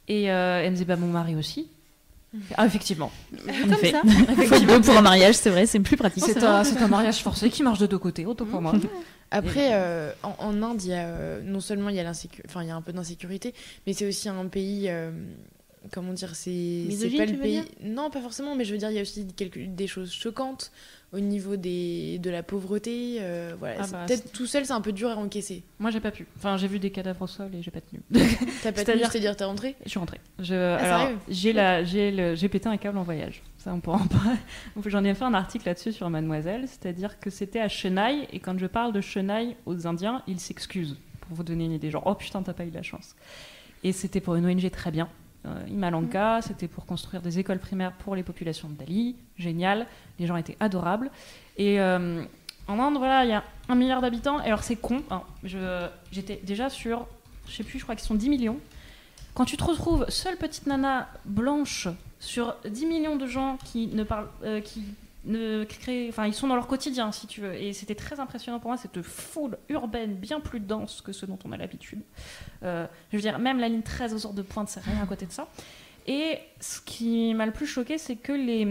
Et 0.09 0.29
euh, 0.29 0.59
elle 0.61 0.71
me 0.71 0.75
disait, 0.75 0.85
bah, 0.85 0.97
mon 0.97 1.07
mari 1.07 1.35
aussi. 1.35 1.69
Ah, 2.55 2.65
effectivement. 2.65 3.11
En 3.47 3.71
effet, 3.71 3.93
il 4.37 4.47
faut 4.47 4.59
deux 4.59 4.81
pour 4.81 4.97
un 4.97 5.01
mariage, 5.01 5.35
c'est 5.35 5.49
vrai, 5.49 5.65
c'est 5.65 5.79
plus 5.79 5.97
pratique. 5.97 6.23
C'est 6.25 6.43
un, 6.43 6.87
mariage 6.87 7.23
forcé 7.23 7.49
qui 7.49 7.63
marche 7.63 7.79
de 7.79 7.87
deux 7.87 7.97
côtés, 7.97 8.25
autant 8.25 8.45
pour 8.45 8.61
moi. 8.61 8.73
Après, 9.31 9.69
euh, 9.73 10.11
en, 10.23 10.35
en 10.39 10.63
Inde, 10.63 10.81
il 10.83 10.89
y 10.89 10.93
a, 10.93 11.05
euh, 11.05 11.41
non 11.43 11.59
seulement 11.59 11.89
il 11.89 11.95
y 11.95 11.99
a 11.99 12.03
l'insécu- 12.03 12.41
enfin 12.47 12.63
il 12.63 12.69
y 12.69 12.71
a 12.71 12.75
un 12.75 12.81
peu 12.81 12.93
d'insécurité, 12.93 13.53
mais 13.85 13.93
c'est 13.93 14.07
aussi 14.07 14.29
un 14.29 14.45
pays 14.45 14.85
euh, 14.87 15.11
comment 15.91 16.13
dire, 16.13 16.35
c'est 16.35 16.85
pas 17.17 17.25
tu 17.25 17.33
le 17.33 17.39
pays. 17.39 17.61
Non, 17.83 18.09
pas 18.09 18.21
forcément, 18.21 18.55
mais 18.55 18.65
je 18.65 18.71
veux 18.73 18.77
dire, 18.77 18.89
il 18.89 18.95
y 18.95 18.99
a 18.99 19.01
aussi 19.01 19.25
quelques, 19.35 19.59
des 19.59 19.87
choses 19.87 20.11
choquantes 20.11 20.71
au 21.13 21.19
niveau 21.21 21.55
des, 21.55 22.19
de 22.19 22.29
la 22.29 22.43
pauvreté. 22.43 23.17
euh, 23.21 23.55
voilà, 23.57 23.77
Ah 23.79 23.87
bah, 23.91 24.03
peut-être 24.07 24.31
tout 24.33 24.45
seul, 24.45 24.65
c'est 24.65 24.73
un 24.73 24.81
peu 24.81 24.91
dur 24.91 25.09
à 25.09 25.15
encaisser. 25.15 25.63
Moi, 25.79 25.89
j'ai 25.89 26.01
pas 26.01 26.11
pu. 26.11 26.27
Enfin, 26.37 26.57
j'ai 26.57 26.67
vu 26.67 26.79
des 26.79 26.91
cadavres 26.91 27.21
au 27.21 27.27
sol 27.27 27.49
et 27.55 27.61
j'ai 27.61 27.71
pas 27.71 27.79
tenu. 27.81 28.01
T'as 28.61 28.71
pas 28.73 28.83
tenu, 28.83 28.99
C'est-à-dire- 29.03 29.35
t'es 29.37 29.45
rentrée? 29.45 29.75
Je 29.85 29.89
suis 29.89 29.99
rentrée. 29.99 30.19
Je, 30.39 30.53
Ah, 30.53 30.77
alors, 31.05 31.17
j'ai 31.29 31.53
la, 31.53 31.83
j'ai 31.85 32.11
le, 32.11 32.35
j'ai 32.35 32.49
pété 32.49 32.67
un 32.67 32.75
câble 32.77 32.97
en 32.97 33.03
voyage. 33.03 33.41
Ça, 33.57 33.73
on 33.73 33.79
pourra 33.79 33.97
en 34.01 34.07
parler. 34.07 34.37
J'en 34.85 35.03
ai 35.05 35.13
fait 35.13 35.23
un 35.25 35.33
article 35.33 35.65
là-dessus 35.67 35.93
sur 35.93 36.09
Mademoiselle, 36.09 36.65
c'est-à-dire 36.67 37.19
que 37.19 37.29
c'était 37.29 37.59
à 37.61 37.69
Chennai 37.69 38.27
et 38.33 38.39
quand 38.39 38.57
je 38.59 38.65
parle 38.67 38.91
de 38.91 38.99
Chennai 39.01 39.55
aux 39.65 39.87
Indiens, 39.87 40.23
ils 40.27 40.39
s'excusent 40.41 40.97
pour 41.21 41.35
vous 41.37 41.43
donner 41.43 41.65
une 41.65 41.71
idée. 41.73 41.89
Genre, 41.89 42.03
oh 42.05 42.15
putain, 42.15 42.41
t'as 42.43 42.53
pas 42.53 42.65
eu 42.65 42.69
de 42.69 42.75
la 42.75 42.83
chance. 42.83 43.15
Et 43.83 43.91
c'était 43.93 44.19
pour 44.21 44.35
une 44.35 44.45
ONG 44.45 44.69
très 44.71 44.91
bien. 44.91 45.07
Euh, 45.47 45.63
Imalanka, 45.69 46.41
c'était 46.41 46.67
pour 46.67 46.85
construire 46.85 47.21
des 47.21 47.39
écoles 47.39 47.59
primaires 47.59 47.93
pour 47.93 48.15
les 48.15 48.23
populations 48.23 48.67
de 48.69 48.73
Dali. 48.73 49.15
Génial. 49.37 49.87
Les 50.19 50.27
gens 50.27 50.35
étaient 50.35 50.57
adorables. 50.59 51.09
Et 51.57 51.79
euh, 51.79 52.23
en 52.67 52.79
Inde, 52.79 52.97
voilà, 52.97 53.23
il 53.25 53.29
y 53.29 53.33
a 53.33 53.43
un 53.69 53.75
milliard 53.75 54.01
d'habitants. 54.01 54.41
Et 54.41 54.47
alors, 54.47 54.63
c'est 54.63 54.75
con. 54.75 55.01
hein. 55.09 55.21
J'étais 56.11 56.41
déjà 56.43 56.69
sur, 56.69 57.07
je 57.47 57.53
sais 57.55 57.63
plus, 57.63 57.79
je 57.79 57.83
crois 57.83 57.95
qu'ils 57.95 58.07
sont 58.07 58.15
10 58.15 58.29
millions. 58.29 58.57
Quand 59.33 59.45
tu 59.45 59.55
te 59.57 59.63
retrouves 59.63 60.05
seule 60.09 60.35
petite 60.37 60.67
nana 60.67 61.07
blanche 61.25 61.87
sur 62.19 62.55
10 62.67 62.85
millions 62.87 63.15
de 63.15 63.27
gens 63.27 63.57
qui 63.63 63.87
ne 63.87 64.03
parlent, 64.03 64.27
euh, 64.43 64.61
qui 64.61 64.83
ils 65.27 66.33
sont 66.33 66.47
dans 66.47 66.55
leur 66.55 66.67
quotidien 66.67 67.11
si 67.11 67.27
tu 67.27 67.41
veux, 67.41 67.53
et 67.53 67.73
c'était 67.73 67.95
très 67.95 68.19
impressionnant 68.19 68.59
pour 68.59 68.69
moi 68.69 68.77
cette 68.77 69.01
foule 69.01 69.57
urbaine 69.69 70.15
bien 70.15 70.39
plus 70.39 70.59
dense 70.59 71.01
que 71.01 71.11
ce 71.11 71.25
dont 71.25 71.39
on 71.45 71.51
a 71.51 71.57
l'habitude. 71.57 72.01
Euh, 72.63 72.87
je 73.11 73.17
veux 73.17 73.21
dire, 73.21 73.37
même 73.39 73.59
la 73.59 73.69
ligne 73.69 73.81
13 73.81 74.13
aux 74.13 74.27
heures 74.27 74.33
de 74.33 74.41
pointe, 74.41 74.69
c'est 74.69 74.81
rien 74.81 75.01
à 75.01 75.05
côté 75.05 75.25
de 75.25 75.31
ça. 75.31 75.47
Et 76.07 76.39
ce 76.59 76.79
qui 76.81 77.33
m'a 77.33 77.45
le 77.45 77.51
plus 77.51 77.67
choqué, 77.67 77.97
c'est 77.97 78.15
que 78.15 78.31
les, 78.31 78.65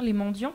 les 0.00 0.12
mendiants 0.12 0.54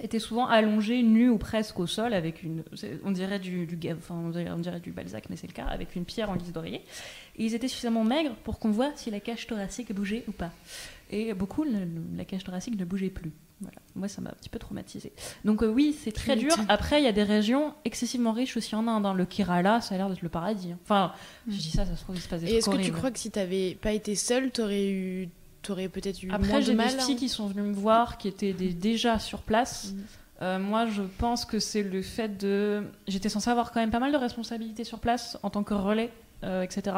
étaient 0.00 0.18
souvent 0.18 0.46
allongés, 0.46 1.02
nus 1.02 1.28
ou 1.28 1.38
presque 1.38 1.78
au 1.78 1.86
sol, 1.86 2.12
avec 2.14 2.42
une, 2.42 2.64
on 3.04 3.10
dirait 3.12 3.38
du, 3.38 3.68
enfin, 3.96 4.14
on 4.14 4.30
dirait, 4.30 4.50
on 4.50 4.58
dirait 4.58 4.80
du 4.80 4.90
Balzac, 4.92 5.24
mais 5.30 5.36
c'est 5.36 5.46
le 5.46 5.52
cas, 5.52 5.66
avec 5.66 5.94
une 5.96 6.04
pierre 6.04 6.30
en 6.30 6.36
guise 6.36 6.52
d'oreiller. 6.52 6.82
Et 7.36 7.44
ils 7.44 7.54
étaient 7.54 7.68
suffisamment 7.68 8.04
maigres 8.04 8.34
pour 8.44 8.58
qu'on 8.58 8.70
voit 8.70 8.90
si 8.96 9.10
la 9.10 9.20
cage 9.20 9.46
thoracique 9.46 9.92
bougeait 9.94 10.24
ou 10.28 10.32
pas. 10.32 10.50
Et 11.10 11.34
beaucoup, 11.34 11.64
le- 11.64 11.86
la 12.16 12.24
cage 12.24 12.42
thoracique 12.44 12.78
ne 12.78 12.84
bougeait 12.84 13.10
plus. 13.10 13.32
Voilà. 13.60 13.76
Moi, 13.94 14.08
ça 14.08 14.20
m'a 14.20 14.30
un 14.30 14.34
petit 14.34 14.48
peu 14.48 14.58
traumatisé. 14.58 15.12
Donc 15.44 15.62
euh, 15.62 15.68
oui, 15.68 15.96
c'est 16.02 16.10
très 16.10 16.34
dur. 16.34 16.50
Après, 16.68 17.00
il 17.00 17.04
y 17.04 17.06
a 17.06 17.12
des 17.12 17.22
régions 17.22 17.74
excessivement 17.84 18.32
riches 18.32 18.56
aussi 18.56 18.74
en 18.74 18.88
Inde. 18.88 19.06
hein. 19.06 19.14
Le 19.14 19.24
Kerala, 19.24 19.80
ça 19.80 19.94
a 19.94 19.98
l'air 19.98 20.08
d'être 20.08 20.22
le 20.22 20.28
paradis. 20.28 20.72
hein. 20.72 20.78
Enfin, 20.82 21.12
je 21.46 21.56
dis 21.58 21.70
ça, 21.70 21.86
ça 21.86 21.94
se 21.94 22.02
trouve, 22.02 22.16
il 22.16 22.20
se 22.22 22.28
passe 22.28 22.40
des 22.40 22.48
Et 22.50 22.56
est-ce 22.56 22.68
que 22.68 22.76
tu 22.76 22.90
crois 22.90 23.12
que 23.12 23.20
si 23.20 23.30
t'avais 23.30 23.76
pas 23.80 23.92
été 23.92 24.16
seule, 24.16 24.50
t'aurais 24.50 24.88
eu, 24.90 25.28
t'aurais 25.62 25.88
peut-être 25.88 26.22
eu 26.22 26.26
moins 26.26 26.36
Après, 26.36 26.56
de 26.60 26.60
j'ai 26.66 26.74
mal 26.74 26.88
des 26.88 26.94
hein 26.94 26.98
psys 26.98 27.16
qui 27.16 27.28
sont 27.28 27.46
venus 27.46 27.64
me 27.64 27.72
voir, 27.80 28.18
qui 28.18 28.28
étaient 28.28 28.52
des- 28.52 28.72
déjà 28.74 29.18
sur 29.18 29.40
place. 29.42 29.92
Mhm. 29.94 30.04
Euh, 30.42 30.58
moi, 30.58 30.86
je 30.86 31.02
pense 31.18 31.44
que 31.44 31.58
c'est 31.60 31.82
le 31.84 32.02
fait 32.02 32.36
de. 32.36 32.82
J'étais 33.06 33.28
censée 33.28 33.48
avoir 33.50 33.70
quand 33.70 33.80
même 33.80 33.90
pas 33.92 34.00
mal 34.00 34.10
de 34.12 34.16
responsabilités 34.16 34.82
sur 34.84 34.98
place 34.98 35.38
en 35.44 35.50
tant 35.50 35.62
que 35.62 35.72
relais, 35.74 36.10
euh, 36.42 36.62
etc. 36.62 36.96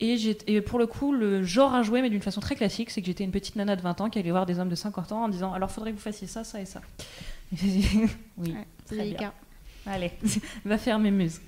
Et, 0.00 0.16
j'ai- 0.16 0.38
et 0.46 0.60
pour 0.62 0.78
le 0.78 0.86
coup, 0.86 1.12
le 1.12 1.42
genre 1.44 1.74
à 1.74 1.82
jouer, 1.82 2.00
mais 2.02 2.08
d'une 2.10 2.22
façon 2.22 2.40
très 2.40 2.56
classique, 2.56 2.90
c'est 2.90 3.02
que 3.02 3.06
j'étais 3.06 3.24
une 3.24 3.30
petite 3.30 3.56
nana 3.56 3.76
de 3.76 3.82
20 3.82 4.00
ans 4.00 4.08
qui 4.10 4.18
allait 4.18 4.30
voir 4.30 4.46
des 4.46 4.58
hommes 4.58 4.70
de 4.70 4.74
50 4.74 5.12
ans 5.12 5.24
en 5.24 5.28
disant 5.28 5.52
Alors, 5.52 5.70
faudrait 5.70 5.90
que 5.92 5.96
vous 5.96 6.02
fassiez 6.02 6.26
ça, 6.26 6.44
ça 6.44 6.60
et 6.60 6.64
ça. 6.66 6.80
J'ai 7.52 7.82
oui, 8.38 8.52
Ouais, 8.52 8.66
très 8.86 8.96
délicat. 8.96 9.18
bien. 9.18 9.32
Allez, 9.86 10.12
va 10.64 10.78
faire 10.78 10.98
mes 10.98 11.10
muses. 11.10 11.40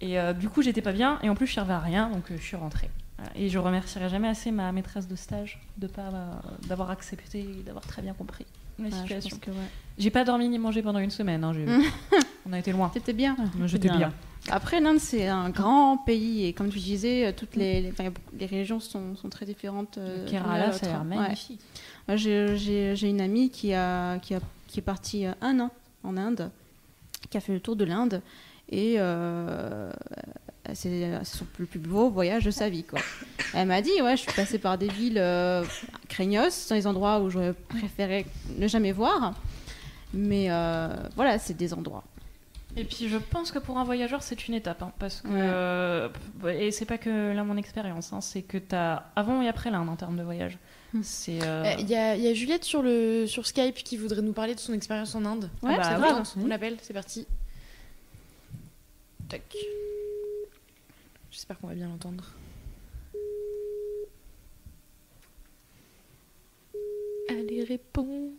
Et 0.00 0.18
euh, 0.18 0.32
du 0.32 0.48
coup, 0.48 0.62
j'étais 0.62 0.80
pas 0.80 0.92
bien, 0.92 1.18
et 1.22 1.28
en 1.28 1.34
plus, 1.34 1.46
je 1.46 1.52
servais 1.54 1.74
à 1.74 1.80
rien, 1.80 2.08
donc 2.08 2.30
euh, 2.30 2.36
je 2.38 2.42
suis 2.42 2.56
rentrée. 2.56 2.88
Et 3.34 3.48
je 3.48 3.58
remercierai 3.58 4.08
jamais 4.08 4.28
assez 4.28 4.50
ma 4.50 4.70
maîtresse 4.72 5.06
de 5.08 5.16
stage 5.16 5.60
de 5.78 5.86
pas 5.86 6.08
euh, 6.12 6.30
d'avoir 6.68 6.90
accepté, 6.90 7.44
d'avoir 7.66 7.84
très 7.86 8.02
bien 8.02 8.14
compris 8.14 8.46
la 8.78 8.84
Ouais, 8.86 8.90
je 8.92 8.96
situation. 8.96 9.36
ouais. 9.48 9.54
J'ai 9.98 10.10
pas 10.10 10.24
dormi 10.24 10.48
ni 10.48 10.58
mangé 10.58 10.82
pendant 10.82 10.98
une 11.00 11.10
semaine. 11.10 11.44
hein, 11.44 11.52
On 12.46 12.52
a 12.54 12.58
été 12.58 12.72
loin. 12.72 12.90
C'était 12.94 13.12
bien. 13.12 13.36
J'étais 13.66 13.90
bien. 13.90 14.12
Après, 14.48 14.80
l'Inde, 14.80 14.98
c'est 14.98 15.26
un 15.28 15.50
grand 15.50 15.98
pays 15.98 16.46
et 16.46 16.54
comme 16.54 16.70
tu 16.70 16.78
disais, 16.78 17.34
toutes 17.34 17.56
les, 17.56 17.92
les, 18.38 18.46
régions 18.46 18.80
sont, 18.80 19.14
sont 19.16 19.28
très 19.28 19.44
différentes. 19.44 19.98
euh, 19.98 20.26
Kerala, 20.26 20.72
ça 20.72 20.86
a 20.86 20.88
l'autre. 20.88 21.08
l'air 21.10 21.18
Ouais. 21.18 21.22
magnifique. 21.24 21.60
Moi, 22.08 22.16
j'ai- 22.16 22.94
une 23.08 23.20
amie 23.20 23.50
qui, 23.50 23.74
a, 23.74 24.18
qui, 24.20 24.34
a, 24.34 24.40
qui 24.66 24.78
est 24.78 24.82
partie 24.82 25.26
euh, 25.26 25.32
un 25.42 25.60
an 25.60 25.70
en 26.02 26.16
Inde, 26.16 26.50
qui 27.28 27.36
a 27.36 27.40
fait 27.40 27.52
le 27.52 27.60
tour 27.60 27.76
de 27.76 27.84
l'Inde 27.84 28.22
et 28.70 28.94
euh, 28.96 29.92
c'est 30.74 31.18
c'est 31.24 31.36
son 31.38 31.44
plus, 31.44 31.66
plus 31.66 31.78
beau 31.78 32.10
voyage 32.10 32.44
de 32.44 32.50
sa 32.50 32.68
vie. 32.68 32.84
Quoi. 32.84 32.98
Elle 33.54 33.68
m'a 33.68 33.82
dit 33.82 33.90
Ouais, 34.02 34.16
je 34.16 34.22
suis 34.22 34.32
passée 34.32 34.58
par 34.58 34.78
des 34.78 34.88
villes 34.88 35.18
euh, 35.18 35.64
craignos, 36.08 36.68
dans 36.68 36.74
les 36.76 36.86
endroits 36.86 37.20
où 37.20 37.30
j'aurais 37.30 37.52
préféré 37.54 38.26
ne 38.56 38.66
jamais 38.68 38.92
voir. 38.92 39.34
Mais 40.12 40.46
euh, 40.50 40.88
voilà, 41.16 41.38
c'est 41.38 41.54
des 41.54 41.72
endroits. 41.72 42.04
Et 42.76 42.84
puis 42.84 43.08
je 43.08 43.16
pense 43.16 43.50
que 43.50 43.58
pour 43.58 43.78
un 43.78 43.84
voyageur, 43.84 44.22
c'est 44.22 44.46
une 44.46 44.54
étape. 44.54 44.82
hein, 44.82 44.92
parce 45.00 45.20
que. 45.22 45.28
Ouais. 45.28 45.34
euh, 45.40 46.08
et 46.56 46.70
c'est 46.70 46.84
pas 46.84 46.98
que 46.98 47.32
là 47.32 47.42
mon 47.42 47.56
expérience. 47.56 48.12
hein, 48.12 48.20
c'est 48.20 48.42
que 48.42 48.58
t'as 48.58 49.04
avant 49.16 49.42
et 49.42 49.48
après 49.48 49.70
l'Inde 49.70 49.88
en 49.88 49.96
termes 49.96 50.16
de 50.16 50.22
voyage. 50.22 50.56
Hmm. 50.92 51.00
Euh, 51.28 51.40
Euh, 51.64 51.74
Il 51.80 51.88
y, 51.88 51.94
a, 51.96 52.16
il 52.16 52.22
y 52.22 52.28
a 52.28 52.34
Juliette 52.34 52.64
sur, 52.64 52.82
le, 52.82 53.26
sur 53.26 53.46
Skype 53.46 53.76
qui 53.76 53.96
voudrait 53.96 54.22
nous 54.22 54.32
parler 54.32 54.54
de 54.56 54.60
son 54.60 54.72
expérience 54.72 55.14
en 55.14 55.24
Inde. 55.24 55.48
Ouais, 55.62 55.72
Ah 55.74 55.76
bah, 55.78 55.82
c'est 55.84 56.00
grave. 56.00 56.28
On 56.42 56.46
l'appelle, 56.48 56.76
c'est 56.82 56.92
parti. 56.94 57.26
Tac. 59.28 59.42
J'espère 61.30 61.58
qu'on 61.58 61.68
va 61.68 61.74
bien 61.74 61.88
l'entendre. 61.88 62.34
Allez, 67.28 67.62
réponds. 67.64 68.32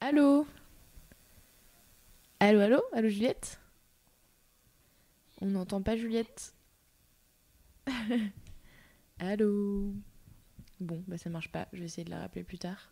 Allô? 0.00 0.46
Allô, 2.40 2.60
allô? 2.60 2.82
Allô, 2.92 3.08
Juliette? 3.08 3.60
On 5.40 5.46
n'entend 5.46 5.82
pas 5.82 5.96
Juliette. 5.96 6.54
allô? 9.18 9.94
Bon, 10.80 11.02
bah 11.06 11.18
ça 11.18 11.30
marche 11.30 11.50
pas. 11.52 11.68
Je 11.72 11.80
vais 11.80 11.86
essayer 11.86 12.04
de 12.04 12.10
la 12.10 12.20
rappeler 12.20 12.44
plus 12.44 12.58
tard. 12.58 12.91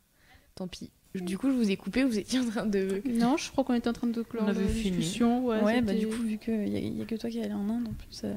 Tant 0.60 0.66
pis. 0.68 0.90
Du 1.14 1.38
coup, 1.38 1.48
je 1.48 1.54
vous 1.56 1.70
ai 1.70 1.76
coupé, 1.78 2.04
vous 2.04 2.18
étiez 2.18 2.38
en 2.38 2.44
train 2.50 2.66
de. 2.66 3.00
Non, 3.08 3.38
je 3.38 3.50
crois 3.50 3.64
qu'on 3.64 3.72
était 3.72 3.88
en 3.88 3.94
train 3.94 4.08
de 4.08 4.20
clore 4.20 4.44
On 4.44 4.48
avait 4.50 4.60
la 4.62 4.70
discussion. 4.70 5.46
Ouais, 5.46 5.60
Ouais, 5.62 5.80
bah 5.80 5.94
du 5.94 6.06
coup, 6.06 6.22
vu 6.22 6.36
qu'il 6.36 6.54
n'y 6.70 7.00
a, 7.00 7.04
que 7.06 7.14
toi 7.14 7.30
qui 7.30 7.38
es 7.38 7.44
allé 7.44 7.54
en 7.54 7.66
Inde 7.68 7.88
en 7.88 7.92
plus. 7.94 8.20
euh, 8.24 8.34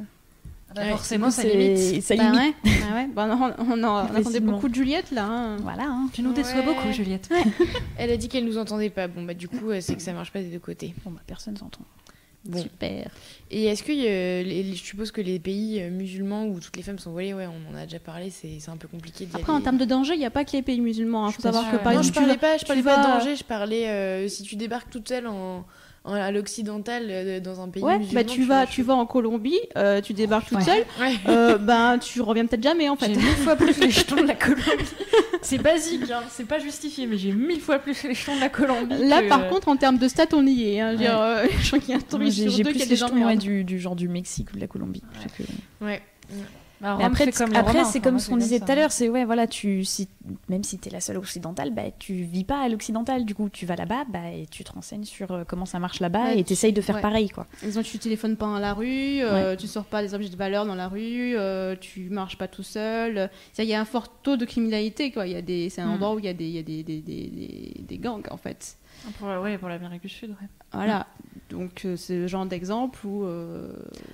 bah, 0.73 0.81
Ouais, 0.83 0.89
forcément, 0.91 1.29
ça 1.31 1.43
limite. 1.43 2.01
Ça 2.01 2.15
Bah 2.15 2.31
limite. 2.31 2.55
ouais, 2.63 2.71
ouais, 2.71 2.93
ouais. 2.93 3.07
Bah, 3.13 3.27
on, 3.29 3.63
on, 3.73 3.83
en- 3.83 4.07
on 4.09 4.15
attendait 4.15 4.39
beaucoup 4.39 4.69
de 4.69 4.73
Juliette 4.75 5.11
là. 5.11 5.25
hein. 5.27 5.57
Voilà. 5.57 5.83
hein. 5.87 6.09
Tu 6.13 6.21
nous 6.23 6.31
déçois 6.31 6.61
beaucoup, 6.61 6.91
Juliette. 6.93 7.29
Elle 7.97 8.09
a 8.09 8.15
dit 8.17 8.29
qu'elle 8.29 8.45
nous 8.45 8.57
entendait 8.57 8.89
pas. 8.89 9.09
Bon, 9.09 9.21
bah, 9.23 9.33
du 9.33 9.49
coup, 9.49 9.69
euh, 9.69 9.81
c'est 9.81 9.95
que 9.95 10.01
ça 10.01 10.13
marche 10.13 10.31
pas 10.31 10.39
des 10.41 10.49
deux 10.49 10.59
côtés. 10.59 10.95
Bon, 11.03 11.11
bah, 11.11 11.21
personne 11.27 11.57
s'entend. 11.57 11.81
Bon. 12.45 12.61
Super. 12.61 13.09
Et 13.51 13.65
est-ce 13.65 13.83
que 13.83 13.91
euh, 13.93 14.43
les- 14.43 14.75
je 14.75 14.83
suppose 14.83 15.11
que 15.11 15.21
les 15.21 15.39
pays 15.39 15.81
euh, 15.81 15.89
musulmans 15.89 16.45
où 16.45 16.59
toutes 16.59 16.75
les 16.75 16.83
femmes 16.83 16.99
sont 16.99 17.11
voilées, 17.11 17.33
ouais, 17.33 17.47
on 17.47 17.73
en 17.73 17.77
a 17.77 17.85
déjà 17.85 17.99
parlé, 17.99 18.29
c'est 18.31 18.59
un 18.69 18.75
peu 18.75 18.87
compliqué 18.89 19.27
Après, 19.33 19.43
aller. 19.53 19.59
en 19.59 19.61
termes 19.61 19.77
de 19.77 19.85
danger, 19.85 20.13
il 20.15 20.19
n'y 20.19 20.25
a 20.25 20.29
pas 20.29 20.43
que 20.43 20.51
les 20.51 20.61
pays 20.61 20.81
musulmans. 20.81 21.29
Il 21.29 21.33
faut 21.33 21.41
savoir 21.41 21.71
que 21.71 21.77
Ouais. 21.77 21.83
par 21.83 21.93
non, 21.93 22.01
je 22.01 22.09
exemple, 22.09 22.25
parlais 22.27 22.39
pas, 22.39 22.55
je 22.57 22.61
tu 22.61 22.65
parlais 22.67 22.83
pas 22.83 22.97
de 22.97 23.03
danger, 23.03 23.35
je 23.37 23.43
parlais 23.45 23.87
euh, 23.87 24.27
si 24.27 24.43
tu 24.43 24.55
débarques 24.57 24.89
toute 24.89 25.07
seule 25.07 25.27
en, 25.27 25.63
en- 26.05 26.13
à 26.13 26.31
l'occidental 26.31 27.07
euh, 27.09 27.39
dans 27.39 27.61
un 27.61 27.69
pays 27.69 27.81
Ouais, 27.83 27.97
musulman. 27.99 28.21
bah 28.21 28.23
tu 28.29 28.43
vas, 28.43 28.65
tu 28.65 28.83
vas 28.83 28.93
en 28.95 29.05
Colombie, 29.05 29.59
euh, 29.77 30.01
tu 30.01 30.13
débarques 30.13 30.47
toute 30.49 30.57
Ouais. 30.59 30.63
seule, 30.63 30.83
Ouais. 30.99 31.13
euh, 31.27 31.57
ben 31.59 31.97
tu 31.99 32.21
reviens 32.21 32.45
peut-être 32.45 32.63
jamais 32.63 32.89
en 32.89 32.95
fait. 32.95 33.07
J'ai 33.07 33.15
mille 33.15 33.25
fois 33.37 33.55
plus 33.55 33.77
les 33.79 33.89
jetons 33.91 34.17
de 34.21 34.27
la 34.27 34.35
Colombie. 34.35 34.63
C'est 35.41 35.57
basique, 35.57 36.09
hein, 36.09 36.21
c'est 36.29 36.47
pas 36.47 36.57
justifié, 36.59 37.05
mais 37.05 37.17
j'ai 37.17 37.33
mille 37.33 37.59
fois 37.59 37.77
plus 37.77 38.01
les 38.03 38.13
jetons 38.13 38.35
de 38.35 38.39
la 38.39 38.47
Colombie. 38.47 38.95
Là, 39.07 39.21
que- 39.21 39.27
par 39.27 39.49
contre, 39.49 39.67
en 39.67 39.75
termes 39.75 39.97
de 39.97 40.07
stats, 40.07 40.27
on 40.33 40.45
y 40.47 40.69
est. 40.69 40.79
Hein. 40.79 40.95
Ouais. 40.97 41.07
euh, 41.09 41.47
je 41.61 41.67
crois 41.67 41.79
qu'il 41.79 41.89
y 41.89 41.93
a 41.93 41.97
un 41.97 41.99
touriste 42.01 42.37
sur 42.37 42.45
deux 42.51 42.57
qui 42.57 42.63
plus 42.63 42.81
a 42.81 42.83
les 42.85 42.85
des 42.89 42.95
jetons 42.95 43.15
ouais, 43.15 43.23
emmerdes. 43.25 43.39
du, 43.39 43.63
du 43.65 43.77
genre 43.79 43.95
du 43.97 44.07
Mexique 44.07 44.51
ou 44.53 44.55
de 44.55 44.61
la 44.61 44.67
Colombie. 44.67 45.03
Que- 45.37 45.85
Ouais. 45.85 46.01
Bah, 46.83 46.95
Mais 46.99 47.05
après, 47.05 47.25
c'est 47.25 47.31
comme 47.31 47.51
les 47.53 47.57
après 47.57 47.83
c'est 47.85 47.99
comme 48.01 48.19
ce 48.19 48.29
qu'on 48.29 48.37
disait 48.37 48.59
tout 48.59 48.69
à 48.71 48.75
l'heure, 48.75 48.91
c'est 48.91 49.07
ouais, 49.09 49.23
voilà, 49.25 49.47
tu, 49.47 49.85
si, 49.85 50.09
même 50.49 50.63
si 50.63 50.77
tu 50.77 50.89
es 50.89 50.91
la 50.91 50.99
seule 50.99 51.17
occidentale, 51.17 51.71
bah, 51.73 51.83
tu 51.97 52.13
vis 52.13 52.43
pas 52.43 52.61
à 52.61 52.67
l'occidental, 52.69 53.23
du 53.25 53.33
coup 53.33 53.47
tu 53.49 53.65
vas 53.65 53.75
là-bas 53.77 54.03
bah, 54.09 54.29
et 54.31 54.45
tu 54.51 54.63
te 54.65 54.71
renseignes 54.73 55.05
sur 55.05 55.31
euh, 55.31 55.43
comment 55.47 55.65
ça 55.65 55.79
marche 55.79 56.01
là-bas 56.01 56.25
Ouais, 56.25 56.39
et 56.39 56.43
tu 56.43 56.53
essayes 56.53 56.73
de 56.73 56.81
faire 56.81 56.95
ouais. 56.97 57.01
pareil. 57.01 57.29
quoi. 57.29 57.47
Exemple, 57.63 57.87
tu 57.87 57.97
téléphones 57.99 58.35
pas 58.35 58.47
dans 58.47 58.59
la 58.59 58.73
rue, 58.73 59.21
euh, 59.21 59.55
tu 59.55 59.67
sors 59.67 59.85
pas 59.85 60.01
des 60.03 60.13
objets 60.13 60.29
de 60.29 60.35
valeur 60.35 60.65
dans 60.65 60.75
la 60.75 60.89
rue, 60.89 61.35
euh, 61.37 61.75
tu 61.79 62.09
marches 62.09 62.37
pas 62.37 62.49
tout 62.49 62.63
seul. 62.63 63.29
Il 63.57 63.63
y 63.65 63.73
a 63.73 63.79
un 63.79 63.85
fort 63.85 64.09
taux 64.21 64.35
de 64.35 64.43
criminalité. 64.45 65.11
quoi. 65.11 65.25
Y 65.25 65.35
a 65.35 65.41
des, 65.41 65.69
c'est 65.69 65.79
un 65.81 65.87
Mm. 65.87 65.91
endroit 65.93 66.13
où 66.15 66.19
il 66.19 66.25
y 66.25 66.27
a 66.27 66.33
des, 66.33 66.49
y 66.49 66.59
a 66.59 66.63
des, 66.63 66.83
des- 66.83 67.01
des 67.87 67.97
gangs 67.97 68.23
en 68.29 68.37
fait. 68.37 68.75
Pour, 69.19 69.27
la- 69.27 69.41
ouais, 69.41 69.57
pour 69.57 69.67
l'Amérique 69.69 70.01
du 70.03 70.09
Sud, 70.09 70.29
ouais. 70.31 70.47
Voilà. 70.71 71.07
Donc 71.49 71.81
euh, 71.85 71.95
c'est 71.97 72.15
le 72.15 72.27
genre 72.27 72.45
d'exemple 72.45 73.05
où. 73.05 73.25
euh, 73.25 73.71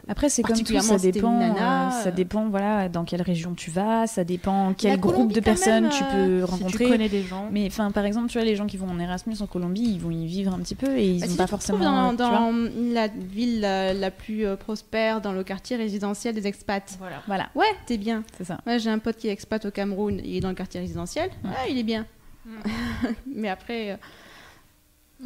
Après, 0.08 0.28
c'est 0.30 0.42
comme 0.42 0.50
tout, 0.58 0.60
Particulièrement 0.64 0.98
ça 0.98 1.12
dépend. 1.12 1.40
nana, 1.40 1.88
euh, 1.88 1.92
ça 2.04 2.10
euh. 2.10 2.12
dépend, 2.12 2.50
voilà, 2.50 2.90
dans 2.90 3.06
quelle 3.06 3.22
région 3.22 3.54
tu 3.54 3.70
vas, 3.72 4.08
ça 4.08 4.24
dépend 4.24 4.74
quel 4.74 5.00
groupe 5.00 5.14
Colombie, 5.14 5.36
de 5.36 5.40
personnes 5.40 5.84
même, 5.84 5.92
tu 5.92 6.04
euh, 6.04 6.42
peux 6.42 6.46
si 6.46 6.46
tu 6.48 6.52
rencontrer. 6.64 6.86
Tu 6.86 6.92
connais 6.92 7.08
des 7.10 7.22
gens. 7.22 7.48
Mais 7.52 7.68
enfin, 7.68 7.92
par 7.92 8.04
exemple, 8.06 8.28
tu 8.30 8.38
vois, 8.40 8.46
les 8.46 8.56
gens 8.56 8.66
qui 8.66 8.78
vont 8.78 8.90
en 8.90 9.00
Erasmus 9.00 9.36
en 9.42 9.48
Colombie, 9.48 9.84
ils 9.84 10.00
vont 10.02 10.12
y 10.12 10.26
vivre 10.26 10.54
un 10.54 10.60
petit 10.60 10.76
peu 10.76 10.98
et 10.98 11.08
ils 11.08 11.20
Bah, 11.22 11.28
n'ont 11.28 11.32
si 11.32 11.38
pas 11.38 11.44
tu 11.44 11.48
te 11.48 11.52
forcément. 11.52 11.80
dans, 11.80 12.14
dans 12.14 12.52
la 12.94 13.08
ville 13.08 13.62
la, 13.62 13.94
la 13.94 14.12
plus 14.12 14.46
euh, 14.46 14.56
prospère, 14.58 15.22
dans 15.22 15.32
le 15.32 15.44
quartier 15.44 15.78
résidentiel 15.78 16.34
des 16.36 16.48
expats. 16.48 16.96
Voilà. 17.00 17.22
Voilà, 17.28 17.50
Ouais, 17.56 17.72
t'es 17.86 17.98
bien. 17.98 18.24
c'est 18.38 18.44
ça. 18.46 18.60
Moi, 18.66 18.80
j'ai 18.80 18.90
un 18.90 19.00
pote 19.00 19.16
qui 19.18 19.28
est 19.28 19.32
expat 19.32 19.64
au 19.66 19.72
Cameroun, 19.72 20.20
il 20.24 20.36
est 20.36 20.42
dans 20.42 20.50
le 20.50 20.56
quartier 20.56 20.80
résidentiel. 20.82 21.30
Ouais. 21.46 21.52
Ah, 21.56 21.68
il 21.70 21.78
est 21.78 21.84
bien. 21.84 22.06
Mm. 22.46 22.52
Mais 23.36 23.50
après, 23.50 23.98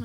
euh, 0.00 0.04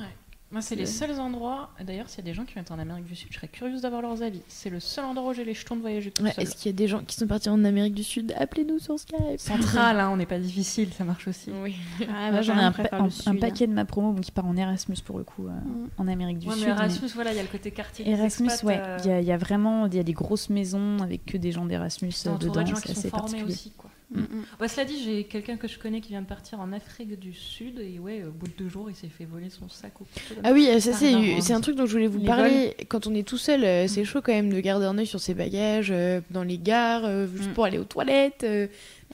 Moi, 0.52 0.62
c'est 0.62 0.74
les 0.74 0.84
seuls 0.86 1.20
endroits. 1.20 1.70
D'ailleurs, 1.84 2.08
s'il 2.08 2.18
y 2.18 2.22
a 2.22 2.24
des 2.24 2.34
gens 2.34 2.44
qui 2.44 2.54
vont 2.54 2.60
être 2.62 2.72
en 2.72 2.78
Amérique 2.80 3.04
du 3.04 3.14
Sud, 3.14 3.28
je 3.30 3.36
serais 3.36 3.46
curieuse 3.46 3.82
d'avoir 3.82 4.02
leurs 4.02 4.20
avis. 4.22 4.42
C'est 4.48 4.68
le 4.68 4.80
seul 4.80 5.04
endroit 5.04 5.30
où 5.30 5.34
j'ai 5.34 5.44
les 5.44 5.54
jetons 5.54 5.76
de 5.76 5.80
voyager 5.80 6.10
tout 6.10 6.24
Ouais. 6.24 6.32
Est-ce 6.38 6.56
qu'il 6.56 6.66
y 6.66 6.74
a 6.74 6.76
des 6.76 6.88
gens 6.88 7.04
qui 7.04 7.14
sont 7.14 7.28
partis 7.28 7.48
en 7.48 7.62
Amérique 7.64 7.94
du 7.94 8.02
Sud? 8.02 8.34
Appelez-nous 8.36 8.80
sur 8.80 8.98
Skype. 8.98 9.38
Central, 9.38 10.00
hein, 10.00 10.10
on 10.12 10.16
n'est 10.16 10.26
pas 10.26 10.40
difficile, 10.40 10.92
ça 10.92 11.04
marche 11.04 11.28
aussi. 11.28 11.50
Oui. 11.62 11.76
ah, 12.02 12.04
Moi, 12.04 12.30
bah, 12.32 12.42
j'en 12.42 12.54
quand 12.54 12.60
ai 12.60 12.64
un, 12.64 12.72
pa- 12.72 13.40
paquet 13.40 13.68
de 13.68 13.72
ma 13.72 13.84
promo 13.84 14.12
bon, 14.12 14.20
qui 14.20 14.32
part 14.32 14.46
en 14.46 14.56
Erasmus 14.56 14.96
pour 15.04 15.18
le 15.18 15.24
coup, 15.24 15.46
euh, 15.46 15.50
Mm. 15.52 15.88
en 15.98 16.08
Amérique 16.08 16.38
du 16.40 16.48
Ouais, 16.48 16.54
Sud. 16.54 16.64
mais 16.64 16.70
mais- 16.74 16.78
Erasmus, 16.80 17.08
voilà, 17.14 17.30
il 17.32 17.36
y 17.36 17.40
a 17.40 17.42
le 17.42 17.48
côté 17.48 17.70
quartier. 17.70 18.08
Erasmus, 18.10 18.46
expats, 18.46 18.64
ouais. 18.66 18.78
euh, 18.84 18.96
Il 19.04 19.06
y, 19.08 19.12
a- 19.12 19.20
il 19.20 19.26
y 19.26 19.32
a 19.32 19.36
vraiment 19.38 19.86
il 19.86 19.94
y 19.94 20.00
a 20.00 20.02
des 20.02 20.12
grosses 20.14 20.50
maisons 20.50 20.98
avec 21.00 21.26
que 21.26 21.36
des 21.36 21.52
gens 21.52 21.64
d'Erasmus 21.64 22.12
euh, 22.26 22.36
dedans. 22.38 22.62
de 22.62 22.66
gens 22.66 22.74
C'est 22.76 22.82
qui 22.88 22.94
sont 22.94 22.98
assez 23.00 23.08
formés 23.10 23.22
particulier. 23.30 23.52
aussi, 23.52 23.70
quoi. 23.78 23.90
Mm, 24.12 24.20
mm. 24.20 24.44
Ouais, 24.60 24.68
cela 24.68 24.84
dit, 24.84 25.00
j'ai 25.04 25.24
quelqu'un 25.24 25.56
que 25.56 25.68
je 25.68 25.78
connais 25.78 26.00
qui 26.00 26.08
vient 26.08 26.22
de 26.22 26.26
partir 26.26 26.58
en 26.60 26.72
Afrique 26.72 27.18
du 27.18 27.32
Sud 27.32 27.78
et 27.78 27.98
ouais, 28.00 28.24
au 28.24 28.32
bout 28.32 28.48
de 28.48 28.52
deux 28.58 28.68
jours, 28.68 28.90
il 28.90 28.96
s'est 28.96 29.08
fait 29.08 29.24
voler 29.24 29.50
son 29.50 29.68
sac 29.68 30.00
au. 30.00 30.06
Ah 30.42 30.50
oui, 30.52 30.66
ça 30.80 30.92
c'est 30.92 31.52
un 31.52 31.60
truc 31.60 31.76
dont 31.76 31.86
je 31.86 31.92
voulais 31.92 32.06
vous 32.08 32.18
Les 32.18 32.26
parler. 32.26 32.76
Quand 32.88 33.06
on 33.06 33.14
est 33.14 33.26
tout 33.26 33.38
seul, 33.38 33.64
euh, 33.64 33.86
c'est 33.86 34.04
chaud 34.04 34.20
quand 34.22 34.32
même 34.32 34.52
de 34.52 34.58
garder 34.60 34.86
un 34.86 34.98
œil 34.98 35.06
sur 35.06 35.20
ses 35.20 35.34
bagages, 35.34 35.90
euh, 35.92 36.20
dans 36.30 36.42
les 36.42 36.58
gares, 36.58 37.04
euh, 37.04 37.26
juste 37.36 37.50
Mm. 37.50 37.52
pour 37.54 37.64
aller 37.64 37.78
aux 37.78 37.84
toilettes. 37.84 38.44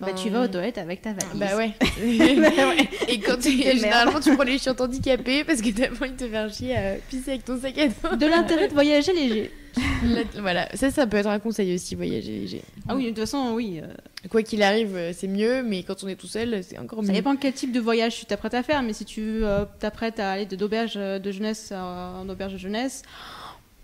Bah, 0.01 0.13
tu 0.13 0.29
vas 0.29 0.43
aux 0.43 0.49
toilettes 0.49 0.77
avec 0.79 1.01
ta 1.01 1.15
valise. 1.15 1.35
Bah 1.41 1.57
ouais. 1.57 1.73
Bah 1.81 2.69
ouais. 2.69 2.89
Et 3.09 3.19
quand 3.19 3.39
tu 3.41 3.51
généralement 3.51 4.21
tu 4.21 4.35
prends 4.35 4.45
les 4.45 4.59
chiottes 4.59 4.81
handicapées 4.81 5.43
parce 5.45 5.63
que 5.63 5.71
t'as 5.71 5.89
pas 5.89 6.05
envie 6.05 6.13
de 6.13 6.17
te 6.19 6.29
faire 6.29 6.53
chier 6.53 6.77
à 6.77 6.95
pisser 7.09 7.31
avec 7.31 7.45
ton 7.47 7.59
sac 7.59 7.79
à 7.79 7.89
dos. 7.89 8.17
De 8.17 8.27
l'intérêt 8.27 8.69
de 8.69 8.75
voyager 8.75 9.13
léger. 9.15 9.51
Là, 10.05 10.21
voilà, 10.39 10.69
ça 10.75 10.91
ça 10.91 11.07
peut 11.07 11.17
être 11.19 11.27
un 11.29 11.39
conseil 11.39 11.75
aussi, 11.75 11.95
voyager 11.95 12.33
léger. 12.33 12.63
Ah 12.89 12.95
oui, 12.97 13.05
de 13.05 13.09
toute 13.11 13.21
façon, 13.21 13.53
oui. 13.55 13.81
euh, 13.83 13.87
Quoi 14.31 14.43
qu'il 14.43 14.63
arrive, 14.63 14.97
euh, 14.97 15.13
c'est 15.15 15.29
mieux, 15.29 15.63
mais 15.63 15.83
quand 15.83 16.03
on 16.03 16.09
est 16.09 16.15
tout 16.17 16.27
seul, 16.27 16.63
c'est 16.63 16.79
encore 16.79 17.01
Ça 17.03 17.09
mieux. 17.09 17.13
dépend 17.19 17.37
quel 17.37 17.53
type 17.53 17.73
de 17.73 17.81
voyage 17.81 18.17
tu 18.19 18.25
t'apprêtes 18.25 18.55
à 18.55 18.63
faire, 18.63 18.83
mais 18.83 18.95
si 18.95 19.05
tu 19.05 19.45
euh, 19.45 19.65
t'apprêtes 19.79 20.19
à 20.19 20.31
aller 20.33 20.47
d'auberge 20.47 20.95
de 20.95 21.31
jeunesse 21.31 21.73
en 21.73 22.27
auberge 22.29 22.55
de 22.55 22.59
jeunesse, 22.59 23.03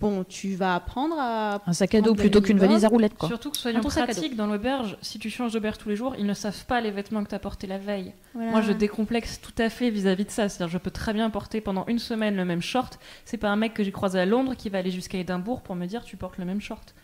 bon, 0.02 0.24
tu 0.24 0.54
vas 0.54 0.74
apprendre 0.74 1.16
à. 1.18 1.62
Un 1.66 1.72
sac 1.72 1.94
à 1.94 2.00
dos 2.00 2.14
plutôt 2.14 2.42
qu'une 2.42 2.58
valise 2.58 2.84
à 2.84 2.88
roulettes 2.88 3.16
quoi. 3.16 3.28
Surtout 3.28 3.50
que 3.50 3.56
soyons 3.56 3.80
pratiques, 3.80 4.36
dans 4.36 4.46
l'auberge, 4.46 4.98
si 5.00 5.18
tu 5.18 5.30
changes 5.30 5.52
d'auberge 5.52 5.78
tous 5.78 5.88
les 5.88 5.96
jours, 5.96 6.14
ils 6.18 6.26
ne 6.26 6.34
savent 6.34 6.66
pas 6.66 6.80
les 6.80 6.90
vêtements 6.90 7.22
que 7.24 7.30
tu 7.30 7.34
as 7.34 7.38
portés 7.38 7.66
la 7.66 7.78
veille. 7.78 8.12
Voilà. 8.34 8.50
Moi, 8.50 8.62
je 8.62 8.72
décomplexe 8.72 9.40
tout 9.40 9.54
à 9.58 9.70
fait 9.70 9.90
vis-à-vis 9.90 10.24
de 10.24 10.30
ça. 10.30 10.48
C'est-à-dire, 10.48 10.72
je 10.72 10.78
peux 10.78 10.90
très 10.90 11.12
bien 11.12 11.30
porter 11.30 11.60
pendant 11.60 11.86
une 11.86 11.98
semaine 11.98 12.36
le 12.36 12.44
même 12.44 12.62
short. 12.62 12.98
C'est 13.24 13.36
pas 13.36 13.48
un 13.48 13.56
mec 13.56 13.74
que 13.74 13.84
j'ai 13.84 13.92
croisé 13.92 14.18
à 14.18 14.26
Londres 14.26 14.54
qui 14.56 14.68
va 14.68 14.78
aller 14.78 14.90
jusqu'à 14.90 15.18
Édimbourg 15.18 15.62
pour 15.62 15.76
me 15.76 15.86
dire 15.86 16.04
tu 16.04 16.16
portes 16.16 16.38
le 16.38 16.44
même 16.44 16.60
short. 16.60 16.94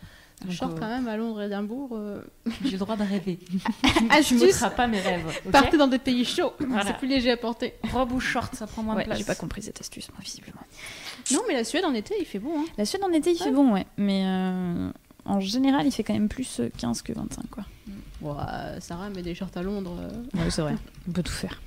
Donc, 0.45 0.51
short 0.51 0.71
euh, 0.73 0.79
quand 0.79 0.87
même 0.87 1.07
à 1.07 1.17
Londres 1.17 1.41
et 1.41 1.45
Édimbourg. 1.47 1.89
euh, 1.93 2.21
J'ai 2.63 2.71
le 2.71 2.77
droit 2.77 2.95
de 2.95 3.03
rêver. 3.03 3.39
tu 3.83 4.05
Astuce, 4.09 4.41
m'ôteras 4.41 4.69
pas 4.69 4.87
mes 4.87 4.99
rêves. 5.01 5.25
ok 5.45 5.51
partez 5.51 5.77
dans 5.77 5.87
des 5.87 5.99
pays 5.99 6.23
chauds. 6.25 6.53
Voilà. 6.59 6.85
C'est 6.85 6.97
plus 6.97 7.07
léger 7.07 7.31
à 7.31 7.37
porter. 7.37 7.73
Robe 7.91 8.11
ou 8.13 8.19
short, 8.19 8.55
ça 8.55 8.65
prend 8.67 8.81
moins 8.83 8.95
Ouais, 8.95 9.01
de 9.03 9.07
place. 9.07 9.17
j'ai 9.19 9.25
pas 9.25 9.35
compris 9.35 9.61
cette 9.61 9.79
astuce 9.81 10.09
moi 10.09 10.19
visiblement. 10.23 10.61
Non, 11.31 11.41
mais 11.47 11.53
la 11.55 11.63
Suède 11.63 11.83
en 11.85 11.93
été, 11.93 12.15
il 12.19 12.25
fait 12.25 12.39
beau. 12.39 12.53
Hein. 12.57 12.65
La 12.77 12.85
Suède 12.85 13.03
en 13.03 13.11
été 13.11 13.31
il 13.31 13.37
fait 13.37 13.51
bon 13.51 13.73
ouais, 13.73 13.85
mais 13.97 14.23
euh, 14.25 14.89
en 15.25 15.39
général 15.41 15.85
il 15.85 15.91
fait 15.91 16.03
quand 16.03 16.13
même 16.13 16.29
plus 16.29 16.59
euh, 16.61 16.69
15 16.77 17.01
que 17.01 17.11
25 17.13 17.49
quoi. 17.51 17.65
Bon, 18.21 18.35
euh, 18.39 18.77
Sarah 18.79 19.09
met 19.09 19.21
des 19.21 19.35
shorts 19.35 19.49
à 19.55 19.61
Londres. 19.61 19.95
euh. 19.99 20.39
Ouais 20.41 20.49
c'est 20.49 20.61
vrai, 20.61 20.75
on 21.07 21.11
peut 21.11 21.23
tout 21.23 21.31
faire. 21.33 21.61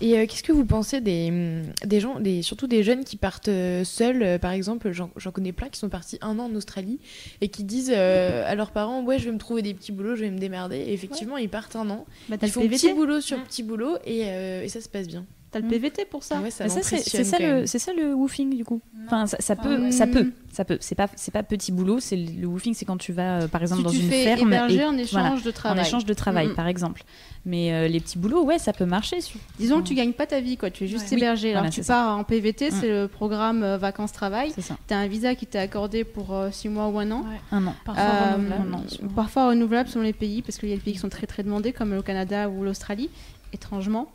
Et 0.00 0.18
euh, 0.18 0.26
qu'est-ce 0.26 0.42
que 0.42 0.52
vous 0.52 0.64
pensez 0.66 1.00
des, 1.00 1.28
hum, 1.30 1.62
des 1.84 2.00
gens, 2.00 2.20
des, 2.20 2.42
surtout 2.42 2.66
des 2.66 2.82
jeunes 2.82 3.04
qui 3.04 3.16
partent 3.16 3.48
euh, 3.48 3.82
seuls 3.84 4.22
euh, 4.22 4.38
Par 4.38 4.50
exemple, 4.52 4.92
j'en 4.92 5.30
connais 5.32 5.52
plein 5.52 5.68
qui 5.68 5.78
sont 5.78 5.88
partis 5.88 6.18
un 6.20 6.38
an 6.38 6.44
en 6.50 6.54
Australie 6.54 6.98
et 7.40 7.48
qui 7.48 7.64
disent 7.64 7.90
à 7.92 8.54
leurs 8.54 8.70
parents 8.72 9.02
Ouais, 9.02 9.18
je 9.18 9.24
vais 9.26 9.32
me 9.32 9.38
trouver 9.38 9.62
des 9.62 9.74
petits 9.74 9.92
boulots, 9.92 10.16
je 10.16 10.22
vais 10.22 10.30
me 10.30 10.38
démerder. 10.38 10.76
Et 10.76 10.92
effectivement, 10.92 11.36
ils 11.36 11.48
partent 11.48 11.76
un 11.76 11.88
an. 11.90 12.06
Bah, 12.28 12.36
Ils 12.42 12.48
font 12.50 12.66
petit 12.68 12.92
boulot 12.92 13.20
sur 13.20 13.38
Mm. 13.38 13.42
petit 13.44 13.62
boulot 13.62 13.96
et, 14.04 14.20
et 14.20 14.68
ça 14.68 14.80
se 14.80 14.88
passe 14.88 15.06
bien. 15.06 15.24
T'as 15.52 15.60
le 15.60 15.66
Mm. 15.66 15.70
PVT 15.70 16.04
pour 16.06 16.24
ça. 16.24 16.36
Ah 16.38 16.42
ouais, 16.42 16.50
ça 16.50 16.64
Mais 16.64 16.70
ça, 16.70 16.82
c'est 16.82 17.24
ça, 17.24 17.38
le- 17.38 17.66
ça 17.66 17.92
woofing 18.14 18.56
du 18.56 18.64
coup. 18.64 18.80
Enfin, 19.06 19.26
ça, 19.26 19.36
ça 19.40 19.54
peut, 19.54 19.78
Mm. 19.78 19.92
ça 19.92 20.06
peut, 20.08 20.32
ça 20.52 20.64
peut. 20.64 20.76
C'est 20.80 20.96
pas, 20.96 21.06
c'est 21.14 21.30
pas 21.30 21.44
petit 21.44 21.70
boulot. 21.70 22.00
C'est 22.00 22.16
le, 22.16 22.40
le 22.40 22.46
woofing, 22.48 22.74
c'est 22.74 22.84
quand 22.84 22.96
tu 22.96 23.12
vas, 23.12 23.42
euh, 23.42 23.48
par 23.48 23.62
exemple, 23.62 23.82
Tu, 23.82 23.84
dans 23.84 23.90
tu 23.92 23.98
une 24.00 24.10
fais 24.10 24.24
ferme 24.24 24.48
héberger 24.52 24.80
et- 24.80 24.84
en 24.84 24.94
échange 24.98 25.12
voilà, 25.12 25.40
de 25.40 25.48
en 25.48 25.52
travail. 25.52 25.86
échange 25.86 26.04
de 26.04 26.14
travail, 26.14 26.52
par 26.54 26.66
exemple. 26.66 27.04
Mais 27.44 27.72
euh, 27.72 27.86
les 27.86 28.00
petits 28.00 28.18
boulots, 28.18 28.44
ouais, 28.44 28.58
ça 28.58 28.72
peut 28.72 28.86
marcher. 28.86 29.20
sur- 29.20 29.38
Disons 29.58 29.80
que 29.80 29.86
tu 29.86 29.94
gagnes 29.94 30.12
pas 30.12 30.26
ta 30.26 30.40
vie, 30.40 30.56
quoi. 30.56 30.70
Tu 30.70 30.84
es 30.84 30.86
juste 30.88 31.10
Ouais. 31.12 31.16
hébergé. 31.16 31.50
Alors 31.50 31.62
voilà, 31.62 31.70
tu 31.72 31.82
ça. 31.84 31.94
pars 31.94 32.18
en 32.18 32.24
PVT, 32.24 32.70
Mm. 32.70 32.74
c'est 32.80 32.88
le 32.88 33.06
programme 33.06 33.62
euh, 33.62 33.78
vacances-travail. 33.78 34.50
C'est 34.52 34.62
ça. 34.62 34.76
Tu 34.88 34.94
as 34.94 34.98
un 34.98 35.06
visa 35.06 35.36
qui 35.36 35.46
t'est 35.46 35.60
accordé 35.60 36.02
pour 36.02 36.34
6 36.50 36.68
mois 36.68 36.88
ou 36.88 36.98
un 36.98 37.08
an. 37.12 37.20
Ouais. 37.20 37.36
Un 37.52 37.64
an. 37.68 37.74
Parfois 37.84 38.04
renouvelable. 38.34 38.68
non, 38.68 38.84
parfois 39.14 39.48
renouvelable 39.50 39.88
selon 39.88 40.02
les 40.02 40.12
pays, 40.12 40.42
parce 40.42 40.58
qu'il 40.58 40.68
y 40.68 40.72
a 40.72 40.76
des 40.76 40.82
pays 40.82 40.94
qui 40.94 40.98
sont 40.98 41.08
très 41.08 41.28
très 41.28 41.44
demandés, 41.44 41.72
comme 41.72 41.94
le 41.94 42.02
Canada 42.02 42.48
ou 42.48 42.64
l'Australie, 42.64 43.10
étrangement. 43.52 44.08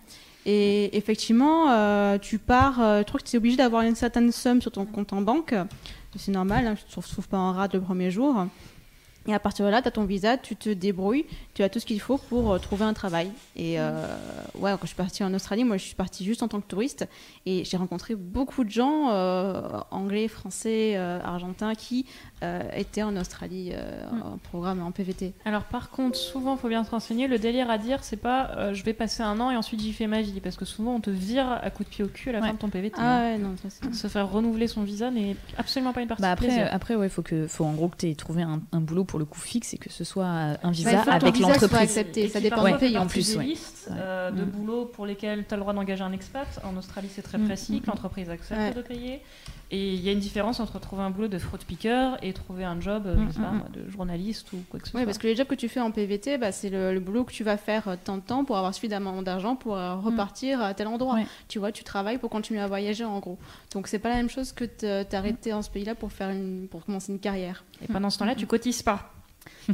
Et 0.46 0.98
effectivement, 0.98 1.70
euh, 1.70 2.18
tu 2.18 2.40
pars, 2.40 2.82
euh, 2.82 3.00
je 3.00 3.04
trouve 3.04 3.22
que 3.22 3.28
tu 3.28 3.36
es 3.36 3.38
obligé 3.38 3.58
d'avoir 3.58 3.84
une 3.84 3.96
certaine 3.96 4.32
somme 4.32 4.62
sur 4.62 4.72
ton 4.72 4.86
compte 4.86 5.14
en 5.14 5.22
banque. 5.22 5.54
C'est 6.16 6.32
normal, 6.32 6.68
hein, 6.68 6.76
tu 6.76 6.84
ne 6.86 6.92
te 6.92 7.08
retrouves 7.08 7.28
pas 7.28 7.38
en 7.38 7.54
rade 7.54 7.74
le 7.74 7.82
premier 7.82 8.12
jour. 8.12 8.48
Et 9.28 9.34
à 9.36 9.40
partir 9.40 9.66
de 9.66 9.70
là, 9.70 9.84
tu 9.84 9.88
as 9.88 9.92
ton 9.92 10.06
visa, 10.06 10.36
tu 10.36 10.56
te 10.56 10.70
débrouilles, 10.70 11.26
tu 11.54 11.62
as 11.62 11.70
tout 11.70 11.80
ce 11.80 11.86
qu'il 11.86 12.02
faut 12.02 12.18
pour 12.18 12.54
euh, 12.54 12.58
trouver 12.58 12.86
un 12.86 12.94
travail. 12.94 13.32
Et 13.56 13.80
euh, 13.80 14.04
ouais, 14.56 14.72
quand 14.72 14.82
je 14.82 14.88
suis 14.88 14.96
partie 14.96 15.24
en 15.24 15.32
Australie, 15.36 15.64
moi 15.64 15.78
je 15.78 15.84
suis 15.84 15.96
partie 15.96 16.26
juste 16.26 16.42
en 16.42 16.48
tant 16.48 16.60
que 16.60 16.68
touriste 16.68 17.08
et 17.46 17.64
j'ai 17.64 17.78
rencontré 17.78 18.16
beaucoup 18.16 18.64
de 18.64 18.72
gens, 18.72 19.10
anglais, 19.92 20.28
français, 20.28 20.96
argentins, 20.96 21.76
qui 21.76 22.08
étaient 22.76 23.04
en 23.04 23.16
Australie 23.18 23.72
euh, 23.74 24.06
Mm. 24.12 24.22
en 24.24 24.38
programme 24.38 24.82
en 24.82 24.92
PVT. 24.92 25.34
Alors 25.46 25.64
par 25.64 25.90
contre, 25.90 26.18
souvent, 26.18 26.58
faut 26.58 26.68
bien 26.70 26.84
se 26.84 26.90
renseigner. 26.92 27.28
Le 27.28 27.38
délire 27.38 27.70
à 27.70 27.78
dire, 27.78 28.00
c'est 28.04 28.18
pas 28.18 28.52
euh, 28.58 28.74
je 28.74 28.84
vais 28.84 28.94
passer 28.94 29.22
un 29.24 29.40
an 29.40 29.52
et 29.52 29.58
ensuite 29.58 29.80
j'y 29.82 29.94
fais 29.94 30.08
ma 30.08 30.22
vie, 30.22 30.40
parce 30.42 30.56
que 30.58 30.66
souvent 30.66 30.96
on 30.96 31.00
te 31.00 31.10
vire 31.10 31.48
à 31.62 31.70
coup 31.70 31.84
de 31.84 31.90
pied 31.90 32.04
au 32.04 32.08
cul 32.08 32.30
à 32.30 32.34
la 32.34 32.40
Ouais. 32.42 32.48
fin 32.48 32.54
de 32.54 32.60
ton 32.60 32.70
PVT. 32.70 32.96
Ah 33.00 33.20
ouais, 33.22 33.38
non, 33.38 33.56
ça. 33.58 33.70
Se 33.94 34.08
faire 34.08 34.30
renouveler 34.32 34.68
son 34.68 34.84
visa 34.84 35.12
n'est 35.12 35.36
absolument 35.58 35.94
pas 35.94 36.02
une 36.02 36.08
partie 36.08 36.22
Bah 36.22 36.30
de 36.30 36.34
après, 36.34 36.48
plaisir. 36.48 36.68
après, 36.72 36.96
ouais, 36.96 37.10
faut 37.10 37.22
que, 37.22 37.48
faut 37.48 37.66
en 37.66 37.74
gros 37.74 37.88
que 37.90 37.98
tu 37.98 38.10
aies 38.10 38.16
trouvé 38.16 38.42
un, 38.44 38.62
un 38.72 38.80
boulot 38.82 39.04
pour 39.04 39.20
le 39.20 39.26
coup 39.26 39.40
fixe 39.40 39.74
et 39.74 39.78
que 39.78 39.92
ce 39.92 40.04
soit 40.04 40.24
euh, 40.26 40.56
un 40.64 40.68
Bah, 40.68 40.72
visa 40.72 41.04
ton 41.04 41.12
avec 41.12 41.40
l'entreprise. 41.40 41.80
accepté. 41.80 42.28
Ça 42.28 42.40
dépend 42.42 42.64
du 42.68 42.78
pays 42.78 42.98
en 42.98 43.08
plus. 43.08 43.32
des 43.34 43.38
ouais. 43.38 43.44
listes 43.46 43.88
Ouais. 43.92 43.98
euh, 44.00 44.32
de 44.32 44.42
Mm. 44.44 44.50
boulots 44.50 44.86
pour 44.86 45.06
lesquels 45.06 45.46
tu 45.48 45.54
as 45.54 45.58
le 45.58 45.62
droit 45.62 45.74
d'engager 45.74 46.04
un 46.04 46.12
expat. 46.12 46.48
En 46.64 46.76
Australie, 46.78 47.10
c'est 47.14 47.22
très 47.22 47.38
Mm, 47.38 47.46
précis, 47.46 47.82
mm, 47.84 47.88
l'entreprise 47.88 48.30
accepte 48.30 48.60
Ouais. 48.60 48.74
de 48.74 48.82
payer. 48.82 49.22
Et 49.74 49.94
il 49.94 50.02
y 50.02 50.10
a 50.10 50.12
une 50.12 50.20
différence 50.20 50.60
entre 50.60 50.80
trouver 50.80 51.02
un 51.04 51.12
boulot 51.12 51.30
de 51.30 51.38
fraud 51.38 51.58
piqueur 51.66 52.18
et 52.22 52.34
trouver 52.34 52.66
un 52.66 52.82
job 52.82 53.04
euh, 53.08 53.16
Mm, 53.16 53.28
je 53.30 53.34
sais 53.36 53.40
pas, 53.40 53.52
mm, 53.52 53.58
moi, 53.58 53.68
de 53.74 53.90
journaliste 53.90 54.52
ou 54.52 54.58
quoi 54.70 54.80
que 54.82 54.88
ce 54.88 54.92
Oui, 54.94 55.00
soit. 55.02 55.06
parce 55.06 55.18
que 55.18 55.28
les 55.28 55.36
jobs 55.36 55.48
que 55.48 55.56
tu 55.56 55.70
fais 55.70 55.80
en 55.80 55.92
PVT, 55.92 56.38
bah, 56.38 56.52
c'est 56.52 56.70
le, 56.70 56.94
le 56.94 57.00
boulot 57.00 57.24
que 57.24 57.32
tu 57.32 57.46
vas 57.46 57.56
faire 57.56 57.88
euh, 57.88 57.96
tant 58.04 58.18
de 58.18 58.22
temps 58.22 58.44
pour 58.44 58.58
avoir 58.58 58.74
suffisamment 58.74 59.22
d'argent 59.22 59.56
pour 59.56 59.78
euh, 59.78 59.96
repartir 59.96 60.62
à 60.62 60.74
tel 60.74 60.88
endroit. 60.88 61.20
Tu 61.48 61.58
vois, 61.60 61.72
tu 61.72 61.86
travailles 61.86 62.18
pour 62.18 62.30
continuer 62.30 62.60
à 62.60 62.68
voyager 62.68 63.06
en 63.06 63.20
gros. 63.20 63.38
Donc 63.74 63.88
c'est 63.88 64.00
pas 64.00 64.10
la 64.10 64.16
même 64.16 64.30
chose 64.30 64.52
que 64.52 64.66
t'arrêter 65.04 65.52
dans 65.52 65.62
ce 65.62 65.70
pays-là 65.70 65.96
pour 65.96 66.12
faire 66.12 66.30
une, 66.32 66.68
pour 66.70 66.84
commencer 66.86 67.14
une 67.14 67.20
carrière. 67.20 67.64
Et 67.82 67.88
pendant 67.88 68.10
ce 68.10 68.20
temps-là, 68.20 68.36
tu 68.36 68.48
cotises 68.48 68.82
pas. 68.84 69.14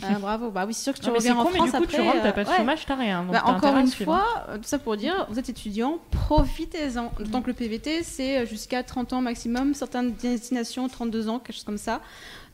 Ah, 0.01 0.13
bravo. 0.19 0.51
Bah 0.51 0.65
oui, 0.67 0.73
c'est 0.73 0.83
sûr 0.83 0.93
que 0.93 0.99
tu 0.99 1.05
Non, 1.07 1.13
mais 1.13 1.17
reviens 1.19 1.37
en 1.37 1.43
con, 1.43 1.49
mais 1.51 1.57
France 1.57 1.71
du 1.71 1.77
coup, 1.77 1.83
après. 1.83 1.95
tu 1.97 2.01
rentres, 2.01 2.21
t'as 2.21 2.29
euh, 2.29 2.31
pas 2.33 2.43
de 2.43 2.49
ouais. 2.49 2.57
chômage, 2.57 2.85
t'as 2.85 2.95
rien. 2.95 3.23
donc 3.23 3.31
Bah, 3.33 3.43
encore 3.45 3.77
une 3.77 3.87
fois, 3.87 4.45
euh, 4.49 4.57
tout 4.57 4.63
ça 4.65 4.79
pour 4.79 4.95
dire, 4.97 5.25
vous 5.29 5.39
êtes 5.39 5.49
étudiant, 5.49 5.99
profitez-en. 6.11 7.11
D'autant 7.19 7.41
que 7.41 7.47
le 7.47 7.53
PVT, 7.53 8.03
c'est 8.03 8.39
euh, 8.39 8.45
jusqu'à 8.45 8.83
30 8.83 9.13
ans 9.13 9.21
maximum, 9.21 9.73
certaines 9.73 10.13
destinations 10.13 10.87
32 10.87 11.29
ans, 11.29 11.39
quelque 11.39 11.55
chose 11.55 11.63
comme 11.63 11.77
ça. 11.77 12.01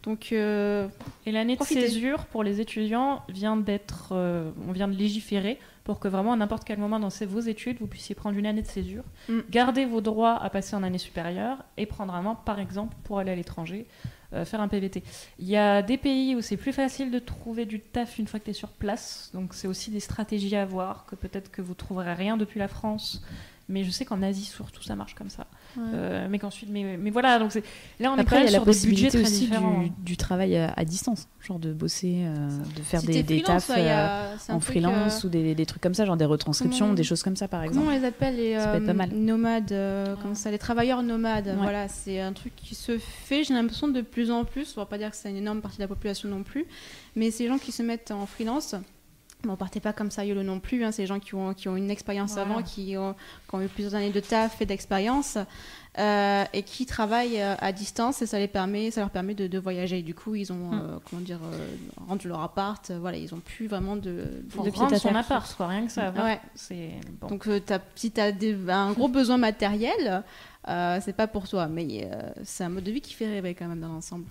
Donc, 0.03 0.29
euh, 0.33 0.87
Et 1.25 1.31
l'année 1.31 1.55
de 1.55 1.63
césure 1.63 2.25
pour 2.25 2.43
les 2.43 2.59
étudiants 2.59 3.21
vient 3.29 3.55
d'être, 3.55 4.09
euh, 4.11 4.51
on 4.67 4.71
vient 4.73 4.87
de 4.89 4.95
légiférer 4.95 5.59
pour 5.85 5.99
que 5.99 6.07
vraiment 6.09 6.33
à 6.33 6.35
n'importe 6.35 6.63
quel 6.65 6.77
moment 6.77 6.99
dans 6.99 7.09
ces- 7.09 7.25
vos 7.25 7.39
études, 7.39 7.77
vous 7.79 7.87
puissiez 7.87 8.13
prendre 8.15 8.37
une 8.37 8.45
année 8.45 8.61
de 8.61 8.67
césure, 8.67 9.03
Mm. 9.29 9.39
garder 9.49 9.85
vos 9.85 10.01
droits 10.01 10.41
à 10.41 10.49
passer 10.49 10.75
en 10.75 10.83
année 10.83 10.97
supérieure 10.97 11.57
et 11.77 11.85
prendre 11.85 12.13
un 12.15 12.25
an, 12.25 12.35
par 12.35 12.59
exemple, 12.59 12.95
pour 13.05 13.19
aller 13.19 13.31
à 13.31 13.35
l'étranger, 13.35 13.85
euh, 14.33 14.45
faire 14.45 14.61
un 14.61 14.67
PVT. 14.67 15.03
Il 15.39 15.47
y 15.47 15.57
a 15.57 15.81
des 15.81 15.97
pays 15.97 16.35
où 16.35 16.41
c'est 16.41 16.57
plus 16.57 16.73
facile 16.73 17.11
de 17.11 17.19
trouver 17.19 17.65
du 17.65 17.79
taf 17.79 18.17
une 18.19 18.27
fois 18.27 18.39
que 18.39 18.45
tu 18.45 18.51
es 18.51 18.53
sur 18.53 18.69
place, 18.69 19.31
donc 19.33 19.53
c'est 19.53 19.67
aussi 19.67 19.91
des 19.91 19.99
stratégies 19.99 20.55
à 20.55 20.63
avoir, 20.63 21.05
que 21.05 21.15
peut-être 21.15 21.51
que 21.51 21.61
vous 21.61 21.73
trouverez 21.73 22.13
rien 22.13 22.37
depuis 22.37 22.59
la 22.59 22.67
France, 22.67 23.23
Mais 23.69 23.85
je 23.85 23.91
sais 23.91 24.03
qu'en 24.03 24.21
Asie, 24.21 24.43
surtout, 24.43 24.83
ça 24.83 24.93
marche 24.95 25.15
comme 25.15 25.29
ça. 25.29 25.47
Ouais. 25.77 25.83
Euh, 25.93 26.27
mais 26.29 26.37
qu'ensuite, 26.37 26.69
mais, 26.69 26.97
mais 26.97 27.11
voilà, 27.11 27.39
donc 27.39 27.53
c'est- 27.53 27.63
là, 27.99 28.11
on 28.11 28.17
est 28.17 28.19
Après, 28.19 28.35
y 28.35 28.39
même 28.39 28.47
a 28.49 28.51
la 28.51 28.57
sur 28.57 28.65
des 28.65 28.87
budgets 28.89 29.07
très 29.07 29.21
aussi 29.21 29.39
différents. 29.47 29.83
du, 29.83 29.89
du 30.03 30.17
travail 30.17 30.57
à, 30.57 30.73
à 30.75 30.83
distance, 30.83 31.29
genre 31.39 31.59
de 31.59 31.71
bosser, 31.71 32.23
euh, 32.25 32.49
de 32.75 32.81
faire 32.81 32.99
Si 32.99 33.05
des, 33.07 33.23
des 33.23 33.39
freelance, 33.39 33.67
tafs 33.67 33.77
euh, 33.79 34.33
a- 34.33 34.37
c'est 34.37 34.51
en 34.51 34.59
freelance 34.59 35.23
euh, 35.23 35.27
ou 35.27 35.31
des, 35.31 35.55
des 35.55 35.65
trucs 35.65 35.81
comme 35.81 35.93
ça, 35.93 36.05
genre 36.05 36.17
des 36.17 36.25
retranscriptions, 36.25 36.87
comment- 36.87 36.93
des 36.93 37.03
choses 37.05 37.23
comme 37.23 37.37
ça 37.37 37.47
par 37.47 37.61
Comment 37.65 37.83
on 37.87 37.91
exemple. 37.91 38.01
les 38.01 38.05
appelle 38.07 38.35
les, 38.35 38.59
Ça 38.59 38.79
pas 38.81 38.93
mal. 38.93 39.11
nomades, 39.13 39.73
comme 40.21 40.35
ça, 40.35 40.51
les 40.51 40.59
travailleurs 40.59 41.01
nomades. 41.01 41.47
Ouais. 41.47 41.55
Voilà, 41.55 41.87
c'est 41.87 42.19
un 42.19 42.33
truc 42.33 42.53
qui 42.57 42.75
se 42.75 42.97
fait, 42.97 43.45
j'ai 43.45 43.53
l'impression, 43.53 43.87
de 43.87 44.01
plus 44.01 44.29
en 44.29 44.43
plus. 44.43 44.73
On 44.75 44.81
va 44.81 44.85
pas 44.87 44.97
dire 44.97 45.09
que 45.09 45.15
c'est 45.15 45.29
une 45.29 45.37
énorme 45.37 45.61
partie 45.61 45.77
de 45.77 45.83
la 45.83 45.87
population 45.87 46.27
non 46.27 46.43
plus, 46.43 46.65
mais 47.15 47.31
ces 47.31 47.47
gens 47.47 47.57
qui 47.57 47.71
se 47.71 47.81
mettent 47.81 48.11
en 48.11 48.25
freelance. 48.25 48.75
Bon, 49.43 49.57
partez 49.57 49.81
pas 49.81 49.91
comme 49.91 50.09
ça, 50.09 50.23
YOLO 50.23 50.41
non 50.43 50.59
plus. 50.61 50.85
Hein, 50.85 50.91
c'est 50.93 51.01
des 51.03 51.07
gens 51.07 51.19
qui 51.19 51.35
ont, 51.35 51.53
qui 51.53 51.67
ont 51.67 51.75
une 51.75 51.91
expérience 51.91 52.33
Voilà. 52.33 52.51
avant, 52.51 52.63
qui 52.63 52.95
ont, 52.97 53.13
qui 53.49 53.55
ont 53.55 53.61
eu 53.61 53.67
plusieurs 53.67 53.93
années 53.95 54.09
de 54.11 54.21
taf 54.21 54.61
et 54.61 54.65
d'expérience, 54.65 55.37
euh, 55.99 56.43
et 56.53 56.63
qui 56.63 56.85
travaillent 56.85 57.39
euh, 57.41 57.55
à 57.59 57.71
distance, 57.71 58.21
et 58.21 58.25
ça, 58.25 58.39
les 58.39 58.47
permet, 58.47 58.89
ça 58.91 59.01
leur 59.01 59.09
permet 59.11 59.33
de, 59.35 59.47
de 59.47 59.59
voyager. 59.59 60.01
Du 60.01 60.15
coup, 60.15 60.35
ils 60.35 60.51
ont, 60.51 60.55
Mm. 60.71 60.73
euh, 60.81 60.97
comment 61.09 61.21
dire, 61.21 61.39
euh, 61.43 61.57
rendu 62.07 62.27
leur 62.27 62.41
appart. 62.41 62.91
voilà, 62.91 63.17
ils 63.17 63.33
ont 63.33 63.39
plus 63.39 63.67
vraiment 63.67 63.95
de, 63.95 64.01
de 64.01 64.69
rendre 64.75 64.95
son 64.97 65.13
appart, 65.15 65.55
quoi, 65.55 65.67
rien 65.67 65.85
que 65.85 65.91
ça. 65.91 66.11
Ouais. 66.11 66.39
C'est 66.55 66.91
bon. 67.21 67.27
Donc, 67.27 67.47
euh, 67.47 67.59
t'as- 67.59 67.79
si 67.95 68.11
tu 68.11 68.19
as 68.21 68.31
un 68.75 68.91
gros 68.93 69.07
besoin 69.07 69.37
matériel, 69.37 70.23
euh, 70.67 70.99
c'est 71.03 71.15
pas 71.15 71.27
pour 71.27 71.47
toi. 71.47 71.67
Mais 71.67 72.09
euh, 72.11 72.21
c'est 72.43 72.63
un 72.63 72.69
mode 72.69 72.83
de 72.85 72.91
vie 72.91 73.01
qui 73.01 73.13
fait 73.13 73.27
rêver 73.27 73.53
quand 73.53 73.67
même 73.67 73.79
dans 73.81 73.89
l'ensemble. 73.89 74.25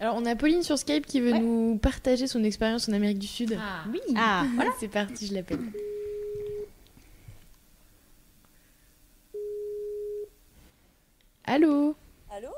Alors, 0.00 0.16
on 0.16 0.26
a 0.26 0.34
Pauline 0.36 0.62
sur 0.62 0.76
Skype 0.78 1.06
qui 1.06 1.20
veut 1.20 1.32
Ouais. 1.32 1.38
nous 1.40 1.78
partager 1.80 2.26
son 2.26 2.42
expérience 2.44 2.88
en 2.88 2.92
Amérique 2.92 3.18
du 3.20 3.26
Sud. 3.28 3.56
Oui. 3.92 4.00
Ah, 4.16 4.44
Voilà, 4.56 4.70
c'est 4.80 4.88
parti, 4.88 5.26
je 5.28 5.34
l'appelle. 5.34 5.60
Allô 11.50 11.96
Allô 12.28 12.50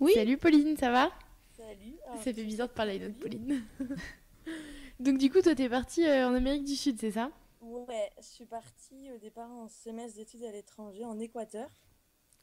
Oui. 0.00 0.14
Salut 0.14 0.36
Pauline, 0.36 0.76
ça 0.76 0.90
va 0.90 1.12
Salut. 1.56 1.94
Ah, 2.08 2.16
Ça 2.16 2.34
fait 2.34 2.42
bizarre 2.42 2.66
de 2.66 2.72
parler 2.72 2.96
à 2.96 3.06
notre 3.06 3.20
Pauline. 3.20 3.62
Donc 4.98 5.18
du 5.18 5.30
coup, 5.30 5.40
toi, 5.40 5.54
t'es 5.54 5.68
partie 5.68 6.04
euh, 6.04 6.28
en 6.28 6.34
Amérique 6.34 6.64
du 6.64 6.74
Sud, 6.74 6.98
c'est 6.98 7.12
ça 7.12 7.30
Ouais, 7.60 8.10
je 8.18 8.24
suis 8.26 8.44
partie 8.44 9.12
au 9.12 9.18
départ 9.18 9.48
en 9.48 9.68
semestre 9.68 10.16
d'études 10.16 10.42
à 10.42 10.50
l'étranger 10.50 11.04
en 11.04 11.20
Équateur. 11.20 11.68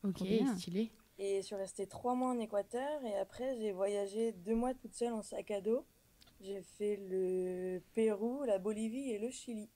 Ok, 0.05 0.23
stylé. 0.55 0.89
Et 1.17 1.41
je 1.41 1.45
suis 1.47 1.55
restée 1.55 1.85
trois 1.85 2.15
mois 2.15 2.29
en 2.29 2.39
Équateur 2.39 3.03
et 3.03 3.17
après 3.17 3.57
j'ai 3.57 3.73
voyagé 3.73 4.31
deux 4.31 4.55
mois 4.55 4.73
toute 4.73 4.93
seule 4.93 5.11
en 5.11 5.21
sac 5.21 5.51
à 5.51 5.59
dos. 5.59 5.85
J'ai 6.39 6.61
fait 6.61 6.95
le 7.09 7.81
Pérou, 7.93 8.45
la 8.45 8.57
Bolivie 8.57 9.11
et 9.11 9.19
le 9.19 9.31
Chili. 9.31 9.69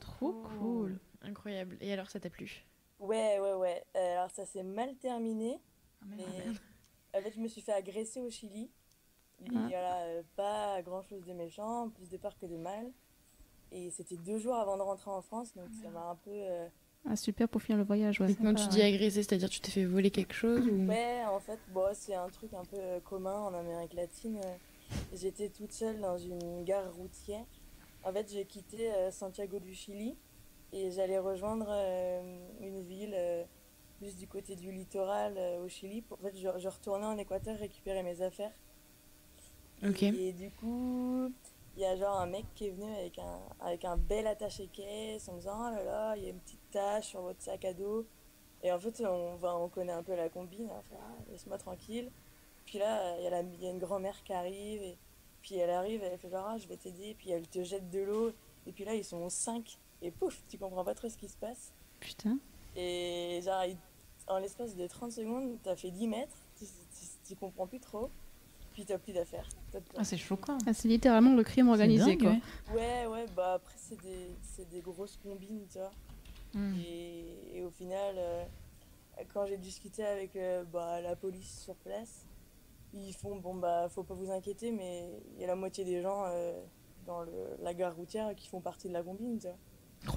Trop 0.00 0.32
cool. 0.58 0.98
Incroyable. 1.20 1.76
Et 1.82 1.92
alors, 1.92 2.08
ça 2.08 2.18
t'a 2.18 2.30
plu 2.30 2.64
Ouais, 2.98 3.38
ouais, 3.40 3.52
ouais. 3.54 3.84
Euh, 3.96 4.12
alors 4.18 4.30
ça 4.30 4.44
s'est 4.46 4.62
mal 4.62 4.94
terminé. 4.96 5.60
mais 6.06 6.24
en 7.14 7.20
fait, 7.22 7.32
je 7.32 7.40
me 7.40 7.48
suis 7.48 7.60
fait 7.60 7.72
agresser 7.72 8.20
au 8.20 8.30
Chili. 8.30 8.70
Et 9.44 9.48
Ah. 9.54 9.66
voilà, 9.68 9.96
euh, 10.04 10.22
pas 10.34 10.80
grand 10.82 11.02
chose 11.02 11.24
de 11.24 11.32
méchant, 11.32 11.90
plus 11.90 12.08
de 12.08 12.16
peur 12.16 12.36
que 12.38 12.46
de 12.46 12.56
mal. 12.56 12.90
Et 13.72 13.90
c'était 13.90 14.16
deux 14.16 14.38
jours 14.38 14.54
avant 14.54 14.76
de 14.76 14.82
rentrer 14.82 15.10
en 15.10 15.20
France, 15.20 15.52
donc 15.54 15.66
ça 15.82 15.90
m'a 15.90 16.10
un 16.10 16.14
peu. 16.16 16.30
euh, 16.30 16.68
Ah, 17.08 17.16
super 17.16 17.48
pour 17.48 17.60
finir 17.62 17.78
le 17.78 17.84
voyage. 17.84 18.20
Ouais. 18.20 18.34
Quand 18.34 18.54
tu 18.54 18.66
dis 18.68 18.82
agressé, 18.82 19.22
c'est-à-dire 19.22 19.48
tu 19.50 19.60
t'es 19.60 19.70
fait 19.70 19.84
voler 19.84 20.10
quelque 20.10 20.34
chose 20.34 20.66
ou... 20.66 20.86
Ouais, 20.88 21.24
en 21.26 21.38
fait, 21.40 21.58
bon, 21.68 21.86
c'est 21.92 22.14
un 22.14 22.28
truc 22.30 22.52
un 22.54 22.64
peu 22.64 22.76
euh, 22.78 23.00
commun 23.00 23.38
en 23.42 23.54
Amérique 23.54 23.92
latine. 23.94 24.40
J'étais 25.12 25.48
toute 25.50 25.72
seule 25.72 26.00
dans 26.00 26.16
une 26.18 26.64
gare 26.64 26.92
routière. 26.94 27.44
En 28.04 28.12
fait, 28.12 28.30
j'ai 28.32 28.44
quitté 28.44 28.92
euh, 28.92 29.10
Santiago 29.10 29.58
du 29.58 29.74
Chili 29.74 30.16
et 30.72 30.90
j'allais 30.90 31.18
rejoindre 31.18 31.66
euh, 31.68 32.48
une 32.60 32.80
ville 32.82 33.14
euh, 33.14 33.44
plus 33.98 34.16
du 34.16 34.26
côté 34.26 34.56
du 34.56 34.70
littoral 34.72 35.34
euh, 35.38 35.64
au 35.64 35.68
Chili. 35.68 36.04
En 36.10 36.16
fait, 36.16 36.36
je, 36.36 36.48
je 36.58 36.68
retournais 36.68 37.06
en 37.06 37.16
Équateur 37.18 37.56
récupérer 37.58 38.02
mes 38.02 38.20
affaires. 38.22 38.52
Et 40.06 40.32
du 40.32 40.50
coup, 40.50 41.30
il 41.76 41.82
y 41.82 41.84
a 41.84 41.96
genre 41.96 42.18
un 42.18 42.26
mec 42.26 42.44
qui 42.54 42.66
est 42.66 42.70
venu 42.70 42.90
avec 42.94 43.18
un, 43.18 43.40
avec 43.60 43.84
un 43.84 43.96
bel 43.96 44.26
attaché-caisse 44.26 45.28
en 45.28 45.32
me 45.34 45.38
disant 45.38 45.58
Oh 45.58 45.74
là 45.74 45.82
là, 45.84 46.16
il 46.16 46.24
y 46.24 46.26
a 46.26 46.30
une 46.30 46.40
petite 46.40 46.70
tache 46.70 47.08
sur 47.08 47.20
votre 47.22 47.40
sac 47.42 47.64
à 47.64 47.72
dos. 47.74 48.06
Et 48.62 48.72
en 48.72 48.78
fait, 48.78 49.00
on, 49.06 49.36
va, 49.36 49.56
on 49.56 49.68
connaît 49.68 49.92
un 49.92 50.02
peu 50.02 50.14
la 50.14 50.28
combine. 50.30 50.68
Fait, 50.88 50.96
Ah, 50.98 51.14
laisse-moi 51.30 51.58
tranquille. 51.58 52.10
Puis 52.64 52.78
là, 52.78 53.16
il 53.18 53.24
y, 53.24 53.26
a 53.26 53.30
la- 53.30 53.42
il 53.42 53.62
y 53.62 53.66
a 53.66 53.70
une 53.70 53.78
grand-mère 53.78 54.22
qui 54.24 54.32
arrive. 54.32 54.82
Et 54.82 54.96
puis 55.42 55.56
elle 55.56 55.70
arrive, 55.70 56.02
elle 56.02 56.18
fait 56.18 56.30
genre 56.30 56.46
Ah, 56.48 56.58
je 56.58 56.66
vais 56.66 56.76
t'aider. 56.76 57.14
Puis 57.18 57.30
elle 57.30 57.46
te 57.46 57.62
jette 57.62 57.90
de 57.90 58.00
l'eau. 58.00 58.32
Et 58.66 58.72
puis 58.72 58.84
là, 58.84 58.94
ils 58.94 59.04
sont 59.04 59.28
cinq. 59.28 59.78
Et 60.06 60.12
pouf, 60.12 60.44
tu 60.48 60.56
comprends 60.56 60.84
pas 60.84 60.94
trop 60.94 61.08
ce 61.08 61.16
qui 61.16 61.28
se 61.28 61.36
passe. 61.36 61.72
Putain. 61.98 62.38
Et 62.76 63.40
genre, 63.42 63.64
en 64.28 64.38
l'espace 64.38 64.76
de 64.76 64.86
30 64.86 65.10
secondes, 65.10 65.58
t'as 65.64 65.74
fait 65.74 65.90
10 65.90 66.06
mètres. 66.06 66.36
Tu, 66.56 66.64
tu, 66.64 67.06
tu 67.26 67.34
comprends 67.34 67.66
plus 67.66 67.80
trop. 67.80 68.08
Puis 68.72 68.84
t'as 68.84 68.98
plus 68.98 69.12
d'affaires. 69.12 69.48
Ah, 69.96 70.04
c'est 70.04 70.16
choquant. 70.16 70.58
Ah, 70.64 70.72
c'est 70.72 70.86
littéralement 70.86 71.34
le 71.34 71.42
crime 71.42 71.68
organisé. 71.68 72.14
dingue, 72.14 72.20
quoi. 72.20 72.30
ouais. 72.74 73.06
Ouais, 73.06 73.06
ouais, 73.06 73.26
bah 73.34 73.54
après, 73.54 73.74
c'est 73.76 74.00
des, 74.00 74.30
c'est 74.42 74.68
des 74.68 74.80
grosses 74.80 75.18
combines, 75.22 75.66
tu 75.72 75.78
vois. 75.78 75.90
Mm. 76.54 76.74
Et, 76.78 77.58
et 77.58 77.64
au 77.64 77.70
final, 77.70 78.14
euh, 78.16 78.44
quand 79.34 79.46
j'ai 79.46 79.56
discuté 79.56 80.04
avec 80.04 80.36
euh, 80.36 80.62
bah, 80.72 81.00
la 81.00 81.16
police 81.16 81.62
sur 81.64 81.74
place, 81.74 82.26
ils 82.92 83.12
font 83.12 83.36
bon, 83.36 83.56
bah, 83.56 83.88
faut 83.88 84.04
pas 84.04 84.14
vous 84.14 84.30
inquiéter, 84.30 84.70
mais 84.70 85.10
il 85.34 85.40
y 85.40 85.44
a 85.44 85.48
la 85.48 85.56
moitié 85.56 85.84
des 85.84 86.00
gens 86.00 86.24
euh, 86.26 86.60
dans 87.06 87.22
le, 87.22 87.32
la 87.62 87.74
gare 87.74 87.96
routière 87.96 88.34
qui 88.36 88.46
font 88.46 88.60
partie 88.60 88.88
de 88.88 88.92
la 88.92 89.02
combine, 89.02 89.38
tu 89.38 89.48
vois. 89.48 89.56
Genre, 90.04 90.16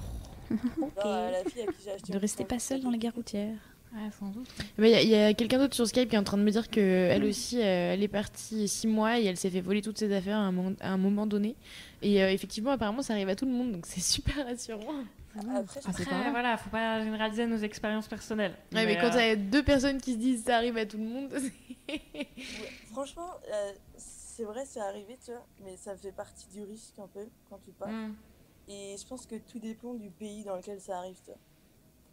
euh, 1.06 1.30
la 1.30 1.50
fille 1.50 1.62
à 1.62 1.66
qui 1.66 1.82
j'ai 1.84 1.90
acheté 1.92 2.12
Ne 2.12 2.18
mon 2.18 2.20
restez 2.20 2.44
petit 2.44 2.54
pas 2.54 2.58
sac 2.58 2.68
seul 2.68 2.80
à 2.80 2.82
dans 2.84 2.90
les 2.90 2.98
gares 2.98 3.14
routières. 3.14 3.56
Ouais, 3.92 4.08
sans 4.18 4.28
doute. 4.28 4.48
Il 4.78 4.86
y 4.86 5.14
a, 5.16 5.34
quelqu'un 5.34 5.58
d'autre 5.58 5.74
sur 5.74 5.86
Skype 5.86 6.08
qui 6.08 6.14
est 6.14 6.18
en 6.18 6.22
train 6.24 6.36
de 6.38 6.42
me 6.44 6.50
dire 6.50 6.68
qu'elle 6.68 7.24
aussi, 7.24 7.58
euh, 7.60 7.92
elle 7.94 8.02
est 8.02 8.08
partie 8.08 8.68
six 8.68 8.86
mois 8.86 9.18
et 9.18 9.24
elle 9.24 9.36
s'est 9.36 9.50
fait 9.50 9.60
voler 9.60 9.82
toutes 9.82 9.98
ses 9.98 10.12
affaires 10.14 10.36
à 10.36 10.42
un 10.42 10.52
moment, 10.52 10.76
à 10.80 10.90
un 10.92 10.96
moment 10.96 11.26
donné. 11.26 11.56
Et 12.00 12.22
euh, 12.22 12.30
effectivement, 12.30 12.70
apparemment, 12.70 13.02
ça 13.02 13.14
arrive 13.14 13.28
à 13.28 13.34
tout 13.34 13.46
le 13.46 13.52
monde, 13.52 13.72
donc 13.72 13.86
c'est 13.86 14.00
super 14.00 14.46
rassurant. 14.46 14.94
Après, 15.36 15.50
je 15.52 15.52
Ah, 15.52 15.62
c'est 15.72 15.88
Après, 15.88 16.04
pas 16.04 16.20
vrai. 16.20 16.30
voilà, 16.30 16.56
faut 16.56 16.70
pas 16.70 17.02
généraliser 17.02 17.46
nos 17.46 17.58
expériences 17.58 18.06
personnelles. 18.08 18.54
Ouais, 18.72 18.86
mais, 18.86 18.96
quand 18.96 19.08
euh, 19.08 19.10
t'as 19.12 19.36
deux 19.36 19.62
personnes 19.64 20.00
qui 20.00 20.12
se 20.14 20.18
disent 20.18 20.44
ça 20.44 20.56
arrive 20.56 20.76
à 20.76 20.86
tout 20.86 20.98
le 20.98 21.04
monde, 21.04 21.32
Ouais, 21.88 22.28
franchement, 22.92 23.30
euh, 23.52 23.72
c'est 23.96 24.44
vrai, 24.44 24.62
c'est 24.64 24.80
arrivé, 24.80 25.18
tu 25.24 25.32
vois, 25.32 25.44
mais 25.64 25.76
ça 25.76 25.96
fait 25.96 26.12
partie 26.12 26.46
du 26.52 26.62
risque 26.62 26.94
un 26.98 27.08
peu 27.08 27.26
quand 27.48 27.58
tu 27.64 27.72
pars. 27.72 27.88
mm. 27.88 28.14
Et 28.70 28.96
je 28.98 29.06
pense 29.06 29.26
que 29.26 29.36
tout 29.36 29.58
dépend 29.58 29.94
du 29.94 30.10
pays 30.10 30.44
dans 30.44 30.56
lequel 30.56 30.80
ça 30.80 30.98
arrive. 30.98 31.20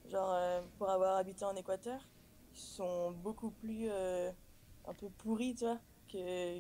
Genre, 0.10 0.32
euh, 0.32 0.62
pour 0.78 0.90
avoir 0.90 1.18
habité 1.18 1.46
en 1.46 1.56
Équateur, 1.56 2.08
ils 2.56 2.60
sont 2.60 3.12
beaucoup 3.12 3.52
plus 3.52 3.88
euh, 3.90 4.32
un 4.86 4.94
peu 4.94 5.10
pourris, 5.10 5.56
tu 5.56 5.66
vois, 5.66 5.80
que, 6.12 6.60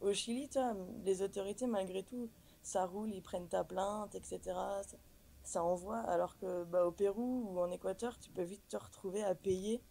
au 0.00 0.12
Chili, 0.12 0.48
tu 0.48 0.58
vois, 0.58 0.74
les 1.04 1.22
autorités, 1.22 1.66
malgré 1.66 2.02
tout, 2.02 2.30
ça 2.62 2.86
roule, 2.86 3.12
ils 3.12 3.22
prennent 3.22 3.48
ta 3.48 3.64
plainte, 3.64 4.14
etc. 4.14 4.82
Ça, 4.82 4.96
ça 5.44 5.64
envoie, 5.64 6.00
alors 6.00 6.36
que 6.38 6.64
bah, 6.64 6.86
au 6.86 6.92
Pérou 6.92 7.46
ou 7.50 7.60
en 7.60 7.70
Équateur, 7.70 8.18
tu 8.18 8.30
peux 8.30 8.42
vite 8.44 8.66
te 8.68 8.76
retrouver 8.76 9.22
à 9.24 9.34
payer 9.34 9.82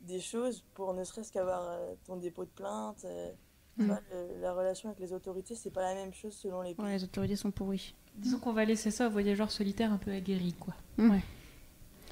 des 0.00 0.20
choses 0.20 0.64
pour 0.74 0.94
ne 0.94 1.04
serait-ce 1.04 1.30
qu'avoir 1.32 1.68
euh, 1.70 1.94
ton 2.04 2.16
dépôt 2.16 2.44
de 2.44 2.50
plainte. 2.50 3.04
euh, 3.04 3.32
tu 3.78 3.84
Mm. 3.84 3.86
vois, 3.86 4.00
le- 4.12 4.40
la 4.40 4.52
relation 4.54 4.90
avec 4.90 5.00
les 5.00 5.12
autorités, 5.14 5.54
c'est 5.54 5.70
pas 5.70 5.82
la 5.82 5.94
même 5.94 6.12
chose 6.12 6.34
selon 6.34 6.62
les 6.62 6.74
pays. 6.74 6.84
Ouais, 6.84 6.92
les 6.96 7.04
autorités 7.04 7.36
sont 7.36 7.50
pourries. 7.50 7.94
Disons 8.16 8.38
qu'on 8.38 8.52
va 8.52 8.64
laisser 8.64 8.90
ça 8.90 9.06
aux 9.08 9.10
voyageurs 9.10 9.50
solitaires 9.50 9.92
un 9.92 9.98
peu 9.98 10.10
aguerris, 10.12 10.54
quoi. 10.54 10.74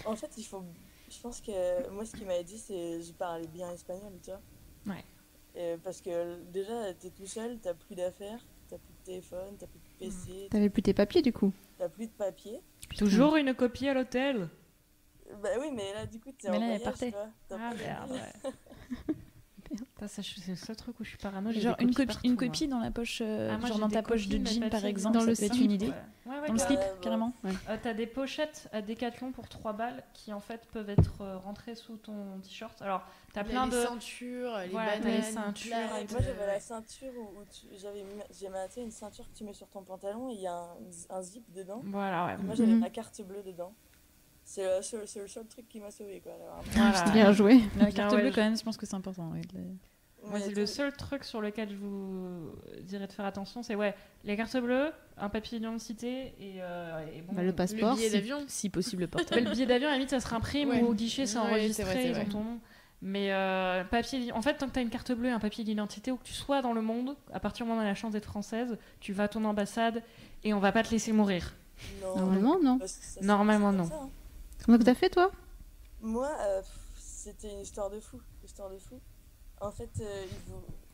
En 0.06 0.16
fait, 0.16 0.30
il 0.38 0.44
faut. 0.44 0.64
Je 1.10 1.20
pense 1.20 1.40
que 1.40 1.90
moi, 1.90 2.04
ce 2.04 2.16
qui 2.16 2.24
m'a 2.24 2.36
aidé, 2.36 2.56
c'est 2.56 3.02
je 3.02 3.12
parlais 3.12 3.46
bien 3.48 3.70
espagnol, 3.72 4.12
tu 4.22 4.30
vois. 4.30 4.94
Ouais. 4.94 5.04
Et 5.54 5.76
parce 5.82 6.00
que 6.00 6.40
déjà, 6.52 6.94
t'es 6.94 7.10
tout 7.10 7.26
seul, 7.26 7.58
t'as 7.60 7.74
plus 7.74 7.96
d'affaires, 7.96 8.40
t'as 8.68 8.78
plus 8.78 8.92
de 9.00 9.04
téléphone, 9.04 9.56
t'as 9.58 9.66
plus 9.66 9.78
de 9.80 9.98
PC, 9.98 10.48
T'avais 10.50 10.70
plus 10.70 10.82
tes 10.82 10.94
papiers 10.94 11.22
du 11.22 11.32
coup. 11.32 11.52
t'as 11.76 11.88
plus 11.88 12.06
de 12.06 12.12
papier. 12.12 12.60
Toujours 12.96 13.36
une 13.36 13.52
copie 13.54 13.88
à 13.88 13.94
l'hôtel. 13.94 14.48
Bah 15.42 15.48
oui, 15.60 15.70
mais 15.74 15.92
là, 15.92 16.06
du 16.06 16.18
coup, 16.20 16.32
t'es 16.32 16.48
en 16.48 16.52
là, 16.52 16.58
voyage, 16.76 16.94
tu 16.98 17.10
vois. 17.10 17.28
Ah 17.50 17.74
merde, 17.74 18.10
ouais. 18.12 18.50
C'est 20.08 20.22
le 20.48 20.56
seul 20.56 20.76
truc 20.76 20.98
où 21.00 21.04
je 21.04 21.10
suis 21.10 21.18
parano. 21.18 21.50
Genre 21.52 21.76
une 21.80 21.94
copie, 21.94 22.06
partout, 22.06 22.20
une 22.24 22.36
copie 22.36 22.68
dans 22.68 22.78
la 22.80 22.90
poche, 22.90 23.20
euh, 23.22 23.50
Ah, 23.54 23.58
moi, 23.58 23.68
genre 23.68 23.78
dans 23.78 23.88
ta 23.88 24.02
poche 24.02 24.24
copies, 24.28 24.38
de 24.40 24.46
jean 24.46 24.70
par 24.70 24.84
exemple, 24.84 25.14
dans 25.14 25.20
ça 25.20 25.26
le 25.26 25.36
peut 25.36 25.42
être 25.44 25.60
une 25.60 25.70
idée. 25.70 25.88
Ouais, 25.88 25.94
ouais, 26.26 26.40
ouais, 26.40 26.46
Dans 26.48 26.52
le 26.54 26.58
slip, 26.58 26.80
carrément. 27.02 27.32
Euh, 27.44 27.76
T'as 27.82 27.94
des 27.94 28.06
pochettes 28.06 28.68
à 28.72 28.82
Décathlon 28.82 29.32
pour 29.32 29.48
3 29.48 29.72
balles 29.72 30.02
qui 30.14 30.32
en 30.32 30.40
fait 30.40 30.66
peuvent 30.72 30.90
être 30.90 31.20
euh, 31.22 31.36
rentrées 31.38 31.74
sous 31.74 31.96
ton 31.96 32.38
t-shirt. 32.42 32.80
Alors 32.82 33.02
t'as 33.32 33.44
plein 33.44 33.66
les 33.66 33.72
de. 33.72 33.82
ceintures, 33.82 34.56
les 34.58 34.68
Voilà, 34.68 34.96
bananes, 34.98 35.12
les 35.16 35.22
ceintures 35.22 35.76
Moi, 35.76 36.20
j'avais 36.20 36.42
euh, 36.42 36.46
la 36.46 36.60
ceinture 36.60 37.12
où, 37.16 37.40
où 37.40 37.44
tu- 37.50 37.66
j'avais 37.80 38.04
j'ai 38.38 38.48
maté 38.48 38.82
une 38.82 38.90
ceinture 38.90 39.24
que 39.30 39.36
tu 39.36 39.44
mets 39.44 39.52
sur 39.54 39.68
ton 39.68 39.82
pantalon 39.82 40.30
et 40.30 40.34
il 40.34 40.40
y 40.40 40.46
a 40.46 40.54
un, 40.54 40.76
un 41.16 41.22
zip 41.22 41.44
dedans. 41.52 41.82
Voilà, 41.84 42.26
ouais. 42.26 42.34
Et 42.40 42.42
moi, 42.42 42.54
j'avais 42.54 42.72
Mhm. 42.72 42.80
ma 42.80 42.90
carte 42.90 43.20
bleue 43.22 43.42
dedans. 43.42 43.72
C'est 44.42 44.64
le, 44.64 44.82
seul- 44.82 45.06
c'est 45.06 45.20
le 45.20 45.28
seul 45.28 45.46
truc 45.46 45.68
qui 45.68 45.78
m'a 45.78 45.90
sauvé, 45.92 46.20
quoi. 46.20 46.32
Voilà. 46.72 47.04
Bien 47.12 47.30
joué. 47.32 47.60
La 47.78 47.92
carte 47.92 48.14
bleue, 48.16 48.32
quand 48.34 48.40
même, 48.42 48.56
je 48.56 48.62
pense 48.64 48.76
que 48.76 48.84
c'est 48.86 48.96
important. 48.96 49.32
Moi, 50.24 50.38
c'est 50.40 50.54
le 50.54 50.66
seul 50.66 50.92
truc 50.92 51.24
sur 51.24 51.40
lequel 51.40 51.70
je 51.70 51.76
vous 51.76 52.52
dirais 52.82 53.06
de 53.06 53.12
faire 53.12 53.24
attention, 53.24 53.62
c'est 53.62 53.74
ouais, 53.74 53.94
les 54.24 54.36
cartes 54.36 54.56
bleues, 54.58 54.92
un 55.16 55.28
papier 55.30 55.58
d'identité 55.58 56.34
et, 56.38 56.56
euh, 56.60 57.06
et 57.16 57.22
bon, 57.22 57.32
Bah, 57.34 57.42
le 57.42 57.52
passeport, 57.54 57.94
billet 57.96 58.08
si- 58.08 58.14
d'avion. 58.14 58.44
si 58.46 58.68
possible 58.68 59.02
le 59.02 59.08
portable. 59.08 59.44
le 59.44 59.50
billet 59.50 59.66
d'avion, 59.66 59.88
à 59.88 59.92
la 59.92 59.96
limite, 59.96 60.10
ça 60.10 60.20
se 60.20 60.34
imprime 60.34 60.68
Ouais. 60.70 60.82
ou 60.82 60.88
au 60.88 60.94
guichet, 60.94 61.26
c'est 61.26 61.38
enregistré, 61.38 61.84
vrai, 61.84 62.08
ils 62.10 62.18
ont 62.18 62.24
ton 62.26 62.44
nom. 62.44 62.60
Mais 63.02 63.32
euh, 63.32 63.82
papier, 63.84 64.30
en 64.32 64.42
fait, 64.42 64.58
tant 64.58 64.68
que 64.68 64.72
tu 64.74 64.78
as 64.78 64.82
une 64.82 64.90
carte 64.90 65.10
bleue 65.12 65.28
et 65.30 65.32
un 65.32 65.40
papier 65.40 65.64
d'identité, 65.64 66.12
où 66.12 66.16
que 66.18 66.22
tu 66.24 66.34
sois 66.34 66.60
dans 66.60 66.74
le 66.74 66.82
monde, 66.82 67.16
à 67.32 67.40
partir 67.40 67.64
du 67.64 67.70
moment 67.70 67.80
où 67.80 67.82
tu 67.82 67.86
as 67.86 67.90
la 67.90 67.94
chance 67.94 68.12
d'être 68.12 68.26
française, 68.26 68.76
tu 69.00 69.14
vas 69.14 69.24
à 69.24 69.28
ton 69.28 69.42
ambassade 69.46 70.02
et 70.44 70.52
on 70.52 70.60
va 70.60 70.70
pas 70.70 70.82
te 70.82 70.90
laisser 70.90 71.12
mourir. 71.12 71.54
Non, 72.02 72.16
Normalement, 72.18 72.58
non. 72.62 72.78
Ça, 72.84 73.20
Normalement, 73.22 73.72
non. 73.72 73.86
ça, 73.86 73.94
hein. 74.02 74.10
Comment 74.66 74.76
t'as 74.78 74.94
fait, 74.94 75.08
toi? 75.08 75.30
Moi, 76.02 76.30
euh, 76.42 76.60
c'était 76.98 77.50
une 77.50 77.60
histoire 77.60 77.88
de 77.88 77.98
fou. 78.00 78.20
Histoire 78.44 78.68
de 78.68 78.76
fou. 78.78 79.00
En 79.60 79.70
fait, 79.70 79.90
euh, 80.00 80.26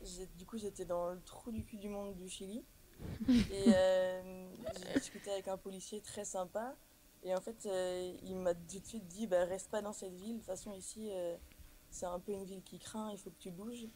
ils 0.01 0.27
du 0.37 0.45
coup, 0.45 0.57
j'étais 0.57 0.85
dans 0.85 1.11
le 1.11 1.21
trou 1.21 1.51
du 1.51 1.63
cul 1.63 1.77
du 1.77 1.89
monde 1.89 2.15
du 2.15 2.29
Chili. 2.29 2.63
Et 3.29 3.63
euh, 3.67 4.47
j'ai 4.75 4.99
discuté 4.99 5.31
avec 5.31 5.47
un 5.47 5.57
policier 5.57 6.01
très 6.01 6.25
sympa. 6.25 6.75
Et 7.23 7.33
en 7.33 7.41
fait, 7.41 7.65
euh, 7.65 8.13
il 8.23 8.35
m'a 8.35 8.53
tout 8.53 8.79
de 8.79 8.85
suite 8.85 9.07
dit 9.07 9.27
bah, 9.27 9.45
reste 9.45 9.69
pas 9.69 9.81
dans 9.81 9.93
cette 9.93 10.13
ville. 10.13 10.33
De 10.33 10.37
toute 10.37 10.45
façon, 10.45 10.73
ici, 10.73 11.11
c'est 11.89 12.05
un 12.05 12.19
peu 12.19 12.31
une 12.31 12.43
ville 12.43 12.61
qui 12.63 12.79
craint, 12.79 13.11
il 13.11 13.17
faut 13.17 13.29
que 13.29 13.39
tu 13.39 13.51
bouges. 13.51 13.87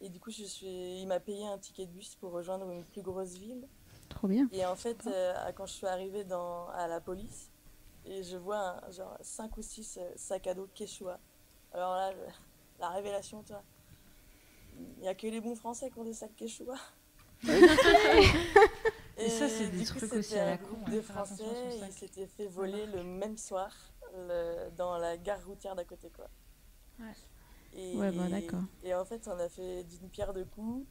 Et 0.00 0.08
du 0.08 0.20
coup, 0.20 0.30
je 0.30 0.44
suis... 0.44 1.00
il 1.00 1.06
m'a 1.06 1.20
payé 1.20 1.46
un 1.46 1.58
ticket 1.58 1.86
de 1.86 1.92
bus 1.92 2.14
pour 2.16 2.32
rejoindre 2.32 2.70
une 2.70 2.84
plus 2.84 3.02
grosse 3.02 3.34
ville. 3.34 3.66
Trop 4.08 4.28
bien. 4.28 4.48
Et 4.52 4.64
en 4.64 4.76
fait, 4.76 5.08
quand 5.56 5.66
je 5.66 5.72
suis 5.72 5.86
arrivée 5.86 6.24
dans, 6.24 6.68
à 6.68 6.86
la 6.88 7.00
police, 7.00 7.50
et 8.04 8.22
je 8.22 8.36
vois 8.36 8.84
un, 8.86 8.90
genre 8.90 9.16
5 9.20 9.56
ou 9.56 9.62
6 9.62 9.98
sacs 10.16 10.46
à 10.46 10.54
dos 10.54 10.68
Quechua. 10.74 11.18
Alors 11.72 11.94
là, 11.94 12.12
je- 12.12 12.80
la 12.80 12.88
révélation, 12.90 13.42
toi. 13.42 13.62
Il 14.78 15.02
n'y 15.02 15.08
a 15.08 15.14
que 15.14 15.26
les 15.26 15.40
bons 15.40 15.54
Français 15.56 15.90
qui 15.90 15.98
ont 15.98 16.04
des 16.04 16.14
sacs 16.14 16.34
Quechua. 16.36 16.74
Et 19.16 19.28
ça, 19.30 19.48
c'est 19.48 19.68
des 19.68 19.84
coup, 19.84 19.98
trucs 19.98 20.12
aussi 20.12 20.38
à 20.38 20.44
la 20.50 20.58
con, 20.58 20.66
groupe 20.76 20.88
hein, 20.88 21.02
Français, 21.02 21.44
ils 21.88 21.92
s'étaient 21.92 22.26
fait 22.26 22.46
voler 22.46 22.86
le 22.86 23.02
même 23.02 23.36
soir 23.36 23.72
le- 24.14 24.70
dans 24.76 24.96
la 24.98 25.16
gare 25.16 25.44
routière 25.44 25.74
d'à 25.74 25.84
côté, 25.84 26.10
quoi. 26.10 26.28
Ouais. 27.00 27.12
Et, 27.72 27.96
Ouais, 27.96 28.12
bah, 28.12 28.28
d'accord. 28.28 28.62
Et 28.84 28.94
en 28.94 29.04
fait, 29.04 29.26
on 29.28 29.38
a 29.38 29.48
fait 29.48 29.82
d'une 29.84 30.08
pierre 30.08 30.32
deux 30.32 30.44
coups 30.44 30.86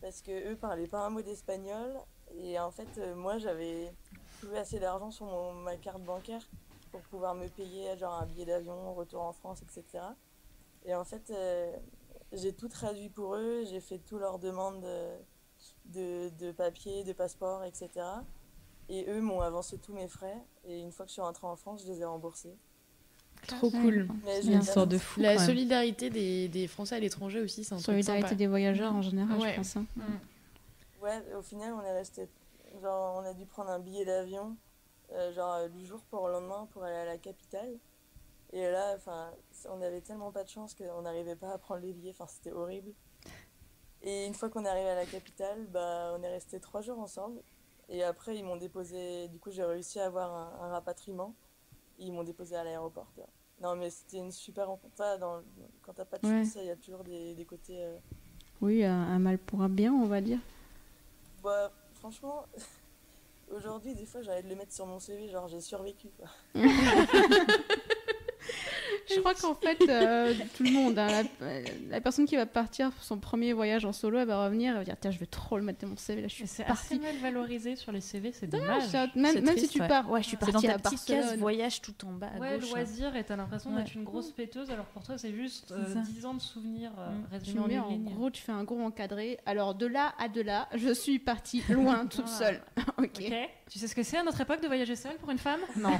parce 0.00 0.20
que 0.20 0.52
eux 0.52 0.56
parlaient 0.56 0.88
pas 0.88 1.06
un 1.06 1.10
mot 1.10 1.22
d'espagnol 1.22 1.94
et 2.34 2.58
en 2.58 2.70
fait, 2.70 2.88
euh, 2.98 3.14
moi, 3.14 3.38
j'avais 3.38 3.92
plus 4.40 4.54
assez 4.56 4.78
d'argent 4.80 5.10
sur 5.10 5.26
mon- 5.26 5.52
ma 5.54 5.76
carte 5.76 6.02
bancaire 6.02 6.42
pour 6.90 7.00
pouvoir 7.02 7.34
me 7.34 7.46
payer 7.48 7.96
genre 7.96 8.14
un 8.20 8.26
billet 8.26 8.46
d'avion, 8.46 8.94
retour 8.94 9.22
en 9.22 9.32
France, 9.32 9.62
etc. 9.62 10.04
Et 10.84 10.94
en 10.94 11.04
fait, 11.04 11.30
euh, 11.30 11.72
j'ai 12.32 12.52
tout 12.52 12.68
traduit 12.68 13.08
pour 13.08 13.34
eux, 13.34 13.64
j'ai 13.68 13.80
fait 13.80 13.98
toutes 13.98 14.20
leurs 14.20 14.38
demandes 14.38 14.80
de, 14.82 15.08
de, 15.86 16.30
de 16.38 16.52
papier, 16.52 17.04
de 17.04 17.12
passeport, 17.12 17.64
etc. 17.64 17.88
Et 18.88 19.04
eux 19.08 19.20
m'ont 19.20 19.40
avancé 19.40 19.78
tous 19.78 19.92
mes 19.92 20.08
frais 20.08 20.36
et 20.66 20.80
une 20.80 20.90
fois 20.92 21.04
que 21.04 21.10
je 21.10 21.14
suis 21.14 21.22
rentrée 21.22 21.46
en 21.46 21.56
France, 21.56 21.82
je 21.86 21.92
les 21.92 22.00
ai 22.00 22.04
remboursés. 22.04 22.54
Trop 23.46 23.70
cool. 23.70 24.06
C'est 24.26 24.48
bien 24.48 24.60
sorte 24.62 24.90
de 24.90 24.98
fou. 24.98 25.20
La 25.20 25.32
quand 25.34 25.40
même. 25.40 25.48
solidarité 25.48 26.10
des, 26.10 26.48
des 26.48 26.66
Français 26.68 26.96
à 26.96 27.00
l'étranger 27.00 27.40
aussi, 27.40 27.64
c'est 27.64 27.72
un 27.72 27.76
truc 27.76 27.86
Solidarité 27.86 28.22
sympa. 28.28 28.34
des 28.36 28.46
voyageurs 28.46 28.92
en 28.94 29.00
général, 29.02 29.38
Ouais. 29.38 29.52
je 29.52 29.56
pense. 29.56 29.76
hein. 29.76 29.86
Ouais, 31.02 31.22
au 31.36 31.42
final, 31.42 31.72
on 31.72 31.80
est 31.82 31.92
resté. 31.92 32.28
Genre, 32.82 33.16
on 33.18 33.24
a 33.24 33.32
dû 33.32 33.46
prendre 33.46 33.70
un 33.70 33.78
billet 33.78 34.04
d'avion, 34.04 34.54
euh, 35.12 35.32
genre 35.32 35.68
du 35.70 35.86
jour 35.86 36.00
pour 36.10 36.26
le 36.28 36.34
lendemain 36.34 36.68
pour 36.72 36.84
aller 36.84 36.96
à 36.96 37.04
la 37.06 37.16
capitale. 37.18 37.72
Et 38.52 38.68
là, 38.70 38.94
enfin, 38.96 39.30
on 39.68 39.80
avait 39.80 40.00
tellement 40.00 40.32
pas 40.32 40.42
de 40.44 40.48
chance 40.48 40.74
qu'on 40.74 41.02
n'arrivait 41.02 41.36
pas 41.36 41.52
à 41.52 41.58
prendre 41.58 41.82
billets. 41.92 42.10
Enfin, 42.10 42.26
c'était 42.26 42.52
horrible. 42.52 42.92
Et 44.02 44.26
une 44.26 44.34
fois 44.34 44.48
qu'on 44.48 44.64
est 44.64 44.68
arrivé 44.68 44.88
à 44.88 44.94
la 44.94 45.06
capitale, 45.06 45.66
bah, 45.68 46.14
on 46.18 46.22
est 46.22 46.28
resté 46.30 46.58
trois 46.58 46.80
jours 46.80 46.98
ensemble. 46.98 47.40
Et 47.88 48.02
après, 48.02 48.36
ils 48.36 48.44
m'ont 48.44 48.56
déposé. 48.56 49.28
Du 49.28 49.38
coup, 49.38 49.50
j'ai 49.50 49.64
réussi 49.64 50.00
à 50.00 50.06
avoir 50.06 50.32
un, 50.32 50.64
un 50.64 50.68
rapatriement. 50.70 51.34
Ils 51.98 52.12
m'ont 52.12 52.24
déposé 52.24 52.56
à 52.56 52.64
l'aéroport. 52.64 53.12
Non, 53.60 53.76
mais 53.76 53.90
c'était 53.90 54.16
une 54.16 54.32
super 54.32 54.68
rencontre. 54.68 54.96
Dans- 55.18 55.42
quand 55.82 55.92
t'as 55.92 56.04
pas 56.06 56.18
de 56.18 56.26
chance, 56.26 56.54
il 56.56 56.64
y 56.64 56.70
a 56.70 56.76
toujours 56.76 57.04
des, 57.04 57.34
des 57.34 57.44
côtés. 57.44 57.84
euh, 57.84 57.98
Oui, 58.62 58.84
un, 58.84 59.18
mal 59.18 59.38
pour 59.38 59.60
un 59.62 59.68
bien, 59.68 59.92
on 59.92 60.06
va 60.06 60.20
dire. 60.20 60.38
Bah, 61.42 61.70
franchement, 61.94 62.46
aujourd'hui, 63.52 63.94
des 63.94 64.06
fois, 64.06 64.22
de 64.22 64.48
le 64.48 64.56
mettre 64.56 64.72
sur 64.72 64.86
mon 64.86 64.98
CV, 64.98 65.28
genre 65.28 65.46
j'ai 65.46 65.60
survécu, 65.60 66.08
quoi. 66.16 66.28
Je 69.14 69.20
crois 69.20 69.34
qu'en 69.34 69.54
fait, 69.54 69.78
euh, 69.88 70.34
tout 70.56 70.62
le 70.62 70.70
monde, 70.70 70.98
hein, 70.98 71.22
la, 71.40 71.48
la 71.90 72.00
personne 72.00 72.26
qui 72.26 72.36
va 72.36 72.46
partir 72.46 72.90
pour 72.92 73.02
son 73.02 73.18
premier 73.18 73.52
voyage 73.52 73.84
en 73.84 73.92
solo, 73.92 74.18
elle 74.18 74.28
va 74.28 74.44
revenir, 74.44 74.72
elle 74.72 74.78
va 74.78 74.84
dire 74.84 74.96
Tiens, 75.00 75.10
je 75.10 75.18
vais 75.18 75.26
trop 75.26 75.56
le 75.58 75.64
mettre 75.64 75.80
dans 75.80 75.88
mon 75.88 75.96
CV, 75.96 76.22
là, 76.22 76.28
je 76.28 76.34
suis 76.34 76.44
Et 76.44 76.46
c'est 76.46 76.64
partie. 76.64 76.94
assez 76.94 76.98
mal 77.02 77.16
valorisé 77.16 77.76
sur 77.76 77.92
les 77.92 78.00
CV, 78.00 78.32
c'est 78.32 78.52
Ah, 78.54 78.58
dommage. 78.58 78.82
ça- 78.88 79.06
même 79.14 79.32
C'est 79.34 79.40
même 79.40 79.46
si 79.56 79.56
triste, 79.56 79.72
tu 79.72 79.80
ouais. 79.80 79.88
pars, 79.88 80.10
ouais, 80.10 80.22
je 80.22 80.28
suis 80.28 80.36
C'est 80.40 80.50
partie 80.52 80.66
dans 80.66 80.72
à 80.72 80.78
ta 80.78 80.90
petite 80.90 81.08
Barcelone. 81.08 81.20
case 81.30 81.38
voyage 81.38 81.80
tout 81.82 81.94
en 82.06 82.12
bas 82.12 82.30
à 82.34 82.38
Ouais, 82.38 82.58
gauche. 82.58 82.70
loisir, 82.70 83.16
et 83.16 83.24
t'as 83.24 83.36
l'impression 83.36 83.70
Ouais. 83.74 83.82
d'être 83.82 83.94
une 83.94 84.04
grosse 84.04 84.30
péteuse, 84.32 84.70
alors 84.70 84.86
pour 84.86 85.02
toi, 85.02 85.18
c'est 85.18 85.32
juste 85.34 85.74
C'est 85.86 85.92
ça. 85.94 86.00
10 86.00 86.26
ans 86.26 86.34
de 86.34 86.40
souvenirs 86.40 86.92
euh, 86.98 87.10
Mm. 87.10 87.22
Tu 87.28 87.34
résumés 87.58 87.60
en 87.60 87.66
mets 87.68 87.78
en 87.78 87.96
gros, 87.96 88.30
tu 88.30 88.42
fais 88.42 88.52
un 88.52 88.64
gros 88.64 88.80
encadré. 88.80 89.38
Alors 89.46 89.74
de 89.74 89.86
là 89.86 90.14
à 90.18 90.28
de 90.28 90.40
là, 90.42 90.68
je 90.74 90.92
suis 90.92 91.18
partie 91.18 91.62
loin 91.68 92.06
toute 92.10 92.26
Voilà. 92.26 92.38
seule. 92.38 92.62
ok. 92.98 93.10
Ok. 93.20 93.34
Tu 93.70 93.78
sais 93.78 93.86
ce 93.88 93.94
que 93.94 94.02
c'est 94.02 94.16
à 94.16 94.22
notre 94.22 94.40
époque 94.40 94.60
de 94.62 94.66
voyager 94.66 94.96
seule 94.96 95.16
pour 95.16 95.30
une 95.30 95.38
femme? 95.38 95.60
Non. 95.76 95.90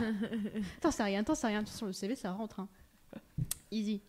T'en 0.80 0.90
sais 0.90 1.02
rien, 1.04 1.22
t'en 1.22 1.34
sais 1.34 1.46
rien. 1.46 1.64
Sur 1.66 1.86
le 1.86 1.92
CV, 1.92 2.14
ça 2.16 2.32
rentre. 2.32 2.60
hein. 2.60 2.68
Easy. 3.70 4.02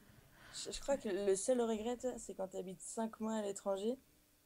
Je, 0.53 0.71
je 0.71 0.79
crois 0.81 0.97
que 0.97 1.09
le 1.09 1.35
seul 1.35 1.61
regret, 1.61 1.97
c'est 2.17 2.33
quand 2.33 2.47
t'habites 2.47 2.81
5 2.81 3.19
mois 3.19 3.35
à 3.35 3.41
l'étranger, 3.41 3.97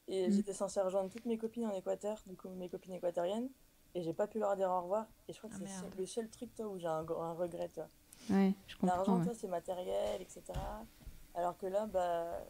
et 0.08 0.28
Mm. 0.28 0.32
j'étais 0.32 0.52
censée 0.54 0.80
rejoindre 0.80 1.10
toutes 1.10 1.24
mes 1.26 1.38
copines 1.38 1.66
en 1.66 1.72
Équateur, 1.74 2.22
du 2.26 2.36
coup, 2.36 2.48
mes 2.50 2.68
copines 2.68 2.94
équatoriennes, 2.94 3.48
et 3.94 4.02
j'ai 4.02 4.12
pas 4.12 4.26
pu 4.26 4.38
leur 4.38 4.54
dire 4.56 4.70
au 4.70 4.82
revoir, 4.82 5.06
et 5.28 5.32
je 5.32 5.38
crois 5.38 5.50
que 5.50 5.56
Ah, 5.64 5.66
c'est 5.68 5.98
le 5.98 6.06
seul 6.06 6.28
truc, 6.28 6.54
toi, 6.54 6.66
où 6.68 6.78
j'ai 6.78 6.86
un, 6.86 7.04
un 7.08 7.32
regret, 7.32 7.68
toi. 7.70 7.88
Ouais, 8.30 8.52
je 8.66 8.76
comprends. 8.76 8.96
L'argent, 8.96 9.18
ouais. 9.18 9.24
toi, 9.24 9.34
c'est 9.34 9.48
matériel, 9.48 10.22
etc. 10.22 10.42
Alors 11.34 11.56
que 11.58 11.66
là, 11.66 11.86
bah. 11.86 12.40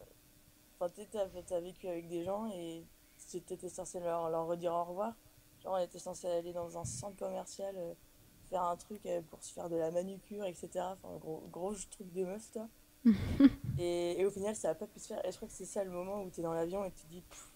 Enfin, 0.79 0.93
tu 0.95 1.07
t'as 1.07 1.61
vécu 1.61 1.89
avec 1.89 2.07
des 2.09 2.23
gens 2.23 2.47
et 2.53 2.85
tu 3.31 3.39
étais 3.39 3.69
censé 3.71 3.99
leur, 3.99 4.29
leur 4.29 4.47
redire 4.47 4.75
au 4.75 4.85
revoir. 4.85 5.15
Genre, 5.63 5.73
on 5.73 5.79
était 5.79 5.99
censé 5.99 6.27
aller 6.29 6.53
dans 6.53 6.77
un 6.77 6.85
centre 6.85 7.17
commercial, 7.17 7.75
euh, 7.79 7.95
faire 8.47 8.63
un 8.63 8.77
truc 8.77 9.01
euh, 9.07 9.21
pour 9.31 9.43
se 9.43 9.53
faire 9.53 9.69
de 9.69 9.77
la 9.77 9.91
manucure, 9.91 10.45
etc. 10.45 10.69
Enfin, 10.75 11.15
un 11.15 11.19
gros, 11.19 11.47
gros 11.53 11.75
truc 11.91 12.13
de 12.13 12.25
meuf, 12.25 12.51
toi. 12.53 12.69
et, 13.79 14.21
et 14.21 14.25
au 14.27 14.31
final, 14.31 14.55
ça 14.57 14.71
a 14.71 14.75
pas 14.75 14.87
pu 14.87 14.99
se 14.99 15.09
faire. 15.09 15.25
Et 15.27 15.31
je 15.31 15.37
crois 15.37 15.49
que 15.49 15.55
c'est 15.55 15.65
ça 15.65 15.85
le 15.85 15.91
moment 15.91 16.23
où 16.23 16.31
t'es 16.31 16.43
dans 16.43 16.53
l'avion 16.53 16.85
et 16.85 16.91
tu 16.91 17.03
te 17.07 17.11
dis, 17.13 17.21
Pff, 17.29 17.49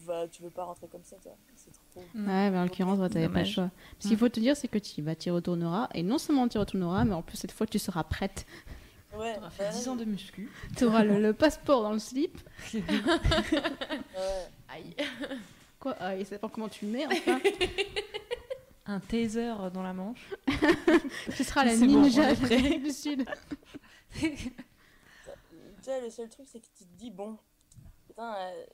va, 0.00 0.28
tu 0.28 0.42
veux 0.42 0.50
pas 0.50 0.64
rentrer 0.64 0.86
comme 0.88 1.02
ça, 1.04 1.16
toi. 1.22 1.32
C'est 1.56 1.72
trop. 1.72 2.00
Ouais, 2.14 2.50
mais 2.50 2.58
en 2.58 2.64
l'occurrence, 2.64 2.98
ouais, 2.98 3.08
t'avais 3.08 3.28
pas 3.28 3.40
le 3.40 3.46
choix. 3.46 3.70
Ce 3.98 4.08
qu'il 4.08 4.16
faut 4.16 4.28
te 4.28 4.38
dire, 4.40 4.56
c'est 4.56 4.68
que 4.68 4.78
tu 4.78 5.02
vas, 5.02 5.14
t'y 5.14 5.30
retourneras. 5.30 5.88
Et 5.94 6.02
non 6.02 6.18
seulement 6.18 6.46
tu 6.48 6.56
y 6.56 6.58
retourneras, 6.58 7.04
mais 7.04 7.14
en 7.14 7.22
plus, 7.22 7.36
cette 7.36 7.52
fois, 7.52 7.66
tu 7.66 7.78
seras 7.78 8.04
prête. 8.04 8.46
Ouais, 9.16 9.34
T'auras 9.34 9.50
fait 9.50 9.64
bah, 9.64 9.70
10 9.72 9.88
ans 9.88 9.96
de 9.96 10.04
muscu. 10.04 10.50
Tu 10.76 10.84
auras 10.84 11.02
le, 11.02 11.20
le 11.20 11.32
passeport 11.34 11.82
dans 11.82 11.92
le 11.92 11.98
slip. 11.98 12.38
ouais. 12.74 12.82
Aïe. 14.68 14.94
Quoi 15.80 15.96
Ah, 15.98 16.14
il 16.16 16.26
sait 16.26 16.38
pas 16.38 16.48
comment 16.48 16.68
tu 16.68 16.84
le 16.86 16.92
mets, 16.92 17.06
enfin. 17.06 17.40
Un 18.86 19.00
taser 19.00 19.52
dans 19.72 19.82
la 19.82 19.92
manche. 19.92 20.30
tu 21.36 21.42
seras 21.44 21.64
la 21.64 21.76
bon, 21.76 21.86
ninja 21.86 22.22
on 22.22 22.28
est 22.28 22.34
prêt. 22.36 22.48
d'Amérique 22.56 22.82
du 22.84 22.92
Sud. 22.92 23.24
Tu 25.82 25.92
vois, 25.92 26.00
le 26.00 26.10
seul 26.10 26.28
truc, 26.28 26.46
c'est 26.50 26.58
que 26.58 26.66
tu 26.76 26.84
te 26.84 26.96
dis, 26.98 27.10
bon, 27.12 27.38
putain, 28.08 28.34
euh, 28.34 28.64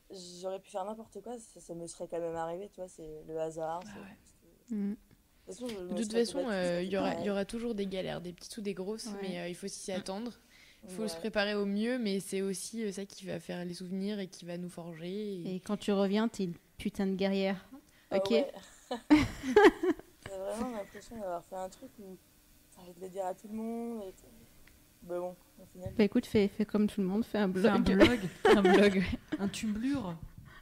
j'aurais 0.41 0.61
pu 0.61 0.71
faire 0.71 0.85
n'importe 0.85 1.21
quoi, 1.21 1.35
ça, 1.39 1.61
ça 1.61 1.75
me 1.75 1.87
serait 1.87 2.09
quand 2.09 2.19
même 2.21 2.35
arrivé, 2.37 2.71
tu 2.73 2.81
vois, 2.81 2.89
c'est 2.89 3.23
le 3.29 3.39
hasard. 3.41 3.83
c'est- 3.85 4.75
Mm. 4.75 4.95
De 5.49 6.01
toute 6.01 6.13
façon, 6.13 6.39
toute 6.39 6.49
euh, 6.53 6.83
il 6.83 6.91
y 6.91 6.97
aura, 6.97 7.43
y 7.43 7.47
toujours 7.47 7.75
des 7.75 7.87
galères, 7.87 8.23
des 8.23 8.33
petites 8.33 8.57
ou 8.57 8.61
des 8.63 8.73
grosses, 8.73 9.07
Ouais. 9.09 9.19
mais 9.21 9.39
euh, 9.41 9.49
il 9.49 9.55
faut 9.55 9.67
aussi 9.67 9.79
s'y 9.81 9.93
attendre. 10.17 10.33
Il 10.85 10.91
faut 10.95 11.03
Ouais. 11.03 11.09
se 11.09 11.17
préparer 11.17 11.55
au 11.55 11.67
mieux, 11.67 11.99
mais 11.99 12.21
c'est 12.21 12.41
aussi 12.41 12.91
ça 12.93 13.05
qui 13.05 13.27
va 13.27 13.39
faire 13.41 13.63
les 13.67 13.75
souvenirs 13.75 14.19
et 14.21 14.29
qui 14.29 14.47
va 14.47 14.57
nous 14.57 14.71
forger. 14.71 15.11
et- 15.11 15.57
Et 15.57 15.61
quand 15.61 15.77
tu 15.77 15.93
reviens, 15.93 16.29
t'es 16.29 16.45
une 16.45 16.55
putain 16.79 17.07
de 17.07 17.15
guerrière. 17.17 17.69
Ah 18.11 18.19
Ok. 18.19 18.33
J'ai 19.11 20.39
vraiment 20.39 20.77
l'impression 20.77 21.17
d'avoir 21.17 21.45
fait 21.45 21.57
un 21.57 21.69
truc 21.69 21.91
où 21.99 22.17
envie 22.79 22.93
de 22.95 23.01
le 23.01 23.09
dire 23.09 23.27
à 23.27 23.35
tout 23.35 23.49
le 23.49 23.55
monde. 23.55 24.03
Et 24.03 24.15
bah 25.03 25.19
bon, 25.19 25.35
au 25.61 25.67
final. 25.67 25.93
Bah 25.97 26.05
écoute, 26.05 26.27
fais, 26.27 26.49
fais 26.49 26.65
comme 26.65 26.87
tout 26.87 27.01
le 27.01 27.07
monde, 27.07 27.25
fais 27.25 27.39
un 27.39 27.49
blog. 27.49 27.65
Fais 27.65 27.71
un 27.71 27.97
blog. 27.97 28.21
un 28.45 28.63
blog. 28.63 29.05
Un 29.39 29.49
tumblure. 29.49 30.17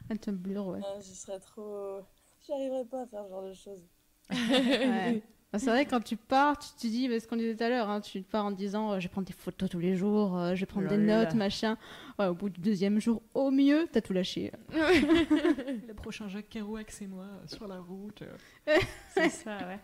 Un 0.09 0.17
Tumblr, 0.17 0.67
ouais. 0.67 0.79
ah, 0.83 0.99
je 0.99 1.13
serais 1.13 1.39
trop. 1.39 2.01
J'arriverais 2.45 2.83
pas 2.83 3.03
à 3.03 3.07
faire 3.07 3.23
ce 3.23 3.29
genre 3.29 3.43
de 3.43 3.53
choses. 3.53 3.87
Ouais. 4.29 5.23
Bah, 5.51 5.59
c'est 5.59 5.69
vrai, 5.69 5.85
quand 5.85 5.99
tu 5.99 6.15
pars, 6.15 6.57
tu 6.57 6.69
te 6.75 6.87
dis, 6.87 7.07
ce 7.19 7.27
qu'on 7.27 7.35
disait 7.35 7.55
tout 7.57 7.63
à 7.63 7.67
l'heure, 7.69 7.89
hein, 7.89 7.99
tu 7.99 8.21
pars 8.21 8.45
en 8.45 8.53
te 8.53 8.57
disant, 8.57 8.93
euh, 8.93 8.99
je 8.99 9.07
vais 9.07 9.11
prendre 9.11 9.27
des 9.27 9.33
photos 9.33 9.69
tous 9.69 9.79
les 9.79 9.95
jours, 9.95 10.37
euh, 10.37 10.55
je 10.55 10.61
vais 10.61 10.65
prendre 10.65 10.87
Oh 10.87 10.91
là 10.91 10.97
des 10.97 11.05
là. 11.05 11.25
notes, 11.25 11.33
machin. 11.33 11.77
Ouais, 12.17 12.27
au 12.27 12.33
bout 12.33 12.49
du 12.49 12.61
deuxième 12.61 13.01
jour, 13.01 13.21
au 13.33 13.51
mieux, 13.51 13.85
t'as 13.91 13.99
tout 13.99 14.13
lâché. 14.13 14.53
Le 14.69 15.93
prochain 15.93 16.29
Jacques 16.29 16.47
Kerouac, 16.47 16.89
c'est 16.91 17.07
moi, 17.07 17.25
sur 17.47 17.67
la 17.67 17.79
route. 17.81 18.21
euh. 18.21 18.77
c'est 19.13 19.27
ça, 19.29 19.57
ouais. 19.67 19.79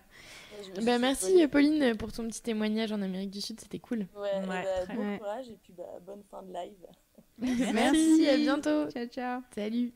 Bah, 0.86 1.00
merci. 1.00 1.46
Pauline 1.48 1.98
pour 1.98 2.14
ton 2.14 2.26
petit 2.28 2.42
témoignet 2.42 2.90
en 2.94 3.02
Amérique 3.02 3.32
du 3.32 3.42
Sud, 3.42 3.60
c'était 3.60 3.80
cool. 3.80 4.08
Ouais, 4.16 4.38
et 4.38 4.40
Ouais, 4.40 4.64
bah, 4.64 4.86
très 4.86 4.96
bon 4.96 5.18
courage 5.18 5.50
et 5.50 5.58
puis 5.62 5.74
bah, 5.78 5.84
bonne 6.06 6.24
fin 6.32 6.44
de 6.44 6.54
live. 6.54 7.74
Merci, 7.74 8.28
à 8.30 8.38
bientôt. 8.38 8.90
Ciao, 8.90 9.06
ciao. 9.08 9.42
Salut. 9.54 9.92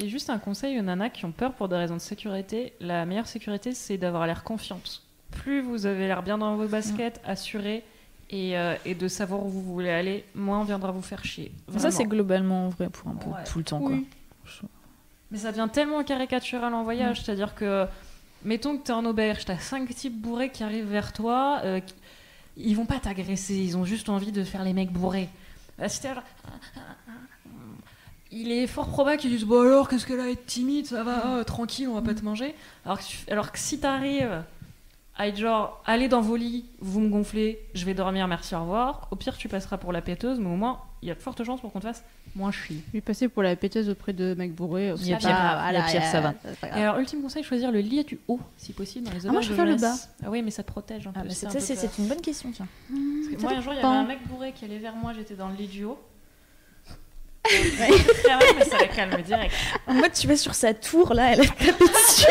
Et 0.00 0.08
juste 0.08 0.28
un 0.30 0.38
conseil 0.38 0.78
aux 0.78 0.82
nanas 0.82 1.10
qui 1.10 1.24
ont 1.24 1.30
peur 1.32 1.52
pour 1.54 1.68
des 1.68 1.76
raisons 1.76 1.94
de 1.94 2.00
sécurité. 2.00 2.72
La 2.80 3.06
meilleure 3.06 3.28
sécurité, 3.28 3.72
c'est 3.74 3.96
d'avoir 3.96 4.26
l'air 4.26 4.42
confiante. 4.42 5.02
Plus 5.30 5.60
vous 5.62 5.86
avez 5.86 6.06
l'air 6.08 6.22
bien 6.22 6.38
dans 6.38 6.56
vos 6.56 6.66
baskets, 6.66 7.20
assuré, 7.24 7.84
et, 8.30 8.58
euh, 8.58 8.74
et 8.84 8.94
de 8.94 9.06
savoir 9.06 9.44
où 9.44 9.48
vous 9.48 9.62
voulez 9.62 9.90
aller, 9.90 10.24
moins 10.34 10.60
on 10.60 10.64
viendra 10.64 10.90
vous 10.90 11.02
faire 11.02 11.24
chier. 11.24 11.52
Ça, 11.76 11.90
c'est 11.90 12.04
globalement 12.04 12.68
vrai 12.70 12.88
pour 12.88 13.08
un 13.10 13.14
peu 13.14 13.28
Ouais. 13.30 13.44
tout 13.44 13.58
le 13.58 13.64
temps. 13.64 13.80
Oui. 13.80 14.06
Quoi. 14.60 14.68
Mais 15.30 15.38
ça 15.38 15.50
devient 15.52 15.68
tellement 15.72 16.02
caricatural 16.04 16.72
en 16.74 16.82
voyage, 16.84 17.22
c'est-à-dire 17.22 17.54
que, 17.54 17.86
mettons 18.44 18.76
que 18.78 18.84
tu 18.84 18.90
es 18.90 18.94
en 18.94 19.04
auberge, 19.04 19.44
tu 19.44 19.50
as 19.52 19.58
cinq 19.58 19.88
types 19.94 20.20
bourrés 20.20 20.50
qui 20.50 20.62
arrivent 20.64 20.88
vers 20.90 21.12
toi, 21.12 21.60
euh, 21.64 21.80
ils 22.56 22.74
vont 22.76 22.86
pas 22.86 22.98
t'agresser, 22.98 23.54
ils 23.56 23.76
ont 23.76 23.84
juste 23.84 24.08
envie 24.08 24.32
de 24.32 24.42
faire 24.44 24.64
les 24.64 24.72
mecs 24.72 24.90
bourrés. 24.92 25.28
Bah, 25.78 25.88
si 25.88 26.00
t'es 26.00 26.14
genre, 26.14 26.22
Il 28.36 28.50
est 28.50 28.66
fort 28.66 28.88
probable 28.88 29.18
qu'ils 29.18 29.30
disent 29.30 29.44
Bon 29.44 29.60
alors, 29.62 29.88
qu'est-ce 29.88 30.06
qu'elle 30.06 30.20
a 30.20 30.24
à 30.24 30.28
être 30.28 30.44
timide, 30.46 30.86
ça 30.86 31.02
va, 31.04 31.38
oh, 31.40 31.44
tranquille, 31.44 31.88
on 31.88 31.94
va 31.94 32.02
pas 32.02 32.14
te 32.14 32.24
manger. 32.24 32.54
Alors 32.84 32.98
que, 32.98 33.04
tu- 33.04 33.30
alors 33.30 33.52
que 33.52 33.58
si 33.58 33.78
t'arrives 33.78 34.42
à 35.16 35.28
être 35.28 35.36
genre 35.38 35.80
Allez 35.86 36.08
dans 36.08 36.20
vos 36.20 36.34
lits, 36.36 36.64
vous 36.80 36.98
me 37.00 37.08
gonflez, 37.08 37.60
je 37.74 37.84
vais 37.84 37.94
dormir, 37.94 38.26
merci, 38.26 38.54
au 38.56 38.60
revoir, 38.62 39.06
au 39.12 39.16
pire 39.16 39.36
tu 39.36 39.48
passeras 39.48 39.76
pour 39.78 39.92
la 39.92 40.02
péteuse, 40.02 40.40
mais 40.40 40.48
au 40.48 40.56
moins 40.56 40.80
il 41.02 41.08
y 41.08 41.10
a 41.10 41.14
de 41.14 41.20
fortes 41.20 41.44
chances 41.44 41.60
pour 41.60 41.70
qu'on 41.70 41.80
te 41.80 41.86
fasse 41.86 42.02
moins 42.34 42.50
chier. 42.50 42.78
Je 42.88 42.92
vais 42.94 43.00
passer 43.02 43.28
pour 43.28 43.42
la 43.42 43.54
péteuse 43.54 43.90
auprès 43.90 44.12
de 44.14 44.34
mecs 44.34 44.54
bourrés. 44.54 44.92
Il 44.96 45.06
y 45.06 45.12
a 45.12 45.20
c'est 45.20 45.28
pire, 45.28 45.36
pas- 45.36 45.66
il 45.70 45.74
y 45.74 45.76
a 45.76 45.82
pire, 45.84 46.02
ça 46.04 46.20
va. 46.20 46.34
Et 46.62 46.82
alors, 46.82 46.98
ultime 46.98 47.20
conseil, 47.22 47.44
choisir 47.44 47.70
le 47.70 47.80
lit 47.80 48.02
du 48.04 48.18
haut, 48.26 48.40
si 48.56 48.72
possible, 48.72 49.06
dans 49.06 49.12
les 49.12 49.26
Ah, 49.26 49.30
moi, 49.30 49.40
auberges 49.40 49.44
je 49.44 49.50
de 49.50 49.54
préfère 49.54 49.72
le 49.72 49.78
jeunesse. 49.78 50.08
Ah 50.24 50.30
oui, 50.30 50.42
mais 50.42 50.50
ça 50.50 50.62
te 50.62 50.68
protège 50.72 51.06
un 51.06 51.12
peu. 51.12 51.20
Ah, 51.20 51.24
bah, 51.24 51.28
c'est 51.30 51.40
c'est 51.40 51.46
un 51.46 51.50
ça, 51.50 51.58
peu 51.58 51.64
c'est 51.64 51.74
peur. 51.74 51.90
c'est 51.94 52.02
une 52.02 52.08
bonne 52.08 52.20
question, 52.22 52.50
tiens. 52.52 52.66
Parce 52.88 53.36
que 53.36 53.40
moi, 53.42 53.52
un 53.52 53.60
jour, 53.60 53.72
il 53.74 53.76
y 53.76 53.78
avait 53.80 53.86
un 53.88 54.06
mec 54.06 54.26
bourré 54.26 54.52
qui 54.52 54.64
allait 54.64 54.78
vers 54.78 54.96
moi, 54.96 55.12
j'étais 55.12 55.34
dans 55.34 55.48
le 55.48 55.54
lit 55.56 55.68
du 55.68 55.84
haut. 55.84 55.98
Mais 57.50 58.64
ça 58.64 58.78
la 58.78 58.88
calme 58.88 59.20
direct. 59.22 59.52
En 59.86 59.94
mode, 59.94 60.12
tu 60.12 60.26
vas 60.26 60.36
sur 60.36 60.54
sa 60.54 60.72
tour, 60.74 61.12
là, 61.14 61.32
elle 61.32 61.40
a 61.42 61.44
tapé 61.46 61.72
dessus. 61.80 62.26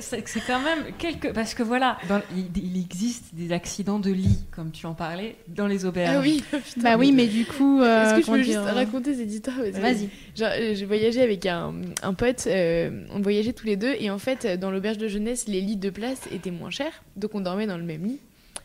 C'est- 0.00 0.22
quand 0.46 0.60
même 0.60 0.92
quelque. 0.98 1.28
Parce 1.28 1.54
que 1.54 1.62
voilà, 1.62 1.98
dans- 2.08 2.22
il, 2.36 2.46
il 2.56 2.80
existe 2.80 3.34
des 3.34 3.52
accidents 3.52 3.98
de 3.98 4.10
lit, 4.10 4.44
comme 4.50 4.70
tu 4.72 4.86
en 4.86 4.94
parlais, 4.94 5.36
dans 5.46 5.66
les 5.66 5.84
auberges. 5.84 6.14
Ah 6.16 6.20
oui, 6.20 6.42
putain. 6.50 6.80
Bah 6.82 6.96
oui, 6.98 7.12
mais 7.12 7.26
du 7.26 7.44
coup. 7.44 7.80
euh, 7.82 8.04
Est-ce 8.04 8.14
que 8.14 8.26
je 8.26 8.30
peux 8.30 8.38
juste 8.38 8.50
dire, 8.50 8.62
euh, 8.66 8.72
raconter 8.72 9.14
cette 9.14 9.30
histoire 9.32 9.56
Vas-y. 9.58 10.08
Genre, 10.36 10.48
euh, 10.52 10.74
j'ai 10.74 10.86
voyagé 10.86 11.20
avec 11.22 11.44
un, 11.46 11.74
un 12.02 12.14
pote, 12.14 12.44
euh, 12.46 13.04
on 13.12 13.20
voyageait 13.20 13.52
tous 13.52 13.66
les 13.66 13.76
deux, 13.76 13.94
et 13.98 14.10
en 14.10 14.18
fait, 14.18 14.46
dans 14.58 14.70
l'auberge 14.70 14.98
de 14.98 15.06
jeunesse, 15.06 15.46
les 15.48 15.60
lits 15.60 15.76
de 15.76 15.90
place 15.90 16.20
étaient 16.32 16.50
moins 16.50 16.70
chers, 16.70 17.02
donc 17.16 17.34
on 17.34 17.40
dormait 17.40 17.66
dans 17.66 17.78
le 17.78 17.84
même 17.84 18.04
lit. 18.04 18.20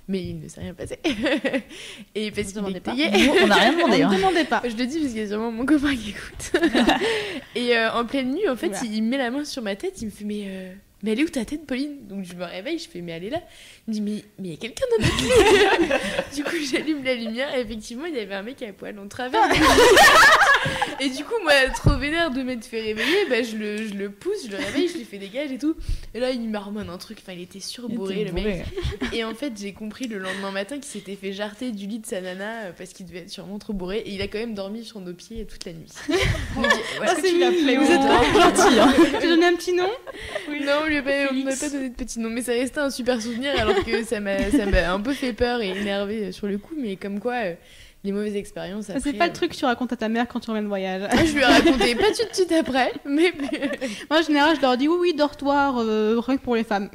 Mais 0.07 0.21
il 0.21 0.39
ne 0.39 0.47
s'est 0.47 0.59
rien 0.59 0.73
passé. 0.73 0.99
et 2.15 2.31
parce 2.31 2.51
qu'il 2.51 2.75
est 2.75 2.80
pas. 2.81 2.91
payé. 2.91 3.09
Nous, 3.09 3.34
on 3.41 3.47
n'a 3.47 3.55
rien 3.55 3.73
demandé. 3.73 3.97
On 4.03 4.07
hein. 4.07 4.11
ne 4.11 4.15
demandait 4.17 4.43
pas. 4.43 4.61
Je 4.63 4.75
le 4.75 4.85
dis 4.85 4.99
parce 4.99 5.11
qu'il 5.11 5.21
y 5.21 5.25
a 5.25 5.27
sûrement 5.27 5.51
mon 5.51 5.65
copain 5.65 5.95
qui 5.95 6.09
écoute. 6.09 6.61
et 7.55 7.77
euh, 7.77 7.91
en 7.93 8.05
pleine 8.05 8.34
nuit, 8.34 8.49
en 8.49 8.55
fait, 8.55 8.71
il, 8.84 8.95
il 8.95 9.03
met 9.03 9.17
la 9.17 9.31
main 9.31 9.45
sur 9.45 9.61
ma 9.61 9.75
tête, 9.75 10.01
il 10.01 10.05
me 10.05 10.11
fait 10.11 10.25
Mais, 10.25 10.43
euh, 10.47 10.73
mais 11.03 11.11
elle 11.11 11.19
est 11.19 11.23
où 11.23 11.30
ta 11.30 11.43
tête, 11.43 11.67
Pauline? 11.67 12.07
Donc 12.07 12.23
je 12.23 12.34
me 12.34 12.45
réveille, 12.45 12.80
je 12.80 12.88
fais 12.89 13.01
Mais 13.01 13.11
elle 13.11 13.25
est 13.25 13.30
là. 13.30 13.41
Il 13.88 13.91
me 13.91 13.93
dit 13.93 14.01
Mais 14.01 14.23
mais 14.39 14.47
il 14.47 14.51
y 14.51 14.53
a 14.53 14.57
quelqu'un 14.57 14.85
dans 14.97 15.05
notre 15.05 15.21
lit 15.21 15.89
Du 16.35 16.43
coup, 16.43 16.55
j'allume 16.71 17.03
la 17.03 17.15
lumière 17.15 17.53
et 17.55 17.59
effectivement, 17.59 18.05
il 18.05 18.15
y 18.15 18.19
avait 18.19 18.34
un 18.34 18.41
mec 18.41 18.61
à 18.61 18.71
poil 18.71 18.97
en 18.97 19.07
travers. 19.09 19.41
et 21.01 21.09
du 21.09 21.25
coup, 21.25 21.35
moi, 21.43 21.51
trop 21.75 21.97
vénère 21.97 22.31
de 22.31 22.41
m'être 22.41 22.65
fait 22.65 22.81
réveiller, 22.81 23.25
bah, 23.30 23.43
je, 23.43 23.57
le, 23.57 23.85
je 23.85 23.93
le 23.95 24.09
pousse, 24.11 24.45
je 24.45 24.51
le 24.51 24.57
réveille, 24.57 24.88
je 24.88 24.97
lui 24.97 25.03
fais 25.03 25.17
dégage 25.17 25.51
et 25.51 25.57
tout. 25.57 25.75
Et 26.13 26.21
là, 26.21 26.31
il 26.31 26.49
marmonne 26.49 26.89
un 26.89 26.97
truc, 26.97 27.17
enfin, 27.21 27.34
il 27.34 27.41
était 27.41 27.59
surbourré, 27.59 28.23
le 28.23 28.31
mec. 28.31 28.63
Et 29.11 29.25
en 29.25 29.35
fait, 29.35 29.53
j'ai 29.59 29.73
compris 29.73 30.07
le 30.07 30.19
lendemain 30.19 30.51
matin 30.51 30.75
qu'il 30.75 30.85
s'était 30.85 31.17
fait 31.17 31.34
jarter 31.34 31.71
du 31.71 31.85
lit 31.85 31.99
de 31.99 32.05
sa 32.05 32.21
nana 32.21 32.63
euh, 32.63 32.71
parce 32.77 32.93
qu'il 32.93 33.05
devait 33.05 33.19
être 33.19 33.30
sûrement 33.30 33.59
trop 33.59 33.73
bourré. 33.73 33.99
Et 33.99 34.11
il 34.11 34.21
a 34.21 34.27
quand 34.27 34.39
même 34.39 34.53
dormi 34.53 34.85
sur 34.85 35.01
nos 35.01 35.13
pieds 35.13 35.45
toute 35.45 35.65
la 35.65 35.73
nuit. 35.73 35.89
Donc, 36.07 36.65
voilà. 36.95 37.13
Ah, 37.13 37.19
c'est 37.21 37.34
mignon. 37.34 37.51
Vous 37.51 37.91
êtes 37.91 38.01
gentil. 38.01 38.80
Hein. 38.80 38.93
Tu 39.19 39.27
donnes 39.27 39.43
un 39.43 39.55
petit 39.55 39.73
nom? 39.73 39.89
Non, 40.49 40.84
on 40.85 40.93
lui 40.94 40.99
a 40.99 41.03
pas, 41.03 41.34
on 41.34 41.60
pas 41.60 41.70
donné 41.70 41.90
de 41.90 41.95
petit 41.95 42.20
nom, 42.20 42.30
mais 42.30 42.41
ça 42.41 42.52
restait 42.53 42.80
un 42.80 42.90
super 42.90 43.22
souvenir 43.22 43.53
alors 43.60 43.84
que 43.84 44.03
ça 44.03 44.20
m'a 44.20 44.49
ça 44.52 44.65
m'a 44.65 44.91
un 44.94 44.99
peu 44.99 45.14
fait 45.14 45.34
peur 45.34 45.61
et 45.61 45.70
énervé 45.70 46.32
sur 46.32 46.48
le 46.48 46.57
coup. 46.57 46.74
Mais 46.78 46.95
comme 46.95 47.20
quoi, 47.20 47.34
euh, 47.34 47.53
les 48.03 48.11
mauvaises 48.11 48.36
expériences. 48.36 48.86
C'est 48.88 48.98
après, 48.98 49.14
pas 49.14 49.26
euh, 49.26 49.28
le 49.28 49.34
truc 49.34 49.52
que 49.52 49.57
tu 49.57 49.65
racontes 49.65 49.94
à 49.94 49.95
ta 49.95 50.10
mère 50.10 50.28
quand 50.28 50.40
tu 50.40 50.49
reviens 50.49 50.64
de 50.64 50.68
voyage. 50.68 51.03
ah, 51.10 51.26
je 51.26 51.34
lui 51.34 51.41
ai 51.41 51.45
raconté 51.45 51.95
pas 51.95 52.07
tout 52.07 52.28
de 52.30 52.34
suite 52.36 52.52
après, 52.52 52.91
mais. 53.06 53.32
Moi, 54.10 54.20
en 54.20 54.24
général, 54.24 54.56
je 54.56 54.61
leur 54.61 54.78
dis 54.78 54.88
oui, 54.88 54.98
oui, 54.99 55.14
dortoir, 55.14 55.78
euh, 55.80 56.20
rien 56.20 56.38
que 56.38 56.44
pour 56.44 56.56
les 56.56 56.64
femmes. 56.64 56.90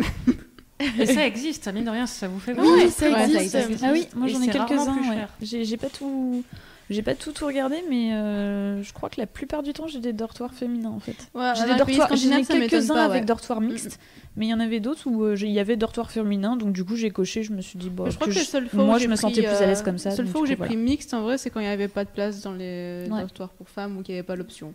Et 1.01 1.07
ça 1.07 1.27
existe, 1.27 1.65
ça 1.65 1.73
mine 1.73 1.85
de 1.85 1.91
rien, 1.91 2.07
ça 2.07 2.29
vous 2.29 2.39
fait 2.39 2.53
Oui, 2.53 2.83
mal. 2.83 2.91
ça 2.91 3.11
Ouais, 3.11 3.49
ça 3.49 3.61
existe. 3.63 3.83
Ah 3.85 3.91
oui, 3.93 4.07
moi 4.15 4.29
Et 4.29 4.33
j'en 4.33 4.41
ai 4.43 4.45
c'est 4.45 4.53
quelques-uns. 4.53 4.97
ouais. 5.11 5.27
j'ai 5.65 5.77
pas 5.77 5.89
tout. 5.89 6.45
J'ai 6.91 7.03
pas 7.03 7.15
tout, 7.15 7.33
tout 7.33 7.45
regardé, 7.47 7.77
mais 7.91 8.15
euh, 8.15 8.83
je 8.83 8.93
crois 8.95 9.11
que 9.11 9.21
la 9.21 9.27
plupart 9.27 9.63
du 9.63 9.75
temps 9.75 9.87
j'ai 9.89 10.01
des 10.01 10.15
dortoirs 10.15 10.55
féminins 10.55 10.89
en 10.89 11.01
fait. 11.01 11.17
Ouais, 11.35 11.53
J'ai 11.55 11.65
des 11.67 11.75
dortoirs, 11.77 12.17
j'en 12.17 12.37
ai 12.39 12.45
ça 12.45 12.55
quelques-uns 12.59 12.95
avec 12.97 13.21
ouais. 13.23 13.27
dortoirs 13.27 13.61
mixtes, 13.61 14.01
mais 14.37 14.47
il 14.47 14.49
y 14.49 14.55
en 14.55 14.61
avait 14.61 14.81
d'autres 14.81 15.07
où 15.07 15.23
euh, 15.25 15.37
il 15.39 15.51
y 15.51 15.61
avait 15.61 15.77
dortoir 15.77 16.11
féminin, 16.11 16.57
donc 16.57 16.73
du 16.73 16.85
coup 16.87 16.97
j'ai 16.97 17.11
coché, 17.11 17.43
je 17.43 17.53
me 17.53 17.61
suis 17.61 17.79
dit, 17.79 17.91
bon, 17.91 18.09
je 18.09 18.15
crois 18.17 18.27
que 18.29 18.33
que, 18.33 18.41
je- 18.41 18.69
fois 18.69 18.85
moi 18.85 18.99
je 18.99 19.05
me 19.07 19.11
pris, 19.17 19.19
sentais 19.19 19.43
plus 19.43 19.49
à 19.55 19.67
l'aise 19.67 19.81
euh, 19.81 19.85
comme 19.85 19.99
ça. 19.99 20.09
La 20.09 20.17
seule 20.17 20.29
fois 20.29 20.41
où 20.41 20.47
j'ai 20.47 20.57
pris 20.57 20.77
mixte, 20.79 21.13
en 21.13 21.21
vrai, 21.21 21.37
c'est 21.37 21.51
quand 21.51 21.61
il 21.61 21.65
n'y 21.65 21.69
avait 21.69 21.89
pas 21.89 22.05
de 22.05 22.11
place 22.11 22.41
dans 22.41 22.53
les 22.53 23.07
Ouais. 23.11 23.21
dortoirs 23.21 23.51
pour 23.51 23.69
femmes 23.69 23.99
ou 23.99 24.03
qu'il 24.03 24.15
n'y 24.15 24.19
avait 24.21 24.27
pas 24.27 24.37
l'option. 24.37 24.73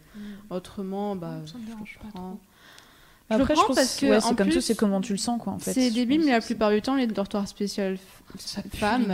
Autrement, 0.51 1.15
bah, 1.15 1.37
Ça 1.45 1.57
me 1.57 1.65
dérange 1.65 1.97
pas 1.99 2.07
prends. 2.13 2.39
voilà. 3.29 3.43
Après, 3.43 3.55
je 3.55 3.61
pense 3.65 3.75
parce 3.75 3.95
que, 3.99 4.05
ouais, 4.05 4.17
en 4.17 4.19
c'est 4.21 4.35
comme 4.35 4.47
tout, 4.47 4.53
plus, 4.53 4.61
c'est 4.61 4.75
comment 4.75 5.01
tu 5.01 5.13
le 5.13 5.17
sens 5.17 5.41
quoi 5.41 5.53
en 5.53 5.57
fait. 5.59 5.73
C'est 5.73 5.89
débile, 5.89 6.21
mais 6.23 6.31
la 6.31 6.41
plupart 6.41 6.69
du 6.69 6.81
temps, 6.81 6.95
les 6.95 7.07
dortoirs 7.07 7.47
spécial 7.47 7.97
Ça 8.37 8.61
pue 8.61 8.77
femmes. 8.77 9.05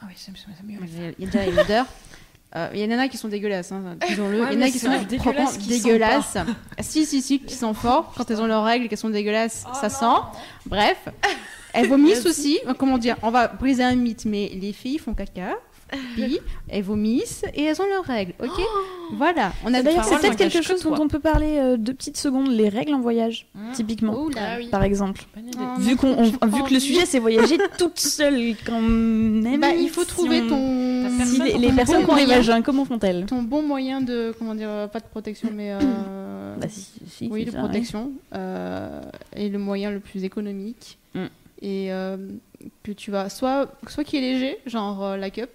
Ah 0.00 0.04
oui, 0.06 0.12
c'est 0.16 0.30
c'est 0.36 0.64
mieux. 0.66 0.78
Il 1.18 1.24
y 1.24 1.28
a 1.28 1.30
déjà 1.64 1.86
odeurs. 2.54 2.64
Euh, 2.66 2.70
Il 2.74 2.80
y 2.80 2.82
a 2.82 2.86
des 2.86 2.90
nanas 2.90 3.08
qui 3.08 3.16
sont 3.18 3.28
dégueulasses, 3.28 3.72
hein, 3.72 3.96
disons-le. 4.08 4.40
Ouais, 4.40 4.48
Il 4.52 4.58
y 4.58 4.62
en 4.62 4.66
a 4.66 4.70
qui 4.70 4.78
sont 4.78 4.90
la 4.90 4.98
dégueulasse 5.04 5.22
franchement 5.54 5.60
qui 5.62 5.68
dégueulasses. 5.68 6.36
si, 6.80 7.06
si, 7.06 7.22
si, 7.22 7.40
qui 7.40 7.54
sont 7.54 7.74
forts. 7.74 8.12
Quand 8.16 8.30
elles 8.30 8.40
ont 8.40 8.46
leurs 8.46 8.64
règles 8.64 8.86
et 8.86 8.88
qu'elles 8.88 8.98
sont 8.98 9.10
dégueulasses, 9.10 9.64
Oh 9.68 9.76
ça 9.80 9.88
sent. 9.88 10.04
Bref, 10.66 11.08
elles 11.72 11.88
vomissent 11.88 12.26
aussi. 12.26 12.58
Comment 12.78 12.98
dire 12.98 13.16
On 13.22 13.30
va 13.30 13.48
briser 13.48 13.84
un 13.84 13.94
mythe, 13.96 14.24
mais 14.24 14.50
les 14.54 14.72
filles 14.72 14.98
font 14.98 15.14
caca, 15.14 15.56
pipi, 16.16 16.40
elles 16.68 16.82
vomissent 16.82 17.44
et 17.54 17.64
elles 17.64 17.80
ont 17.80 17.86
leurs 17.86 18.04
règles, 18.04 18.32
ok? 18.42 18.60
Voilà. 19.12 19.52
On 19.64 19.72
a 19.74 19.82
D'ailleurs, 19.82 20.04
c'est 20.04 20.18
peut-être 20.18 20.36
quelque 20.36 20.58
que 20.58 20.62
chose 20.64 20.82
dont 20.82 20.90
toi. 20.94 21.00
on 21.04 21.08
peut 21.08 21.18
parler 21.20 21.56
euh, 21.58 21.76
deux 21.76 21.94
petites 21.94 22.16
secondes, 22.18 22.48
les 22.50 22.68
règles 22.68 22.94
en 22.94 23.00
voyage, 23.00 23.46
Mmh. 23.54 23.72
typiquement, 23.72 24.14
Ouh 24.20 24.28
là. 24.30 24.40
Ah 24.40 24.56
oui. 24.58 24.68
par 24.68 24.82
exemple. 24.82 25.22
Oh, 25.36 25.60
Vu, 25.80 25.96
qu'on, 25.96 26.22
vu 26.22 26.62
que 26.64 26.74
le 26.74 26.80
sujet 26.80 27.06
c'est 27.06 27.18
voyager 27.18 27.56
toute 27.78 27.98
seule 27.98 28.54
quand 28.66 28.80
même. 28.80 29.60
Bah, 29.60 29.68
il 29.74 29.88
faut 29.88 30.02
si 30.02 30.06
trouver 30.08 30.42
on- 30.42 30.48
ton. 30.48 31.24
Si 31.24 31.40
les, 31.42 31.58
les 31.58 31.68
ton 31.68 31.74
personnes 31.76 32.04
bon 32.04 32.14
qui 32.16 32.22
ont 32.24 32.26
vagins, 32.26 32.62
comment 32.62 32.84
font-elles? 32.84 33.24
Ton 33.26 33.42
bon 33.42 33.62
moyen 33.62 34.00
de. 34.00 34.34
Comment 34.38 34.54
dire 34.54 34.68
euh, 34.70 34.86
Pas 34.86 35.00
de 35.00 35.06
protection, 35.06 35.50
mais. 35.54 35.72
euh, 35.72 36.56
Bah, 36.60 36.66
si, 36.68 36.90
si, 37.08 37.28
oui, 37.30 37.44
de 37.46 37.50
ça, 37.50 37.56
ouais. 37.58 37.64
protection 37.64 38.12
euh, 38.34 39.00
est 39.34 39.48
le 39.48 39.58
moyen 39.58 39.90
le 39.90 40.00
plus 40.00 40.24
économique 40.24 40.98
Mm. 41.14 41.24
et 41.62 41.86
euh, 41.92 42.16
que 42.82 42.92
tu 42.92 43.10
vas 43.10 43.30
soit 43.30 43.72
soit 43.88 44.04
qui 44.04 44.18
est 44.18 44.20
léger, 44.20 44.58
genre 44.66 45.02
euh, 45.02 45.16
la 45.16 45.30
cup. 45.30 45.48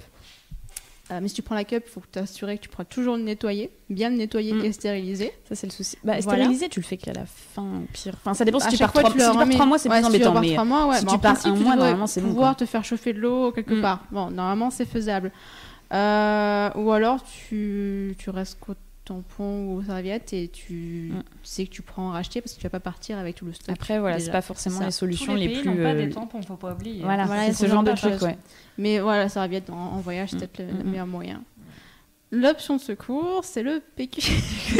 Euh, 1.11 1.19
mais 1.21 1.27
si 1.27 1.33
tu 1.35 1.41
prends 1.41 1.55
la 1.55 1.65
cup, 1.65 1.83
il 1.85 1.91
faut 1.91 2.01
t'assurer 2.09 2.57
que 2.57 2.63
tu 2.63 2.69
pourras 2.69 2.85
toujours 2.85 3.17
le 3.17 3.23
nettoyer, 3.23 3.71
bien 3.89 4.09
le 4.09 4.15
nettoyer 4.15 4.53
Mm. 4.53 4.63
et 4.63 4.71
stériliser. 4.71 5.33
Ça, 5.49 5.55
c'est 5.55 5.67
le 5.67 5.73
souci. 5.73 5.97
Bah, 6.01 6.13
Voilà. 6.21 6.37
stériliser, 6.43 6.69
tu 6.69 6.79
le 6.79 6.85
fais 6.85 6.95
qu'à 6.95 7.11
la 7.11 7.25
fin, 7.25 7.61
au 7.83 7.85
pire. 7.91 8.13
Enfin, 8.21 8.33
ça 8.33 8.45
dépend 8.45 8.59
si 8.61 8.69
tu 8.69 8.77
pars 8.77 8.91
fois, 8.93 9.01
trois, 9.01 9.11
tu 9.11 9.19
si 9.19 9.25
tu 9.25 9.31
pars 9.33 9.41
remets. 9.41 9.53
trois 9.55 9.65
mois, 9.65 9.77
c'est 9.77 9.89
Ouais, 9.89 9.99
plus 9.99 10.05
si 10.05 10.09
tu 10.11 10.15
embêtant. 10.15 10.29
repars 10.29 10.41
Mais 10.41 10.51
trois 10.53 10.63
mois, 10.63 10.87
ouais. 10.87 10.99
si 10.99 11.05
mais 11.05 11.11
tu 11.11 11.17
pars 11.19 11.33
principe, 11.33 11.51
un 11.51 11.57
tu 11.57 11.63
mois, 11.63 11.75
normalement, 11.75 12.07
c'est 12.07 12.21
bon, 12.21 12.29
pouvoir 12.29 12.55
te 12.55 12.65
faire 12.65 12.85
chauffer 12.85 13.11
de 13.11 13.19
l'eau 13.19 13.51
quelque 13.51 13.73
Mm. 13.73 13.81
part. 13.81 14.05
Bon, 14.11 14.31
normalement, 14.31 14.69
c'est 14.69 14.85
faisable. 14.85 15.33
Euh, 15.93 16.69
ou 16.75 16.91
alors, 16.93 17.21
tu, 17.23 18.15
tu 18.17 18.29
restes 18.29 18.57
qu'au 19.05 19.13
tampon 19.15 19.73
ou 19.75 19.83
serviettes 19.83 20.33
et 20.33 20.47
tu 20.47 21.11
Mm. 21.13 21.23
sais 21.43 21.65
que 21.65 21.71
tu 21.71 21.81
prends 21.81 22.07
en 22.09 22.11
racheter 22.11 22.41
parce 22.41 22.53
que 22.53 22.57
tu 22.59 22.63
vas 22.63 22.69
pas 22.69 22.79
partir 22.79 23.17
avec 23.17 23.35
tout 23.35 23.45
le 23.45 23.53
stock. 23.53 23.73
Après, 23.75 23.99
voilà, 23.99 24.19
c'est 24.19 24.31
pas 24.31 24.41
forcément 24.41 24.79
les 24.79 24.85
Tous 24.87 24.91
solutions 24.91 25.35
les 25.35 25.47
les, 25.47 25.53
pays 25.53 25.61
plus. 25.61 25.69
n'ont 25.69 25.75
pas 25.77 25.89
euh, 25.93 26.05
des 26.05 26.09
tampons, 26.11 26.41
faut 26.41 26.55
pas 26.55 26.73
oublier. 26.73 27.01
Voilà, 27.03 27.25
Voilà, 27.25 27.47
c'est 27.47 27.53
ce 27.65 27.67
genre 27.69 27.83
de 27.83 27.91
truc, 27.93 28.21
ouais. 28.21 28.37
Mais 28.77 28.99
voilà, 28.99 29.23
la 29.23 29.29
serviette 29.29 29.69
en, 29.69 29.75
en 29.93 29.99
voyage, 29.99 30.29
c'est 30.31 30.35
Mm. 30.37 30.39
peut-être 30.39 30.59
le, 30.59 30.73
Mm, 30.73 30.77
le 30.77 30.83
meilleur 30.89 31.07
moyen. 31.07 31.41
L'option 32.35 32.77
de 32.77 32.81
secours, 32.81 33.41
c'est 33.45 33.61
le 33.61 33.79
PQ. 33.95 34.21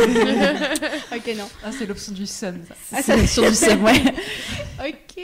ok, 1.15 1.35
non. 1.37 1.47
Ah, 1.63 1.71
c'est 1.71 1.85
l'option 1.85 2.11
du 2.13 2.25
sun. 2.25 2.59
ça. 2.67 2.75
Ah, 2.97 3.01
C'est 3.03 3.15
l'option 3.15 3.47
du 3.47 3.53
seum, 3.55 3.83
ouais. 3.83 4.01
Ok, 4.79 5.23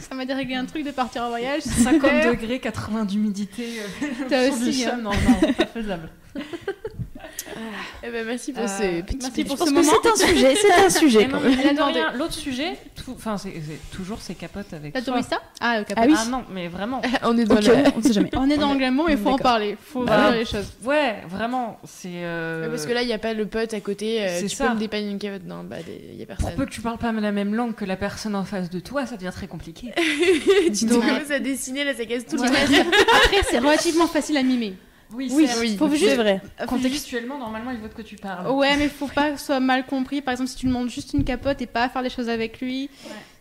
ça 0.00 0.14
m'a 0.14 0.24
déréglé 0.24 0.54
un 0.54 0.64
truc 0.64 0.84
de 0.84 0.90
partir 0.90 1.22
en 1.24 1.28
voyage. 1.28 1.60
50 1.64 1.94
super. 1.94 2.30
degrés, 2.30 2.60
80 2.60 3.04
d'humidité. 3.04 3.80
euh, 3.80 4.06
T'as 4.28 4.46
l'option 4.46 4.64
du 4.64 4.70
aussi, 4.70 4.84
hein. 4.86 4.90
sun, 4.92 5.02
Non, 5.02 5.10
non, 5.10 5.52
pas 5.52 5.66
faisable. 5.66 6.08
Eh 8.02 8.10
ben, 8.10 8.26
merci 8.26 8.52
pour 8.52 8.62
Euh, 8.62 8.66
ce 8.66 9.00
petit 9.02 9.18
merci 9.20 9.44
pour 9.44 9.58
ce 9.58 9.70
moment. 9.70 9.92
c'est 10.02 10.08
un 10.08 10.28
sujet, 10.28 10.54
c'est 10.54 10.72
un 10.72 10.90
sujet. 11.00 11.24
A 11.28 12.12
L'autre 12.16 12.32
sujet, 12.34 12.76
enfin, 13.10 13.36
c'est 13.38 13.52
c'est 13.66 13.96
toujours 13.96 14.20
ces 14.20 14.34
capotes 14.34 14.72
avec 14.72 14.92
T'as 14.92 15.00
trouvé 15.02 15.22
ça? 15.22 15.40
Ah, 15.60 15.78
le 15.80 15.84
Ah 15.96 16.02
oui. 16.06 16.14
Ah 16.16 16.24
non, 16.30 16.44
mais 16.52 16.68
vraiment. 16.68 17.00
On 17.22 17.36
est 17.36 17.44
dans 17.44 17.56
on 17.56 18.02
sait 18.02 18.12
jamais. 18.12 18.30
On 18.34 18.48
est 18.50 18.56
dans 18.58 18.68
l'engagement, 18.72 19.04
mais 19.06 19.12
il 19.14 19.18
faut 19.18 19.30
en 19.30 19.38
parler. 19.38 19.76
faut 19.80 20.04
dire 20.04 20.30
les 20.32 20.44
choses. 20.44 20.72
Ouais, 20.84 21.16
vraiment, 21.28 21.78
c'est. 21.84 22.08
euh, 22.14 22.68
Parce 22.68 22.86
que 22.86 22.92
là, 22.92 23.02
il 23.02 23.06
n'y 23.06 23.12
a 23.14 23.18
pas 23.18 23.32
le 23.34 23.46
pote 23.46 23.72
à 23.74 23.80
côté. 23.80 24.22
euh, 24.22 24.38
C'est 24.40 24.46
tu 24.48 24.56
ça. 24.56 24.68
peux 24.68 24.74
me 24.74 24.78
dépanner 24.78 25.10
une 25.10 25.18
cavotte 25.18 25.44
Non, 25.46 25.64
bah, 25.64 25.76
il 26.10 26.16
n'y 26.16 26.22
a 26.22 26.26
Pour 26.26 26.36
personne. 26.36 26.56
peu 26.56 26.66
que 26.66 26.70
tu 26.70 26.80
parles 26.80 26.98
pas 26.98 27.12
la 27.12 27.32
même 27.32 27.54
langue 27.54 27.74
que 27.74 27.84
la 27.84 27.96
personne 27.96 28.34
en 28.34 28.44
face 28.44 28.70
de 28.70 28.80
toi, 28.80 29.06
ça 29.06 29.16
devient 29.16 29.32
très 29.34 29.46
compliqué. 29.46 29.92
tu 30.78 30.86
commences 30.86 31.30
à 31.30 31.38
dessiner, 31.38 31.84
là, 31.84 31.94
ça 31.94 32.04
casse 32.04 32.26
tout 32.26 32.36
le 32.36 32.44
Après, 32.44 33.42
c'est 33.50 33.58
relativement 33.58 34.06
facile 34.06 34.36
à 34.36 34.42
mimer. 34.42 34.74
Oui, 35.12 35.30
Oui, 35.32 35.46
certes. 35.46 35.58
oui, 35.60 35.76
faut 35.76 35.88
c'est 35.94 36.16
vrai. 36.16 36.40
Contextuellement, 36.66 37.38
normalement, 37.38 37.70
il 37.70 37.78
voit 37.78 37.88
de 37.88 37.94
quoi 37.94 38.02
tu 38.04 38.16
parles. 38.16 38.48
Ouais, 38.50 38.76
mais 38.76 38.88
faut 38.88 39.06
pas 39.08 39.32
que 39.32 39.38
ce 39.38 39.46
soit 39.46 39.60
mal 39.60 39.86
compris. 39.86 40.20
Par 40.22 40.32
exemple, 40.32 40.50
si 40.50 40.56
tu 40.56 40.66
lui 40.66 40.72
montres 40.72 40.90
juste 40.90 41.12
une 41.12 41.24
capote 41.24 41.60
et 41.62 41.66
pas 41.66 41.84
à 41.84 41.88
faire 41.88 42.02
les 42.02 42.10
choses 42.10 42.28
avec 42.28 42.60
lui, 42.60 42.90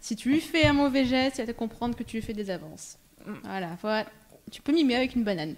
si 0.02 0.16
tu 0.16 0.30
lui 0.30 0.40
fais 0.42 0.66
un 0.68 0.74
mauvais 0.74 1.06
geste, 1.06 1.40
il 1.40 1.46
va 1.46 1.52
te 1.54 1.58
comprendre 1.58 1.96
que 1.96 2.04
tu 2.04 2.18
lui 2.18 2.24
fais 2.24 2.34
des 2.34 2.50
avances. 2.52 2.98
Mm. 3.26 3.32
Voilà, 3.44 3.68
faut- 3.78 4.10
tu 4.52 4.62
peux 4.62 4.72
mimer 4.74 4.96
avec 4.96 5.16
une 5.16 5.24
banane. 5.24 5.56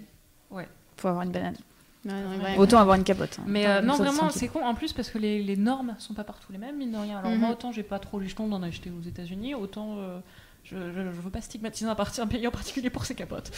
Faut 0.96 1.08
avoir 1.08 1.22
une 1.24 1.30
banane. 1.30 1.56
Ouais, 2.04 2.12
non, 2.12 2.58
Autant 2.58 2.78
avoir 2.78 2.96
une 2.96 3.04
capote. 3.04 3.36
hein. 3.38 3.44
Mais 3.46 3.66
euh, 3.66 3.82
non, 3.82 3.94
vraiment, 3.96 4.30
c'est 4.30 4.48
con 4.48 4.64
en 4.64 4.74
plus 4.74 4.92
parce 4.92 5.10
que 5.10 5.18
les, 5.18 5.42
les 5.42 5.56
normes 5.56 5.94
sont 5.98 6.14
pas 6.14 6.24
partout 6.24 6.50
les 6.52 6.58
mêmes, 6.58 6.76
mine 6.76 6.92
de 6.92 6.96
rien. 6.96 7.18
Alors, 7.18 7.30
Mhm. 7.32 7.38
moi, 7.38 7.50
autant 7.50 7.70
j'ai 7.70 7.82
pas 7.82 7.98
trop 7.98 8.18
les 8.18 8.28
jetons 8.28 8.48
d'en 8.48 8.62
acheter 8.62 8.90
aux 8.90 9.06
États-Unis, 9.06 9.54
autant 9.54 9.96
euh, 9.98 10.18
je, 10.70 10.76
je 10.92 11.20
veux 11.20 11.30
pas 11.30 11.40
stigmatiser 11.40 11.88
un, 11.88 11.94
parti, 11.94 12.20
pays 12.26 12.46
en 12.46 12.50
particulier 12.50 12.90
pour 12.90 13.04
ses 13.04 13.14
capotes. 13.14 13.50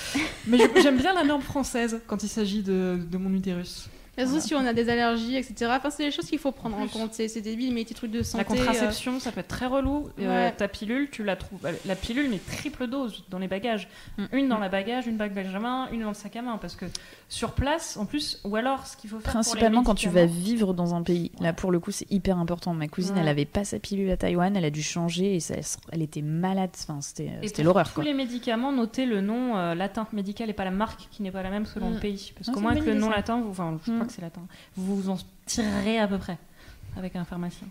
Mais 0.47 0.59
j'aime 0.83 0.99
bien 0.99 1.13
la 1.13 1.25
norme 1.25 1.43
française 1.43 2.01
quand 2.07 2.23
il 2.23 2.29
s'agit 2.29 2.63
de 2.63 3.17
mon 3.17 3.33
utérus. 3.35 3.89
Surtout 4.19 4.31
Voilà. 4.33 4.41
si 4.45 4.55
on 4.55 4.67
a 4.67 4.73
des 4.73 4.89
allergies, 4.91 5.37
etc. 5.37 5.71
Enfin, 5.77 5.89
c'est 5.91 6.05
des 6.05 6.11
choses 6.11 6.27
qu'il 6.27 6.39
faut 6.39 6.53
prendre 6.53 6.77
en 6.79 6.87
compte. 6.89 7.15
C'est 7.15 7.41
débile, 7.41 7.73
mais 7.73 7.85
des 7.85 7.95
trucs 7.95 8.11
de 8.11 8.23
santé. 8.23 8.45
La 8.45 8.57
contraception, 8.57 9.19
ça 9.21 9.33
peut 9.33 9.41
être 9.41 9.49
très 9.49 9.67
relou. 9.67 10.09
Euh, 10.21 10.51
ta 10.57 10.69
pilule, 10.69 11.09
tu 11.11 11.25
la 11.25 11.37
trouves. 11.37 11.61
La 11.87 11.95
pilule, 11.95 12.29
mais 12.31 12.39
triple 12.39 12.87
dose 12.87 13.25
dans 13.31 13.39
les 13.39 13.49
bagages. 13.49 13.89
Une 14.33 14.49
dans 14.49 14.59
la 14.59 14.69
bagage, 14.69 15.07
une 15.07 15.17
bagage 15.17 15.55
à 15.55 15.59
main, 15.61 15.89
une 15.93 16.03
dans 16.03 16.09
le 16.09 16.15
sac 16.15 16.37
à 16.37 16.43
main. 16.43 16.59
Parce 16.59 16.77
que 16.77 16.85
sur 17.29 17.53
place, 17.53 17.97
en 17.97 18.05
plus, 18.05 18.41
ou 18.45 18.57
alors 18.57 18.87
ce 18.87 18.97
qu'il 18.97 19.09
faut 19.09 19.21
faire. 19.21 19.33
pour 19.33 19.41
les 19.41 19.45
Principalement 19.45 19.83
quand 19.83 19.95
tu 19.95 20.09
vas 20.09 20.27
vivre 20.27 20.75
dans 20.75 20.95
un 20.95 21.03
pays. 21.03 21.31
Là, 21.41 21.53
pour 21.53 21.71
le 21.71 21.81
coup, 21.81 21.91
c'est 21.91 22.11
hyper 22.11 22.39
important. 22.39 22.75
Ma 22.75 22.89
cousine, 22.89 23.15
Ouais. 23.15 23.21
elle 23.23 23.29
avait 23.29 23.45
pas 23.45 23.65
sa 23.65 23.79
pilule 23.79 24.11
à 24.11 24.17
Taïwan, 24.17 24.55
elle 24.57 24.65
a 24.65 24.71
dû 24.71 24.83
changer 24.83 25.35
et 25.37 25.41
ça, 25.41 25.55
elle 25.93 26.03
était 26.03 26.23
malade. 26.23 26.71
Enfin, 26.83 27.01
c'était 27.01 27.63
l'horreur. 27.63 27.93
Tous 27.93 28.01
les 28.01 28.15
médicaments, 28.15 28.73
notez 28.73 29.07
le 29.07 29.21
nom 29.21 29.57
euh, 29.57 29.75
latin 29.75 30.07
médical 30.13 30.51
et 30.51 30.53
pas 30.53 30.65
la 30.65 30.71
marque 30.71 31.09
qui 31.11 31.23
n'est 31.23 31.31
pas 31.31 31.43
la 31.43 31.51
même 31.51 31.67
selon 31.67 31.91
Mm. 31.91 31.95
le 31.95 32.01
pays. 32.01 32.33
Parce 32.37 32.51
qu'au 32.51 32.61
moins 32.61 32.73
avec 32.73 32.85
le 32.85 32.95
nom 32.95 33.09
latin, 33.11 33.41
vous, 33.41 33.51
enfin, 33.51 33.79
crois 34.01 34.05
Mm. 34.05 34.09
que 34.09 34.15
c'est 34.15 34.23
latin, 34.23 34.43
vous 34.77 34.97
vous 34.97 35.11
en 35.11 35.19
tirerez 35.47 35.99
à 35.99 36.09
peu 36.09 36.19
près 36.19 36.39
avec 36.97 37.17
un 37.17 37.25
pharmacien. 37.25 37.67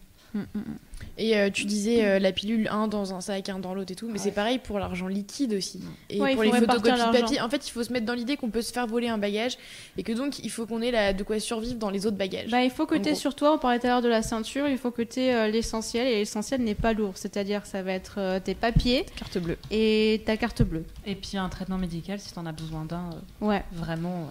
Et 1.17 1.35
euh, 1.35 1.49
tu 1.49 1.65
disais 1.65 2.05
euh, 2.05 2.19
la 2.19 2.31
pilule, 2.31 2.67
un 2.71 2.87
dans 2.87 3.15
un 3.15 3.19
sac, 3.19 3.49
un 3.49 3.57
dans 3.57 3.73
l'autre 3.73 3.91
et 3.91 3.95
tout, 3.95 4.07
mais 4.11 4.19
c'est 4.19 4.31
pareil 4.31 4.59
pour 4.59 4.77
l'argent 4.77 5.07
liquide 5.07 5.53
aussi. 5.53 5.81
Et 6.09 6.21
Ouais, 6.21 6.35
pour 6.35 6.43
faut 6.45 6.51
les 6.51 6.59
photocopies 6.59 6.91
papier, 7.11 7.41
en 7.41 7.49
fait, 7.49 7.67
il 7.67 7.71
faut 7.71 7.83
se 7.83 7.91
mettre 7.91 8.05
dans 8.05 8.13
l'idée 8.13 8.37
qu'on 8.37 8.51
peut 8.51 8.61
se 8.61 8.71
faire 8.71 8.85
voler 8.85 9.07
un 9.07 9.17
bagage 9.17 9.57
et 9.97 10.03
que 10.03 10.11
donc 10.11 10.37
il 10.37 10.51
faut 10.51 10.67
qu'on 10.67 10.83
ait 10.83 10.91
la, 10.91 11.13
de 11.13 11.23
quoi 11.23 11.39
survivre 11.39 11.75
dans 11.79 11.89
les 11.89 12.05
autres 12.05 12.15
bagages. 12.15 12.51
Bah, 12.51 12.63
il 12.63 12.69
faut 12.69 12.85
que 12.85 12.93
tu 12.95 13.15
sur 13.15 13.33
toi, 13.35 13.53
on 13.55 13.57
parlait 13.57 13.79
tout 13.79 13.87
à 13.87 13.89
l'heure 13.89 14.01
de 14.03 14.07
la 14.07 14.21
ceinture, 14.21 14.67
il 14.67 14.77
faut 14.77 14.91
que 14.91 15.01
tu 15.01 15.19
aies 15.19 15.49
l'essentiel 15.51 16.05
et 16.07 16.15
l'essentiel 16.17 16.61
n'est 16.61 16.75
pas 16.75 16.93
lourd. 16.93 17.13
C'est-à-dire 17.15 17.65
ça 17.65 17.81
va 17.81 17.93
être 17.93 18.19
euh, 18.19 18.39
tes 18.39 18.53
papiers 18.53 19.05
Carte 19.15 19.39
bleue. 19.39 19.57
et 19.71 20.21
ta 20.27 20.37
carte 20.37 20.61
bleue. 20.61 20.85
Et 21.07 21.15
puis 21.15 21.37
un 21.37 21.49
traitement 21.49 21.79
médical 21.79 22.19
si 22.19 22.31
tu 22.31 22.37
en 22.37 22.45
as 22.45 22.51
besoin 22.51 22.85
d'un, 22.85 23.09
euh, 23.41 23.45
Ouais. 23.47 23.63
vraiment. 23.73 24.29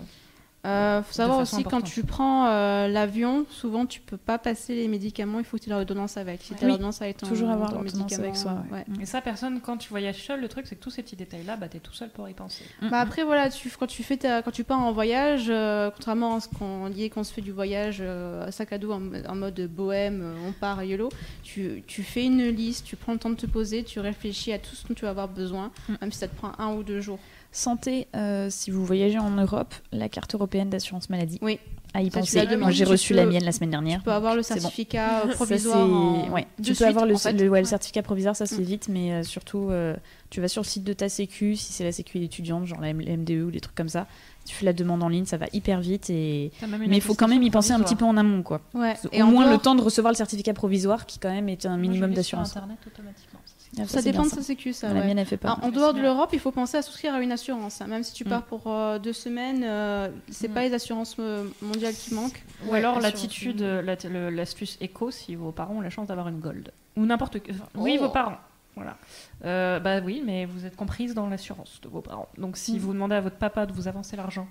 Euh, 0.66 1.02
faut 1.05 1.12
savoir 1.12 1.39
aussi 1.40 1.62
quand 1.70 1.80
tu 1.82 2.02
prends 2.02 2.47
euh, 2.48 2.89
l'avion, 2.89 3.47
souvent 3.48 3.86
tu 3.86 4.01
peux 4.01 4.16
pas 4.16 4.39
passer 4.39 4.74
les 4.74 4.89
médicaments, 4.89 5.39
il 5.39 5.44
faut 5.44 5.56
que 5.56 5.62
tu 5.62 5.70
aies 5.70 5.72
l'ordonnance 5.72 6.16
avec. 6.16 6.43
Si 6.43 6.48
tu 6.48 6.55
as 6.55 6.59
Oui, 6.62 6.66
l'ordonnance 6.68 7.01
avec 7.01 7.16
ton 7.18 7.28
toujours 7.28 7.51
avoir 7.51 7.70
ton 7.70 7.76
l'ordonnance 7.82 8.12
avec 8.18 8.36
soi, 8.36 8.52
médicament, 8.55 8.76
ouais. 8.76 8.85
ouais. 8.97 9.02
Et 9.02 9.06
ça, 9.06 9.20
personne, 9.20 9.60
quand 9.60 9.76
tu 9.76 9.89
voyages 9.90 10.20
seul, 10.22 10.40
le 10.40 10.48
truc, 10.48 10.66
c'est 10.66 10.74
que 10.74 10.82
tous 10.82 10.90
ces 10.90 11.02
petits 11.05 11.14
détails-là, 11.16 11.56
bah, 11.56 11.68
t'es 11.68 11.78
tout 11.78 11.93
seul 11.93 12.10
pour 12.10 12.28
y 12.28 12.35
penser. 12.35 12.64
Bah 12.90 12.98
après 13.01 13.22
voilà, 13.22 13.51
tu, 13.51 13.70
quand 13.70 13.86
tu 13.86 14.02
fais 14.02 14.16
ta- 14.16 14.43
quand 14.43 14.51
tu 14.51 14.64
pars 14.64 14.80
en 14.80 14.93
voyage, 14.93 15.47
euh, 15.48 15.90
contrairement 15.90 16.35
à 16.35 16.40
ce 16.40 16.48
qu'on 16.48 16.89
dit 16.89 17.09
qu'on 17.09 17.22
se 17.24 17.32
fait 17.32 17.40
du 17.43 17.52
voyage 17.52 17.98
euh, 18.01 18.51
sac 18.51 18.72
à 18.72 18.78
dos 18.78 18.90
en, 18.93 19.01
en 19.28 19.35
mode 19.36 19.60
bohème, 19.68 20.35
on 20.47 20.52
part 20.52 20.82
YOLO, 20.82 21.09
tu, 21.44 21.85
tu 21.86 22.02
fais 22.02 22.24
une 22.24 22.48
liste, 22.48 22.85
tu 22.85 22.97
prends 22.97 23.12
le 23.12 23.18
temps 23.18 23.30
de 23.30 23.36
te 23.36 23.47
poser, 23.47 23.85
tu 23.85 24.01
réfléchis 24.01 24.52
à 24.52 24.59
tout 24.59 24.74
ce 24.74 24.86
dont 24.89 24.94
tu 24.94 25.05
vas 25.05 25.10
avoir 25.10 25.28
besoin, 25.28 25.70
même 26.01 26.10
si 26.10 26.18
ça 26.18 26.26
te 26.28 26.35
prend 26.35 26.52
un 26.59 26.74
ou 26.74 26.82
deux 26.82 27.01
jours. 27.01 27.20
Santé, 27.59 28.06
euh, 28.16 28.48
si 28.51 28.70
vous 28.70 28.85
voyagez 28.85 29.18
en 29.18 29.30
Europe, 29.30 29.74
la 29.93 30.09
carte 30.09 30.35
européenne 30.35 30.70
d'assurance 30.70 31.10
maladie. 31.10 31.39
Oui. 31.43 31.59
À 31.94 32.02
y 32.02 32.10
Ça, 32.10 32.20
penser. 32.20 32.56
Moi, 32.59 32.70
j'ai 32.70 32.85
reçu 32.85 33.14
peux- 33.14 33.16
la 33.16 33.24
mienne 33.24 33.44
la 33.44 33.51
semaine 33.52 33.70
dernière. 33.70 34.01
Tu 34.01 34.05
peux 34.05 34.12
avoir 34.12 34.35
le 34.36 34.43
C'est 34.43 34.55
bon. 34.56 34.60
certificat 34.60 35.22
Ça, 35.26 35.32
provisoire 35.35 35.86
c'est- 35.86 35.93
en- 36.28 36.32
ouais. 36.35 36.47
Tu 36.59 36.68
peux 36.70 36.74
suite, 36.74 36.82
avoir 36.82 37.06
le, 37.06 37.14
en 37.14 37.18
fait. 37.18 37.32
le- 37.32 37.39
ouais, 37.48 37.60
le 37.60 37.64
Ouais. 37.64 37.64
certificat 37.64 38.02
provisoire, 38.02 38.36
ça 38.36 38.44
se 38.44 38.55
fait 38.56 38.60
Mm. 38.60 38.64
vite, 38.64 38.89
mais 38.90 39.12
euh, 39.14 39.22
surtout, 39.22 39.68
euh, 39.70 39.97
tu 40.28 40.43
vas 40.43 40.48
sur 40.48 40.60
le 40.62 40.66
site 40.66 40.85
de 40.85 40.93
ta 40.93 41.09
sécu, 41.09 41.56
si 41.56 41.72
c'est 41.72 41.85
la 41.85 41.93
sécu 41.93 42.22
étudiante, 42.22 42.66
genre 42.66 42.80
la 42.82 42.90
M- 42.90 43.01
MDE 43.01 43.43
ou 43.43 43.51
des 43.51 43.60
trucs 43.60 43.74
comme 43.74 43.89
ça, 43.89 44.06
tu 44.44 44.55
fais 44.55 44.66
la 44.66 44.74
demande 44.74 45.02
en 45.02 45.09
ligne, 45.09 45.24
ça 45.24 45.39
va 45.39 45.47
hyper 45.55 45.80
vite. 45.80 46.10
Et... 46.10 46.52
Mais 46.86 46.97
il 46.98 47.01
faut 47.01 47.14
quand 47.14 47.26
même 47.28 47.43
y 47.43 47.51
penser 47.51 47.72
un 47.72 47.80
petit 47.80 47.97
peu 47.97 48.05
en 48.05 48.18
amont, 48.18 48.43
quoi. 48.43 48.60
Ouais. 48.74 48.94
Au 49.05 49.09
Et 49.10 49.22
moins 49.22 49.51
le 49.51 49.56
temps 49.56 49.74
de 49.74 49.80
recevoir 49.82 50.12
le 50.12 50.16
certificat 50.16 50.52
provisoire, 50.52 51.06
qui 51.06 51.18
quand 51.18 51.30
même 51.32 51.48
est 51.48 51.64
un 51.64 51.78
minimum 51.78 52.12
d'assurance. 52.12 52.51
Internet 52.55 52.78
automatiquement. 52.86 53.40
Ah, 53.82 53.86
Ça 53.86 54.02
dépend 54.02 54.22
de 54.24 54.28
sa 54.28 54.42
sécu, 54.42 54.72
ça. 54.72 54.92
La 54.92 55.00
ouais. 55.00 55.06
mienne, 55.06 55.18
elle 55.18 55.26
fait 55.26 55.36
pas. 55.36 55.52
Alors, 55.52 55.64
en 55.64 55.70
dehors 55.70 55.94
de 55.94 56.00
l'Europe, 56.00 56.30
il 56.32 56.38
faut 56.38 56.50
penser 56.52 56.76
à 56.76 56.82
souscrire 56.82 57.14
à 57.14 57.20
une 57.20 57.32
assurance. 57.32 57.80
hein. 57.80 57.86
Même 57.86 58.02
si 58.02 58.12
tu 58.12 58.24
Mm. 58.24 58.28
pars 58.28 58.42
pour 58.44 58.62
euh, 58.66 58.98
deux 58.98 59.12
semaines, 59.12 59.62
euh, 59.64 60.09
c'est 60.30 60.48
Mm. 60.48 60.52
pas 60.55 60.62
les 60.62 60.74
assurances 60.74 61.16
euh, 61.18 61.44
mondiales 61.62 61.94
qui 61.94 62.14
manquent. 62.14 62.42
Ou 62.66 62.70
Ouais, 62.72 62.78
alors 62.78 62.98
assurance 62.98 63.02
l'attitude, 63.02 63.62
euh, 63.62 63.82
la- 63.82 63.96
le- 64.09 64.30
l'astuce 64.30 64.76
éco 64.80 65.10
si 65.10 65.34
vos 65.34 65.52
parents 65.52 65.74
ont 65.76 65.80
la 65.80 65.90
chance 65.90 66.09
d'avoir 66.09 66.28
une 66.28 66.40
gold. 66.40 66.70
Ou 66.96 67.06
n'importe 67.06 67.36
enfin, 67.50 67.64
Oui, 67.76 67.96
Oh. 68.00 68.05
vos 68.05 68.10
parents. 68.10 68.36
Voilà. 68.76 68.96
Euh, 69.44 69.80
bah 69.80 70.00
oui, 70.05 70.22
mais 70.24 70.44
vous 70.44 70.64
êtes 70.64 70.76
comprise 70.76 71.12
dans 71.14 71.26
l'assurance 71.28 71.80
de 71.82 71.88
vos 71.88 72.00
parents. 72.00 72.28
Donc 72.38 72.56
si 72.56 72.74
Mm. 72.74 72.78
vous 72.78 72.92
demandez 72.92 73.14
à 73.16 73.20
votre 73.20 73.36
papa 73.36 73.66
de 73.66 73.72
vous 73.72 73.88
avancer 73.88 74.16
l'argent, 74.16 74.46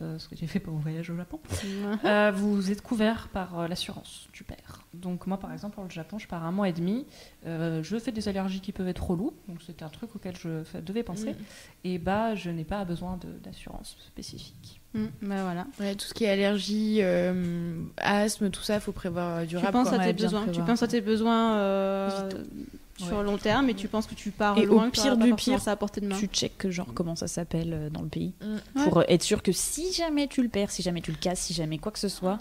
euh, 0.00 0.18
ce 0.18 0.28
que 0.28 0.36
j'ai 0.36 0.46
fait 0.46 0.60
pour 0.60 0.72
mon 0.72 0.78
voyage 0.80 1.10
au 1.10 1.16
Japon, 1.16 1.40
euh, 2.04 2.32
vous 2.34 2.70
êtes 2.70 2.82
couvert 2.82 3.28
par 3.28 3.58
euh, 3.58 3.68
l'assurance 3.68 4.28
du 4.32 4.44
père. 4.44 4.84
Donc 4.94 5.26
moi 5.26 5.38
par 5.38 5.52
exemple 5.52 5.74
pour 5.74 5.84
le 5.84 5.90
Japon, 5.90 6.18
je 6.18 6.26
pars 6.28 6.44
un 6.44 6.52
mois 6.52 6.68
et 6.68 6.72
demi. 6.72 7.06
Euh, 7.46 7.82
je 7.82 7.98
fais 7.98 8.12
des 8.12 8.28
allergies 8.28 8.60
qui 8.60 8.72
peuvent 8.72 8.88
être 8.88 9.04
relous, 9.10 9.32
donc 9.48 9.58
c'était 9.66 9.84
un 9.84 9.88
truc 9.88 10.14
auquel 10.16 10.36
je 10.36 10.62
devais 10.80 11.02
penser. 11.02 11.32
Mm. 11.32 11.36
Et 11.84 11.98
bah 11.98 12.34
je 12.34 12.50
n'ai 12.50 12.64
pas 12.64 12.84
besoin 12.84 13.18
d'assurance 13.42 13.96
spécifique. 14.06 14.80
Mm, 14.94 15.04
bah 15.22 15.42
voilà. 15.42 15.66
Ouais, 15.80 15.94
tout 15.94 16.06
ce 16.06 16.14
qui 16.14 16.24
est 16.24 16.30
allergie, 16.30 16.98
euh, 17.02 17.82
asthme, 17.98 18.50
tout 18.50 18.62
ça, 18.62 18.80
faut 18.80 18.92
prévoir 18.92 19.36
euh, 19.38 19.40
Tu 19.42 19.48
durable. 19.48 19.72
penses 19.72 19.88
quoi. 19.90 19.98
à 19.98 20.00
tes 20.00 20.06
Ouais, 20.06 20.12
besoins. 20.14 20.46
Tu 20.48 20.62
penses 20.62 20.82
à 20.82 20.88
tes 20.88 21.00
besoins 21.02 21.56
euh, 21.58 22.30
sur 22.98 23.16
Ouais. 23.18 23.24
long 23.24 23.38
terme 23.38 23.68
et 23.70 23.74
tu 23.74 23.88
penses 23.88 24.06
que 24.06 24.14
tu 24.14 24.30
pars 24.30 24.58
Et 24.58 24.66
au 24.66 24.72
loin. 24.74 24.90
que 24.90 25.00
pire 25.00 25.16
du 25.16 25.34
pire, 25.34 25.60
ça 25.60 25.72
à 25.72 25.76
portée 25.76 26.00
de 26.00 26.06
main. 26.06 26.18
Tu 26.18 26.26
checkes 26.26 26.68
genre 26.70 26.88
comment 26.94 27.16
ça 27.16 27.28
s'appelle 27.28 27.72
euh, 27.72 27.90
dans 27.90 28.02
le 28.02 28.08
pays 28.08 28.32
Mm. 28.42 28.82
pour 28.84 28.98
euh, 28.98 29.04
être 29.08 29.22
sûr 29.22 29.42
que 29.42 29.52
si 29.52 29.92
jamais 29.92 30.26
tu 30.26 30.42
le 30.42 30.48
perds, 30.48 30.70
si 30.70 30.82
jamais 30.82 31.00
tu 31.00 31.10
le 31.12 31.16
casses, 31.18 31.40
si 31.40 31.54
jamais 31.54 31.78
quoi 31.78 31.92
que 31.92 31.98
ce 31.98 32.08
soit, 32.08 32.38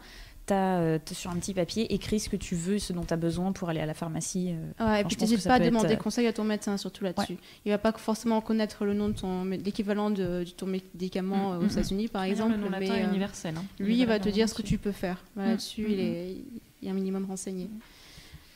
t'as 0.48 0.78
euh, 0.80 0.98
sur 1.12 1.30
un 1.30 1.36
petit 1.36 1.54
papier 1.54 1.94
écrit 1.94 2.22
ce 2.22 2.30
que 2.30 2.38
tu 2.38 2.56
veux, 2.56 2.80
ce 2.80 2.94
dont 2.94 3.04
tu 3.04 3.14
as 3.14 3.18
besoin 3.18 3.52
pour 3.52 3.68
aller 3.68 3.82
à 3.82 3.86
la 3.86 3.94
pharmacie. 3.94 4.54
euh. 4.80 4.86
Ouais, 4.86 5.02
et 5.02 5.04
puis 5.04 5.18
ça 5.20 5.50
pas 5.50 5.56
à 5.56 5.58
être, 5.58 5.66
demander 5.66 5.94
euh, 5.96 5.98
conseil 5.98 6.26
à 6.26 6.32
ton 6.32 6.46
médecin, 6.46 6.78
surtout 6.78 7.04
là-dessus. 7.04 7.38
Il 7.66 7.72
va 7.72 7.78
pas 7.78 7.92
forcément 7.92 8.40
connaître 8.40 8.86
le 8.86 8.94
nom 8.94 9.10
de 9.10 9.14
ton 9.14 9.44
l'équivalent 9.44 10.10
de, 10.10 10.46
de 10.46 10.50
ton 10.56 10.66
médicament 10.66 11.52
Mm, 11.54 11.58
mm, 11.58 11.66
aux. 11.66 11.68
États-unis, 11.68 12.08
par 12.08 12.24
exemple. 12.24 12.54
le 12.54 12.58
nom 12.60 12.70
mais, 12.80 12.90
euh, 12.90 13.10
universel. 13.10 13.56
hein. 13.58 13.64
lui, 13.80 14.00
il 14.00 14.06
va 14.06 14.20
te 14.20 14.30
dire 14.30 14.48
ce 14.48 14.54
que 14.54 14.62
tu 14.62 14.78
peux 14.78 14.94
faire. 14.94 15.18
Là-dessus, 15.36 15.86
il, 15.90 16.00
est, 16.00 16.38
il 16.82 16.88
est 16.88 16.92
un 16.92 16.96
minimum 16.96 17.26
renseigné. 17.26 17.70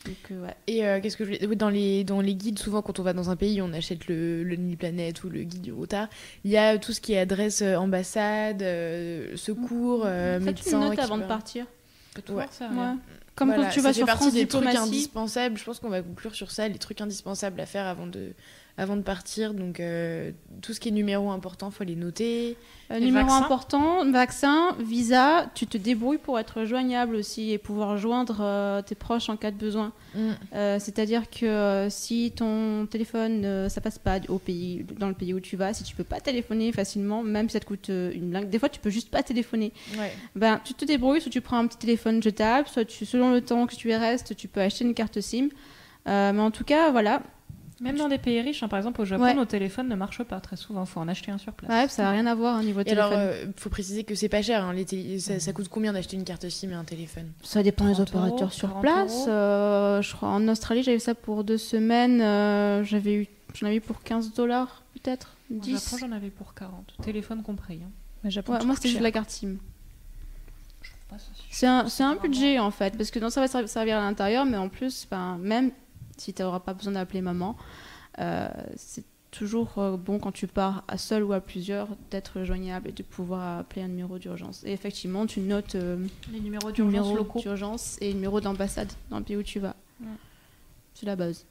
Donc, 0.06 0.16
euh, 0.32 0.46
ouais. 0.46 0.56
Et 0.68 0.86
euh, 0.86 1.00
qu'est-ce 1.00 1.16
que 1.16 1.24
je 1.26 1.30
voulais- 1.34 1.46
oui, 1.46 1.56
dans 1.56 1.70
les 1.70 2.04
dans 2.04 2.22
les 2.22 2.34
guides 2.34 2.58
souvent 2.58 2.82
quand 2.82 3.00
on 3.00 3.04
va 3.04 3.14
dans 3.14 3.30
un 3.30 3.36
pays 3.36 3.62
on 3.62 3.72
achète 3.72 4.08
le 4.08 4.44
le 4.44 4.56
Nuit 4.56 4.76
Planète 4.76 5.24
ou 5.24 5.30
le 5.30 5.44
guide 5.44 5.62
du 5.62 5.72
routard 5.72 6.08
il 6.44 6.50
y 6.52 6.58
a 6.58 6.78
tout 6.80 6.92
ce 6.92 7.00
qui 7.02 7.14
est 7.14 7.20
adresse 7.20 7.62
euh, 7.62 7.76
ambassade 7.76 8.64
euh, 8.64 9.36
secours 9.38 10.04
euh, 10.06 10.40
médecin 10.40 10.80
notes 10.80 10.96
qui 10.96 11.02
avant 11.02 11.18
de 11.20 11.24
partir. 11.24 11.66
Peut-être 12.16 12.34
Ouais. 12.34 12.44
faire 12.46 12.54
ça, 12.54 12.70
Ouais. 12.70 12.78
ouais. 12.80 12.94
Comme 13.36 13.50
Voilà, 13.50 13.64
quand 13.66 13.70
tu 13.70 13.80
ça 13.80 13.84
vas 13.84 13.90
fait 13.94 13.98
sur 14.00 14.06
partie 14.08 14.24
France 14.24 14.34
des 14.34 14.48
trucs 14.48 14.66
indispensables 14.68 15.58
je 15.58 15.64
pense 15.64 15.80
qu'on 15.80 15.90
va 15.90 16.02
conclure 16.02 16.36
sur 16.36 16.52
ça 16.52 16.68
les 16.68 16.78
trucs 16.80 17.00
indispensables 17.00 17.60
à 17.62 17.66
faire 17.66 17.86
avant 17.86 18.08
de 18.08 18.34
avant 18.78 18.96
de 18.96 19.02
partir 19.02 19.54
donc 19.54 19.80
euh, 19.80 20.32
tout 20.62 20.74
ce 20.74 20.80
qui 20.80 20.90
est 20.90 20.92
numéro 20.92 21.30
important 21.32 21.72
faut 21.72 21.84
les 21.84 21.96
noter 21.96 22.58
Euh, 22.92 23.00
Les 23.00 23.06
numéro 23.06 23.28
vaccins 23.28 23.46
important, 23.46 24.12
vaccin, 24.12 24.76
visa, 24.80 25.50
tu 25.56 25.66
te 25.66 25.78
débrouilles 25.78 26.18
pour 26.18 26.38
être 26.40 26.66
joignable 26.66 27.16
aussi 27.16 27.52
et 27.52 27.58
pouvoir 27.58 27.98
joindre 27.98 28.40
euh, 28.42 28.82
tes 28.82 28.96
proches 28.96 29.30
en 29.30 29.38
cas 29.38 29.52
de 29.52 29.56
besoin. 29.56 29.94
Euh, 30.54 30.78
C'est-à-dire 30.80 31.30
que 31.30 31.46
euh, 31.46 31.90
si 31.90 32.32
ton 32.36 32.86
téléphone, 32.88 33.46
euh, 33.46 33.70
ça 33.70 33.80
passe 33.80 33.98
pas 33.98 34.20
au 34.28 34.40
pays, 34.40 34.86
dans 35.00 35.08
le 35.08 35.14
pays 35.14 35.34
où 35.34 35.40
tu 35.40 35.56
vas, 35.56 35.74
si 35.74 35.84
tu 35.86 35.96
peux 35.96 36.04
pas 36.04 36.20
téléphoner 36.20 36.72
facilement, 36.74 37.24
même 37.24 37.48
si 37.48 37.54
ça 37.54 37.60
te 37.62 37.66
coûte 37.66 37.90
euh, 37.90 38.12
une 38.14 38.30
blague, 38.32 38.50
des 38.50 38.60
fois 38.60 38.68
tu 38.70 38.80
peux 38.82 38.90
juste 38.90 39.10
pas 39.10 39.24
téléphoner. 39.24 39.72
ouais 39.98 40.12
Ben, 40.36 40.60
tu 40.66 40.74
te 40.74 40.84
débrouilles, 40.84 41.22
soit 41.22 41.32
tu 41.32 41.40
prends 41.42 41.60
un 41.60 41.68
petit 41.68 41.78
téléphone 41.78 42.22
jetable, 42.22 42.68
soit 42.68 42.84
tu, 42.86 43.06
selon 43.06 43.32
le 43.32 43.40
temps 43.42 43.68
que 43.68 43.76
tu 43.76 43.90
y 43.90 43.96
restes, 43.96 44.36
tu 44.36 44.48
peux 44.50 44.60
acheter 44.62 44.84
une 44.86 44.94
carte 44.94 45.22
SIM. 45.22 45.48
Euh, 46.08 46.34
mais 46.34 46.42
en 46.42 46.52
tout 46.52 46.64
cas, 46.66 46.92
voilà. 46.92 47.22
Même 47.82 47.98
dans 47.98 48.08
des 48.08 48.20
pays 48.20 48.40
riches, 48.42 48.62
hein, 48.64 48.68
par 48.68 48.78
exemple 48.78 49.02
au 49.02 49.06
Japon, 49.06 49.24
Ouais. 49.24 49.34
nos 49.34 49.46
téléphones 49.46 49.88
ne 49.90 49.96
marchent 49.96 50.24
pas 50.24 50.40
très 50.40 50.56
souvent. 50.56 50.84
Il 50.84 50.88
faut 50.88 51.00
en 51.00 51.08
acheter 51.08 51.32
un 51.32 51.38
sur 51.40 51.52
place. 51.54 51.70
Ouais, 51.72 51.88
ça 51.90 52.04
n'a 52.04 52.12
rien 52.12 52.28
à 52.28 52.36
voir 52.36 52.60
au 52.60 52.64
niveau 52.64 52.82
et 52.86 52.92
alors 52.92 53.10
téléphone. 53.10 53.30
euh, 53.50 53.52
faut 53.58 53.70
préciser 53.70 54.04
que 54.04 54.14
c'est 54.14 54.30
pas 54.30 54.42
cher 54.44 54.64
hein, 54.64 54.72
les 54.74 54.86
télé- 54.86 55.20
ça, 55.20 55.40
ça 55.40 55.52
coûte 55.52 55.68
combien 55.68 55.92
d'acheter 55.92 56.16
une 56.16 56.24
carte 56.24 56.48
SIM 56.48 56.70
et 56.70 56.74
un 56.76 56.84
téléphone? 56.84 57.32
Ça 57.44 57.64
dépend 57.64 57.86
des 57.86 57.94
30 57.96 58.10
opérateurs 58.10 58.40
euros, 58.42 58.50
sur 58.52 58.68
40 58.70 58.82
place. 58.84 59.26
Euh, 59.28 60.02
je 60.04 60.14
crois 60.16 60.30
en 60.30 60.48
Australie, 60.48 60.84
j'avais 60.84 61.00
ça 61.00 61.16
pour 61.16 61.44
deux 61.44 61.58
semaines. 61.58 62.22
euh, 62.22 62.84
j'avais 62.84 63.14
eu, 63.16 63.28
j'en 63.56 63.66
avais 63.68 63.78
eu 63.78 63.82
pour 63.82 64.04
15 64.04 64.34
dollars, 64.34 64.84
peut-être 64.94 65.36
Au 65.50 65.56
10. 65.60 65.72
Japon, 65.84 65.98
j'en 66.00 66.12
avais 66.16 66.30
pour 66.30 66.54
40. 66.54 66.94
Téléphone 67.02 67.42
compris. 67.42 67.80
hein. 67.84 67.90
Mais 68.24 68.30
Japon, 68.30 68.54
Ouais, 68.54 68.60
tout 68.60 68.68
moi, 68.68 68.76
c'était 68.76 68.90
juste 68.90 69.02
la 69.02 69.12
carte 69.12 69.32
SIM. 69.32 69.56
C'est 71.50 71.66
un, 71.68 72.16
budget 72.16 72.60
en 72.60 72.72
fait, 72.72 72.96
parce 72.98 73.12
que 73.12 73.20
non, 73.20 73.30
ça 73.30 73.42
va 73.42 73.48
ser- 73.48 73.68
servir 73.68 73.98
à 73.98 74.02
l'intérieur, 74.02 74.46
mais 74.46 74.56
en 74.58 74.70
plus, 74.70 75.06
ben, 75.12 75.38
même 75.42 75.72
si 76.18 76.34
tu 76.34 76.42
n'auras 76.42 76.60
pas 76.60 76.74
besoin 76.74 76.94
d'appeler 76.94 77.22
maman, 77.22 77.56
euh, 78.20 78.50
c'est- 78.76 79.06
toujours 79.32 79.78
euh, 79.80 79.96
bon 79.96 80.20
quand 80.20 80.34
tu 80.34 80.46
pars 80.46 80.84
à 80.90 80.98
seul 80.98 81.24
ou 81.24 81.32
à 81.32 81.40
plusieurs 81.40 81.88
d'être 82.10 82.44
joignable 82.44 82.90
et 82.90 82.92
de 82.92 83.02
pouvoir 83.02 83.60
appeler 83.60 83.82
un 83.82 83.88
numéro 83.88 84.20
d'urgence. 84.20 84.62
Et 84.66 84.74
effectivement, 84.74 85.26
tu 85.26 85.40
notes 85.40 85.76
euh, 85.76 86.06
Les 86.34 86.42
numéros 86.42 86.70
d'urgence 86.72 86.94
numéro 86.94 87.16
locaux. 87.16 87.40
d'urgence 87.40 87.98
et 88.02 88.14
numéro 88.14 88.42
d'ambassade 88.42 88.92
dans 89.10 89.20
le 89.20 89.24
pays 89.24 89.38
où 89.38 89.44
tu 89.44 89.60
vas. 89.60 89.78
Ouais. 90.02 90.08
C'est 90.96 91.06
la 91.06 91.16
base. 91.16 91.46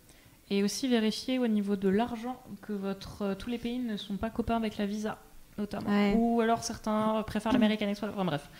Et 0.50 0.62
aussi 0.62 0.88
vérifier 0.88 1.38
au 1.38 1.46
niveau 1.46 1.74
de 1.76 1.88
l'argent 1.88 2.36
que 2.60 2.74
votre, 2.74 3.22
euh, 3.22 3.34
tous 3.34 3.48
les 3.48 3.56
pays 3.56 3.78
ne 3.78 3.96
sont 3.96 4.18
pas 4.18 4.28
copains 4.28 4.56
avec 4.58 4.76
la 4.76 4.84
visa, 4.84 5.16
notamment. 5.56 5.88
Ouais. 5.88 6.12
Ou 6.18 6.42
alors 6.42 6.62
certains 6.62 7.22
préfèrent 7.26 7.52
l'American 7.54 7.88
Express. 7.88 8.10
Enfin 8.12 8.26
bref, 8.26 8.50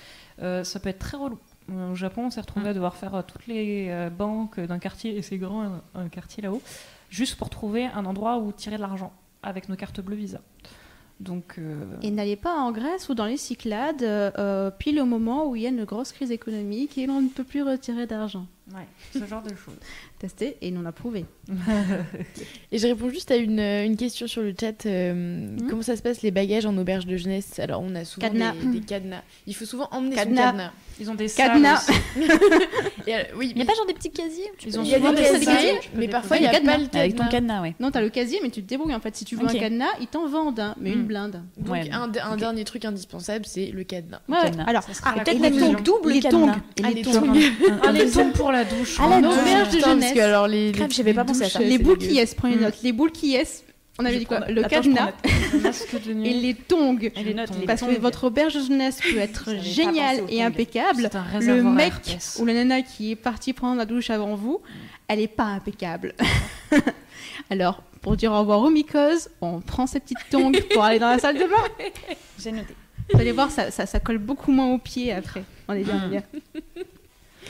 Euh, 0.40 0.64
ça 0.64 0.80
peut 0.80 0.88
être 0.88 0.98
très 0.98 1.18
relou. 1.18 1.38
Au 1.68 1.94
Japon, 1.94 2.26
on 2.26 2.30
s'est 2.30 2.40
retrouvé 2.40 2.70
à 2.70 2.74
devoir 2.74 2.96
faire 2.96 3.14
euh, 3.14 3.22
toutes 3.22 3.46
les 3.46 3.88
euh, 3.90 4.10
banques 4.10 4.58
d'un 4.58 4.78
quartier, 4.78 5.16
et 5.16 5.22
c'est 5.22 5.38
grand 5.38 5.62
un, 5.62 5.82
un 5.94 6.08
quartier 6.08 6.42
là-haut, 6.42 6.62
juste 7.10 7.36
pour 7.36 7.48
trouver 7.50 7.84
un 7.86 8.04
endroit 8.06 8.38
où 8.38 8.50
tirer 8.52 8.76
de 8.76 8.80
l'argent 8.80 9.12
avec 9.42 9.68
nos 9.68 9.76
cartes 9.76 10.00
bleues 10.00 10.16
Visa. 10.16 10.40
Donc, 11.20 11.56
euh, 11.58 11.84
Et 12.02 12.10
n'allez 12.10 12.36
pas 12.36 12.54
en 12.56 12.72
Grèce 12.72 13.10
ou 13.10 13.14
dans 13.14 13.26
les 13.26 13.36
Cyclades, 13.36 14.02
euh, 14.02 14.70
pile 14.70 14.98
au 15.00 15.04
moment 15.04 15.46
où 15.48 15.54
il 15.54 15.62
y 15.62 15.66
a 15.66 15.68
une 15.68 15.84
grosse 15.84 16.12
crise 16.12 16.30
économique 16.30 16.96
et 16.96 17.06
l'on 17.06 17.20
ne 17.20 17.28
peut 17.28 17.44
plus 17.44 17.62
retirer 17.62 18.06
d'argent. 18.06 18.46
ouais, 18.74 18.86
ce 19.12 19.26
genre 19.26 19.42
de 19.42 19.50
choses. 19.54 19.76
Testé 20.20 20.58
et 20.60 20.70
non 20.70 20.84
approuvé. 20.84 21.24
Et 22.72 22.78
je 22.78 22.86
réponds 22.86 23.08
juste 23.08 23.30
à 23.30 23.36
une, 23.36 23.58
une 23.58 23.96
question 23.96 24.26
sur 24.26 24.42
le 24.42 24.52
chat. 24.58 24.84
euh, 24.86 25.10
Hmm. 25.10 25.68
Comment 25.68 25.80
ça 25.82 25.96
se 25.96 26.02
passe 26.02 26.20
les 26.22 26.30
bagages 26.30 26.66
en 26.66 26.76
auberge 26.76 27.06
de 27.06 27.16
jeunesse? 27.16 27.58
Alors 27.58 27.80
on 27.82 27.94
a 27.94 28.04
souvent 28.04 28.26
Cadenas. 28.28 28.52
Des, 28.62 28.78
des 28.80 28.84
cadenas. 28.86 29.22
Il 29.46 29.54
faut 29.56 29.64
souvent 29.64 29.88
emmener 29.92 30.14
Cadenas. 30.14 30.42
son 30.42 30.50
cadenas. 30.50 30.72
Ils 31.00 31.10
ont 31.10 31.14
des 31.14 31.26
Cadenas. 31.28 31.90
Et, 33.06 33.14
euh, 33.14 33.18
oui, 33.36 33.48
Il 33.50 33.56
n'y 33.56 33.62
a 33.62 33.64
pas 33.64 33.74
genre 33.74 33.86
des 33.86 33.94
petits 33.94 34.10
casiers 34.10 34.44
Ils 34.66 34.78
ont 34.78 34.82
il 34.84 34.90
y 34.90 34.94
a 34.94 34.98
souvent 34.98 35.12
des 35.12 35.22
des 35.22 35.44
casiers, 35.46 35.72
peux 35.92 35.98
mais 35.98 36.08
parfois 36.08 36.36
il 36.36 36.40
n'y 36.42 36.46
a 36.48 36.50
Cadenas. 36.52 36.72
pas 36.72 36.78
le 36.78 36.84
cadenas. 36.84 37.00
Avec 37.02 37.16
ton 37.16 37.26
cadenas, 37.28 37.62
ouais. 37.62 37.74
Non, 37.80 37.90
t'as 37.90 38.02
le 38.02 38.10
casier, 38.10 38.38
mais 38.42 38.50
tu 38.50 38.62
te 38.62 38.68
débrouilles 38.68 38.94
en 38.94 39.00
fait. 39.00 39.16
Si 39.16 39.24
tu 39.24 39.36
veux 39.36 39.44
Ok. 39.44 39.54
un 39.54 39.58
cadenas, 39.58 39.86
ils 40.00 40.06
t'en 40.06 40.28
vendent 40.28 40.60
un, 40.60 40.74
mais 40.78 40.92
une 40.92 41.02
Mm. 41.02 41.06
blinde. 41.06 41.42
Donc 41.56 41.72
Ouais, 41.72 41.90
un, 41.90 42.36
dernier 42.36 42.64
truc 42.64 42.84
indispensable, 42.84 43.46
c'est 43.46 43.66
le 43.70 43.82
cadenas. 43.84 44.20
Ouais, 44.28 44.36
cadenas. 44.44 44.64
alors, 44.66 44.82
ah, 45.04 45.14
peut-être 45.24 45.58
tongs, 45.58 45.82
double 45.82 46.12
Les 46.12 46.20
tongs. 46.20 46.52
les 46.94 47.02
tongs. 47.02 47.12
tongs. 47.12 47.92
Les 47.92 48.10
tons 48.10 48.30
pour 48.34 48.52
la 48.52 48.64
douche. 48.64 49.00
À 49.00 49.08
la 49.08 49.16
En 49.16 49.20
douche. 49.22 49.38
auberge 49.40 49.68
de 49.70 49.76
Putain, 49.76 49.96
parce 50.14 50.18
jeunesse. 50.18 50.24
que 50.24 50.28
alors 50.34 50.48
les, 50.48 50.72
Crème, 50.72 50.88
les- 50.88 50.94
j'avais 50.94 51.14
pas 51.14 51.24
pensé 51.24 51.44
à 51.44 51.48
ça. 51.50 51.58
Les 51.60 51.78
boules 51.78 51.98
qui 51.98 52.14
yes, 52.14 52.34
prenez 52.34 52.56
Mm. 52.56 52.60
note. 52.60 52.74
Les 52.82 52.92
boules 52.92 53.12
qui 53.12 53.28
yes, 53.30 53.64
on 53.98 54.04
avait 54.04 54.18
dit 54.18 54.26
quoi 54.26 54.40
Le 54.48 54.64
Attends, 54.64 54.68
cadenas 54.82 55.12
de 55.22 56.24
et 56.26 56.32
les 56.34 56.54
tongs. 56.54 56.98
Et 57.00 57.22
les 57.24 57.34
notes, 57.34 57.50
les 57.60 57.66
Parce 57.66 57.82
que 57.82 57.98
votre 58.00 58.24
auberge 58.24 58.54
de 58.54 58.60
jeunesse 58.60 58.98
peut 59.02 59.18
être 59.18 59.56
géniale 59.62 60.22
et 60.28 60.38
tongs. 60.38 60.44
impeccable. 60.46 61.10
Le 61.40 61.62
mec 61.62 61.92
ou 62.38 62.46
la 62.46 62.54
nana 62.54 62.82
qui 62.82 63.10
est 63.12 63.16
partie 63.16 63.52
prendre 63.52 63.76
la 63.76 63.84
douche 63.86 64.10
avant 64.10 64.34
vous, 64.36 64.60
elle 65.08 65.20
est 65.20 65.28
pas 65.28 65.44
impeccable. 65.44 66.14
Alors, 67.50 67.82
pour 68.00 68.16
dire 68.16 68.32
au 68.32 68.38
revoir 68.38 68.60
aux 68.60 68.70
mycoses, 68.70 69.28
on 69.40 69.60
prend 69.60 69.86
ses 69.86 70.00
petites 70.00 70.18
tongs 70.30 70.52
pour 70.72 70.84
aller 70.84 70.98
dans 70.98 71.08
la 71.10 71.18
salle 71.18 71.34
de 71.36 71.40
bain. 71.44 71.84
J'ai 72.38 72.52
noté. 72.52 72.74
Vous 73.12 73.20
allez 73.20 73.32
voir, 73.32 73.50
ça, 73.50 73.70
ça, 73.72 73.86
ça 73.86 73.98
colle 74.00 74.18
beaucoup 74.18 74.52
moins 74.52 74.72
aux 74.72 74.78
pieds 74.78 75.12
après. 75.12 75.42
On 75.68 75.74
est 75.74 75.82
bien, 75.82 76.06
Mm. 76.06 76.10
bien. 76.10 76.22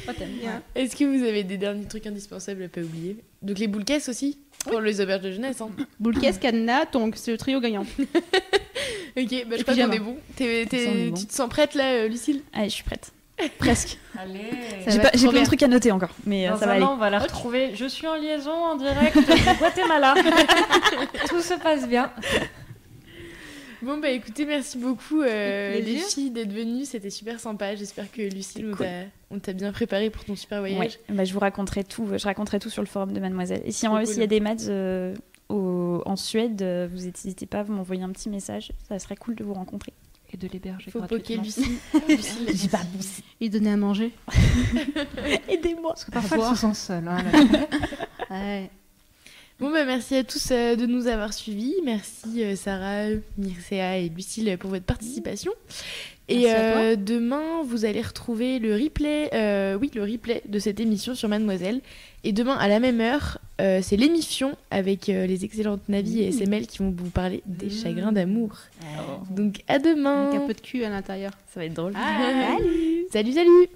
Oh, 0.09 0.13
t'aimes 0.17 0.29
bien. 0.41 0.63
Est-ce 0.75 0.97
que 0.97 1.05
vous 1.05 1.25
avez 1.25 1.43
des 1.45 1.57
derniers 1.59 1.87
trucs 1.87 2.07
indispensables 2.07 2.63
à 2.65 2.69
pas 2.69 2.81
oublier? 2.81 3.17
Donc 3.43 3.59
les 3.59 3.67
boules 3.67 3.85
caisses 3.85 4.09
aussi 4.09 4.39
pour 4.69 4.81
les 4.81 5.01
auberges 5.01 5.23
de 5.23 5.33
jeunesse. 5.33 5.61
Hein. 5.61 5.71
Boule 6.01 6.19
caisse, 6.19 6.39
cadenas, 6.39 6.87
tongs, 6.87 7.13
c'est 7.15 7.33
le 7.33 7.39
trio 7.39 7.61
gagnant. 7.61 7.87
Ok, 9.17 9.45
bah, 9.49 9.57
je 9.59 9.63
crois 9.65 9.75
qu'on 9.75 9.91
est 9.91 9.99
bon. 9.99 10.17
T'es- 10.37 10.67
t'es-. 10.67 11.13
Tu 11.17 11.27
te 11.27 11.35
sens 11.35 11.49
prête 11.51 11.75
là, 11.75 11.95
euh, 11.95 12.09
Lucille? 12.09 12.43
Allez, 12.53 12.69
je 12.69 12.75
suis 12.75 12.85
prête. 12.85 13.11
Presque. 13.59 13.99
Allez. 14.17 14.51
J'ai 14.87 15.01
pas- 15.01 15.11
j'ai 15.15 15.27
plein 15.29 15.41
de 15.41 15.47
trucs 15.47 15.63
à 15.65 15.69
noter 15.69 15.91
encore, 15.91 16.15
mais 16.27 16.47
euh, 16.47 16.53
Dans 16.53 16.59
ça 16.59 16.67
va 16.67 16.73
un 16.73 16.75
aller. 16.77 16.85
an, 16.85 16.93
on 16.95 16.97
va 16.97 17.11
la 17.11 17.19
retrouver. 17.19 17.73
Je 17.75 17.87
suis 17.87 18.07
en 18.07 18.15
liaison 18.15 18.53
en 18.53 18.77
direct 18.77 19.17
du 19.19 19.59
Guatemala. 19.59 20.15
Tout 21.29 21.41
se 21.41 21.55
passe 21.55 21.89
bien. 21.89 22.13
Bon 23.83 23.99
bah 23.99 24.11
écoutez, 24.11 24.45
merci 24.45 24.77
beaucoup 24.79 25.23
euh, 25.23 25.81
les 25.81 25.97
filles 25.99 26.31
d'être 26.31 26.53
venues, 26.53 26.85
c'était 26.85 27.09
super 27.11 27.41
sympa. 27.41 27.75
J'espère 27.77 28.11
que 28.13 28.23
Lucille, 28.23 28.67
on 28.73 28.77
cool. 28.77 28.87
t'a- 28.87 29.05
on 29.31 29.39
t'a 29.39 29.53
bien 29.53 29.73
préparé 29.73 30.11
pour 30.11 30.25
ton 30.25 30.37
super 30.37 30.59
voyage. 30.61 30.99
Ouais, 31.09 31.15
bah, 31.15 31.25
je 31.25 31.33
vous 31.33 31.39
raconterai 31.41 31.85
tout. 31.85 32.07
Je 32.17 32.25
raconterai 32.25 32.59
tout 32.59 32.69
sur 32.71 32.83
le 32.83 32.89
forum 32.89 33.13
de 33.13 33.21
Mademoiselle. 33.21 33.63
Et 33.65 33.73
si 33.73 33.87
en- 33.87 33.97
cool. 33.97 34.07
s'il 34.07 34.19
y 34.19 34.23
a 34.23 34.27
des 34.27 34.41
maths 34.41 34.67
euh, 34.69 35.15
au- 35.49 36.03
en 36.05 36.17
Suède, 36.17 36.61
euh, 36.63 36.89
vous 36.93 37.05
n'hésitez 37.07 37.47
pas 37.47 37.61
à 37.61 37.63
vous 37.63 37.73
m'envoyer 37.73 38.03
un 38.03 38.11
petit 38.11 38.29
message. 38.29 38.73
Ça 38.89 38.99
serait 38.99 39.17
cool 39.17 39.35
de 39.35 39.45
vous 39.45 39.55
rencontrer. 39.55 39.93
Et 40.33 40.37
de 40.37 40.47
l'héberger 40.47 40.91
Faut. 40.93 41.01
Lucille. 41.01 41.65
Lucille, 42.09 42.49
J'ai 42.55 42.69
pas 42.69 42.83
Et 43.41 43.49
donner 43.49 43.71
à 43.73 43.77
manger. 43.77 44.13
Aidez-moi. 45.49 45.91
Parce 45.93 46.05
que 46.05 46.11
parfois, 46.13 46.49
elles 46.51 46.55
se 46.55 46.61
sentent 46.61 46.77
seules. 46.77 47.09
hein. 47.09 47.25
Ouais. 48.31 48.71
Bon 49.61 49.71
bah 49.71 49.85
merci 49.85 50.17
à 50.17 50.25
tous 50.25 50.53
euh, 50.53 50.75
de 50.75 50.87
nous 50.87 51.07
avoir 51.07 51.35
suivis. 51.35 51.75
Merci 51.85 52.43
euh, 52.43 52.57
Sarah, 52.57 53.09
Mircea 53.37 53.99
et 53.99 54.09
Lucille 54.09 54.57
pour 54.59 54.71
votre 54.71 54.87
participation. 54.87 55.53
Et 56.31 56.45
euh, 56.47 56.97
demain, 56.97 57.63
vous 57.65 57.85
allez 57.85 58.01
retrouver 58.01 58.61
le 58.61 58.75
replay, 58.75 59.29
euh, 59.35 59.77
oui, 59.79 59.91
le 59.95 60.03
replay 60.03 60.43
de 60.49 60.59
cette 60.61 60.79
émission 60.79 61.15
sur 61.15 61.29
Mademoiselle. 61.29 61.81
Et 62.23 62.33
demain, 62.33 62.55
à 62.55 62.69
la 62.69 62.79
même 62.79 63.01
heure, 63.01 63.39
euh, 63.61 63.81
c'est 63.83 63.97
l'émission 63.97 64.57
avec 64.71 65.09
euh, 65.09 65.27
les 65.27 65.45
excellentes 65.45 65.89
Navi 65.89 66.23
et 66.23 66.31
SML 66.31 66.67
qui 66.69 66.79
vont 66.79 66.95
vous 66.97 67.11
parler 67.11 67.43
des 67.47 67.69
chagrins 67.69 68.13
d'amour. 68.13 68.53
Donc 69.31 69.63
à 69.67 69.79
demain. 69.79 70.29
Avec 70.29 70.41
un 70.41 70.47
peu 70.47 70.55
de 70.55 70.61
cul 70.61 70.85
à 70.85 70.89
l'intérieur. 70.89 71.33
Ça 71.53 71.61
va 71.61 71.67
être 71.67 71.75
drôle. 71.75 71.95
Salut, 73.11 73.33
salut 73.33 73.69